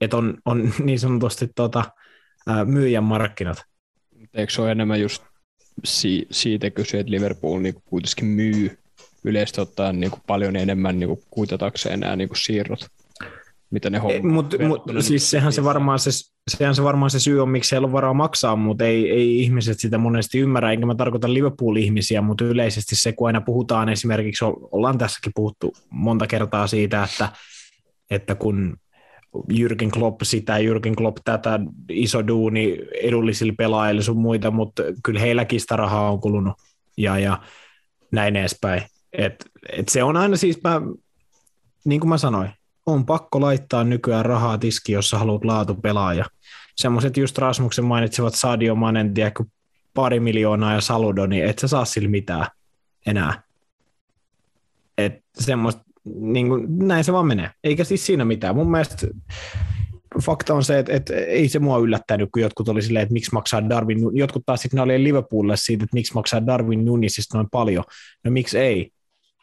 että 0.02 0.18
on, 0.18 0.38
on 0.46 0.74
niin 0.86 1.00
sanotusti 1.00 1.50
tota, 1.56 1.86
myyjän 2.66 3.04
markkinat. 3.04 3.64
Eikö 4.34 4.54
se 4.54 4.62
ole 4.62 4.72
enemmän 4.72 5.02
just 5.02 5.24
si- 5.84 6.28
siitä 6.32 6.70
kyse, 6.70 7.00
että 7.00 7.12
Liverpool 7.12 7.60
niin 7.60 7.76
kuitenkin 7.86 8.26
myy 8.26 8.78
yleisesti 9.24 9.62
ottaen 9.62 10.00
niin 10.00 10.12
kuin 10.12 10.22
paljon 10.28 10.56
enemmän 10.56 11.00
niin 11.00 11.08
kuin 11.08 11.24
kuitatakseen 11.30 12.00
nämä 12.00 12.16
niin 12.16 12.30
kuin 12.30 12.38
siirrot, 12.38 12.88
mitä 13.76 13.90
ne 13.90 13.98
hommaa. 13.98 14.32
Mutta 14.32 14.58
mut, 14.68 14.84
siis 15.00 15.32
sehän 15.32 15.54
se, 15.54 15.64
varmaan 15.64 16.00
se, 16.00 16.10
sehän 16.52 16.76
se 16.76 16.84
varmaan 16.84 17.12
se 17.12 17.20
syy 17.20 17.42
on, 17.42 17.50
miksi 17.50 17.72
heillä 17.72 17.86
on 17.86 17.92
varaa 17.92 18.14
maksaa, 18.14 18.56
mutta 18.56 18.84
ei, 18.84 19.12
ei 19.12 19.42
ihmiset 19.42 19.80
sitä 19.80 19.98
monesti 19.98 20.40
ymmärrä, 20.40 20.72
enkä 20.72 20.86
mä 20.86 20.96
tarkoita 20.96 21.34
Liverpool-ihmisiä, 21.34 22.22
mutta 22.22 22.44
yleisesti 22.44 22.96
se, 22.96 23.12
kun 23.12 23.28
aina 23.28 23.42
puhutaan 23.42 23.90
esimerkiksi, 23.90 24.46
ollaan 24.72 24.98
tässäkin 24.98 25.32
puhuttu 25.36 25.74
monta 25.90 26.28
kertaa 26.28 26.68
siitä, 26.68 27.04
että, 27.04 27.30
että 28.10 28.36
kun 28.36 28.78
Jürgen 29.54 29.90
Klopp 29.94 30.22
sitä, 30.24 30.58
Jürgen 30.58 30.96
Klopp 30.98 31.18
tätä, 31.26 31.60
iso 31.90 32.28
duuni 32.28 32.78
edullisille 33.02 33.54
pelaajille 33.58 34.02
sun 34.02 34.18
muita, 34.18 34.52
mutta 34.52 34.84
kyllä 35.04 35.20
heilläkin 35.20 35.62
sitä 35.62 35.76
rahaa 35.76 36.12
on 36.12 36.22
kulunut 36.22 36.54
ja, 36.98 37.20
ja 37.20 37.42
näin 38.12 38.36
edespäin. 38.36 38.82
Et, 39.14 39.46
et 39.78 39.90
se 39.90 40.04
on 40.04 40.18
aina 40.18 40.38
siis, 40.38 40.64
mä, 40.64 40.82
niin 41.86 42.00
kuin 42.00 42.10
mä 42.10 42.18
sanoin, 42.18 42.50
on 42.86 43.06
pakko 43.06 43.42
laittaa 43.42 43.84
nykyään 43.84 44.26
rahaa 44.26 44.58
tiski, 44.58 44.92
jos 44.92 45.10
sä 45.10 45.18
haluat 45.18 45.46
laatupelaaja. 45.46 46.26
Semmoiset 46.76 47.18
just 47.18 47.38
Rasmuksen 47.38 47.86
mainitsevat 47.86 48.36
Sadio 48.36 48.76
Manen, 48.76 49.14
tiedätkö, 49.14 49.44
pari 49.94 50.20
miljoonaa 50.20 50.74
ja 50.74 50.82
Saludo, 50.82 51.26
niin 51.26 51.46
et 51.46 51.60
sä 51.60 51.68
saa 51.68 51.86
sillä 51.86 52.10
mitään 52.10 52.48
enää. 53.06 53.44
Et 54.98 55.24
semmoista, 55.40 55.82
niin 56.06 56.48
kuin, 56.48 56.66
näin 56.88 57.04
se 57.04 57.14
vaan 57.14 57.28
menee. 57.28 57.52
Eikä 57.64 57.84
siis 57.84 58.06
siinä 58.06 58.26
mitään. 58.26 58.56
Mun 58.56 58.72
mielestä 58.72 59.08
fakta 60.26 60.54
on 60.54 60.64
se, 60.64 60.80
että, 60.80 60.94
että 60.94 61.16
ei 61.16 61.50
se 61.50 61.60
mua 61.60 61.78
yllättänyt, 61.78 62.30
kun 62.34 62.42
jotkut 62.42 62.70
oli 62.70 62.82
silleen, 62.82 63.04
että 63.04 63.14
miksi 63.14 63.34
maksaa 63.34 63.70
Darwin, 63.70 64.00
jotkut 64.14 64.46
taas 64.46 64.62
sitten 64.62 64.80
oli 64.80 65.04
Liverpoolille 65.04 65.58
siitä, 65.58 65.84
että 65.84 65.94
miksi 65.94 66.14
maksaa 66.14 66.46
Darwin 66.46 66.86
Nunisista 66.86 67.38
noin 67.38 67.50
paljon. 67.50 67.84
No 68.24 68.32
miksi 68.32 68.58
ei? 68.58 68.92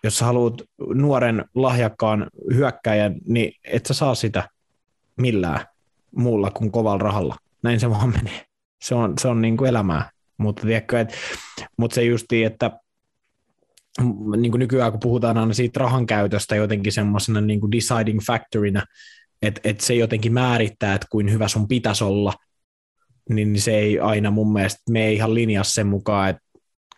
Jos 0.05 0.19
sä 0.19 0.25
haluat 0.25 0.55
nuoren 0.95 1.45
lahjakkaan 1.55 2.27
hyökkäjän, 2.55 3.15
niin 3.27 3.53
et 3.65 3.87
sä 3.87 3.95
saa 3.95 4.15
sitä 4.15 4.49
millään 5.21 5.67
muulla 6.17 6.51
kuin 6.51 6.73
kovalla 6.73 6.99
rahalla. 6.99 7.37
Näin 7.63 7.81
se 7.81 7.91
vaan 7.91 8.09
menee. 8.09 8.45
Se 8.83 8.95
on, 8.95 9.15
se 9.21 9.29
on 9.29 9.43
niin 9.43 9.57
kuin 9.57 9.69
elämää. 9.69 10.11
Mutta, 10.39 10.63
tiedätkö, 10.63 11.01
et, 11.01 11.15
se 11.93 12.03
justi, 12.03 12.45
että 12.45 12.71
niin 14.37 14.51
kuin 14.51 14.59
nykyään 14.59 14.93
kun 14.93 15.01
puhutaan 15.01 15.39
aina 15.39 15.55
siitä 15.55 15.81
rahan 15.81 16.07
käytöstä 16.07 16.57
jotenkin 16.57 16.93
semmoisena 16.93 17.41
niin 17.41 17.61
kuin 17.61 17.73
deciding 17.73 18.21
factorina, 18.27 18.83
että 19.43 19.61
et 19.65 19.81
se 19.81 19.95
jotenkin 19.95 20.33
määrittää, 20.33 20.95
että 20.95 21.07
kuin 21.11 21.33
hyvä 21.33 21.49
sun 21.49 21.69
pitäisi 21.69 22.05
olla, 22.05 22.35
niin 23.31 23.61
se 23.61 23.79
ei 23.79 24.01
aina 24.01 24.31
mun 24.31 24.53
mielestä 24.53 24.83
me 24.91 25.13
ihan 25.13 25.35
linjaa 25.35 25.65
sen 25.65 25.87
mukaan, 25.87 26.31
että 26.31 26.43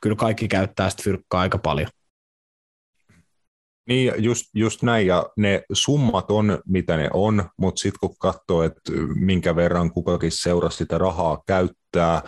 kyllä 0.00 0.16
kaikki 0.16 0.48
käyttää 0.48 0.90
sitä 0.90 1.02
fyrkkaa 1.02 1.40
aika 1.40 1.58
paljon. 1.58 1.88
Niin, 3.88 4.12
just, 4.16 4.44
just 4.54 4.82
näin, 4.82 5.06
ja 5.06 5.26
ne 5.36 5.62
summat 5.72 6.30
on, 6.30 6.58
mitä 6.66 6.96
ne 6.96 7.10
on, 7.12 7.44
mutta 7.56 7.80
sitten 7.80 8.00
kun 8.00 8.16
katsoo, 8.18 8.62
että 8.62 8.92
minkä 9.14 9.56
verran 9.56 9.90
kukakin 9.90 10.32
seura 10.32 10.70
sitä 10.70 10.98
rahaa 10.98 11.42
käyttää, 11.46 12.22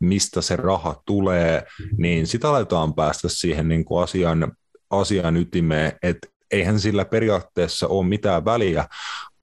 mistä 0.00 0.40
se 0.40 0.56
raha 0.56 1.02
tulee, 1.06 1.66
niin 1.98 2.26
sitä 2.26 2.50
aletaan 2.50 2.94
päästä 2.94 3.28
siihen 3.28 3.68
niin 3.68 3.84
kuin 3.84 4.02
asian, 4.02 4.52
asian 4.90 5.36
ytimeen, 5.36 5.92
että 6.02 6.28
eihän 6.50 6.80
sillä 6.80 7.04
periaatteessa 7.04 7.86
ole 7.88 8.06
mitään 8.06 8.44
väliä, 8.44 8.88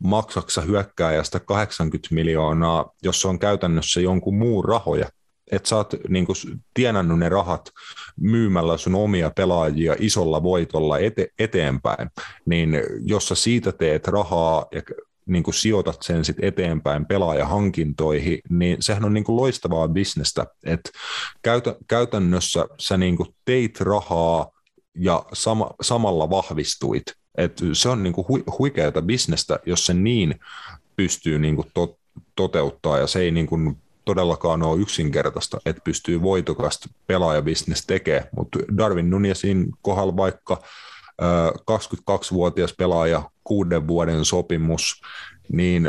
maksaksa 0.04 0.62
hyökkääjästä 0.62 1.40
80 1.40 2.16
miljoonaa, 2.16 2.91
jos 3.04 3.26
on 3.26 3.40
käytännössä 3.40 4.02
jonkun 4.02 4.38
muun 4.38 4.66
rahoja. 4.66 5.10
Että 5.52 5.70
sä 5.70 5.76
oot 5.76 5.94
niin 6.10 6.26
kuin, 6.26 6.36
tienannut 6.74 7.20
ne 7.20 7.30
rahat 7.30 7.70
myymällä 8.20 8.78
sun 8.78 8.96
omia 8.96 9.32
pelaajia 9.36 9.96
isolla 10.00 10.44
voitolla 10.44 10.98
ete- 10.98 11.34
eteenpäin, 11.40 12.10
niin 12.46 12.82
jos 13.06 13.28
sä 13.28 13.36
siitä 13.36 13.72
teet 13.72 14.08
rahaa 14.08 14.66
ja 14.72 14.82
niin 15.26 15.44
kuin 15.44 15.54
sijoitat 15.54 15.98
sen 16.02 16.26
sit 16.26 16.38
eteenpäin 16.42 17.06
pelaajahankintoihin, 17.06 18.40
niin 18.50 18.78
sehän 18.80 19.06
on 19.06 19.14
niin 19.14 19.24
kuin 19.24 19.36
loistavaa 19.36 19.88
bisnestä. 19.88 20.46
Et 20.64 20.92
käytä, 21.42 21.76
käytännössä 21.88 22.66
sä 22.80 22.98
niin 22.98 23.18
kuin 23.18 23.36
teit 23.46 23.82
rahaa 23.82 24.48
ja 24.96 25.26
sama, 25.34 25.72
samalla 25.82 26.30
vahvistuit. 26.30 27.04
Et 27.38 27.62
se 27.74 27.90
on 27.90 28.04
niin 28.04 28.14
kuin 28.14 28.28
hu, 28.28 28.40
huikeata 28.60 29.02
bisnestä, 29.02 29.60
jos 29.66 29.86
se 29.86 29.94
niin 29.94 30.40
pystyy 30.96 31.40
niin 31.40 31.56
kuin 31.56 31.68
to, 31.74 31.98
toteuttaa 32.36 32.98
ja 32.98 33.08
se 33.08 33.20
ei 33.20 33.32
niin 33.32 33.48
kuin 33.48 33.78
todellakaan 34.06 34.64
ole 34.64 34.82
yksinkertaista, 34.82 35.58
että 35.66 35.82
pystyy 35.84 36.22
voitokasta 36.22 36.90
pelaajabisnes 37.08 37.86
tekemään, 37.86 38.30
mutta 38.36 38.60
Darwin 38.78 39.10
Nunesin 39.10 39.68
kohdalla 39.82 40.18
vaikka 40.18 40.62
22-vuotias 41.72 42.74
pelaaja, 42.78 43.30
kuuden 43.44 43.88
vuoden 43.88 44.26
sopimus, 44.26 45.02
niin 45.52 45.84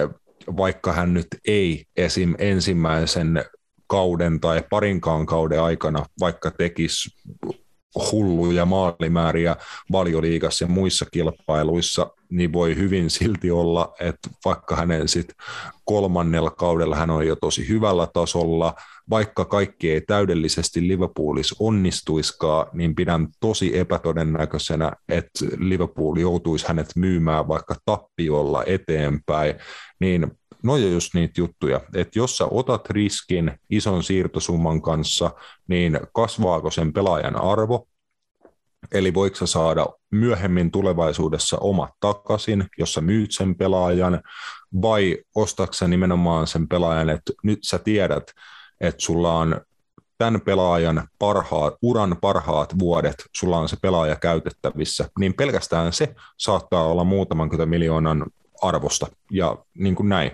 vaikka 0.57 0.93
hän 0.93 1.15
nyt 1.15 1.27
ei 1.47 1.85
esim. 1.97 2.35
ensimmäisen 2.39 3.45
kauden 3.87 4.41
tai 4.41 4.63
parinkaan 4.71 5.27
kauden 5.27 5.63
aikana 5.63 6.07
vaikka 6.21 6.51
tekisi 6.51 7.11
hulluja 8.13 8.65
maalimääriä 8.65 9.57
valioliigassa 9.93 10.65
ja 10.65 10.69
muissa 10.69 11.07
kilpailuissa, 11.13 12.11
niin 12.31 12.53
voi 12.53 12.77
hyvin 12.77 13.11
silti 13.11 13.51
olla, 13.51 13.95
että 14.01 14.31
vaikka 14.45 14.77
hänen 14.77 15.09
sit 15.09 15.29
kolmannella 15.85 16.51
kaudella 16.51 16.97
hän 16.97 17.11
on 17.11 17.27
jo 17.27 17.37
tosi 17.37 17.69
hyvällä 17.69 18.09
tasolla, 18.13 18.75
vaikka 19.11 19.45
kaikki 19.45 19.91
ei 19.91 20.01
täydellisesti 20.01 20.89
Liverpoolissa 20.89 21.57
onnistuiskaan, 21.59 22.67
niin 22.73 22.95
pidän 22.95 23.29
tosi 23.41 23.79
epätodennäköisenä, 23.79 24.93
että 25.09 25.47
Liverpool 25.59 26.17
joutuisi 26.17 26.69
hänet 26.69 26.97
myymään 26.97 27.49
vaikka 27.49 27.75
tappiolla 27.85 28.65
eteenpäin, 28.67 29.55
niin 30.01 30.40
no 30.63 30.73
on 30.73 30.93
just 30.93 31.15
niitä 31.15 31.41
juttuja, 31.41 31.81
että 31.95 32.19
jos 32.19 32.39
sä 32.39 32.47
otat 32.51 32.91
riskin 32.91 33.59
ison 33.71 34.03
siirtosumman 34.03 34.83
kanssa, 34.83 35.31
niin 35.69 36.01
kasvaako 36.13 36.71
sen 36.71 36.93
pelaajan 36.93 37.43
arvo, 37.43 37.87
Eli 38.93 39.15
voiko 39.15 39.37
sä 39.37 39.47
saada 39.47 39.87
myöhemmin 40.11 40.71
tulevaisuudessa 40.71 41.59
omat 41.61 41.91
takaisin, 42.01 42.65
jos 42.79 42.95
sä 42.95 43.01
myyt 43.01 43.33
sen 43.33 43.55
pelaajan, 43.55 44.23
vai 44.83 45.19
ostatko 45.35 45.87
nimenomaan 45.89 46.47
sen 46.47 46.69
pelaajan, 46.69 47.11
että 47.11 47.33
nyt 47.43 47.59
sä 47.63 47.79
tiedät, 47.79 48.31
että 48.81 49.03
sulla 49.03 49.35
on 49.35 49.61
tämän 50.19 50.41
pelaajan 50.41 51.09
parhaat, 51.19 51.75
uran 51.83 52.17
parhaat 52.21 52.79
vuodet, 52.79 53.25
sulla 53.37 53.59
on 53.59 53.69
se 53.69 53.77
pelaaja 53.83 54.17
käytettävissä, 54.17 55.09
niin 55.19 55.35
pelkästään 55.35 55.93
se 55.93 56.15
saattaa 56.39 56.85
olla 56.85 57.05
muutaman 57.05 57.51
miljoonan 57.67 58.27
arvosta 58.63 59.07
ja 59.31 59.57
niin 59.75 59.95
kuin 59.95 60.09
näin, 60.09 60.31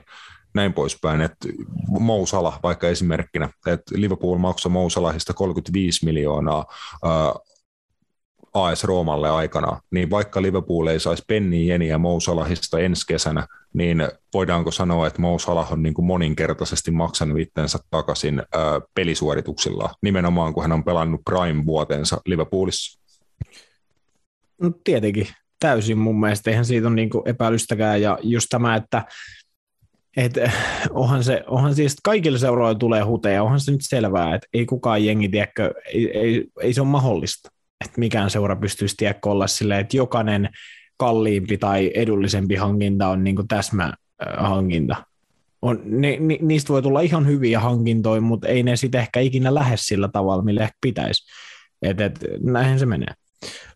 näin 0.55 0.73
poispäin. 0.73 1.21
Että 1.21 1.49
Mousala 1.89 2.59
vaikka 2.63 2.89
esimerkkinä, 2.89 3.49
että 3.67 3.95
Liverpool 3.95 4.39
maksoi 4.39 4.73
Mousalahista 4.73 5.35
35 5.35 6.05
miljoonaa 6.05 6.67
AS 8.55 8.85
Roomalle 8.85 9.31
aikana, 9.31 9.81
niin 9.91 10.11
vaikka 10.11 10.43
Liverpool 10.43 10.87
ei 10.87 11.01
saisi 11.01 11.25
penni 11.27 11.67
jeniä 11.67 11.99
Mousalahista 11.99 12.79
ensi 12.79 13.07
kesänä, 13.07 13.47
niin 13.75 14.09
voidaanko 14.35 14.71
sanoa, 14.71 15.07
että 15.07 15.21
Mousalah 15.21 15.73
on 15.73 15.83
niin 15.83 15.95
kuin 15.95 16.07
moninkertaisesti 16.07 16.91
maksanut 16.91 17.39
itsensä 17.39 17.79
takaisin 17.91 18.39
ää, 18.39 18.81
pelisuorituksilla, 18.95 19.95
nimenomaan 20.03 20.55
kun 20.55 20.63
hän 20.63 20.73
on 20.73 20.85
pelannut 20.85 21.21
Prime-vuotensa 21.25 22.21
Liverpoolissa? 22.27 23.01
No 24.61 24.71
tietenkin, 24.85 25.29
täysin 25.61 25.99
mun 25.99 26.21
mielestä, 26.21 26.51
eihän 26.51 26.65
siitä 26.65 26.87
ole 26.87 26.95
niin 26.95 27.11
epäilystäkään, 27.25 28.03
ja 28.03 28.19
just 28.23 28.47
tämä, 28.51 28.77
että 28.77 29.05
et, 30.17 30.33
onhan, 30.91 31.25
se, 31.25 31.45
onhan 31.47 31.75
siis 31.75 31.97
kaikille 32.05 32.39
seuroille 32.39 32.79
tulee 32.79 33.03
huteja, 33.03 33.43
onhan 33.43 33.61
se 33.61 33.73
nyt 33.73 33.81
selvää, 33.83 34.35
että 34.35 34.49
ei 34.55 34.67
kukaan 34.67 35.05
jengi, 35.05 35.29
tiedäkö, 35.29 35.75
ei, 35.95 36.19
ei, 36.19 36.45
ei 36.61 36.73
se 36.73 36.81
ole 36.81 36.89
mahdollista 36.89 37.49
että 37.85 38.01
mikään 38.01 38.31
seura 38.31 38.57
pystyisi 38.57 38.95
tiedäkö 38.97 39.31
olla 39.31 39.47
silleen, 39.47 39.81
että 39.81 39.97
jokainen 39.97 40.49
kalliimpi 40.97 41.59
tai 41.59 41.93
edullisempi 41.95 42.55
hankinta 42.55 43.09
on 43.09 43.25
niin 43.25 43.37
täsmähankinta. 43.49 44.97
On, 45.63 45.81
ni, 45.85 46.17
ni, 46.21 46.39
niistä 46.43 46.73
voi 46.73 46.83
tulla 46.83 47.01
ihan 47.01 47.27
hyviä 47.27 47.61
hankintoja, 47.61 48.21
mutta 48.21 48.49
ei 48.49 48.63
ne 48.63 48.77
sitten 48.77 49.01
ehkä 49.01 49.21
ikinä 49.21 49.55
lähde 49.55 49.77
sillä 49.77 50.09
tavalla, 50.09 50.43
millä 50.43 50.63
ehkä 50.63 50.79
pitäisi. 50.81 51.25
Et, 51.83 52.01
et, 52.01 52.19
näinhän 52.41 52.79
se 52.79 52.87
menee. 52.87 53.15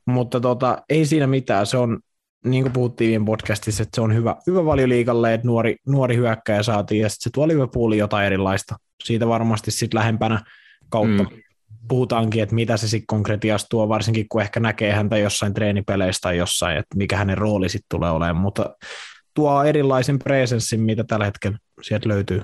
Mutta 0.06 0.40
tota, 0.40 0.82
ei 0.88 1.06
siinä 1.06 1.26
mitään. 1.26 1.66
Se 1.66 1.76
on, 1.76 2.00
niin 2.44 2.62
kuin 2.62 2.72
puhuttiin 2.72 3.10
viime 3.10 3.26
podcastissa, 3.26 3.82
että 3.82 3.94
se 3.94 4.00
on 4.00 4.14
hyvä, 4.14 4.36
hyvä 4.46 4.64
valioliikalle, 4.64 5.34
että 5.34 5.46
nuori, 5.46 5.76
nuori 5.86 6.16
hyökkäjä 6.16 6.62
saatiin, 6.62 7.00
ja 7.00 7.08
sitten 7.08 7.24
se 7.24 7.30
tuo 7.34 7.48
Liverpoolin 7.48 7.98
jotain 7.98 8.26
erilaista. 8.26 8.76
Siitä 9.04 9.28
varmasti 9.28 9.70
sitten 9.70 9.98
lähempänä 9.98 10.42
kautta 10.90 11.22
mm 11.22 11.28
puhutaankin, 11.90 12.42
että 12.42 12.54
mitä 12.54 12.76
se 12.76 12.88
sitten 12.88 13.06
konkretiassa 13.06 13.66
tuo, 13.70 13.88
varsinkin 13.88 14.26
kun 14.28 14.42
ehkä 14.42 14.60
näkee 14.60 14.92
häntä 14.92 15.18
jossain 15.18 15.54
treenipeleistä 15.54 16.20
tai 16.22 16.36
jossain, 16.36 16.76
että 16.76 16.96
mikä 16.96 17.16
hänen 17.16 17.38
rooli 17.38 17.68
sitten 17.68 17.86
tulee 17.88 18.10
olemaan, 18.10 18.36
mutta 18.36 18.76
tuo 19.34 19.64
erilaisen 19.64 20.18
presenssin, 20.18 20.80
mitä 20.80 21.04
tällä 21.04 21.24
hetkellä 21.24 21.58
sieltä 21.82 22.08
löytyy. 22.08 22.42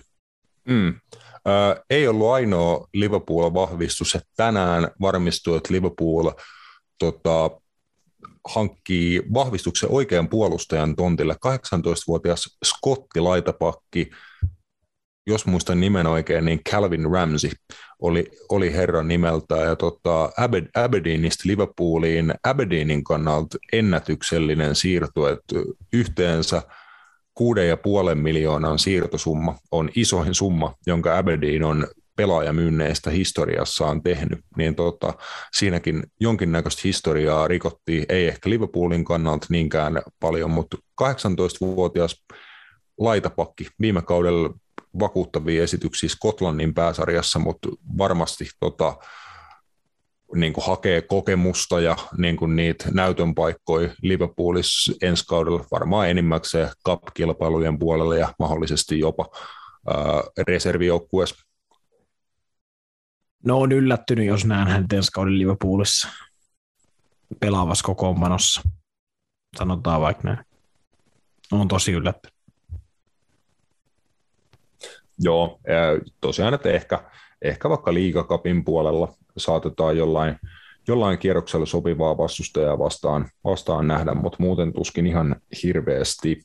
Mm. 0.68 0.94
Ö, 1.48 1.84
ei 1.90 2.08
ollut 2.08 2.30
ainoa 2.30 2.86
Liverpool-vahvistus, 2.94 4.14
että 4.14 4.28
tänään 4.36 4.88
varmistui, 5.00 5.56
että 5.56 5.74
Liverpool 5.74 6.30
tota, 6.98 7.50
hankkii 8.54 9.22
vahvistuksen 9.34 9.90
oikean 9.92 10.28
puolustajan 10.28 10.96
tontille. 10.96 11.34
18-vuotias 11.46 12.58
Scotti 12.64 13.20
laitapakki, 13.20 14.10
jos 15.26 15.46
muistan 15.46 15.80
nimen 15.80 16.06
oikein, 16.06 16.44
niin 16.44 16.60
Calvin 16.70 17.10
Ramsey 17.12 17.50
oli, 17.98 18.30
oli 18.48 18.72
herran 18.72 19.08
nimeltä. 19.08 19.56
Ja 19.56 19.76
tota, 19.76 20.32
Aberdeenista 20.74 21.42
Liverpooliin 21.46 22.34
Aberdeenin 22.44 23.04
kannalta 23.04 23.58
ennätyksellinen 23.72 24.74
siirto, 24.74 25.28
että 25.28 25.54
yhteensä 25.92 26.62
6,5 27.40 28.14
miljoonan 28.14 28.78
siirtosumma 28.78 29.58
on 29.70 29.90
isoin 29.94 30.34
summa, 30.34 30.74
jonka 30.86 31.18
Aberdeen 31.18 31.62
on 31.62 31.86
pelaajamyynneistä 32.16 33.10
historiassaan 33.10 34.02
tehnyt, 34.02 34.38
niin 34.56 34.74
tota, 34.74 35.14
siinäkin 35.52 36.02
jonkinnäköistä 36.20 36.80
historiaa 36.84 37.48
rikottiin, 37.48 38.04
ei 38.08 38.28
ehkä 38.28 38.50
Liverpoolin 38.50 39.04
kannalta 39.04 39.46
niinkään 39.50 40.02
paljon, 40.20 40.50
mutta 40.50 40.76
18-vuotias 41.02 42.24
laitapakki 42.98 43.66
viime 43.80 44.02
kaudella 44.02 44.54
vakuuttavia 44.98 45.62
esityksiä 45.62 46.08
Skotlannin 46.08 46.74
pääsarjassa, 46.74 47.38
mutta 47.38 47.68
varmasti 47.98 48.48
tota, 48.60 48.96
niin 50.34 50.52
kuin 50.52 50.66
hakee 50.66 51.02
kokemusta 51.02 51.80
ja 51.80 51.96
niin 52.16 52.36
kuin 52.36 52.56
niitä 52.56 52.84
näytön 52.92 53.34
paikkoja 53.34 53.90
Liverpoolissa 54.02 54.92
ensi 55.02 55.24
kaudella 55.26 55.64
varmaan 55.70 56.10
enimmäkseen 56.10 56.68
cup-kilpailujen 56.88 57.78
puolella 57.78 58.16
ja 58.16 58.34
mahdollisesti 58.38 58.98
jopa 58.98 59.26
reservijoukkueessa. 60.48 61.45
No 63.46 63.60
on 63.60 63.72
yllättynyt, 63.72 64.26
jos 64.26 64.44
näen 64.44 64.68
hänet 64.68 64.92
ensi 64.92 65.12
kauden 65.12 65.38
Liverpoolissa 65.38 66.08
pelaavassa 67.40 67.84
kokoonpanossa. 67.84 68.62
Sanotaan 69.56 70.00
vaikka 70.00 70.22
näin. 70.24 70.38
On 71.52 71.68
tosi 71.68 71.92
yllättynyt. 71.92 72.36
Joo, 75.18 75.60
tosiaan, 76.20 76.54
että 76.54 76.68
ehkä, 76.70 77.10
ehkä 77.42 77.68
vaikka 77.68 77.94
liigakapin 77.94 78.64
puolella 78.64 79.12
saatetaan 79.36 79.96
jollain, 79.96 80.36
jollain 80.88 81.18
kierroksella 81.18 81.66
sopivaa 81.66 82.18
vastustajaa 82.18 82.78
vastaan, 82.78 83.28
vastaan 83.44 83.88
nähdä, 83.88 84.14
mutta 84.14 84.36
muuten 84.40 84.72
tuskin 84.72 85.06
ihan 85.06 85.36
hirveästi. 85.62 86.42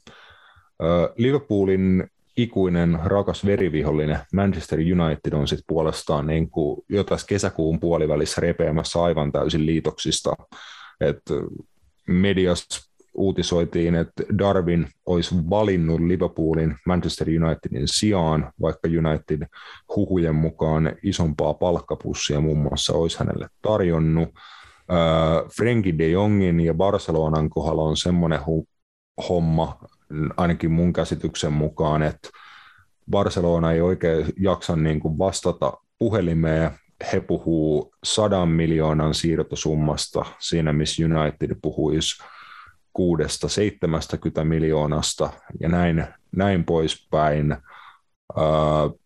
Liverpoolin 1.16 2.08
ikuinen 2.38 3.00
rakas 3.04 3.46
verivihollinen 3.46 4.20
Manchester 4.34 4.80
United 4.80 5.34
on 5.34 5.48
sitten 5.48 5.66
puolestaan 5.68 6.28
niin 6.28 6.50
jo 6.90 7.04
tässä 7.04 7.28
kesäkuun 7.28 7.80
puolivälissä 7.80 8.42
repeämässä 8.42 9.04
aivan 9.04 9.32
täysin 9.32 9.66
liitoksista. 9.66 10.36
Et 11.02 11.22
mediassa 12.08 12.92
uutisoitiin, 13.14 13.96
että 13.96 14.24
Darwin 14.38 14.88
olisi 15.06 15.36
valinnut 15.50 16.02
Liverpoolin 16.02 16.76
Manchester 16.86 17.28
Unitedin 17.28 17.88
sijaan, 17.88 18.52
vaikka 18.62 18.88
United 18.88 19.48
huhujen 19.96 20.36
mukaan 20.36 20.96
isompaa 21.04 21.54
palkkapussia 21.54 22.42
muun 22.42 22.58
muassa 22.58 22.94
olisi 22.94 23.20
hänelle 23.20 23.48
tarjonnut. 23.62 24.30
Frenkie 25.58 25.98
de 25.98 26.08
Jongin 26.08 26.60
ja 26.60 26.74
Barcelonan 26.74 27.50
kohdalla 27.50 27.84
on 27.84 27.98
semmoinen 27.98 28.40
hu- 28.40 28.68
homma, 29.30 29.80
ainakin 30.38 30.72
mun 30.72 30.94
käsityksen 30.94 31.54
mukaan, 31.54 32.04
että 32.04 32.30
Barcelona 33.12 33.72
ei 33.72 33.82
oikein 33.82 34.26
jaksa 34.40 34.76
niin 34.76 35.00
kuin 35.00 35.18
vastata 35.18 35.74
puhelimeen. 36.00 36.72
He 37.14 37.20
puhuu 37.20 37.94
sadan 38.04 38.50
miljoonan 38.50 39.14
siirtosummasta 39.14 40.26
siinä, 40.40 40.74
missä 40.74 41.04
United 41.06 41.58
puhuisi 41.62 42.24
kuudesta 42.94 43.50
70 43.50 44.44
miljoonasta 44.44 45.30
ja 45.60 45.70
näin, 45.70 46.08
näin 46.36 46.64
poispäin. 46.64 47.58
Uh, 48.38 49.00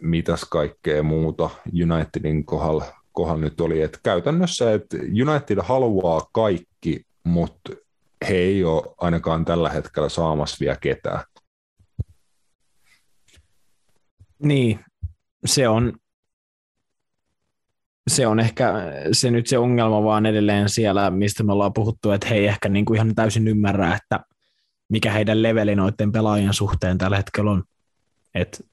mitäs 0.00 0.44
kaikkea 0.44 1.02
muuta 1.02 1.50
Unitedin 1.82 2.44
kohdalla, 2.44 2.84
kohdalla 3.12 3.40
nyt 3.40 3.60
oli, 3.60 3.82
että 3.82 3.98
käytännössä 4.02 4.72
että 4.72 4.96
United 4.96 5.58
haluaa 5.62 6.20
kaikki, 6.32 7.06
mutta 7.24 7.72
he 8.28 8.34
ei 8.34 8.64
ole 8.64 8.94
ainakaan 8.98 9.44
tällä 9.44 9.70
hetkellä 9.70 10.08
saamassa 10.08 10.56
vielä 10.60 10.76
ketään. 10.76 11.24
Niin, 14.42 14.80
se 15.46 15.68
on, 15.68 15.92
se 18.10 18.26
on 18.26 18.40
ehkä 18.40 18.72
se 19.12 19.30
nyt 19.30 19.46
se 19.46 19.58
ongelma 19.58 20.04
vaan 20.04 20.26
edelleen 20.26 20.68
siellä, 20.68 21.10
mistä 21.10 21.42
me 21.42 21.52
ollaan 21.52 21.72
puhuttu, 21.72 22.10
että 22.10 22.26
he 22.26 22.34
ei 22.34 22.46
ehkä 22.46 22.68
niin 22.68 22.84
kuin 22.84 22.96
ihan 22.96 23.14
täysin 23.14 23.48
ymmärrä, 23.48 23.94
että 23.94 24.20
mikä 24.88 25.12
heidän 25.12 25.42
leveli 25.42 25.74
noiden 25.74 26.12
pelaajien 26.12 26.54
suhteen 26.54 26.98
tällä 26.98 27.16
hetkellä 27.16 27.50
on. 27.50 27.64
Et 28.34 28.66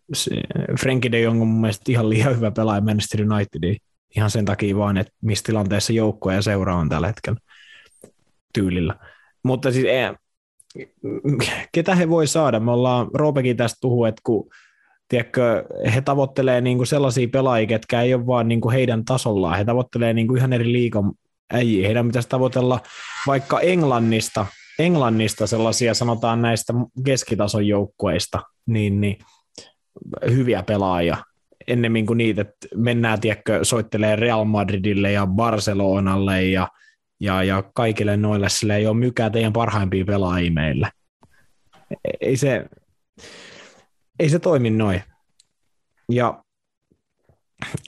Frankie 0.80 1.12
de 1.12 1.20
Jong 1.20 1.42
on 1.42 1.48
mun 1.48 1.62
mielestä 1.62 1.92
ihan 1.92 2.10
liian 2.10 2.36
hyvä 2.36 2.52
pelaaja 2.52 2.82
Manchester 2.82 3.22
Unitediin. 3.32 3.78
Ihan 4.16 4.32
sen 4.32 4.46
takia 4.46 4.78
vaan, 4.78 4.98
että 4.98 5.14
missä 5.22 5.44
tilanteessa 5.46 5.94
joukko 5.94 6.32
ja 6.32 6.42
seura 6.42 6.76
on 6.76 6.90
tällä 6.90 7.08
hetkellä 7.08 7.40
tyylillä. 8.54 8.96
Mutta 9.48 9.72
siis 9.72 9.86
ei, 9.86 10.02
ketä 11.72 11.96
he 11.96 12.10
voi 12.10 12.28
saada? 12.28 12.60
Me 12.60 12.72
ollaan, 12.72 13.08
Roopekin 13.14 13.58
tästä 13.58 13.78
puhuu, 13.82 14.06
että 14.06 14.22
kun 14.24 14.50
tiedätkö, 15.08 15.66
he 15.96 16.02
tavoittelee 16.02 16.62
niin 16.62 16.78
kuin 16.78 16.88
sellaisia 16.88 17.28
pelaajia, 17.28 17.68
ketkä 17.68 18.02
ei 18.02 18.14
ole 18.14 18.28
vaan 18.28 18.48
niin 18.48 18.62
kuin 18.62 18.74
heidän 18.74 19.06
tasollaan. 19.06 19.58
He 19.58 19.66
tavoittelee 19.66 20.14
niin 20.14 20.28
kuin 20.28 20.38
ihan 20.38 20.54
eri 20.54 20.72
liikan 20.72 21.12
äijiä. 21.54 21.88
Heidän 21.88 22.08
pitäisi 22.08 22.30
tavoitella 22.30 22.80
vaikka 23.28 23.60
Englannista, 23.60 24.46
Englannista 24.80 25.48
sellaisia, 25.48 25.94
sanotaan 25.94 26.42
näistä 26.42 26.74
keskitason 27.06 27.68
joukkueista, 27.68 28.40
niin, 28.66 29.02
niin 29.02 29.18
hyviä 30.30 30.64
pelaajia 30.64 31.18
ennemmin 31.68 32.06
kuin 32.06 32.18
niitä, 32.18 32.42
että 32.42 32.68
mennään, 32.76 33.22
tiedätkö, 33.22 33.60
soittelee 33.64 34.16
Real 34.16 34.46
Madridille 34.46 35.12
ja 35.12 35.28
Barcelonalle 35.28 36.44
ja 36.44 36.68
ja, 37.20 37.44
ja 37.44 37.64
kaikille 37.74 38.18
noille 38.18 38.50
sille 38.50 38.76
ei 38.76 38.88
ole 38.88 38.98
mykää 38.98 39.30
teidän 39.30 39.54
parhaimpia 39.54 40.06
pelaajia 40.06 40.52
meillä. 40.52 40.92
Ei 42.22 42.38
se, 42.38 42.66
ei 44.20 44.30
se 44.30 44.40
toimi 44.40 44.70
noin. 44.70 45.04
Ja 46.12 46.44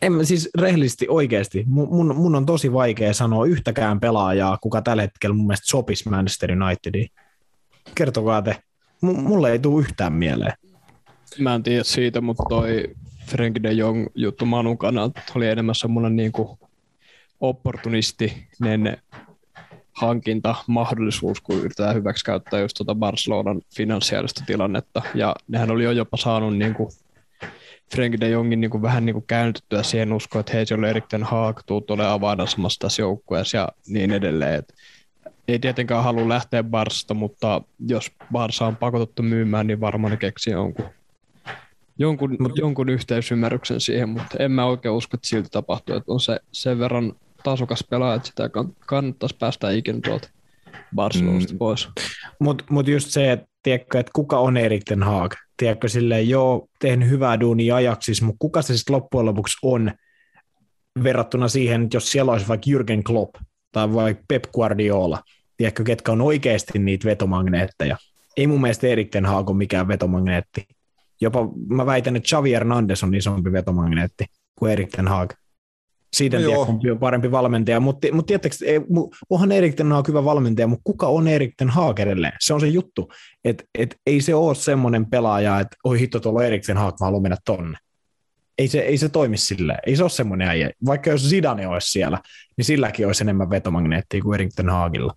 en 0.01 0.25
siis 0.25 0.49
rehellisesti 0.57 1.05
oikeasti, 1.09 1.63
mun, 1.67 2.15
mun 2.15 2.35
on 2.35 2.45
tosi 2.45 2.73
vaikea 2.73 3.13
sanoa 3.13 3.45
yhtäkään 3.45 3.99
pelaajaa, 3.99 4.57
kuka 4.61 4.81
tällä 4.81 5.01
hetkellä 5.01 5.35
mun 5.35 5.47
mielestä 5.47 5.69
sopisi 5.69 6.09
Manchester 6.09 6.51
Unitediin. 6.51 7.09
Kertokaa 7.95 8.41
te. 8.41 8.55
M- 9.01 9.21
mulle 9.21 9.51
ei 9.51 9.59
tule 9.59 9.81
yhtään 9.81 10.13
mieleen. 10.13 10.53
Mä 11.39 11.55
en 11.55 11.63
tiedä 11.63 11.83
siitä, 11.83 12.21
mutta 12.21 12.43
toi 12.49 12.95
Frank 13.25 13.55
de 13.63 13.71
Jong 13.71 14.07
juttu 14.15 14.45
Manun 14.45 14.77
kannalta 14.77 15.21
oli 15.35 15.47
enemmän 15.47 15.75
semmoinen 15.75 16.15
niin 16.15 16.31
kuin 16.31 16.59
opportunistinen 17.41 18.97
hankinta, 19.93 20.55
mahdollisuus, 20.67 21.41
kun 21.41 21.59
yritetään 21.59 21.95
hyväksi 21.95 22.25
käyttää 22.25 22.59
just 22.59 22.75
tuota 22.77 22.95
Barcelonan 22.95 23.61
finanssiaalista 23.75 24.43
tilannetta. 24.47 25.01
Ja 25.15 25.35
nehän 25.47 25.71
oli 25.71 25.83
jo 25.83 25.91
jopa 25.91 26.17
saanut 26.17 26.57
niin 26.57 26.73
kuin 26.73 26.89
Frank 27.95 28.19
de 28.19 28.29
Jongin 28.29 28.61
niin 28.61 28.71
kuin 28.71 28.81
vähän 28.81 29.05
niin 29.05 29.13
kuin 29.13 29.25
käännytettyä 29.27 29.83
siihen 29.83 30.13
uskoon, 30.13 30.39
että 30.39 30.53
hei, 30.53 30.65
se 30.65 30.75
oli 30.75 30.89
erittäin 30.89 31.23
haak, 31.23 31.63
tuu 31.65 31.81
tulee 31.81 32.07
avainasemassa 32.07 32.79
tässä 32.79 33.01
joukkueessa 33.01 33.57
ja 33.57 33.67
niin 33.87 34.11
edelleen. 34.11 34.55
Et 34.55 34.73
ei 35.47 35.59
tietenkään 35.59 36.03
halua 36.03 36.29
lähteä 36.29 36.63
Barsta, 36.63 37.13
mutta 37.13 37.61
jos 37.87 38.11
Barsa 38.31 38.65
on 38.65 38.75
pakotettu 38.75 39.23
myymään, 39.23 39.67
niin 39.67 39.79
varmaan 39.79 40.11
ne 40.11 40.17
keksii 40.17 40.53
jonkun, 40.53 40.85
jonkun, 41.97 42.37
Mut, 42.39 42.57
jonkun 42.57 42.89
yhteisymmärryksen 42.89 43.81
siihen, 43.81 44.09
mutta 44.09 44.37
en 44.39 44.51
mä 44.51 44.65
oikein 44.65 44.93
usko, 44.93 45.17
että 45.17 45.27
siltä 45.27 45.49
tapahtuu, 45.51 45.95
että 45.95 46.11
on 46.11 46.19
se 46.19 46.39
sen 46.51 46.79
verran 46.79 47.13
tasokas 47.43 47.85
pelaaja, 47.89 48.15
että 48.15 48.27
sitä 48.27 48.49
kannattaisi 48.85 49.35
päästä 49.39 49.71
ikinä 49.71 49.99
tuolta 50.03 50.29
Barcelonasta 50.95 51.53
mm. 51.53 51.57
pois. 51.57 51.89
Mutta 52.39 52.63
mut 52.69 52.87
just 52.87 53.09
se, 53.09 53.31
että, 53.31 53.47
tiedätkö, 53.63 53.99
että 53.99 54.11
kuka 54.15 54.39
on 54.39 54.57
Erik 54.57 54.83
Ten 54.83 55.03
Hag? 55.03 55.33
Tiedätkö, 55.57 55.87
silleen, 55.87 56.29
joo, 56.29 56.67
tehnyt 56.79 57.09
hyvää 57.09 57.39
duunia 57.39 57.75
ajaksis, 57.75 58.21
mutta 58.21 58.37
kuka 58.39 58.61
se 58.61 58.77
sitten 58.77 58.95
loppujen 58.95 59.25
lopuksi 59.25 59.57
on 59.63 59.91
verrattuna 61.03 61.47
siihen, 61.47 61.83
että 61.83 61.97
jos 61.97 62.11
siellä 62.11 62.31
olisi 62.31 62.47
vaikka 62.47 62.65
Jürgen 62.69 63.03
Klopp 63.03 63.35
tai 63.71 63.93
vaikka 63.93 64.23
Pep 64.27 64.43
Guardiola, 64.53 65.23
tiedätkö, 65.57 65.83
ketkä 65.83 66.11
on 66.11 66.21
oikeasti 66.21 66.79
niitä 66.79 67.05
vetomagneetteja. 67.05 67.97
Ei 68.37 68.47
mun 68.47 68.61
mielestä 68.61 68.87
Erik 68.87 69.09
Ten 69.09 69.25
Hag 69.25 69.49
ole 69.49 69.57
mikään 69.57 69.87
vetomagneetti. 69.87 70.67
Jopa 71.21 71.39
mä 71.69 71.85
väitän, 71.85 72.15
että 72.15 72.27
Xavi 72.27 72.51
Hernandez 72.51 73.03
on 73.03 73.15
isompi 73.15 73.51
vetomagneetti 73.51 74.25
kuin 74.55 74.71
Erik 74.71 74.89
Ten 74.89 75.07
Hag. 75.07 75.33
Siitä 76.13 76.37
en 76.37 76.43
No 76.43 76.49
tiedä, 76.49 76.65
kumpi 76.65 76.91
on 76.91 76.99
parempi 76.99 77.31
valmentaja, 77.31 77.79
mutta, 77.79 78.07
mutta 78.11 78.27
tiedättekö, 78.27 78.55
ei, 78.65 78.81
onhan 79.29 79.51
Erik 79.51 79.75
Ten 79.75 79.91
Hag 79.91 80.07
hyvä 80.07 80.25
valmentaja, 80.25 80.67
mutta 80.67 80.81
kuka 80.83 81.07
on 81.07 81.27
Erik 81.27 81.53
Ten 81.57 81.69
Hag 81.69 81.99
edelleen? 81.99 82.33
Se 82.39 82.53
on 82.53 82.61
se 82.61 82.67
juttu, 82.67 83.11
että 83.45 83.63
et 83.77 83.95
ei 84.05 84.21
se 84.21 84.35
ole 84.35 84.55
semmoinen 84.55 85.05
pelaaja, 85.05 85.59
että 85.59 85.77
oi 85.83 85.99
hitto, 85.99 86.19
tuolla 86.19 86.39
on 86.39 86.45
Erik 86.45 86.63
Ten 86.65 86.77
Hag, 86.77 86.95
mä 86.99 87.05
haluan 87.05 87.21
mennä 87.21 87.37
tonne. 87.45 87.77
Ei 88.57 88.67
se, 88.67 88.79
ei 88.79 88.97
se 88.97 89.09
toimi 89.09 89.37
silleen, 89.37 89.79
ei 89.85 89.95
se 89.95 90.03
ole 90.03 90.09
semmoinen 90.09 90.47
äijä. 90.47 90.71
Vaikka 90.85 91.09
jos 91.09 91.29
Zidane 91.29 91.67
olisi 91.67 91.91
siellä, 91.91 92.19
niin 92.57 92.65
silläkin 92.65 93.07
olisi 93.07 93.23
enemmän 93.23 93.49
vetomagneettia 93.49 94.21
kuin 94.21 94.33
Erik 94.33 94.51
Ten 94.55 94.69
Hagilla. 94.69 95.13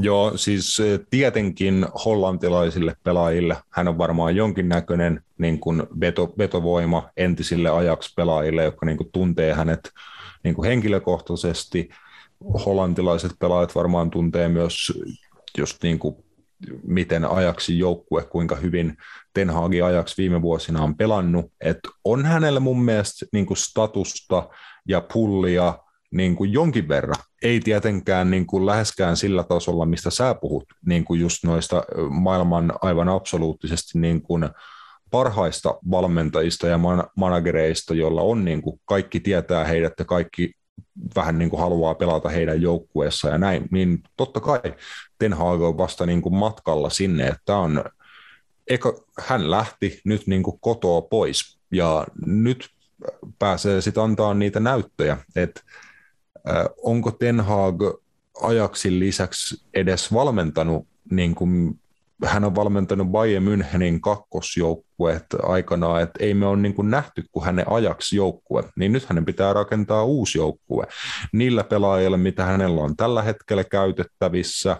Joo, 0.00 0.36
siis 0.36 0.80
eh, 0.80 1.00
tietenkin 1.10 1.86
hollantilaisille 2.04 2.96
pelaajille 3.04 3.56
hän 3.70 3.88
on 3.88 3.98
varmaan 3.98 4.36
jonkinnäköinen 4.36 5.22
niin 5.38 5.60
kuin 5.60 5.82
veto, 6.00 6.34
vetovoima 6.38 7.10
entisille 7.16 7.70
ajaksi 7.70 8.12
pelaajille, 8.16 8.64
jotka 8.64 8.86
niin 8.86 8.96
kuin 8.96 9.10
tuntee 9.12 9.54
hänet 9.54 9.90
niin 10.44 10.54
kuin 10.54 10.68
henkilökohtaisesti. 10.68 11.88
Hollantilaiset 12.66 13.32
pelaajat 13.38 13.74
varmaan 13.74 14.10
tuntee 14.10 14.48
myös 14.48 14.92
just 15.58 15.82
niin 15.82 15.98
kuin 15.98 16.16
miten 16.82 17.24
ajaksi 17.24 17.78
joukkue, 17.78 18.24
kuinka 18.24 18.56
hyvin 18.56 18.96
Ten 19.34 19.50
Hagin 19.50 19.84
ajaksi 19.84 20.22
viime 20.22 20.42
vuosina 20.42 20.82
on 20.82 20.96
pelannut. 20.96 21.52
Et 21.60 21.78
on 22.04 22.24
hänellä 22.24 22.60
mun 22.60 22.82
mielestä 22.82 23.26
niin 23.32 23.46
kuin 23.46 23.56
statusta 23.56 24.48
ja 24.88 25.00
pullia 25.12 25.78
niin 26.10 26.36
kuin 26.36 26.52
jonkin 26.52 26.88
verran. 26.88 27.22
Ei 27.42 27.60
tietenkään 27.60 28.30
niin 28.30 28.46
kuin 28.46 28.66
läheskään 28.66 29.16
sillä 29.16 29.44
tasolla, 29.44 29.86
mistä 29.86 30.10
sä 30.10 30.34
puhut, 30.34 30.64
niin 30.86 31.04
kuin 31.04 31.20
just 31.20 31.44
noista 31.44 31.82
maailman 32.10 32.72
aivan 32.82 33.08
absoluuttisesti 33.08 33.98
niin 33.98 34.22
kuin 34.22 34.48
parhaista 35.10 35.78
valmentajista 35.90 36.68
ja 36.68 36.78
man- 36.78 37.08
managereista, 37.16 37.94
joilla 37.94 38.22
on 38.22 38.44
niin 38.44 38.62
kuin 38.62 38.80
kaikki 38.84 39.20
tietää 39.20 39.64
heidät 39.64 39.92
ja 39.98 40.04
kaikki 40.04 40.52
vähän 41.16 41.38
niin 41.38 41.50
kuin 41.50 41.60
haluaa 41.60 41.94
pelata 41.94 42.28
heidän 42.28 42.62
joukkueessa 42.62 43.28
ja 43.28 43.38
näin, 43.38 43.68
niin 43.70 44.02
totta 44.16 44.40
kai 44.40 44.60
Ten 45.18 45.32
Hag 45.32 45.60
on 45.60 45.78
vasta 45.78 46.06
niin 46.06 46.22
kuin 46.22 46.34
matkalla 46.34 46.90
sinne, 46.90 47.26
että 47.26 47.56
on, 47.56 47.84
eka, 48.68 48.92
hän 49.18 49.50
lähti 49.50 50.00
nyt 50.04 50.26
niin 50.26 50.42
kuin 50.42 50.58
kotoa 50.60 51.02
pois 51.02 51.58
ja 51.72 52.06
nyt 52.26 52.68
pääsee 53.38 53.80
sitten 53.80 54.02
antaa 54.02 54.34
niitä 54.34 54.60
näyttöjä, 54.60 55.16
että 55.36 55.60
onko 56.82 57.10
Ten 57.10 57.40
Hag 57.40 57.82
ajaksin 58.42 59.00
lisäksi 59.00 59.62
edes 59.74 60.12
valmentanut, 60.14 60.86
niin 61.10 61.34
kuin 61.34 61.80
hän 62.24 62.44
on 62.44 62.54
valmentanut 62.54 63.08
Bayern 63.08 63.44
Münchenin 63.44 64.00
kakkosjoukkueet 64.00 65.26
aikanaan, 65.42 66.02
että 66.02 66.24
ei 66.24 66.34
me 66.34 66.46
ole 66.46 66.56
niin 66.56 66.74
kuin 66.74 66.90
nähty, 66.90 67.24
kun 67.32 67.44
hänen 67.44 67.64
ajaksi 67.70 68.16
joukkue, 68.16 68.64
niin 68.76 68.92
nyt 68.92 69.04
hänen 69.08 69.24
pitää 69.24 69.52
rakentaa 69.52 70.04
uusi 70.04 70.38
joukkue. 70.38 70.86
Niillä 71.32 71.64
pelaajilla, 71.64 72.16
mitä 72.16 72.44
hänellä 72.44 72.80
on 72.80 72.96
tällä 72.96 73.22
hetkellä 73.22 73.64
käytettävissä, 73.64 74.76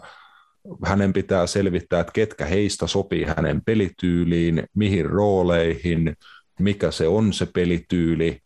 hänen 0.85 1.12
pitää 1.12 1.47
selvittää, 1.47 2.01
että 2.01 2.12
ketkä 2.12 2.47
heistä 2.47 2.86
sopii 2.86 3.24
hänen 3.24 3.62
pelityyliin, 3.65 4.62
mihin 4.74 5.07
rooleihin, 5.07 6.16
mikä 6.59 6.90
se 6.90 7.09
on 7.09 7.32
se 7.32 7.47
pelityyli 7.47 8.40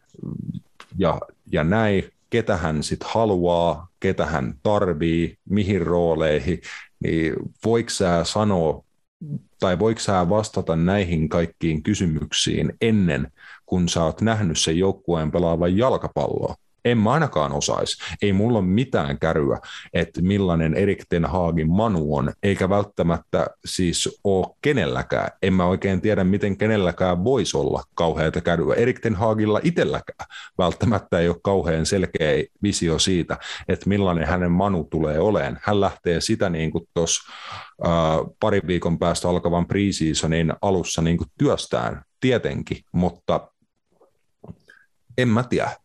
ja, 0.98 1.20
ja 1.52 1.64
näin, 1.64 2.04
ketä 2.32 2.56
hän 2.56 2.82
sitten 2.82 3.08
haluaa, 3.12 3.88
ketä 4.00 4.26
hän 4.26 4.54
tarvii, 4.62 5.36
mihin 5.48 5.86
rooleihin, 5.86 6.60
niin 7.00 7.34
voiko 7.64 7.90
sä 7.90 8.24
sanoa 8.24 8.84
tai 9.60 9.78
voiko 9.78 10.00
sä 10.00 10.28
vastata 10.28 10.76
näihin 10.76 11.28
kaikkiin 11.28 11.82
kysymyksiin 11.82 12.72
ennen 12.80 13.32
kuin 13.66 13.88
sä 13.88 14.04
oot 14.04 14.20
nähnyt 14.20 14.58
sen 14.58 14.78
joukkueen 14.78 15.32
pelaavan 15.32 15.76
jalkapalloa? 15.76 16.54
En 16.84 16.98
mä 16.98 17.12
ainakaan 17.12 17.52
osaisi. 17.52 18.02
Ei 18.22 18.32
mulla 18.32 18.58
ole 18.58 18.66
mitään 18.66 19.18
käryä, 19.18 19.58
että 19.92 20.22
millainen 20.22 20.74
Erik 20.74 21.04
Ten 21.08 21.24
Hagin 21.24 21.70
Manu 21.70 22.16
on, 22.16 22.32
eikä 22.42 22.68
välttämättä 22.68 23.46
siis 23.64 24.20
ole 24.24 24.46
kenelläkään. 24.62 25.30
En 25.42 25.54
mä 25.54 25.64
oikein 25.64 26.00
tiedä, 26.00 26.24
miten 26.24 26.56
kenelläkään 26.56 27.24
voisi 27.24 27.56
olla 27.56 27.82
kauheata 27.94 28.40
käryä. 28.40 28.74
Erik 28.74 29.00
Ten 29.00 29.14
Hagilla 29.14 29.60
itselläkään 29.62 30.28
välttämättä 30.58 31.18
ei 31.18 31.28
ole 31.28 31.36
kauhean 31.42 31.86
selkeä 31.86 32.44
visio 32.62 32.98
siitä, 32.98 33.38
että 33.68 33.88
millainen 33.88 34.26
hänen 34.26 34.50
Manu 34.50 34.84
tulee 34.84 35.18
oleen. 35.18 35.58
Hän 35.62 35.80
lähtee 35.80 36.20
sitä 36.20 36.50
niin 36.50 36.70
kuin 36.70 36.88
tuossa 36.94 37.32
pari 38.40 38.60
viikon 38.66 38.98
päästä 38.98 39.28
alkavan 39.28 39.66
preseasonin 39.66 40.52
alussa 40.62 41.02
niin 41.02 41.16
kuin 41.16 41.28
työstään, 41.38 42.02
tietenkin, 42.20 42.78
mutta 42.92 43.48
en 45.18 45.28
mä 45.28 45.42
tiedä. 45.42 45.81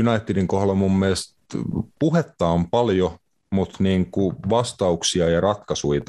Unitedin 0.00 0.48
kohdalla 0.48 0.74
mun 0.74 0.98
mielestä 0.98 1.34
puhetta 1.98 2.46
on 2.46 2.70
paljon, 2.70 3.18
mutta 3.50 3.76
niin 3.80 4.10
kuin 4.10 4.36
vastauksia 4.50 5.30
ja 5.30 5.40
ratkaisuja, 5.40 6.00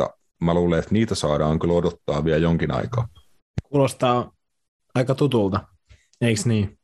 mä 0.42 0.54
luulen, 0.54 0.80
että 0.80 0.94
niitä 0.94 1.16
saadaan 1.16 1.60
kyllä 1.60 1.74
odottaa 1.74 2.26
vielä 2.26 2.38
jonkin 2.40 2.72
aikaa. 2.72 3.08
Kuulostaa 3.64 4.32
aika 4.96 5.16
tutulta, 5.16 5.68
eikö 6.22 6.42
niin? 6.46 6.80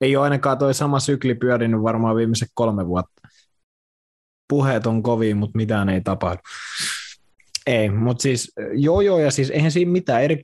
Ei 0.00 0.16
ole 0.16 0.24
ainakaan 0.24 0.58
toi 0.58 0.74
sama 0.74 1.00
sykli 1.00 1.34
pyörinyt 1.34 1.82
varmaan 1.82 2.16
viimeiset 2.16 2.48
kolme 2.54 2.86
vuotta. 2.86 3.28
Puheet 4.48 4.86
on 4.86 5.02
kovin, 5.02 5.36
mutta 5.36 5.56
mitään 5.56 5.88
ei 5.88 6.00
tapahdu. 6.00 6.40
Ei, 7.66 7.90
mutta 7.90 8.22
siis 8.22 8.52
joo 8.72 9.00
joo, 9.00 9.18
ja 9.18 9.30
siis 9.30 9.50
eihän 9.50 9.72
siinä 9.72 9.92
mitään. 9.92 10.22
Erik 10.22 10.40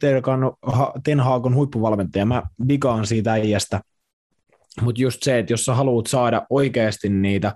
Ten 1.04 1.20
Hag 1.20 1.46
on 1.46 1.54
huippuvalmentaja. 1.54 2.26
Mä 2.26 2.42
digaan 2.68 3.06
siitä 3.06 3.32
äijästä. 3.32 3.80
Mutta 4.80 5.02
just 5.02 5.22
se, 5.22 5.38
että 5.38 5.52
jos 5.52 5.64
sä 5.64 5.74
haluat 5.74 6.06
saada 6.06 6.46
oikeasti 6.50 7.08
niitä 7.08 7.54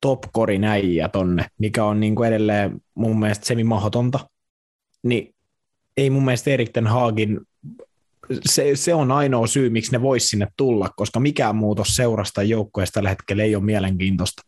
topkorin 0.00 0.64
äijä 0.64 1.08
tonne, 1.08 1.46
mikä 1.58 1.84
on 1.84 2.00
niinku 2.00 2.22
edelleen 2.22 2.80
mun 2.94 3.18
mielestä 3.18 3.46
semi-mahdotonta, 3.46 4.28
niin 5.02 5.34
ei 5.96 6.10
mun 6.10 6.24
mielestä 6.24 6.50
Erik 6.50 6.70
Ten 6.72 6.86
Hagin, 6.86 7.40
se, 8.46 8.76
se 8.76 8.94
on 8.94 9.12
ainoa 9.12 9.46
syy, 9.46 9.70
miksi 9.70 9.92
ne 9.92 10.02
vois 10.02 10.28
sinne 10.28 10.48
tulla, 10.56 10.90
koska 10.96 11.20
mikään 11.20 11.56
muutos 11.56 11.88
seurasta 11.88 12.42
joukkueesta 12.42 12.94
tällä 12.94 13.08
hetkellä 13.08 13.42
ei 13.42 13.56
ole 13.56 13.64
mielenkiintoista. 13.64 14.42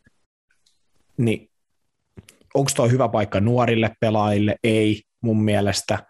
Niin 1.16 1.50
onko 2.54 2.70
tuo 2.76 2.88
hyvä 2.88 3.08
paikka 3.08 3.40
nuorille 3.40 3.90
pelaajille? 4.00 4.56
Ei 4.64 5.02
mun 5.20 5.42
mielestä. 5.42 6.06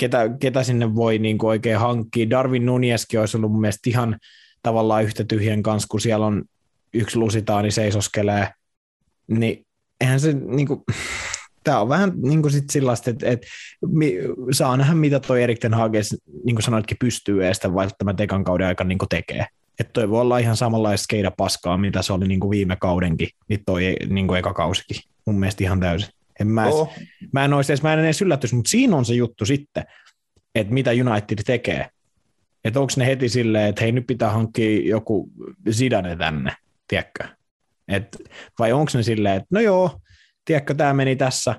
Ketä, 0.00 0.30
ketä 0.40 0.62
sinne 0.62 0.94
voi 0.94 1.18
niin 1.18 1.38
kuin 1.38 1.48
oikein 1.48 1.78
hankkia? 1.78 2.30
Darwin 2.30 2.66
Nunieskin 2.66 3.20
olisi 3.20 3.36
ollut 3.36 3.52
mun 3.52 3.60
mielestä 3.60 3.90
ihan 3.90 4.18
tavallaan 4.62 5.04
yhtä 5.04 5.24
tyhjän 5.24 5.62
kanssa, 5.62 5.88
kun 5.90 6.00
siellä 6.00 6.26
on 6.26 6.44
yksi 6.94 7.18
lusitaani 7.18 7.70
seisoskelee. 7.70 8.48
Niin 9.26 9.66
eihän 10.00 10.20
se 10.20 10.32
niin 10.56 10.66
kuin, 10.66 10.80
tämä 11.64 11.80
on 11.80 11.88
vähän 11.88 12.12
niin 12.22 12.42
kuin 12.42 12.52
sit 12.52 12.70
sellaista, 12.70 13.10
että, 13.10 13.26
että 13.30 13.46
mi, 13.86 14.14
saa 14.50 14.76
nähdä, 14.76 14.94
mitä 14.94 15.20
toi 15.20 15.42
Erik 15.42 15.58
Ten 15.58 15.74
Hag, 15.74 15.92
niin 16.44 16.56
kuin 16.56 16.62
sanoitkin, 16.62 16.96
pystyy 17.00 17.46
edes 17.46 17.60
välttämättä 17.74 18.22
ekan 18.22 18.44
kauden 18.44 18.66
aikana 18.66 18.88
niin 18.88 18.98
tekee. 19.10 19.46
Että 19.78 19.92
toi 19.92 20.10
voi 20.10 20.20
olla 20.20 20.38
ihan 20.38 20.56
samanlaista 20.56 21.04
skeida 21.04 21.30
paskaa, 21.30 21.78
mitä 21.78 22.02
se 22.02 22.12
oli 22.12 22.28
niin 22.28 22.40
kuin 22.40 22.50
viime 22.50 22.76
kaudenkin, 22.76 23.28
niin 23.48 23.62
toi 23.66 23.96
niin 24.08 24.26
kuin 24.26 24.38
eka 24.38 24.54
kausikin. 24.54 25.02
Mun 25.26 25.38
mielestä 25.38 25.64
ihan 25.64 25.80
täysin. 25.80 26.19
En 26.40 26.46
mä, 26.46 26.64
edes, 26.64 26.74
Oh. 26.74 26.92
mä 27.32 27.44
en 27.44 27.52
olisi 27.52 27.72
edes, 27.72 27.82
mä 27.82 27.92
en 27.92 27.98
edes 27.98 28.22
yllätys, 28.22 28.52
mutta 28.52 28.70
siinä 28.70 28.96
on 28.96 29.04
se 29.04 29.14
juttu 29.14 29.46
sitten, 29.46 29.84
että 30.54 30.74
mitä 30.74 30.90
United 30.90 31.38
tekee. 31.46 31.86
Että 32.64 32.80
onko 32.80 32.92
ne 32.96 33.06
heti 33.06 33.28
silleen, 33.28 33.68
että 33.68 33.80
hei 33.82 33.92
nyt 33.92 34.06
pitää 34.06 34.30
hankkia 34.30 34.82
joku 34.88 35.30
Zidane 35.70 36.16
tänne, 36.16 36.52
tiedätkö? 36.88 37.24
Et, 37.88 38.16
vai 38.58 38.72
onko 38.72 38.92
ne 38.94 39.02
silleen, 39.02 39.36
että 39.36 39.48
no 39.50 39.60
joo, 39.60 40.00
tiedätkö, 40.44 40.74
tämä 40.74 40.92
meni 40.92 41.16
tässä. 41.16 41.54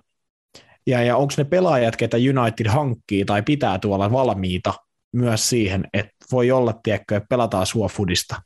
Ja, 0.88 1.04
ja 1.04 1.18
onko 1.18 1.34
ne 1.38 1.44
pelaajat, 1.44 1.96
ketä 1.96 2.18
United 2.18 2.68
hankkii 2.68 3.26
tai 3.26 3.42
pitää 3.42 3.80
tuolla 3.80 4.12
valmiita 4.12 4.74
myös 5.12 5.50
siihen, 5.50 5.88
että 5.94 6.16
voi 6.32 6.52
olla, 6.52 6.80
tiedätkö, 6.84 7.18
että 7.18 7.28
pelataan 7.30 7.66
sua 7.66 7.88
fudista 7.88 8.42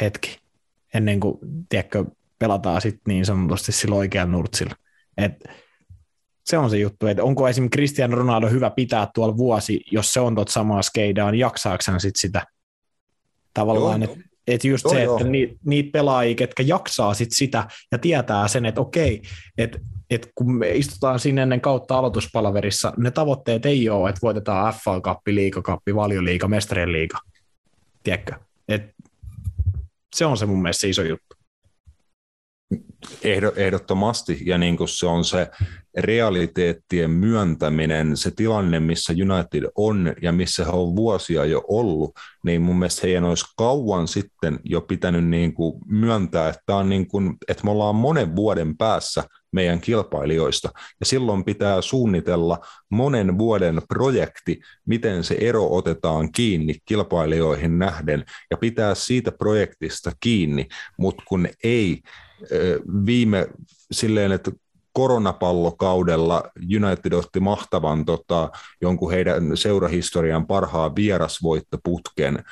hetki, 0.00 0.38
ennen 0.94 1.20
kuin, 1.20 1.38
tiedätkö, 1.68 2.04
pelataan 2.38 2.80
sitten 2.80 3.14
niin 3.14 3.26
sanotusti 3.26 3.72
sillä 3.72 3.94
oikealla 3.94 4.32
nurtsilla. 4.32 4.74
Et 5.20 5.32
se 6.44 6.58
on 6.58 6.70
se 6.70 6.78
juttu, 6.78 7.06
että 7.06 7.24
onko 7.24 7.48
esimerkiksi 7.48 7.76
Cristiano 7.76 8.16
Ronaldo 8.16 8.48
hyvä 8.48 8.70
pitää 8.70 9.08
tuolla 9.14 9.36
vuosi, 9.36 9.80
jos 9.92 10.12
se 10.12 10.20
on 10.20 10.34
tuota 10.34 10.52
samaa 10.52 10.82
skeidaa, 10.82 11.30
niin 11.30 11.38
jaksaako 11.38 11.84
hän 11.86 12.00
sit 12.00 12.16
sitä 12.16 12.46
tavallaan, 13.54 14.02
että 14.02 14.18
et 14.46 14.64
just 14.64 14.84
Joo, 14.84 14.94
se, 14.94 15.02
joo. 15.02 15.16
että 15.16 15.28
niitä 15.28 15.54
niit 15.66 15.92
pelaajia, 15.92 16.34
ketkä 16.34 16.62
jaksaa 16.62 17.14
sit 17.14 17.28
sitä 17.32 17.68
ja 17.92 17.98
tietää 17.98 18.48
sen, 18.48 18.66
että 18.66 18.80
okei, 18.80 19.22
että 19.58 19.78
et 20.10 20.32
kun 20.34 20.54
me 20.54 20.70
istutaan 20.70 21.18
sinne 21.18 21.42
ennen 21.42 21.60
kautta 21.60 21.98
aloituspalaverissa, 21.98 22.92
ne 22.96 23.10
tavoitteet 23.10 23.66
ei 23.66 23.88
ole, 23.88 24.08
että 24.08 24.20
voitetaan 24.22 24.74
FA 24.84 25.00
Cup, 25.00 25.18
Liigakappi, 25.26 25.94
Valioliiga, 25.94 26.48
Mestarien 26.48 26.92
liiga. 26.92 27.18
Tiedätkö? 28.02 28.34
Et 28.68 28.82
se 30.16 30.26
on 30.26 30.36
se 30.36 30.46
mun 30.46 30.62
mielestä 30.62 30.80
se 30.80 30.88
iso 30.88 31.02
juttu. 31.02 31.29
Ehdo, 33.24 33.52
ehdottomasti, 33.56 34.42
ja 34.46 34.58
niin 34.58 34.76
kuin 34.76 34.88
se 34.88 35.06
on 35.06 35.24
se 35.24 35.50
realiteettien 35.98 37.10
myöntäminen, 37.10 38.16
se 38.16 38.30
tilanne, 38.30 38.80
missä 38.80 39.12
United 39.12 39.70
on 39.74 40.14
ja 40.22 40.32
missä 40.32 40.64
he 40.64 40.70
on 40.70 40.96
vuosia 40.96 41.44
jo 41.44 41.64
ollut, 41.68 42.14
niin 42.44 42.62
mun 42.62 42.78
mielestä 42.78 43.00
heidän 43.02 43.24
olisi 43.24 43.44
kauan 43.56 44.08
sitten 44.08 44.60
jo 44.64 44.80
pitänyt 44.80 45.24
niin 45.24 45.54
kuin 45.54 45.80
myöntää, 45.86 46.48
että, 46.48 46.76
on 46.76 46.88
niin 46.88 47.08
kuin, 47.08 47.36
että 47.48 47.64
me 47.64 47.70
ollaan 47.70 47.94
monen 47.94 48.36
vuoden 48.36 48.76
päässä 48.76 49.24
meidän 49.52 49.80
kilpailijoista. 49.80 50.70
Ja 51.00 51.06
silloin 51.06 51.44
pitää 51.44 51.82
suunnitella 51.82 52.58
monen 52.90 53.38
vuoden 53.38 53.82
projekti, 53.88 54.60
miten 54.86 55.24
se 55.24 55.36
ero 55.40 55.74
otetaan 55.74 56.32
kiinni 56.32 56.74
kilpailijoihin 56.84 57.78
nähden. 57.78 58.24
Ja 58.50 58.56
pitää 58.56 58.94
siitä 58.94 59.32
projektista 59.32 60.12
kiinni, 60.20 60.68
mutta 60.98 61.22
kun 61.28 61.48
ei 61.64 62.02
viime 63.06 63.46
silleen, 63.92 64.32
että 64.32 64.52
koronapallokaudella 64.92 66.42
United 66.76 67.12
otti 67.12 67.40
mahtavan 67.40 68.04
tota, 68.04 68.50
jonkun 68.80 69.10
heidän 69.10 69.56
seurahistorian 69.56 70.46
parhaan 70.46 70.96
vierasvoittoputken 70.96 72.44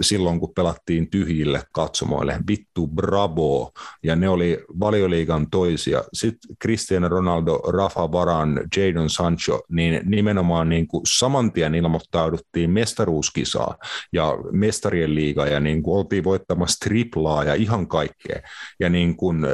silloin, 0.00 0.40
kun 0.40 0.52
pelattiin 0.54 1.10
tyhjille 1.10 1.62
katsomoille. 1.72 2.38
Vittu 2.48 2.86
bravo! 2.86 3.72
Ja 4.02 4.16
ne 4.16 4.28
oli 4.28 4.64
valioliigan 4.80 5.50
toisia. 5.50 6.04
Sitten 6.12 6.56
Cristiano 6.62 7.08
Ronaldo, 7.08 7.56
Rafa 7.56 8.12
Varan, 8.12 8.60
Jadon 8.76 9.10
Sancho, 9.10 9.60
niin 9.68 10.00
nimenomaan 10.04 10.68
niin 10.68 10.88
kuin 10.88 11.02
saman 11.06 11.52
tien 11.52 11.74
ilmoittauduttiin 11.74 12.70
mestaruuskisaa 12.70 13.76
ja 14.12 14.38
mestarien 14.52 15.14
liiga 15.14 15.46
ja 15.46 15.60
niin 15.60 15.82
kuin 15.82 15.98
oltiin 15.98 16.24
voittamassa 16.24 16.84
triplaa 16.84 17.44
ja 17.44 17.54
ihan 17.54 17.88
kaikkea. 17.88 18.40
Ja 18.80 18.88
niin 18.88 19.16
kuin 19.16 19.46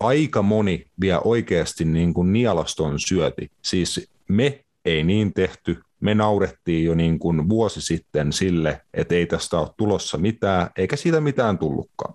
aika 0.00 0.42
moni 0.42 0.86
vielä 1.00 1.20
oikeasti 1.20 1.84
niin 1.84 2.14
kuin 2.14 2.32
nielaston 2.32 3.00
syöti. 3.00 3.50
Siis 3.62 4.10
me 4.28 4.64
ei 4.84 5.04
niin 5.04 5.34
tehty, 5.34 5.80
me 6.00 6.14
naurettiin 6.14 6.84
jo 6.84 6.94
niin 6.94 7.18
kuin 7.18 7.48
vuosi 7.48 7.80
sitten 7.80 8.32
sille, 8.32 8.80
että 8.94 9.14
ei 9.14 9.26
tästä 9.26 9.58
ole 9.58 9.68
tulossa 9.76 10.18
mitään, 10.18 10.70
eikä 10.76 10.96
siitä 10.96 11.20
mitään 11.20 11.58
tullutkaan. 11.58 12.14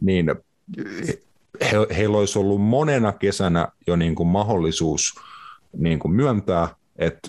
Niin 0.00 0.34
he, 1.60 1.76
heillä 1.96 2.18
olisi 2.18 2.38
ollut 2.38 2.60
monena 2.60 3.12
kesänä 3.12 3.68
jo 3.86 3.96
niin 3.96 4.14
kuin 4.14 4.26
mahdollisuus 4.26 5.14
niin 5.76 5.98
kuin 5.98 6.12
myöntää, 6.12 6.68
että 6.96 7.28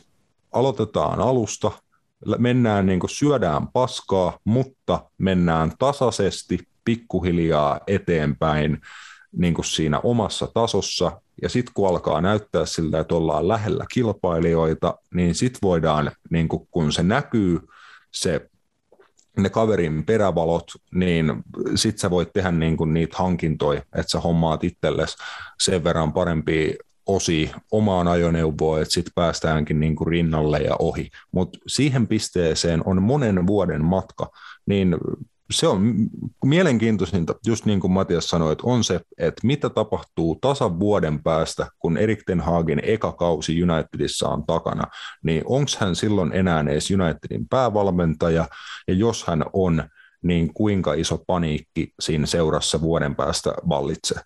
aloitetaan 0.52 1.20
alusta, 1.20 1.72
mennään 2.38 2.86
niin 2.86 3.00
kuin 3.00 3.10
syödään 3.10 3.68
paskaa, 3.68 4.40
mutta 4.44 5.10
mennään 5.18 5.72
tasaisesti, 5.80 6.60
pikkuhiljaa 6.86 7.80
eteenpäin, 7.88 8.82
niin 9.38 9.54
kuin 9.54 9.66
siinä 9.66 10.00
omassa 10.00 10.48
tasossa, 10.54 11.22
ja 11.42 11.50
sitten 11.50 11.74
kun 11.74 11.90
alkaa 11.90 12.22
näyttää 12.22 12.66
siltä, 12.66 13.00
että 13.00 13.16
ollaan 13.16 13.48
lähellä 13.48 13.86
kilpailijoita, 13.94 14.98
niin 15.14 15.36
sitten 15.36 15.60
voidaan, 15.64 16.12
niin 16.30 16.48
kuin 16.48 16.68
kun 16.72 16.92
se 16.92 17.04
näkyy, 17.04 17.60
se 18.12 18.50
ne 19.38 19.50
kaverin 19.50 20.06
perävalot, 20.06 20.72
niin 20.94 21.44
sit 21.76 22.00
sä 22.00 22.10
voit 22.10 22.34
tehdä 22.34 22.52
niin 22.52 22.78
kuin 22.78 22.94
niitä 22.94 23.18
hankintoja, 23.18 23.82
että 23.96 24.12
sä 24.12 24.20
hommaat 24.20 24.64
itsellesi 24.64 25.18
sen 25.60 25.84
verran 25.84 26.14
parempi 26.14 26.76
osi 27.06 27.52
omaan 27.72 28.08
ajoneuvoon, 28.08 28.82
että 28.82 28.94
sitten 28.94 29.12
päästäänkin 29.16 29.80
niin 29.80 29.96
kuin 29.96 30.08
rinnalle 30.08 30.58
ja 30.58 30.76
ohi. 30.80 31.10
Mutta 31.32 31.60
siihen 31.68 32.08
pisteeseen 32.08 32.82
on 32.86 33.02
monen 33.02 33.48
vuoden 33.48 33.86
matka, 33.86 34.32
niin 34.66 34.96
se 35.52 35.68
on 35.68 35.96
mielenkiintoisinta, 36.46 37.36
just 37.48 37.66
niin 37.66 37.80
kuin 37.80 37.92
Matias 37.92 38.30
sanoi, 38.30 38.52
että 38.52 38.64
on 38.68 38.84
se, 38.84 39.00
että 39.18 39.48
mitä 39.48 39.70
tapahtuu 39.70 40.36
tasan 40.42 40.80
vuoden 40.80 41.24
päästä, 41.24 41.68
kun 41.80 41.98
Erik 41.98 42.24
Ten 42.26 42.42
Hagin 42.42 42.82
eka 42.84 43.12
kausi 43.12 43.64
Unitedissa 43.64 44.30
on 44.30 44.46
takana, 44.46 44.84
niin 45.24 45.42
onko 45.46 45.72
hän 45.80 45.96
silloin 45.96 46.34
enää 46.34 46.62
edes 46.62 46.92
Unitedin 46.92 47.48
päävalmentaja, 47.50 48.48
ja 48.88 48.94
jos 48.94 49.28
hän 49.28 49.46
on, 49.54 49.84
niin 50.24 50.54
kuinka 50.54 50.94
iso 50.94 51.24
paniikki 51.28 51.94
siinä 52.00 52.26
seurassa 52.26 52.82
vuoden 52.82 53.16
päästä 53.16 53.54
vallitsee? 53.70 54.22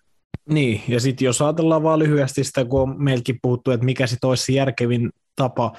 Niin, 0.48 0.82
ja 0.88 1.00
sitten 1.00 1.26
jos 1.26 1.42
ajatellaan 1.42 1.82
vaan 1.82 1.98
lyhyesti 1.98 2.44
sitä, 2.44 2.64
kun 2.64 2.82
on 2.82 3.04
meilläkin 3.04 3.38
puhuttu, 3.42 3.70
että 3.70 3.86
mikä 3.86 4.06
sitten 4.06 4.28
olisi 4.30 4.54
järkevin 4.54 5.10
tapa 5.36 5.72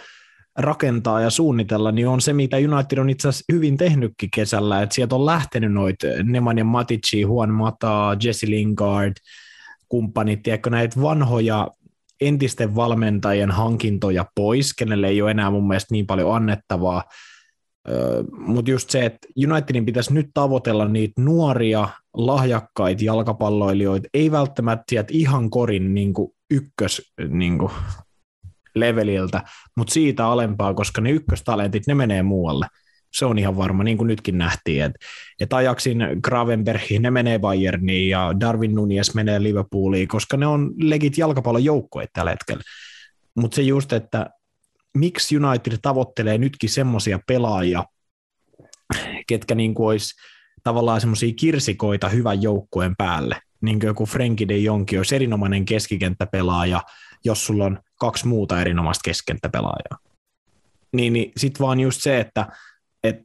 rakentaa 0.57 1.21
ja 1.21 1.29
suunnitella, 1.29 1.91
niin 1.91 2.07
on 2.07 2.21
se, 2.21 2.33
mitä 2.33 2.57
United 2.57 2.97
on 2.97 3.09
itse 3.09 3.27
asiassa 3.27 3.53
hyvin 3.53 3.77
tehnytkin 3.77 4.29
kesällä, 4.35 4.81
että 4.81 4.95
sieltä 4.95 5.15
on 5.15 5.25
lähtenyt 5.25 5.73
noita 5.73 6.07
Nemanja 6.23 6.63
Matici, 6.63 7.21
Juan 7.21 7.53
Mata, 7.53 8.17
Jesse 8.23 8.47
Lingard, 8.49 9.13
kumppanit, 9.89 10.43
tiedätkö, 10.43 10.69
näitä 10.69 11.01
vanhoja 11.01 11.67
entisten 12.21 12.75
valmentajien 12.75 13.51
hankintoja 13.51 14.25
pois, 14.35 14.73
kenelle 14.73 15.07
ei 15.07 15.21
ole 15.21 15.31
enää 15.31 15.51
mun 15.51 15.67
mielestä 15.67 15.93
niin 15.93 16.07
paljon 16.07 16.35
annettavaa, 16.35 17.03
mutta 18.37 18.71
just 18.71 18.89
se, 18.89 19.05
että 19.05 19.27
Unitedin 19.51 19.85
pitäisi 19.85 20.13
nyt 20.13 20.27
tavoitella 20.33 20.87
niitä 20.87 21.21
nuoria, 21.21 21.89
lahjakkaita 22.13 23.03
jalkapalloilijoita, 23.03 24.09
ei 24.13 24.31
välttämättä 24.31 24.83
sieltä 24.89 25.09
ihan 25.13 25.49
korin 25.49 25.93
niin 25.93 26.13
ykkös 26.51 27.13
niin 27.29 27.57
leveliltä, 28.79 29.43
mutta 29.77 29.93
siitä 29.93 30.27
alempaa, 30.27 30.73
koska 30.73 31.01
ne 31.01 31.11
ykköstalentit, 31.11 31.87
ne 31.87 31.95
menee 31.95 32.23
muualle. 32.23 32.67
Se 33.13 33.25
on 33.25 33.39
ihan 33.39 33.57
varma, 33.57 33.83
niin 33.83 33.97
kuin 33.97 34.07
nytkin 34.07 34.37
nähtiin, 34.37 34.83
että 34.83 34.99
et 35.39 35.53
ajaksin 35.53 35.97
Gravenbergiin, 36.23 37.01
ne 37.01 37.11
menee 37.11 37.39
Bayerniin 37.39 38.09
ja 38.09 38.33
Darwin 38.39 38.75
Nunes 38.75 39.15
menee 39.15 39.43
Liverpooliin, 39.43 40.07
koska 40.07 40.37
ne 40.37 40.47
on 40.47 40.73
legit 40.77 41.17
jalkapallon 41.17 41.63
joukkoja 41.63 42.07
tällä 42.13 42.31
hetkellä. 42.31 42.63
Mutta 43.35 43.55
se 43.55 43.61
just, 43.61 43.93
että 43.93 44.29
miksi 44.97 45.37
United 45.37 45.77
tavoittelee 45.81 46.37
nytkin 46.37 46.69
semmoisia 46.69 47.19
pelaajia, 47.27 47.83
ketkä 49.27 49.55
niin 49.55 49.73
kuin 49.73 49.87
olisi 49.87 50.15
tavallaan 50.63 51.01
semmoisia 51.01 51.33
kirsikoita 51.33 52.09
hyvän 52.09 52.41
joukkueen 52.41 52.95
päälle, 52.97 53.39
niin 53.61 53.79
kuin 53.79 53.87
joku 53.87 54.05
Frenkie 54.05 54.47
de 54.47 54.57
Jonki 54.57 54.97
olisi 54.97 55.15
erinomainen 55.15 55.65
keskikenttäpelaaja, 55.65 56.81
jos 57.25 57.45
sulla 57.45 57.65
on 57.65 57.79
kaksi 57.97 58.27
muuta 58.27 58.61
erinomaista 58.61 59.01
keskentäpelaajaa. 59.05 59.97
Niin, 60.93 61.13
niin 61.13 61.31
sitten 61.37 61.65
vaan 61.65 61.79
just 61.79 62.01
se, 62.01 62.19
että 62.19 62.47
et, 63.03 63.15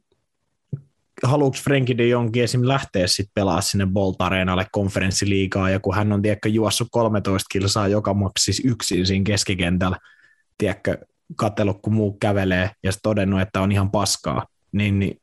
haluuks 1.23 1.63
Frenkie 1.63 1.97
de 1.97 2.07
Jong 2.07 2.37
esim. 2.37 2.67
lähteä 2.67 3.07
sitten 3.07 3.31
pelaa 3.33 3.61
sinne 3.61 3.85
Bolt 3.85 4.21
Areenalle 4.21 4.67
konferenssiliigaa, 4.71 5.69
ja 5.69 5.79
kun 5.79 5.95
hän 5.95 6.11
on 6.11 6.21
tiedätkö, 6.21 6.49
juossut 6.49 6.87
13 6.91 7.47
kilsaa 7.51 7.87
joka 7.87 8.13
maksis 8.13 8.61
yksin 8.65 9.07
siinä 9.07 9.23
keskikentällä, 9.23 9.97
tiedätkö, 10.57 10.97
katsellut 11.35 11.81
kun 11.81 11.93
muu 11.93 12.17
kävelee, 12.21 12.71
ja 12.83 12.91
todennut, 13.03 13.41
että 13.41 13.61
on 13.61 13.71
ihan 13.71 13.91
paskaa, 13.91 14.45
niin, 14.71 14.99
niin 14.99 15.21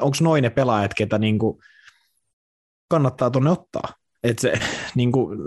onko 0.00 0.16
noin 0.20 0.42
ne 0.42 0.50
pelaajat, 0.50 0.94
ketä 0.94 1.18
niinku 1.18 1.60
kannattaa 2.88 3.30
tuonne 3.30 3.50
ottaa? 3.50 3.94
Et 4.22 4.38
se, 4.38 4.52
niin 4.94 5.12
kuin, 5.12 5.38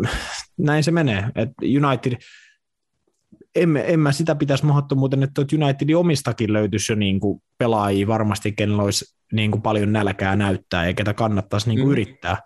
näin 0.57 0.83
se 0.83 0.91
menee. 0.91 1.25
Et 1.35 1.49
United, 1.61 2.17
en, 3.55 3.77
en 3.77 3.99
mä 3.99 4.11
sitä 4.11 4.35
pitäisi 4.35 4.65
mahdottomuuten, 4.65 5.23
että 5.23 5.41
Unitedin 5.41 5.97
omistakin 5.97 6.53
löytyisi 6.53 6.91
jo 6.91 6.95
niin 6.95 7.19
kuin 7.19 7.41
pelaajia 7.57 8.07
varmasti, 8.07 8.51
kenellä 8.51 8.83
olisi 8.83 9.05
niin 9.31 9.51
kuin 9.51 9.61
paljon 9.61 9.93
nälkää 9.93 10.35
näyttää 10.35 10.87
ja 10.87 10.93
ketä 10.93 11.13
kannattaisi 11.13 11.69
niin 11.69 11.79
kuin 11.79 11.87
mm. 11.87 11.91
yrittää. 11.91 12.37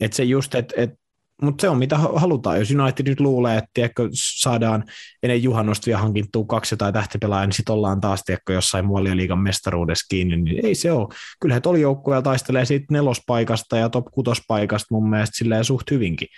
Et 0.00 0.12
se 0.12 0.24
just, 0.24 0.54
että 0.54 0.74
et 0.76 0.90
mutta 1.42 1.62
se 1.62 1.68
on 1.68 1.78
mitä 1.78 1.98
halutaan. 1.98 2.58
Jos 2.58 2.70
United 2.70 3.08
nyt 3.08 3.20
luulee, 3.20 3.58
että 3.58 3.70
tiedätkö, 3.74 4.08
saadaan 4.12 4.84
ennen 5.22 5.42
juhannosta 5.42 5.86
vielä 5.86 6.00
hankittua 6.00 6.44
kaksi 6.44 6.76
tai 6.76 6.92
tähtipelaajaa, 6.92 7.46
niin 7.46 7.52
sitten 7.52 7.74
ollaan 7.74 8.00
taas 8.00 8.22
tiedätkö, 8.22 8.52
jossain 8.52 8.86
liigan 9.16 9.38
mestaruudessa 9.38 10.06
kiinni, 10.10 10.36
niin 10.36 10.66
ei 10.66 10.74
se 10.74 10.92
ole. 10.92 11.08
Kyllä 11.40 11.60
tuolla 11.60 11.78
joukkueella 11.78 12.22
taistelee 12.22 12.64
siitä 12.64 12.86
nelospaikasta 12.90 13.76
ja 13.76 13.88
top 13.88 14.06
kutospaikasta 14.10 14.86
mun 14.90 15.10
mielestä 15.10 15.38
silleen 15.38 15.64
suht 15.64 15.90
hyvinkin. 15.90 16.28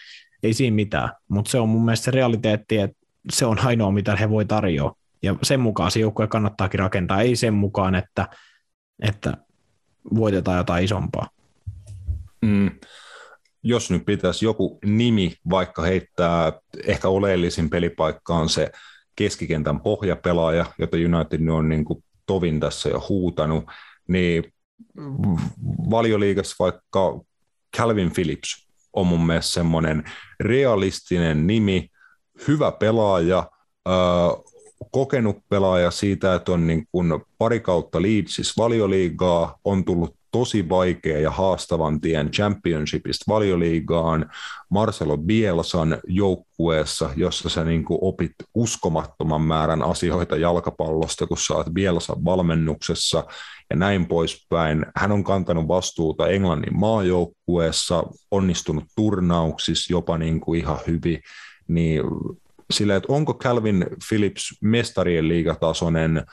Ei 0.45 0.55
siinä 0.55 0.75
mitään, 0.75 1.11
mutta 1.29 1.51
se 1.51 1.59
on 1.59 1.69
mun 1.69 1.85
mielestä 1.85 2.05
se 2.05 2.11
realiteetti, 2.11 2.79
että 2.79 2.97
se 3.33 3.47
on 3.47 3.59
ainoa, 3.59 3.91
mitä 3.91 4.17
he 4.17 4.31
voi 4.31 4.45
tarjoa. 4.45 4.97
Ja 5.23 5.37
sen 5.43 5.61
mukaan 5.61 5.91
se 5.91 6.01
joukkue 6.01 6.27
kannattaakin 6.27 6.81
rakentaa, 6.81 7.21
ei 7.21 7.37
sen 7.37 7.55
mukaan, 7.55 7.95
että, 7.95 8.29
että 9.03 9.37
voitetaan 10.15 10.59
jotain 10.59 10.85
isompaa. 10.85 11.29
Mm 12.43 12.71
jos 13.65 13.91
nyt 13.91 14.05
pitäisi 14.05 14.45
joku 14.45 14.79
nimi 14.85 15.35
vaikka 15.51 15.83
heittää, 15.83 16.53
ehkä 16.87 17.09
oleellisin 17.09 17.71
pelipaikka 17.71 18.35
on 18.35 18.49
se 18.49 18.71
keskikentän 19.17 19.81
pohjapelaaja, 19.81 20.67
jota 20.79 20.97
United 20.97 21.49
on 21.49 21.69
niin 21.69 21.85
kuin 21.85 22.05
tovin 22.27 22.61
tässä 22.61 22.89
jo 22.89 23.07
huutanut, 23.09 23.65
niin 24.09 24.53
valioliigassa 25.91 26.57
vaikka 26.59 27.21
Calvin 27.77 28.11
Phillips 28.11 28.64
on 28.95 29.07
mun 29.07 29.27
mielestä 29.27 29.53
semmoinen 29.53 30.05
realistinen 30.41 31.47
nimi, 31.47 31.89
hyvä 32.49 32.73
pelaaja, 32.73 33.51
kokenut 34.91 35.39
pelaaja 35.49 35.91
siitä, 35.91 36.35
että 36.35 36.53
on 36.53 36.67
niin 36.67 36.87
kuin 36.93 37.21
pari 37.39 37.61
kautta 37.61 38.03
Leedsissä 38.03 38.55
valioliigaa, 38.63 39.59
on 39.65 39.85
tullut 39.85 40.17
tosi 40.35 40.69
vaikea 40.69 41.19
ja 41.21 41.31
haastavan 41.31 42.01
tien 42.01 42.31
championshipista 42.31 43.25
valioliigaan 43.29 44.31
Marcelo 44.71 45.19
Bielsan 45.19 45.99
joukkueessa, 46.07 47.11
jossa 47.17 47.49
sä 47.49 47.65
niin 47.65 47.85
kuin 47.85 47.99
opit 48.03 48.33
uskomattoman 48.55 49.43
määrän 49.43 49.83
asioita 49.83 50.37
jalkapallosta, 50.37 51.27
kun 51.27 51.39
sä 51.39 51.55
oot 51.55 51.67
Bielsan 51.73 52.25
valmennuksessa 52.25 53.25
ja 53.71 53.77
näin 53.77 54.07
poispäin. 54.07 54.87
Hän 54.97 55.13
on 55.13 55.25
kantanut 55.25 55.69
vastuuta 55.69 56.29
Englannin 56.29 56.79
maajoukkueessa, 56.79 58.05
onnistunut 58.31 58.85
turnauksissa 58.97 59.93
jopa 59.93 60.19
niin 60.19 60.41
kuin 60.41 60.61
ihan 60.61 60.79
hyvin, 60.87 61.23
niin 61.69 62.03
sille, 62.71 62.97
että 62.97 63.13
onko 63.13 63.35
Calvin 63.35 63.87
Phillips 64.09 64.59
mestarien 64.61 65.29
liigatasoinen 65.29 66.27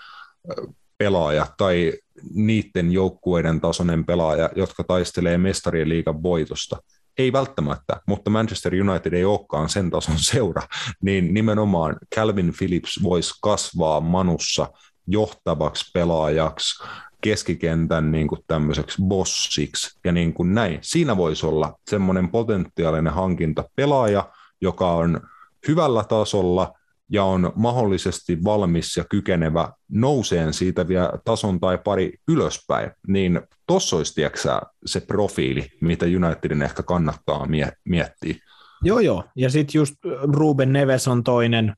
pelaaja 1.01 1.47
tai 1.57 1.93
niiden 2.33 2.91
joukkueiden 2.91 3.61
tasoinen 3.61 4.05
pelaaja, 4.05 4.49
jotka 4.55 4.83
taistelee 4.83 5.37
mestarien 5.37 5.89
liigan 5.89 6.23
voitosta. 6.23 6.77
Ei 7.17 7.33
välttämättä, 7.33 8.01
mutta 8.07 8.29
Manchester 8.29 8.73
United 8.73 9.13
ei 9.13 9.25
olekaan 9.25 9.69
sen 9.69 9.89
tason 9.89 10.15
seura, 10.31 10.61
niin 11.03 11.33
nimenomaan 11.33 11.97
Calvin 12.15 12.53
Phillips 12.57 13.03
voisi 13.03 13.33
kasvaa 13.41 13.99
Manussa 13.99 14.67
johtavaksi 15.07 15.91
pelaajaksi, 15.93 16.83
keskikentän 17.21 18.11
niin 18.11 18.27
kuin 18.27 18.41
tämmöiseksi 18.47 19.01
bossiksi 19.07 19.99
ja 20.03 20.11
niin 20.11 20.33
kuin 20.33 20.53
näin. 20.53 20.79
Siinä 20.81 21.17
voisi 21.17 21.45
olla 21.45 21.73
semmoinen 21.89 22.29
potentiaalinen 22.29 23.13
hankinta 23.13 23.63
pelaaja, 23.75 24.29
joka 24.61 24.91
on 24.91 25.21
hyvällä 25.67 26.03
tasolla 26.03 26.73
ja 27.11 27.23
on 27.23 27.53
mahdollisesti 27.55 28.43
valmis 28.43 28.97
ja 28.97 29.05
kykenevä 29.09 29.71
nouseen 29.89 30.53
siitä 30.53 30.87
vielä 30.87 31.11
tason 31.25 31.59
tai 31.59 31.77
pari 31.77 32.13
ylöspäin, 32.27 32.91
niin 33.07 33.41
tuossa 33.67 33.95
olisi 33.95 34.13
tiiäksä, 34.13 34.61
se 34.85 34.99
profiili, 34.99 35.67
mitä 35.81 36.05
Unitedin 36.05 36.61
ehkä 36.61 36.83
kannattaa 36.83 37.45
mie- 37.45 37.73
miettiä. 37.85 38.35
Joo, 38.83 38.99
joo. 38.99 39.23
Ja 39.35 39.49
sitten 39.49 39.79
just 39.79 39.95
Ruben 40.33 40.73
Neves 40.73 41.07
on 41.07 41.23
toinen, 41.23 41.75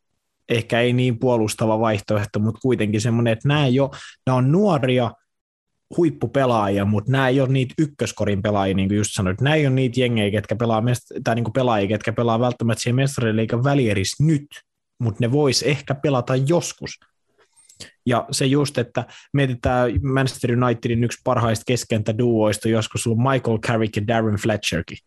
ehkä 0.50 0.82
ei 0.82 0.94
niin 0.94 1.20
puolustava 1.20 1.80
vaihtoehto, 1.80 2.40
mutta 2.40 2.60
kuitenkin 2.62 3.02
semmoinen, 3.02 3.34
että 3.34 3.48
nämä, 3.48 3.68
jo, 3.68 3.92
nämä 4.26 4.38
on 4.38 4.52
nuoria 4.52 5.12
huippupelaajia, 5.98 6.86
mutta 6.86 7.12
nämä 7.12 7.28
ei 7.28 7.42
ole 7.42 7.50
niitä 7.50 7.74
ykköskorin 7.80 8.42
pelaajia, 8.42 8.76
niin 8.76 8.90
kuin 8.90 8.98
just 8.98 9.12
sanoit. 9.14 9.42
Nämä 9.42 9.56
ei 9.56 9.68
ole 9.68 9.76
niitä 9.76 10.00
jengejä, 10.00 10.32
ketkä 10.32 10.56
pelaa, 10.56 10.82
mest- 10.82 11.22
tai 11.24 11.36
niin 11.36 11.44
kuin 11.44 11.54
pelaajia, 11.54 11.88
ketkä 11.88 12.14
pelaa 12.14 12.40
välttämättä 12.40 12.82
siihen 12.82 12.96
mestariliikan 12.96 13.64
välierissä 13.64 14.24
nyt, 14.24 14.48
mutta 15.04 15.18
ne 15.20 15.32
vois 15.32 15.64
ehkä 15.64 15.96
pelata 15.96 16.36
joskus. 16.36 17.00
Ja 18.06 18.26
se 18.32 18.46
just, 18.46 18.78
että 18.78 19.06
mietitään 19.34 19.92
Manchester 20.04 20.64
Unitedin 20.64 21.04
yksi 21.04 21.22
parhaista 21.24 21.64
keskentäduoista, 21.68 22.70
joskus 22.70 23.04
sulla 23.04 23.18
on 23.24 23.34
Michael 23.34 23.58
Carrick 23.58 23.96
ja 23.96 24.08
Darren 24.08 24.36
Fletcherkin, 24.36 24.98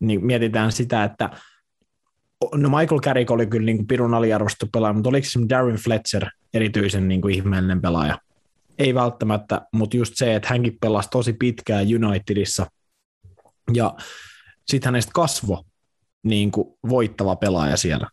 niin 0.00 0.26
mietitään 0.26 0.72
sitä, 0.72 1.04
että 1.04 1.30
no 2.54 2.68
Michael 2.78 3.00
Carrick 3.00 3.30
oli 3.30 3.46
kyllä 3.46 3.66
niin 3.66 3.76
kuin 3.76 3.86
pirun 3.86 4.14
aliarvostettu 4.14 4.66
pelaaja, 4.72 4.92
mutta 4.92 5.08
oliko 5.08 5.26
se 5.30 5.40
Darren 5.48 5.76
Fletcher 5.76 6.26
erityisen 6.54 7.08
niin 7.08 7.20
kuin 7.20 7.34
ihmeellinen 7.34 7.82
pelaaja? 7.82 8.18
Ei 8.78 8.94
välttämättä, 8.94 9.60
mutta 9.72 9.96
just 9.96 10.12
se, 10.16 10.34
että 10.34 10.48
hänkin 10.48 10.78
pelasi 10.80 11.08
tosi 11.10 11.32
pitkään 11.32 11.86
Unitedissa 12.06 12.66
ja 13.74 13.94
sitten 14.66 14.88
hänestä 14.88 15.12
kasvo 15.14 15.64
niin 16.22 16.50
kuin 16.50 16.68
voittava 16.88 17.36
pelaaja 17.36 17.76
siellä 17.76 18.08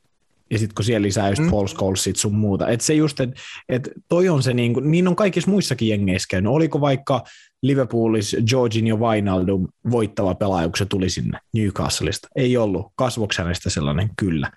ja 0.54 0.60
sitten 0.60 0.76
kun 0.76 0.86
siellä 0.86 1.06
lisää 1.06 1.30
just 1.30 1.42
mm. 1.42 1.52
Paul 1.52 1.68
Scholesit 1.68 2.16
sun 2.16 2.36
muuta. 2.36 2.68
Että 2.68 2.86
se 2.86 2.94
just, 2.94 3.20
että 3.20 3.42
et 3.70 3.90
toi 4.10 4.30
on 4.30 4.44
se, 4.44 4.54
niin, 4.54 4.74
kuin, 4.74 4.92
niin 4.92 5.08
on 5.08 5.16
kaikissa 5.16 5.52
muissakin 5.52 5.88
jengeissä 5.88 6.28
käynyt. 6.30 6.52
Oliko 6.52 6.82
vaikka 6.82 7.24
Liverpoolissa 7.62 8.38
Jorginho 8.52 8.98
Wijnaldum 8.98 9.68
voittava 9.92 10.36
pelaaja, 10.36 10.68
kun 10.68 10.78
se 10.78 10.86
tuli 10.86 11.10
sinne 11.10 11.40
Newcastleista? 11.54 12.28
Ei 12.36 12.58
ollut. 12.58 12.88
Kasvoksi 12.96 13.42
hänestä 13.42 13.70
sellainen? 13.70 14.10
Kyllä. 14.18 14.52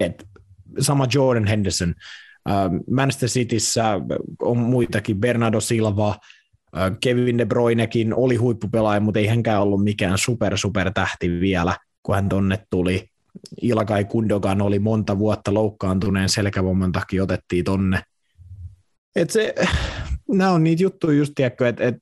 Et 0.00 0.26
sama 0.80 1.06
Jordan 1.14 1.46
Henderson. 1.46 1.94
Manchester 2.90 3.28
Cityssä 3.28 3.84
on 4.42 4.58
muitakin, 4.58 5.20
Bernardo 5.20 5.60
Silva, 5.60 6.16
Kevin 7.00 7.38
De 7.38 7.46
Bruynekin 7.46 8.14
oli 8.14 8.36
huippupelaaja, 8.36 9.00
mutta 9.00 9.20
ei 9.20 9.26
hänkään 9.26 9.62
ollut 9.62 9.84
mikään 9.84 10.18
super 10.18 10.58
super 10.58 10.92
tähti 10.92 11.40
vielä, 11.40 11.76
kun 12.02 12.14
hän 12.14 12.28
tonne 12.28 12.58
tuli. 12.70 13.10
Ilkai 13.62 14.04
Kundogan 14.04 14.62
oli 14.62 14.78
monta 14.78 15.18
vuotta 15.18 15.54
loukkaantuneen 15.54 16.28
selkävamman 16.28 16.92
takia 16.92 17.22
otettiin 17.22 17.64
tonne. 17.64 18.02
Et 19.16 19.30
se, 19.30 19.54
nämä 20.28 20.50
on 20.50 20.64
niitä 20.64 20.82
juttuja 20.82 21.18
just, 21.18 21.32
tiedätkö, 21.34 21.68
että 21.68 21.84
et 21.84 21.96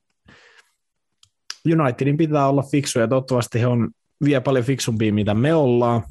Unitedin 1.73 2.17
pitää 2.17 2.49
olla 2.49 2.63
fiksu 2.63 2.99
ja 2.99 3.09
toivottavasti 3.09 3.61
he 3.61 3.67
on 3.67 3.91
vielä 4.25 4.41
paljon 4.41 4.65
fiksumpia, 4.65 5.13
mitä 5.13 5.35
me 5.35 5.55
ollaan, 5.55 6.03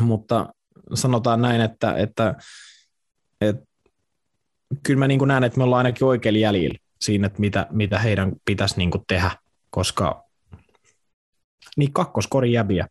mutta 0.00 0.54
sanotaan 0.94 1.42
näin, 1.42 1.60
että, 1.60 1.94
että, 1.96 2.34
että 3.40 3.64
kyllä 4.82 4.98
mä 4.98 5.08
niin 5.08 5.20
näen, 5.26 5.44
että 5.44 5.58
me 5.58 5.64
ollaan 5.64 5.86
ainakin 5.86 6.06
oikein 6.06 6.40
jäljellä 6.40 6.78
siinä, 7.00 7.26
että 7.26 7.40
mitä, 7.40 7.66
mitä 7.70 7.98
heidän 7.98 8.32
pitäisi 8.44 8.78
niin 8.78 8.90
tehdä, 9.08 9.30
koska 9.70 10.24
niin 11.76 11.92
kakkoskori 11.92 12.52
jäbiä 12.52 12.88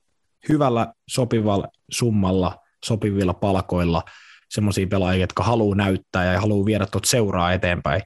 hyvällä 0.50 0.94
sopivalla 1.10 1.68
summalla, 1.92 2.58
sopivilla 2.86 3.34
palkoilla 3.34 4.04
semmoisia 4.50 4.88
pelaajia, 4.88 5.24
jotka 5.24 5.44
haluaa 5.44 5.76
näyttää 5.76 6.34
ja 6.34 6.42
haluaa 6.42 6.66
viedä 6.66 6.86
tuot 6.86 7.06
seuraa 7.06 7.54
eteenpäin. 7.54 8.02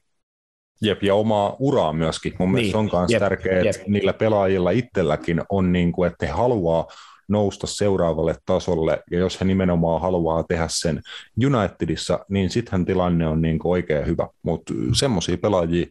Jep, 0.82 1.02
ja 1.02 1.14
omaa 1.14 1.56
uraa 1.58 1.92
myöskin. 1.92 2.34
Mun 2.38 2.48
niin. 2.48 2.54
mielestä 2.54 2.78
on 2.78 2.90
myös 3.08 3.20
tärkeää, 3.20 3.56
että 3.56 3.78
jep. 3.78 3.88
niillä 3.88 4.12
pelaajilla 4.12 4.70
itselläkin 4.70 5.42
on, 5.48 5.72
niin 5.72 5.92
kuin, 5.92 6.10
että 6.10 6.26
he 6.26 6.32
haluaa 6.32 6.86
nousta 7.28 7.66
seuraavalle 7.66 8.34
tasolle, 8.46 9.02
ja 9.10 9.18
jos 9.18 9.40
he 9.40 9.44
nimenomaan 9.44 10.00
haluaa 10.00 10.42
tehdä 10.42 10.66
sen 10.70 11.00
Unitedissa, 11.46 12.26
niin 12.28 12.50
sittenhän 12.50 12.84
tilanne 12.84 13.28
on 13.28 13.42
niin 13.42 13.58
kuin 13.58 13.72
oikein 13.72 14.06
hyvä. 14.06 14.28
Mutta 14.42 14.74
semmoisia 14.92 15.38
pelaajia 15.38 15.86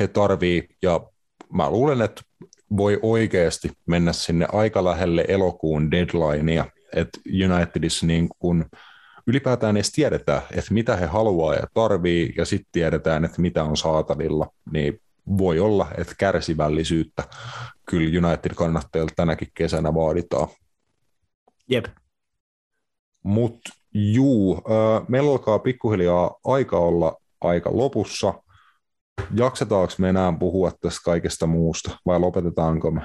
he 0.00 0.08
tarvii, 0.08 0.68
ja 0.82 1.00
mä 1.52 1.70
luulen, 1.70 2.02
että 2.02 2.22
voi 2.76 2.98
oikeasti 3.02 3.70
mennä 3.86 4.12
sinne 4.12 4.46
aika 4.52 4.84
lähelle 4.84 5.24
elokuun 5.28 5.90
deadlinea, 5.90 6.66
että 6.96 7.20
Unitedissa 7.44 8.06
niin 8.06 8.28
kun 8.38 8.64
ylipäätään 9.26 9.76
edes 9.76 9.92
tiedetään, 9.92 10.42
että 10.50 10.74
mitä 10.74 10.96
he 10.96 11.06
haluaa 11.06 11.54
ja 11.54 11.66
tarvii, 11.74 12.32
ja 12.36 12.44
sitten 12.44 12.68
tiedetään, 12.72 13.24
että 13.24 13.40
mitä 13.40 13.64
on 13.64 13.76
saatavilla, 13.76 14.46
niin 14.72 15.00
voi 15.38 15.60
olla, 15.60 15.86
että 15.98 16.14
kärsivällisyyttä 16.18 17.24
kyllä 17.86 18.28
United-kannattajilta 18.28 19.12
tänäkin 19.16 19.48
kesänä 19.54 19.94
vaaditaan. 19.94 20.48
Jep. 21.68 21.84
Mutta 23.22 23.70
juu, 23.94 24.62
meillä 25.08 25.30
alkaa 25.30 25.58
pikkuhiljaa 25.58 26.34
aika 26.44 26.78
olla 26.78 27.16
aika 27.40 27.70
lopussa 27.72 28.34
jaksetaanko 29.34 29.92
me 29.98 30.08
enää 30.08 30.32
puhua 30.38 30.72
tästä 30.80 31.00
kaikesta 31.04 31.46
muusta 31.46 31.98
vai 32.06 32.20
lopetetaanko 32.20 32.90
me? 32.90 33.00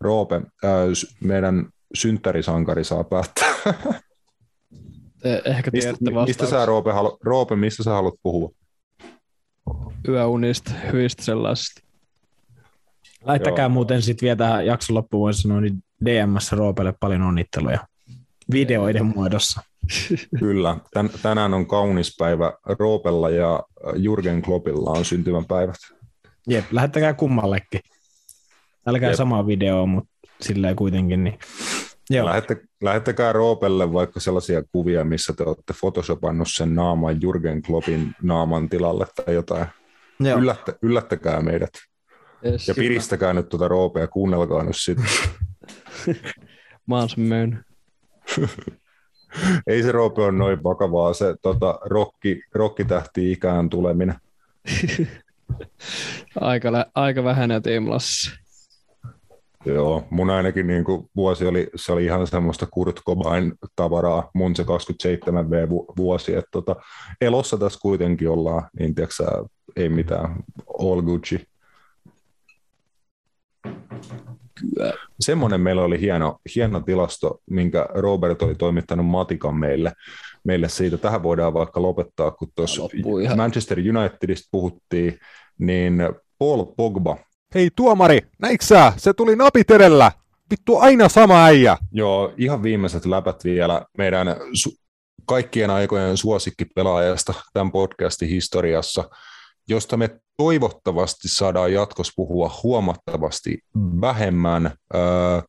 Roope, 0.00 0.40
ää, 0.64 0.86
meidän 1.20 1.68
synttärisankari 1.94 2.84
saa 2.84 3.04
päättää. 3.04 3.54
Ehkä 5.44 5.70
mistä, 5.70 5.92
mistä 6.26 6.46
sä, 6.46 6.66
Roope, 6.66 6.92
halu, 6.92 7.18
Roope, 7.24 7.56
mistä 7.56 7.82
sä 7.82 7.90
haluat 7.90 8.14
puhua? 8.22 8.50
Yöunista, 10.08 10.70
hyvistä 10.92 11.22
sellaisista. 11.22 11.80
Laittakaa 13.24 13.62
Joo. 13.62 13.68
muuten 13.68 14.02
sitten 14.02 14.26
vielä 14.26 14.36
tähän 14.36 14.66
jakson 14.66 14.96
loppuun, 14.96 15.20
voisi 15.20 15.42
sanoa, 15.42 15.60
niin 15.60 15.82
DMS 16.04 16.52
Roopelle 16.52 16.94
paljon 17.00 17.22
onnitteluja 17.22 17.86
videoiden 18.52 19.06
muodossa. 19.06 19.60
Kyllä. 20.40 20.76
Tän, 20.92 21.10
tänään 21.22 21.54
on 21.54 21.66
kaunis 21.66 22.16
päivä. 22.18 22.52
Roopella 22.78 23.30
ja 23.30 23.62
Jurgen 23.96 24.42
Kloppilla 24.42 24.90
on 24.90 25.04
syntymäpäivät. 25.04 25.76
Jep, 26.48 26.64
lähettäkää 26.72 27.14
kummallekin. 27.14 27.80
Älkää 28.86 29.08
Jep. 29.10 29.16
samaa 29.16 29.46
videoa, 29.46 29.86
mutta 29.86 30.10
silleen 30.40 30.76
kuitenkin. 30.76 31.24
Niin. 31.24 31.38
Joo. 32.10 32.26
Lähettä, 32.26 32.56
lähettäkää 32.82 33.32
Roopelle 33.32 33.92
vaikka 33.92 34.20
sellaisia 34.20 34.62
kuvia, 34.72 35.04
missä 35.04 35.32
te 35.32 35.42
olette 35.42 35.74
photoshopannut 35.80 36.48
sen 36.50 36.74
naaman 36.74 37.22
Jurgen 37.22 37.62
Kloppin 37.62 38.14
naaman 38.22 38.68
tilalle 38.68 39.06
tai 39.16 39.34
jotain. 39.34 39.66
Joo. 40.20 40.38
Yllättä, 40.38 40.74
yllättäkää 40.82 41.40
meidät. 41.40 41.70
Yes, 42.44 42.68
ja 42.68 42.74
piristäkää 42.74 43.32
nyt 43.32 43.48
tuota 43.48 43.68
Roopea, 43.68 44.08
kuunnelkaa 44.08 44.62
nyt 44.62 44.76
sitten. 44.76 45.06
Mä 46.86 46.98
oon 46.98 47.08
Ei 49.66 49.82
se 49.82 49.92
Roope 49.92 50.22
ole 50.22 50.32
noin 50.32 50.62
vakavaa, 50.62 51.12
se 51.12 51.34
tota, 51.42 51.78
rokki, 51.84 52.42
rokkitähti 52.54 53.32
ikään 53.32 53.70
tuleminen. 53.70 54.14
aika, 56.40 56.72
lä- 56.72 56.86
aika 56.94 57.24
vähän 57.24 57.62
Teemlassa. 57.62 58.40
Joo, 59.64 60.06
mun 60.10 60.30
ainakin 60.30 60.66
niin 60.66 60.84
kuin 60.84 61.10
vuosi 61.16 61.46
oli, 61.46 61.70
se 61.76 61.92
oli 61.92 62.04
ihan 62.04 62.26
semmoista 62.26 62.66
Kurt 62.70 63.00
Cobain 63.06 63.52
tavaraa, 63.76 64.30
mun 64.34 64.56
se 64.56 64.62
27V 64.62 65.94
vuosi, 65.96 66.34
että 66.34 66.48
tota, 66.52 66.76
elossa 67.20 67.56
tässä 67.58 67.78
kuitenkin 67.82 68.30
ollaan, 68.30 68.68
niin 68.78 68.94
tiiäksä, 68.94 69.24
ei 69.76 69.88
mitään, 69.88 70.36
all 70.78 71.02
Gucci. 71.02 71.46
Semmoinen 75.20 75.60
meillä 75.60 75.82
oli 75.82 76.00
hieno, 76.00 76.38
hieno 76.54 76.80
tilasto, 76.80 77.38
minkä 77.50 77.86
Robert 77.94 78.42
oli 78.42 78.54
toimittanut 78.54 79.06
matikan 79.06 79.54
meille, 79.54 79.92
meille 80.44 80.68
siitä. 80.68 80.96
Tähän 80.98 81.22
voidaan 81.22 81.54
vaikka 81.54 81.82
lopettaa, 81.82 82.30
kun 82.30 82.48
tuossa 82.54 82.82
Manchester 83.36 83.78
Unitedista 83.78 84.48
puhuttiin, 84.52 85.18
niin 85.58 86.02
Paul 86.38 86.64
Pogba. 86.64 87.16
Hei 87.54 87.70
tuomari, 87.76 88.20
näikö 88.38 88.64
sä? 88.64 88.92
Se 88.96 89.12
tuli 89.12 89.36
napit 89.36 89.70
edellä. 89.70 90.12
Vittu 90.50 90.78
aina 90.78 91.08
sama 91.08 91.44
äijä. 91.44 91.76
Joo, 91.92 92.32
ihan 92.36 92.62
viimeiset 92.62 93.06
läpät 93.06 93.44
vielä 93.44 93.86
meidän 93.98 94.28
su- 94.28 94.80
kaikkien 95.26 95.70
aikojen 95.70 96.16
suosikkipelaajasta 96.16 97.34
tämän 97.52 97.72
podcastin 97.72 98.28
historiassa, 98.28 99.10
josta 99.70 99.96
me 99.96 100.20
toivottavasti 100.36 101.28
saadaan 101.28 101.72
jatkossa 101.72 102.12
puhua 102.16 102.50
huomattavasti 102.62 103.58
vähemmän. 104.00 104.66
Äh, 104.66 105.42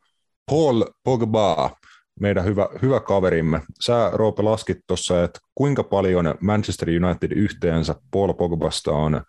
Paul 0.45 0.83
Pogba, 1.03 1.71
meidän 2.19 2.45
hyvä, 2.45 2.69
hyvä 2.81 2.99
kaverimme. 2.99 3.61
Sä, 3.81 4.09
Roope, 4.13 4.43
laskit 4.43 4.77
tuossa, 4.87 5.23
että 5.23 5.39
kuinka 5.55 5.83
paljon 5.83 6.35
Manchester 6.41 6.89
United 6.89 7.31
yhteensä 7.31 7.95
Paul 8.11 8.33
Pogbasta 8.33 8.91
on 8.91 9.21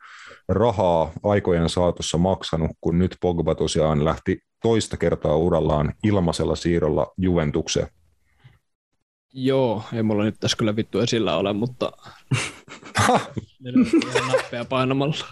rahaa 0.48 1.10
aikojen 1.22 1.68
saatossa 1.68 2.18
maksanut, 2.18 2.70
kun 2.80 2.98
nyt 2.98 3.16
Pogba 3.20 3.54
tosiaan 3.54 4.04
lähti 4.04 4.38
toista 4.62 4.96
kertaa 4.96 5.36
urallaan 5.36 5.94
ilmaisella 6.04 6.56
siirrolla 6.56 7.12
Juventukseen. 7.18 7.88
Joo, 9.32 9.82
ei 9.92 10.02
mulla 10.02 10.24
nyt 10.24 10.40
tässä 10.40 10.56
kyllä 10.56 10.76
vittu 10.76 11.00
esillä 11.00 11.36
ole, 11.36 11.52
mutta 11.52 11.92
nappeja 14.32 14.64
painamalla. 14.64 15.26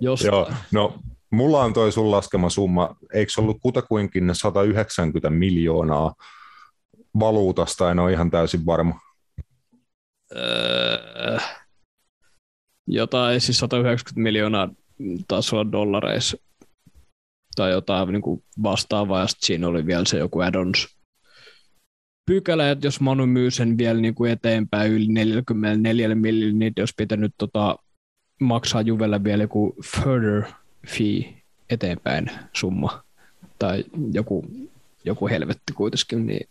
Jostain. 0.00 0.32
Joo, 0.32 0.50
no 0.72 0.98
mulla 1.30 1.64
on 1.64 1.72
toi 1.72 1.92
sun 1.92 2.10
laskema 2.10 2.50
summa, 2.50 2.96
eikö 3.12 3.32
se 3.32 3.40
ollut 3.40 3.60
kutakuinkin 3.60 4.30
190 4.32 5.30
miljoonaa 5.30 6.14
valuutasta, 7.18 7.90
en 7.90 7.98
ole 7.98 8.12
ihan 8.12 8.30
täysin 8.30 8.66
varma. 8.66 9.00
Öö, 10.36 11.38
jotain, 12.86 13.40
siis 13.40 13.58
190 13.58 14.20
miljoonaa 14.20 14.68
taas 15.28 15.52
olla 15.52 15.72
dollareissa 15.72 16.36
tai 17.56 17.70
jotain 17.70 18.08
niin 18.12 18.22
kuin 18.22 18.44
vastaavaa, 18.62 19.20
ja 19.20 19.26
sitten 19.26 19.46
siinä 19.46 19.68
oli 19.68 19.86
vielä 19.86 20.04
se 20.04 20.18
joku 20.18 20.40
add-ons 20.40 20.95
pykälä, 22.26 22.70
että 22.70 22.86
jos 22.86 23.00
Manu 23.00 23.26
myy 23.26 23.50
sen 23.50 23.78
vielä 23.78 24.00
niin 24.00 24.14
kuin 24.14 24.30
eteenpäin 24.30 24.92
yli 24.92 25.06
44 25.08 26.14
millille, 26.14 26.52
niin 26.52 26.72
jos 26.76 26.90
pitänyt 26.96 27.34
tota, 27.38 27.78
maksaa 28.40 28.80
Juvelle 28.80 29.24
vielä 29.24 29.42
joku 29.42 29.74
further 29.84 30.42
fee 30.86 31.42
eteenpäin 31.70 32.30
summa, 32.52 33.04
tai 33.58 33.84
joku, 34.12 34.44
joku 35.04 35.28
helvetti 35.28 35.72
kuitenkin, 35.74 36.26
niin 36.26 36.48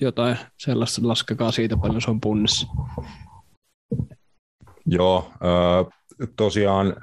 jotain 0.00 0.36
sellaista 0.56 1.08
laskekaa 1.08 1.52
siitä 1.52 1.76
paljon 1.76 2.00
se 2.02 2.10
on 2.10 2.20
punnissa. 2.20 2.66
Joo, 4.86 5.30
äh, 5.34 6.00
tosiaan 6.36 6.96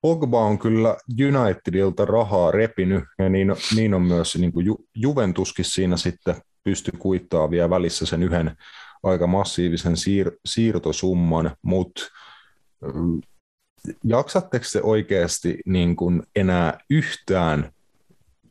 Pogba 0.00 0.44
on 0.44 0.58
kyllä 0.58 0.96
Unitedilta 1.10 2.04
rahaa 2.04 2.50
repinyt, 2.50 3.04
ja 3.18 3.28
niin, 3.28 3.48
niin 3.76 3.94
on 3.94 4.02
myös 4.02 4.36
niin 4.36 4.52
kuin 4.52 4.66
Ju, 4.66 4.76
Juventuskin 4.94 5.64
siinä 5.64 5.96
sitten 5.96 6.34
pysty 6.64 6.92
kuittaa 6.98 7.50
vielä 7.50 7.70
välissä 7.70 8.06
sen 8.06 8.22
yhden 8.22 8.56
aika 9.02 9.26
massiivisen 9.26 9.96
siir, 9.96 10.30
siirtosumman, 10.44 11.56
mutta 11.62 12.02
jaksatteko 14.04 14.64
te 14.72 14.80
oikeasti 14.82 15.58
niin 15.66 15.96
kuin 15.96 16.22
enää 16.36 16.78
yhtään 16.90 17.72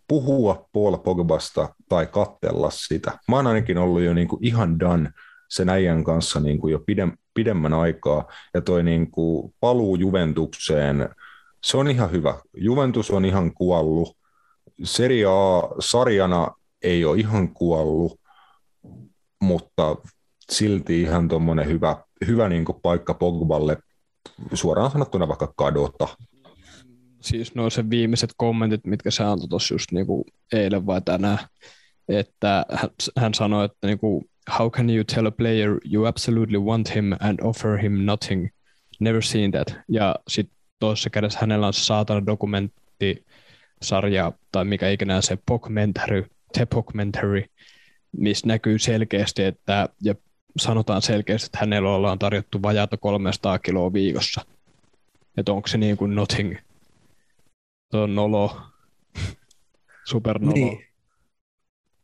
puhua 0.08 0.70
Paul 0.74 0.98
Pogbasta 0.98 1.76
tai 1.90 2.08
kattella 2.08 2.70
sitä? 2.70 3.20
Mä 3.28 3.36
oon 3.36 3.48
ainakin 3.48 3.78
ollut 3.78 4.02
jo 4.02 4.14
niin 4.14 4.28
ihan 4.42 4.80
done 4.80 5.12
sen 5.50 5.70
äijän 5.70 6.04
kanssa 6.04 6.40
niin 6.40 6.60
jo 6.72 6.80
pidem, 6.80 7.12
pidemmän 7.34 7.74
aikaa, 7.74 8.28
ja 8.54 8.62
toi 8.62 8.84
niin 8.84 9.12
paluu 9.60 9.96
Juventukseen, 9.96 11.10
se 11.64 11.78
on 11.78 11.90
ihan 11.90 12.12
hyvä. 12.12 12.40
Juventus 12.54 13.12
on 13.12 13.26
ihan 13.26 13.54
kuollut. 13.54 14.18
Serie 14.84 15.26
A-sarjana 15.26 16.52
ei 16.82 17.06
ole 17.06 17.20
ihan 17.20 17.54
kuollut, 17.54 18.20
mutta 19.42 19.96
silti 20.52 21.02
ihan 21.02 21.28
tuommoinen 21.28 21.68
hyvä, 21.68 22.04
hyvä 22.28 22.50
niin 22.50 22.66
kuin 22.66 22.82
paikka 22.82 23.14
Pogballe 23.14 23.78
suoraan 24.54 24.92
sanottuna 24.92 25.28
vaikka 25.28 25.54
kadota. 25.56 26.08
Siis 27.22 27.56
nuo 27.56 27.70
se 27.70 27.90
viimeiset 27.90 28.30
kommentit, 28.38 28.86
mitkä 28.86 29.12
sä 29.12 29.32
antoi 29.32 29.48
tuossa 29.48 29.74
just 29.74 29.92
niin 29.92 30.06
kuin 30.06 30.24
eilen 30.54 30.86
vai 30.86 31.02
tänään, 31.02 31.38
että 32.08 32.66
hän, 33.18 33.34
sanoi, 33.34 33.66
että 33.66 33.88
niin 33.88 34.00
kuin, 34.00 34.26
how 34.60 34.72
can 34.72 34.90
you 34.90 35.04
tell 35.04 35.26
a 35.26 35.32
player 35.32 35.78
you 35.94 36.06
absolutely 36.06 36.60
want 36.60 36.96
him 36.96 37.14
and 37.20 37.40
offer 37.44 37.78
him 37.78 38.06
nothing? 38.06 38.48
Never 39.00 39.22
seen 39.22 39.52
that. 39.52 39.76
Ja 39.90 40.16
sitten 40.28 40.58
toisessa 40.80 41.10
kädessä 41.10 41.40
hänellä 41.42 41.68
on 41.68 41.74
se 41.74 41.86
saatana 41.86 42.26
dokumenttisarja, 42.26 44.32
tai 44.52 44.66
mikä 44.66 44.90
ikinä 44.90 45.22
se 45.22 45.38
documentary, 45.52 46.26
The 46.54 46.68
Documentary, 46.76 47.44
missä 48.18 48.48
näkyy 48.48 48.80
selkeästi, 48.80 49.44
että, 49.44 49.90
ja 50.02 50.16
sanotaan 50.58 51.02
selkeästi, 51.02 51.46
että 51.46 51.58
hänellä 51.58 51.90
ollaan 51.90 52.20
tarjottu 52.20 52.62
vajaata 52.62 52.98
300 52.98 53.60
kiloa 53.60 53.94
viikossa. 53.94 54.46
Että 55.38 55.52
onko 55.52 55.68
se 55.68 55.78
niin 55.78 55.98
kuin 55.98 56.16
nothing? 56.16 56.58
Tuo 57.92 58.02
on 58.02 58.16
nolo. 58.16 58.62
Supernolo. 60.10 60.54
Niin. 60.54 60.86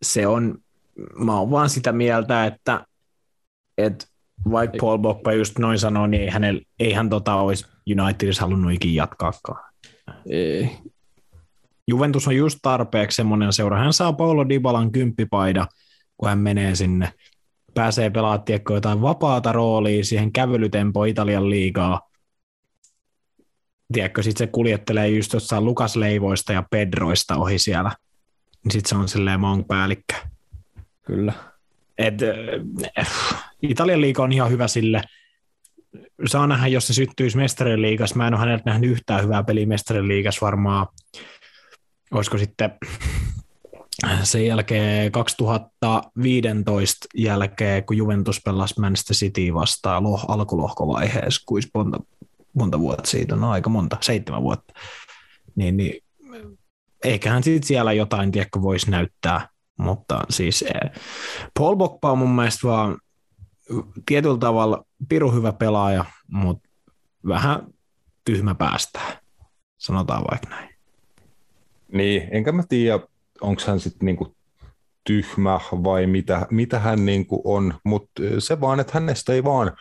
Se 0.02 0.28
on, 0.28 0.58
mä 1.16 1.40
oon 1.40 1.52
vaan 1.52 1.70
sitä 1.70 1.92
mieltä, 1.92 2.46
että, 2.46 2.86
että 3.78 4.06
vaikka 4.52 4.78
Paul 4.82 4.98
Bokpa 4.98 5.34
just 5.34 5.60
noin 5.60 5.80
sanoo, 5.80 6.08
niin 6.08 6.24
ei, 6.24 6.30
hänellä, 6.30 6.62
ei 6.80 6.94
hän 6.94 7.10
tota 7.10 7.36
olisi 7.36 7.66
Unitedissa 8.02 8.42
halunnut 8.42 8.74
ikin 8.74 8.96
jatkaakaan. 8.96 9.74
Ei. 10.30 10.78
Juventus 11.88 12.28
on 12.28 12.36
just 12.36 12.60
tarpeeksi 12.62 13.16
semmoinen 13.16 13.54
seura. 13.54 13.78
Hän 13.78 13.94
saa 13.94 14.14
Paulo 14.14 14.50
Dybalan 14.50 14.92
kymppipaida, 14.92 15.68
kun 16.18 16.30
hän 16.30 16.40
menee 16.40 16.76
sinne. 16.76 17.14
Pääsee 17.74 18.10
pelaamaan 18.10 18.44
tiekko 18.44 18.74
jotain 18.74 19.02
vapaata 19.02 19.52
roolia 19.52 20.04
siihen 20.04 20.32
kävelytempo 20.32 21.04
Italian 21.04 21.50
liigaa. 21.50 22.02
Tiedätkö, 23.94 24.24
sitten 24.24 24.48
se 24.48 24.52
kuljettelee 24.52 25.08
just 25.08 25.34
jossain 25.34 25.66
Lukas 25.66 25.96
Leivoista 25.96 26.54
ja 26.54 26.64
Pedroista 26.72 27.36
ohi 27.36 27.60
siellä. 27.60 27.92
Niin 28.64 28.72
sitten 28.72 28.90
se 28.90 28.96
on 28.96 29.08
silleen 29.08 29.40
maun 29.40 29.66
päällikkö. 29.66 30.16
Kyllä. 31.02 31.34
Et, 31.98 32.14
äh, 32.98 33.08
Italian 33.62 34.02
liiga 34.02 34.24
on 34.24 34.34
ihan 34.34 34.50
hyvä 34.50 34.68
sille. 34.68 35.02
Saa 36.26 36.48
nähdä, 36.48 36.68
jos 36.68 36.88
se 36.88 36.94
syttyisi 36.94 37.38
mestarien 37.38 37.82
liigassa. 37.82 38.16
Mä 38.16 38.28
en 38.28 38.34
ole 38.34 38.40
häneltä 38.40 38.64
nähnyt 38.66 38.92
yhtään 38.92 39.24
hyvää 39.24 39.44
peliä 39.44 39.66
mestarien 39.66 40.08
liigassa 40.08 40.46
varmaan 40.46 40.88
olisiko 42.18 42.38
sitten 42.38 42.72
sen 44.24 44.46
jälkeen 44.48 45.12
2015 45.12 47.08
jälkeen, 47.16 47.86
kun 47.86 47.98
Juventus 47.98 48.42
pelasi 48.46 48.80
Manchester 48.80 49.16
City 49.16 49.54
vastaan 49.54 50.04
loh, 50.04 50.26
alkulohkovaiheessa, 50.28 51.44
kuinka 51.46 51.70
monta, 51.74 52.00
monta 52.54 52.80
vuotta 52.80 53.10
siitä 53.10 53.36
on, 53.36 53.42
no, 53.42 53.52
aika 53.52 53.70
monta, 53.70 53.98
seitsemän 54.02 54.44
vuotta, 54.44 54.74
niin, 55.56 55.78
niin 55.78 56.02
eiköhän 57.04 57.44
siitä 57.44 57.68
siellä 57.68 57.94
jotain, 57.94 58.32
tiedätkö, 58.32 58.62
voisi 58.62 58.92
näyttää, 58.92 59.50
mutta 59.78 60.24
siis 60.30 60.62
eh, 60.62 60.92
Paul 61.60 61.76
Bokpa 61.76 62.12
on 62.12 62.18
mun 62.18 62.36
mielestä 62.36 62.68
vaan 62.68 62.98
tietyllä 64.06 64.38
tavalla 64.38 64.86
piru 65.10 65.32
hyvä 65.32 65.54
pelaaja, 65.54 66.06
mutta 66.28 66.70
vähän 67.28 67.68
tyhmä 68.26 68.56
päästää, 68.56 69.20
sanotaan 69.78 70.24
vaikka 70.32 70.50
näin. 70.50 70.75
Niin, 71.96 72.28
enkä 72.32 72.52
mä 72.52 72.64
tiedä, 72.70 73.00
onko 73.42 73.62
hän 73.68 73.80
sitten 73.80 74.06
niinku 74.06 74.36
tyhmä 75.04 75.60
vai 75.72 76.08
mitä, 76.08 76.48
mitä 76.52 76.80
hän 76.80 77.06
niinku 77.06 77.42
on, 77.46 77.74
mutta 77.84 78.22
se 78.40 78.62
vaan, 78.62 78.80
että 78.80 78.94
hänestä 78.94 79.34
ei 79.34 79.44
vaan 79.44 79.72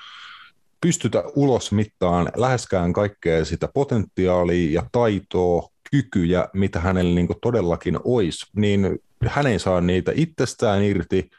pystytä 0.80 1.24
ulos 1.36 1.72
mittaan 1.72 2.28
läheskään 2.36 2.92
kaikkea 2.92 3.44
sitä 3.44 3.68
potentiaalia 3.74 4.72
ja 4.72 4.86
taitoa, 4.92 5.68
kykyjä, 5.90 6.48
mitä 6.52 6.80
hänellä 6.80 7.14
niinku 7.14 7.34
todellakin 7.42 7.98
olisi, 8.04 8.46
niin 8.56 8.98
hän 9.26 9.46
ei 9.46 9.58
saa 9.58 9.80
niitä 9.80 10.12
itsestään 10.14 10.82
irti, 10.82 11.30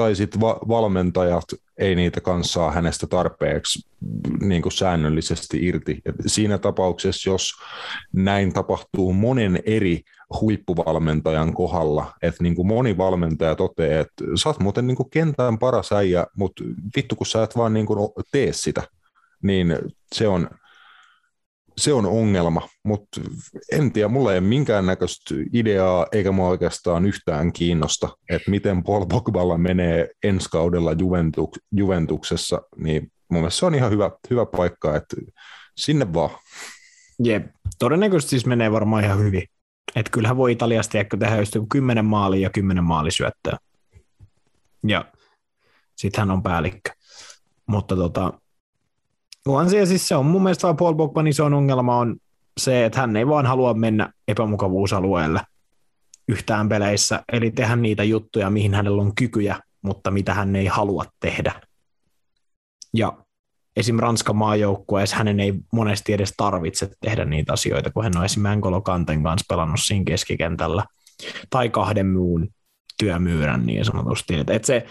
tai 0.00 0.14
sitten 0.14 0.40
va- 0.40 0.60
valmentajat 0.68 1.44
ei 1.78 1.94
niitä 1.94 2.20
kanssa 2.20 2.70
hänestä 2.70 3.06
tarpeeksi 3.06 3.88
niin 4.40 4.62
kuin 4.62 4.72
säännöllisesti 4.72 5.66
irti. 5.66 6.00
Et 6.04 6.14
siinä 6.26 6.58
tapauksessa, 6.58 7.30
jos 7.30 7.52
näin 8.12 8.52
tapahtuu 8.52 9.12
monen 9.12 9.62
eri 9.66 10.00
huippuvalmentajan 10.40 11.54
kohdalla, 11.54 12.12
että 12.22 12.42
niin 12.42 12.54
kuin 12.54 12.68
moni 12.68 12.96
valmentaja 12.96 13.54
toteaa, 13.54 14.00
että 14.00 14.24
sä 14.42 14.48
oot 14.48 14.60
muuten 14.60 14.86
niin 14.86 14.96
kuin 14.96 15.10
kentän 15.10 15.58
paras 15.58 15.92
äijä, 15.92 16.26
mutta 16.36 16.64
vittu 16.96 17.16
kun 17.16 17.26
sä 17.26 17.42
et 17.42 17.56
vaan 17.56 17.72
niin 17.72 17.86
kuin 17.86 18.10
tee 18.32 18.52
sitä, 18.52 18.82
niin 19.42 19.78
se 20.14 20.28
on, 20.28 20.50
se 21.80 21.92
on 21.92 22.06
ongelma, 22.06 22.68
mutta 22.84 23.20
en 23.72 23.92
tiedä, 23.92 24.08
mulla 24.08 24.32
ei 24.32 24.38
ole 24.38 24.46
minkäännäköistä 24.46 25.34
ideaa, 25.52 26.06
eikä 26.12 26.32
mua 26.32 26.48
oikeastaan 26.48 27.06
yhtään 27.06 27.52
kiinnosta, 27.52 28.08
että 28.28 28.50
miten 28.50 28.82
Paul 28.82 29.06
Pogballa 29.06 29.58
menee 29.58 30.08
ensi 30.22 30.48
kaudella 30.50 30.92
Juventuk- 30.92 31.60
Juventuksessa, 31.72 32.62
niin 32.76 33.12
mun 33.30 33.40
mielestä 33.40 33.58
se 33.58 33.66
on 33.66 33.74
ihan 33.74 33.90
hyvä, 33.90 34.10
hyvä 34.30 34.46
paikka, 34.46 34.96
että 34.96 35.16
sinne 35.76 36.12
vaan. 36.12 36.30
Jep, 37.24 37.46
todennäköisesti 37.78 38.30
siis 38.30 38.46
menee 38.46 38.72
varmaan 38.72 39.04
ihan 39.04 39.18
hyvin. 39.18 39.42
Että 39.96 40.10
kyllähän 40.10 40.36
voi 40.36 40.52
Italiasta 40.52 40.98
ehkä 40.98 41.16
tehdä 41.16 41.36
just 41.36 41.54
joku 41.54 41.66
10 41.70 42.04
maalia 42.04 42.40
ja 42.40 42.50
10 42.50 42.84
maalisyöttöä. 42.84 43.58
Ja 44.86 45.04
sitten 45.96 46.20
hän 46.20 46.30
on 46.30 46.42
päällikkö. 46.42 46.90
Mutta 47.66 47.96
tota, 47.96 48.32
on 49.46 49.70
se, 49.70 49.86
siis 49.86 50.08
se 50.08 50.16
on 50.16 50.26
mun 50.26 50.42
mielestä 50.42 50.74
Paul 50.74 50.94
Pogban 50.94 51.26
isoin 51.26 51.54
ongelma 51.54 51.96
on 51.96 52.16
se, 52.60 52.84
että 52.84 53.00
hän 53.00 53.16
ei 53.16 53.26
vaan 53.26 53.46
halua 53.46 53.74
mennä 53.74 54.12
epämukavuusalueelle 54.28 55.40
yhtään 56.28 56.68
peleissä, 56.68 57.22
eli 57.32 57.50
tehdä 57.50 57.76
niitä 57.76 58.04
juttuja, 58.04 58.50
mihin 58.50 58.74
hänellä 58.74 59.02
on 59.02 59.14
kykyjä, 59.14 59.60
mutta 59.82 60.10
mitä 60.10 60.34
hän 60.34 60.56
ei 60.56 60.66
halua 60.66 61.04
tehdä. 61.20 61.52
Ja 62.94 63.12
esim. 63.76 63.96
Ranskan 63.98 64.36
maajoukkueessa 64.36 65.16
hänen 65.16 65.40
ei 65.40 65.54
monesti 65.72 66.12
edes 66.12 66.34
tarvitse 66.36 66.90
tehdä 67.00 67.24
niitä 67.24 67.52
asioita, 67.52 67.90
kun 67.90 68.04
hän 68.04 68.16
on 68.16 68.24
esim. 68.24 68.44
Angolo 68.44 68.80
Kanten 68.80 69.22
kanssa 69.22 69.46
pelannut 69.48 69.80
siinä 69.82 70.04
keskikentällä, 70.04 70.84
tai 71.50 71.68
kahden 71.68 72.06
muun 72.06 72.48
työmyyrän 72.98 73.66
niin 73.66 73.84
sanotusti. 73.84 74.34
Et, 74.34 74.50
et 74.50 74.64
se, 74.64 74.86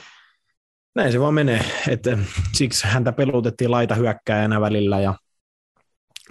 näin 0.95 1.11
se 1.11 1.19
vaan 1.19 1.33
menee. 1.33 1.65
Et, 1.89 2.03
siksi 2.53 2.87
häntä 2.87 3.11
pelutettiin 3.11 3.71
laita 3.71 3.95
hyökkääjänä 3.95 4.61
välillä 4.61 4.99
ja, 4.99 5.15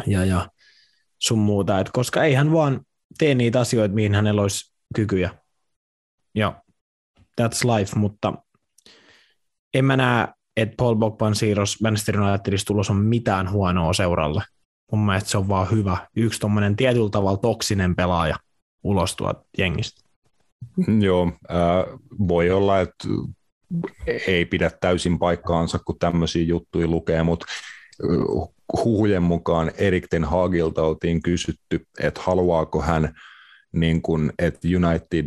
ja, 0.06 0.24
ja 0.24 0.48
sun 1.18 1.38
muuta, 1.38 1.80
et 1.80 1.90
koska 1.92 2.24
ei 2.24 2.34
hän 2.34 2.52
vaan 2.52 2.80
tee 3.18 3.34
niitä 3.34 3.60
asioita, 3.60 3.94
mihin 3.94 4.14
hänellä 4.14 4.42
olisi 4.42 4.74
kykyjä. 4.94 5.30
Ja 6.34 6.62
that's 7.40 7.76
life, 7.76 7.98
mutta 7.98 8.32
en 9.74 9.84
mä 9.84 9.96
näe, 9.96 10.28
että 10.56 10.74
Paul 10.76 10.94
Bogban 10.94 11.34
siirros 11.34 11.80
Manchester 11.82 12.20
Unitedista 12.20 12.66
tulos 12.66 12.90
on 12.90 12.96
mitään 12.96 13.50
huonoa 13.50 13.92
seuralle. 13.92 14.42
Mun 14.92 15.06
mielestä 15.06 15.30
se 15.30 15.38
on 15.38 15.48
vaan 15.48 15.70
hyvä. 15.70 16.08
Yksi 16.16 16.40
tuommoinen 16.40 16.76
tietyllä 16.76 17.10
tavalla 17.10 17.36
toksinen 17.36 17.96
pelaaja 17.96 18.36
ulos 18.82 19.16
tuolta 19.16 19.44
jengistä. 19.58 20.08
Joo, 21.00 21.32
äh, 21.50 21.98
voi 22.28 22.50
olla, 22.50 22.80
että 22.80 23.08
ei 24.26 24.44
pidä 24.44 24.70
täysin 24.80 25.18
paikkaansa, 25.18 25.78
kun 25.78 25.98
tämmöisiä 25.98 26.42
juttuja 26.42 26.86
lukee, 26.86 27.22
mutta 27.22 27.46
huhujen 28.84 29.22
mukaan 29.22 29.70
Erik 29.78 30.06
Ten 30.10 30.24
Hagilta 30.24 30.82
oltiin 30.82 31.22
kysytty, 31.22 31.86
että 32.00 32.20
haluaako 32.24 32.82
hän, 32.82 33.14
niin 33.72 34.02
kun, 34.02 34.32
että 34.38 34.68
United 34.76 35.26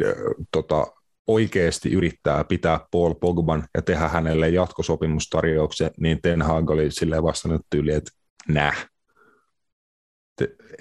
tota, 0.51 0.87
oikeasti 1.27 1.91
yrittää 1.91 2.43
pitää 2.43 2.79
Paul 2.91 3.13
Pogban 3.13 3.63
ja 3.75 3.81
tehdä 3.81 4.07
hänelle 4.07 4.49
jatkosopimustarjouksen, 4.49 5.91
niin 5.99 6.19
Ten 6.21 6.41
Hag 6.41 6.69
oli 6.69 6.91
silleen 6.91 7.23
vastannut 7.23 7.61
tyyli, 7.69 7.93
että 7.93 8.11
näh. 8.47 8.87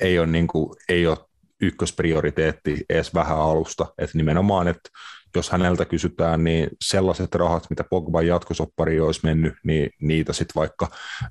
Ei 0.01 0.19
ole, 0.19 0.27
niin 0.27 0.47
kuin, 0.47 0.77
ei 0.89 1.07
ole 1.07 1.19
ykkösprioriteetti 1.61 2.85
edes 2.89 3.15
vähän 3.15 3.39
alusta, 3.39 3.87
että 3.99 4.19
nimenomaan, 4.19 4.69
että 4.69 4.91
jos 5.36 5.51
häneltä 5.51 5.85
kysytään, 5.85 6.44
niin 6.44 6.69
sellaiset 6.85 7.35
rahat, 7.35 7.66
mitä 7.70 7.85
Pogban 7.85 8.27
jatkosoppari 8.27 9.01
olisi 9.01 9.20
mennyt, 9.23 9.55
niin 9.65 9.90
niitä 10.01 10.32
sitten 10.32 10.55
vaikka 10.55 10.89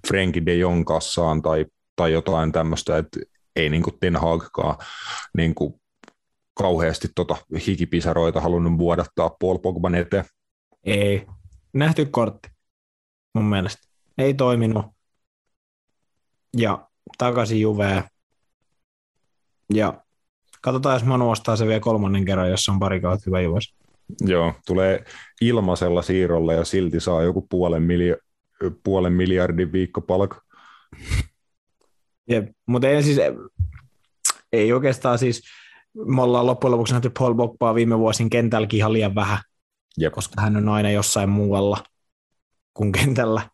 Frenkie 0.07 0.45
de 0.45 0.55
Jong 0.55 0.85
kassaan 0.85 1.41
tai, 1.41 1.65
tai 1.95 2.11
jotain 2.11 2.51
tämmöistä, 2.51 2.97
että 2.97 3.19
ei 3.55 3.69
niin 3.69 3.84
kuin 3.84 3.99
Ten 3.99 4.15
Hagkaan 4.15 4.77
niin 5.38 5.55
kuin 5.55 5.73
kauheasti 6.53 7.07
tota 7.15 7.38
hikipisaroita 7.67 8.41
halunnut 8.41 8.77
vuodattaa 8.77 9.30
Paul 9.30 9.57
Pogban 9.57 9.95
eteen. 9.95 10.26
Ei. 10.84 11.26
Nähty 11.73 12.05
kortti 12.05 12.49
mun 13.34 13.45
mielestä. 13.45 13.81
Ei 14.17 14.34
toiminut. 14.34 14.85
Ja 16.57 16.88
takaisin 17.17 17.61
Juveen. 17.61 18.03
Ja 19.73 20.03
katsotaan, 20.61 20.95
jos 20.95 21.03
Manu 21.03 21.30
ostaa 21.30 21.55
se 21.55 21.67
vielä 21.67 21.80
kolmannen 21.80 22.26
kerran, 22.26 22.49
jos 22.49 22.69
on 22.69 22.80
pari 22.80 23.01
kautta 23.01 23.23
hyvä 23.26 23.41
Juves. 23.41 23.78
Joo, 24.22 24.53
tulee 24.68 25.06
ilmaisella 25.41 26.02
siirrolla 26.02 26.53
ja 26.53 26.65
silti 26.65 26.99
saa 26.99 27.23
joku 27.23 27.48
puolen, 27.49 27.84
milja- 27.84 28.18
puolen 28.84 29.14
miljardin 29.14 29.72
viikkopalkka. 29.72 30.41
Jep, 32.30 32.48
mutta 32.65 32.88
ei 32.88 33.03
siis, 33.03 33.18
ei 34.53 34.73
oikeastaan 34.73 35.19
siis, 35.19 35.44
me 36.06 36.22
ollaan 36.22 36.45
loppujen 36.45 36.72
lopuksi 36.72 36.94
nähty 36.94 37.11
Paul 37.19 37.34
Bogbaa 37.34 37.76
viime 37.76 37.99
vuosin 37.99 38.30
kentälläkin 38.30 38.77
ihan 38.77 38.94
liian 38.94 39.15
vähän, 39.15 39.40
Jep. 39.98 40.14
koska 40.14 40.41
hän 40.41 40.57
on 40.57 40.69
aina 40.69 40.91
jossain 40.91 41.30
muualla 41.30 41.84
kuin 42.73 42.91
kentällä. 42.91 43.49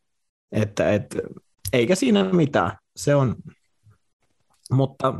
Että, 0.52 0.94
et, 0.94 1.18
eikä 1.74 1.96
siinä 1.96 2.24
mitään. 2.24 2.78
Se 2.96 3.16
on, 3.16 3.36
mutta 4.72 5.14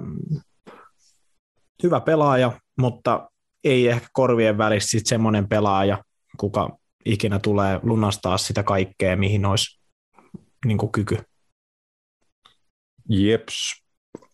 hyvä 1.84 2.00
pelaaja, 2.00 2.60
mutta 2.78 3.30
ei 3.66 3.88
ehkä 3.88 4.08
korvien 4.14 4.58
välissä 4.58 4.90
sit 4.90 5.06
semmoinen 5.06 5.48
pelaaja, 5.48 6.04
kuka 6.38 6.78
ikinä 7.06 7.40
tulee 7.40 7.80
lunastaa 7.84 8.38
sitä 8.38 8.64
kaikkea, 8.64 9.16
mihin 9.16 9.46
olisi 9.46 9.80
niin 10.66 10.78
kuin 10.78 10.92
kyky. 10.92 11.18
Jeps. 13.10 13.84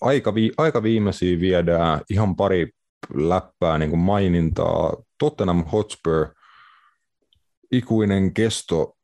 Aika, 0.02 0.36
vi- 0.36 0.52
aika 0.58 0.84
viimeisiä 0.84 1.40
viedään 1.40 2.02
ihan 2.10 2.36
pari 2.36 2.70
läppää 3.14 3.78
niin 3.78 3.90
kuin 3.90 4.00
mainintaa. 4.00 4.94
Tottenham 5.20 5.66
Hotspur, 5.66 6.28
ikuinen 7.72 8.34
kesto 8.34 8.98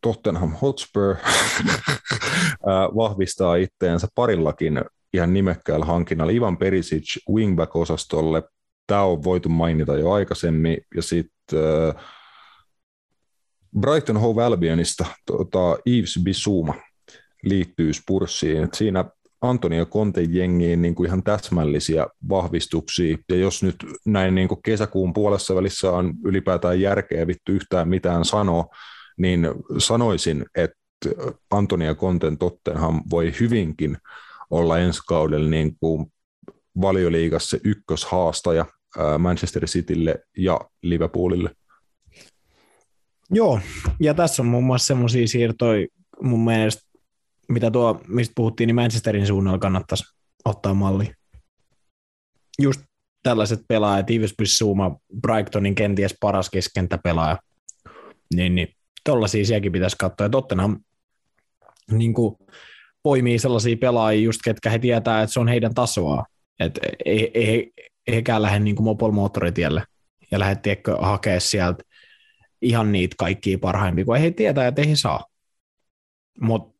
Tottenham 0.00 0.52
Hotspur 0.62 1.16
vahvistaa 3.00 3.56
itteensä 3.56 4.08
parillakin 4.14 4.84
ihan 5.14 5.34
nimekkäällä 5.34 5.86
hankinnalla 5.86 6.32
Ivan 6.32 6.58
Perisic 6.58 7.16
wingback-osastolle. 7.30 8.42
Tämä 8.88 9.02
on 9.02 9.24
voitu 9.24 9.48
mainita 9.48 9.96
jo 9.96 10.12
aikaisemmin. 10.12 10.78
Ja 10.94 11.02
sitten 11.02 11.58
äh, 11.88 12.04
Brighton 13.80 14.16
Hove 14.16 14.44
Albionista 14.44 15.06
tota, 15.26 15.78
Yves 15.86 16.20
Bissouma 16.24 16.74
liittyy 17.42 17.92
Spursiin. 17.92 18.64
Et 18.64 18.74
siinä 18.74 19.04
Antonio 19.40 19.86
Conte 19.86 20.22
jengiin 20.22 20.82
niin 20.82 20.94
ihan 21.06 21.22
täsmällisiä 21.22 22.06
vahvistuksia, 22.28 23.16
ja 23.28 23.36
jos 23.36 23.62
nyt 23.62 23.76
näin 24.04 24.34
niin 24.34 24.48
kuin 24.48 24.62
kesäkuun 24.62 25.12
puolessa 25.12 25.54
välissä 25.54 25.90
on 25.92 26.14
ylipäätään 26.24 26.80
järkeä 26.80 27.26
vittu 27.26 27.52
yhtään 27.52 27.88
mitään 27.88 28.24
sanoa, 28.24 28.64
niin 29.18 29.48
sanoisin, 29.78 30.46
että 30.54 30.78
Antonia 31.50 31.94
Conten 31.94 32.38
Tottenham 32.38 33.02
voi 33.10 33.32
hyvinkin 33.40 33.98
olla 34.50 34.78
ensi 34.78 35.00
kaudella 35.08 35.50
niin 35.50 35.76
kuin 35.80 36.12
valioliigassa 36.80 37.56
ykköshaastaja 37.64 38.66
Manchester 39.18 39.66
Citylle 39.66 40.18
ja 40.36 40.60
Liverpoolille. 40.82 41.50
Joo, 43.30 43.60
ja 44.00 44.14
tässä 44.14 44.42
on 44.42 44.46
muun 44.46 44.64
muassa 44.64 44.86
semmoisia 44.86 45.28
siirtoja 45.28 45.86
mun 46.22 46.44
mielestä, 46.44 46.82
mitä 47.48 47.70
tuo, 47.70 48.00
mistä 48.06 48.32
puhuttiin, 48.36 48.66
niin 48.66 48.74
Manchesterin 48.74 49.26
suunnalla 49.26 49.58
kannattaisi 49.58 50.04
ottaa 50.44 50.74
malli. 50.74 51.12
Just 52.62 52.80
tällaiset 53.22 53.60
pelaajat, 53.68 54.10
Ives 54.10 54.34
Bissouma, 54.38 54.96
Brightonin 55.20 55.74
kenties 55.74 56.14
paras 56.20 56.50
keskentäpelaaja, 56.50 57.38
niin, 58.34 58.54
niin 58.54 58.68
tollaisia 59.04 59.44
sielläkin 59.44 59.72
pitäisi 59.72 59.96
katsoa. 60.00 60.24
Ja 60.24 60.30
Tottenham 60.30 60.80
niin 61.90 62.14
kuin, 62.14 62.36
poimii 63.02 63.38
sellaisia 63.38 63.76
pelaajia, 63.76 64.24
just 64.24 64.40
ketkä 64.44 64.70
he 64.70 64.78
tietää, 64.78 65.22
että 65.22 65.32
se 65.32 65.40
on 65.40 65.48
heidän 65.48 65.74
tasoa. 65.74 66.24
Et 66.60 66.78
ei, 67.04 67.30
ei, 67.34 67.72
ei, 68.08 68.16
hekään 68.16 68.42
lähde 68.42 68.58
niin 68.58 68.82
mopol 68.82 69.10
moottoritielle 69.10 69.84
ja 70.30 70.38
lähde 70.38 70.56
tiedätkö, 70.56 70.96
hakea 70.96 71.40
sieltä 71.40 71.84
ihan 72.62 72.92
niitä 72.92 73.14
kaikkia 73.18 73.58
parhaimpia, 73.58 74.04
kun 74.04 74.16
ei 74.16 74.22
he 74.22 74.30
tietää, 74.30 74.66
että 74.66 74.82
ei 74.82 74.96
saa. 74.96 75.24
Mutta 76.40 76.78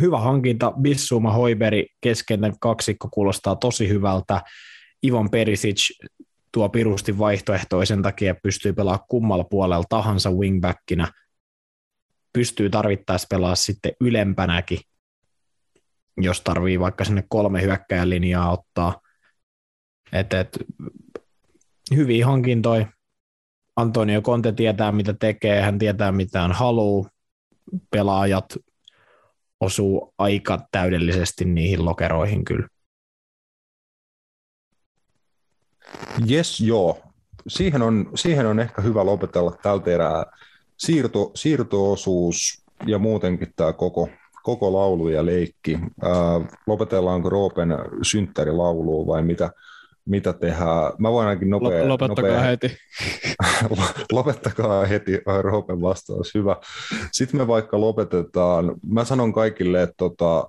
hyvä 0.00 0.18
hankinta, 0.18 0.72
Bissuma 0.80 1.32
Hoiberi 1.32 1.86
kesken 2.00 2.40
kaksikko 2.60 3.08
kuulostaa 3.08 3.56
tosi 3.56 3.88
hyvältä. 3.88 4.42
Ivan 5.06 5.30
Perisic 5.30 5.90
tuo 6.52 6.68
pirusti 6.68 7.18
vaihtoehtoisen 7.18 8.02
takia 8.02 8.34
pystyy 8.42 8.72
pelaamaan 8.72 9.06
kummalla 9.08 9.44
puolella 9.44 9.84
tahansa 9.88 10.30
wingbackinä. 10.30 11.08
Pystyy 12.32 12.70
tarvittaessa 12.70 13.26
pelaa 13.30 13.54
sitten 13.54 13.92
ylempänäkin, 14.00 14.78
jos 16.16 16.40
tarvii 16.40 16.80
vaikka 16.80 17.04
sinne 17.04 17.24
kolme 17.28 17.62
hyökkäjän 17.62 18.10
linjaa 18.10 18.52
ottaa. 18.52 19.01
Et, 20.12 20.32
et, 20.32 20.58
hyviä 21.96 22.26
hankintoja. 22.26 22.86
Antonio 23.76 24.22
Conte 24.22 24.52
tietää, 24.52 24.92
mitä 24.92 25.14
tekee, 25.14 25.62
hän 25.62 25.78
tietää, 25.78 26.12
mitä 26.12 26.40
hän 26.40 26.52
haluaa. 26.52 27.10
Pelaajat 27.90 28.44
osuu 29.60 30.14
aika 30.18 30.58
täydellisesti 30.72 31.44
niihin 31.44 31.84
lokeroihin 31.84 32.44
kyllä. 32.44 32.68
Yes, 36.30 36.60
joo. 36.60 37.02
Siihen 37.48 37.82
on, 37.82 38.10
siihen 38.14 38.46
on 38.46 38.60
ehkä 38.60 38.82
hyvä 38.82 39.06
lopetella 39.06 39.56
tältä 39.62 39.90
erää. 39.90 40.24
Siirto, 40.78 41.30
siirtoosuus 41.34 42.64
ja 42.86 42.98
muutenkin 42.98 43.52
tämä 43.56 43.72
koko, 43.72 44.08
koko 44.42 44.72
laulu 44.72 45.08
ja 45.08 45.26
leikki. 45.26 45.78
Ää, 46.02 46.12
lopetellaanko 46.66 47.28
Roopen 47.28 47.68
synttärilauluun 48.02 49.06
vai 49.06 49.22
mitä, 49.22 49.50
mitä 50.04 50.32
tehdään? 50.32 50.92
Mä 50.98 51.12
voin 51.12 51.28
ainakin 51.28 51.50
nopea... 51.50 51.88
Lopettakaa 51.88 52.30
nopea, 52.30 52.40
heti. 52.40 52.76
lopettakaa 54.12 54.86
heti, 54.86 55.20
Roopen 55.42 55.80
vastaus, 55.80 56.34
hyvä. 56.34 56.56
Sitten 57.12 57.40
me 57.40 57.46
vaikka 57.46 57.80
lopetetaan, 57.80 58.74
mä 58.86 59.04
sanon 59.04 59.32
kaikille, 59.32 59.82
että 59.82 59.94
tota, 59.96 60.48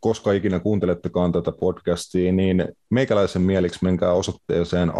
koska 0.00 0.32
ikinä 0.32 0.60
kuuntelettekaan 0.60 1.32
tätä 1.32 1.52
podcastia, 1.52 2.32
niin 2.32 2.68
meikäläisen 2.90 3.42
mieliksi 3.42 3.78
menkää 3.82 4.12
osoitteeseen 4.12 4.92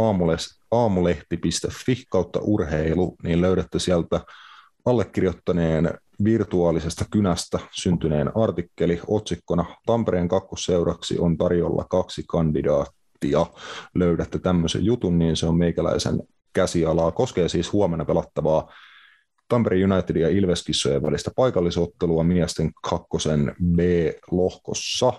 aamulehti.fi 0.71 2.05
kautta 2.11 2.41
urheilu, 2.43 3.17
niin 3.23 3.41
löydätte 3.41 3.79
sieltä 3.79 4.21
allekirjoittaneen 4.85 5.91
virtuaalisesta 6.25 7.05
kynästä 7.11 7.59
syntyneen 7.73 8.37
artikkeli 8.37 9.01
otsikkona 9.07 9.65
Tampereen 9.87 10.29
kakkosseuraksi 10.29 11.19
on 11.19 11.37
tarjolla 11.37 11.85
kaksi 11.91 12.25
kandidaattia. 12.29 13.06
Löydätte 13.95 14.39
tämmöisen 14.39 14.85
jutun, 14.85 15.19
niin 15.19 15.37
se 15.37 15.47
on 15.47 15.59
meikäläisen 15.59 16.23
käsialaa. 16.53 17.11
Koskee 17.11 17.49
siis 17.49 17.73
huomenna 17.73 18.05
pelattavaa 18.05 18.73
Tampere 19.49 19.85
United 19.85 20.17
ja 20.17 20.29
Ilveskissojen 20.29 21.03
välistä 21.03 21.31
paikallisottelua 21.37 22.25
miesten 22.25 22.71
kakkosen 22.83 23.57
B-lohkossa. 23.77 25.13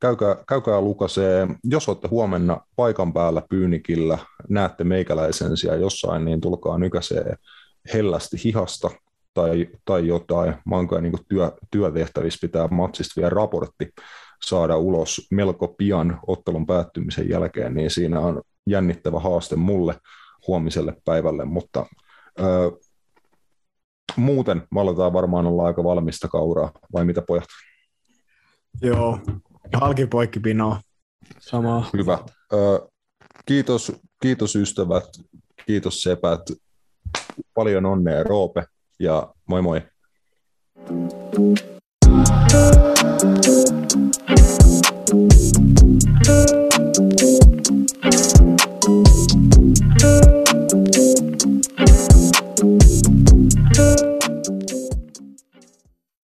Käykää, 0.00 0.36
käykää 0.48 0.80
lukasee, 0.80 1.48
jos 1.64 1.88
olette 1.88 2.08
huomenna 2.08 2.60
paikan 2.76 3.12
päällä 3.12 3.42
Pyynikillä, 3.50 4.18
näette 4.48 4.84
meikäläisen 4.84 5.56
siellä 5.56 5.78
jossain, 5.78 6.24
niin 6.24 6.40
tulkaa 6.40 6.78
nykäsee 6.78 7.34
hellästi 7.94 8.36
hihasta 8.44 8.90
tai, 9.34 9.68
tai 9.84 10.06
jotain. 10.06 10.54
Mä 10.66 10.76
oon 10.76 10.88
niin 11.00 11.12
työ, 11.28 11.52
työtehtävissä 11.70 12.38
pitää 12.40 12.68
matsista 12.68 13.20
vielä 13.20 13.30
raportti 13.30 13.88
saada 14.44 14.76
ulos 14.76 15.26
melko 15.30 15.68
pian 15.68 16.20
ottelun 16.26 16.66
päättymisen 16.66 17.28
jälkeen, 17.28 17.74
niin 17.74 17.90
siinä 17.90 18.20
on 18.20 18.42
jännittävä 18.66 19.20
haaste 19.20 19.56
mulle 19.56 19.94
huomiselle 20.46 20.96
päivälle, 21.04 21.44
mutta 21.44 21.86
ö, 22.40 22.72
muuten 24.16 24.62
me 24.74 24.80
aletaan 24.80 25.12
varmaan 25.12 25.46
olla 25.46 25.66
aika 25.66 25.84
valmista 25.84 26.28
kauraa, 26.28 26.72
vai 26.92 27.04
mitä 27.04 27.22
pojat? 27.22 27.44
Joo, 28.82 29.18
halki 29.74 30.06
poikki 30.06 30.40
pinoa. 30.40 30.80
Sama. 31.38 31.90
Hyvä. 31.96 32.18
Ö, 32.52 32.88
kiitos, 33.46 33.92
kiitos 34.22 34.56
ystävät, 34.56 35.04
kiitos 35.66 36.02
sepät, 36.02 36.40
paljon 37.54 37.86
onnea 37.86 38.22
Roope 38.22 38.64
ja 38.98 39.34
moi 39.46 39.62
moi. 39.62 39.82
Thank 40.86 41.60
you. 41.60 41.69
Thank 42.10 42.50
you. 51.78 51.79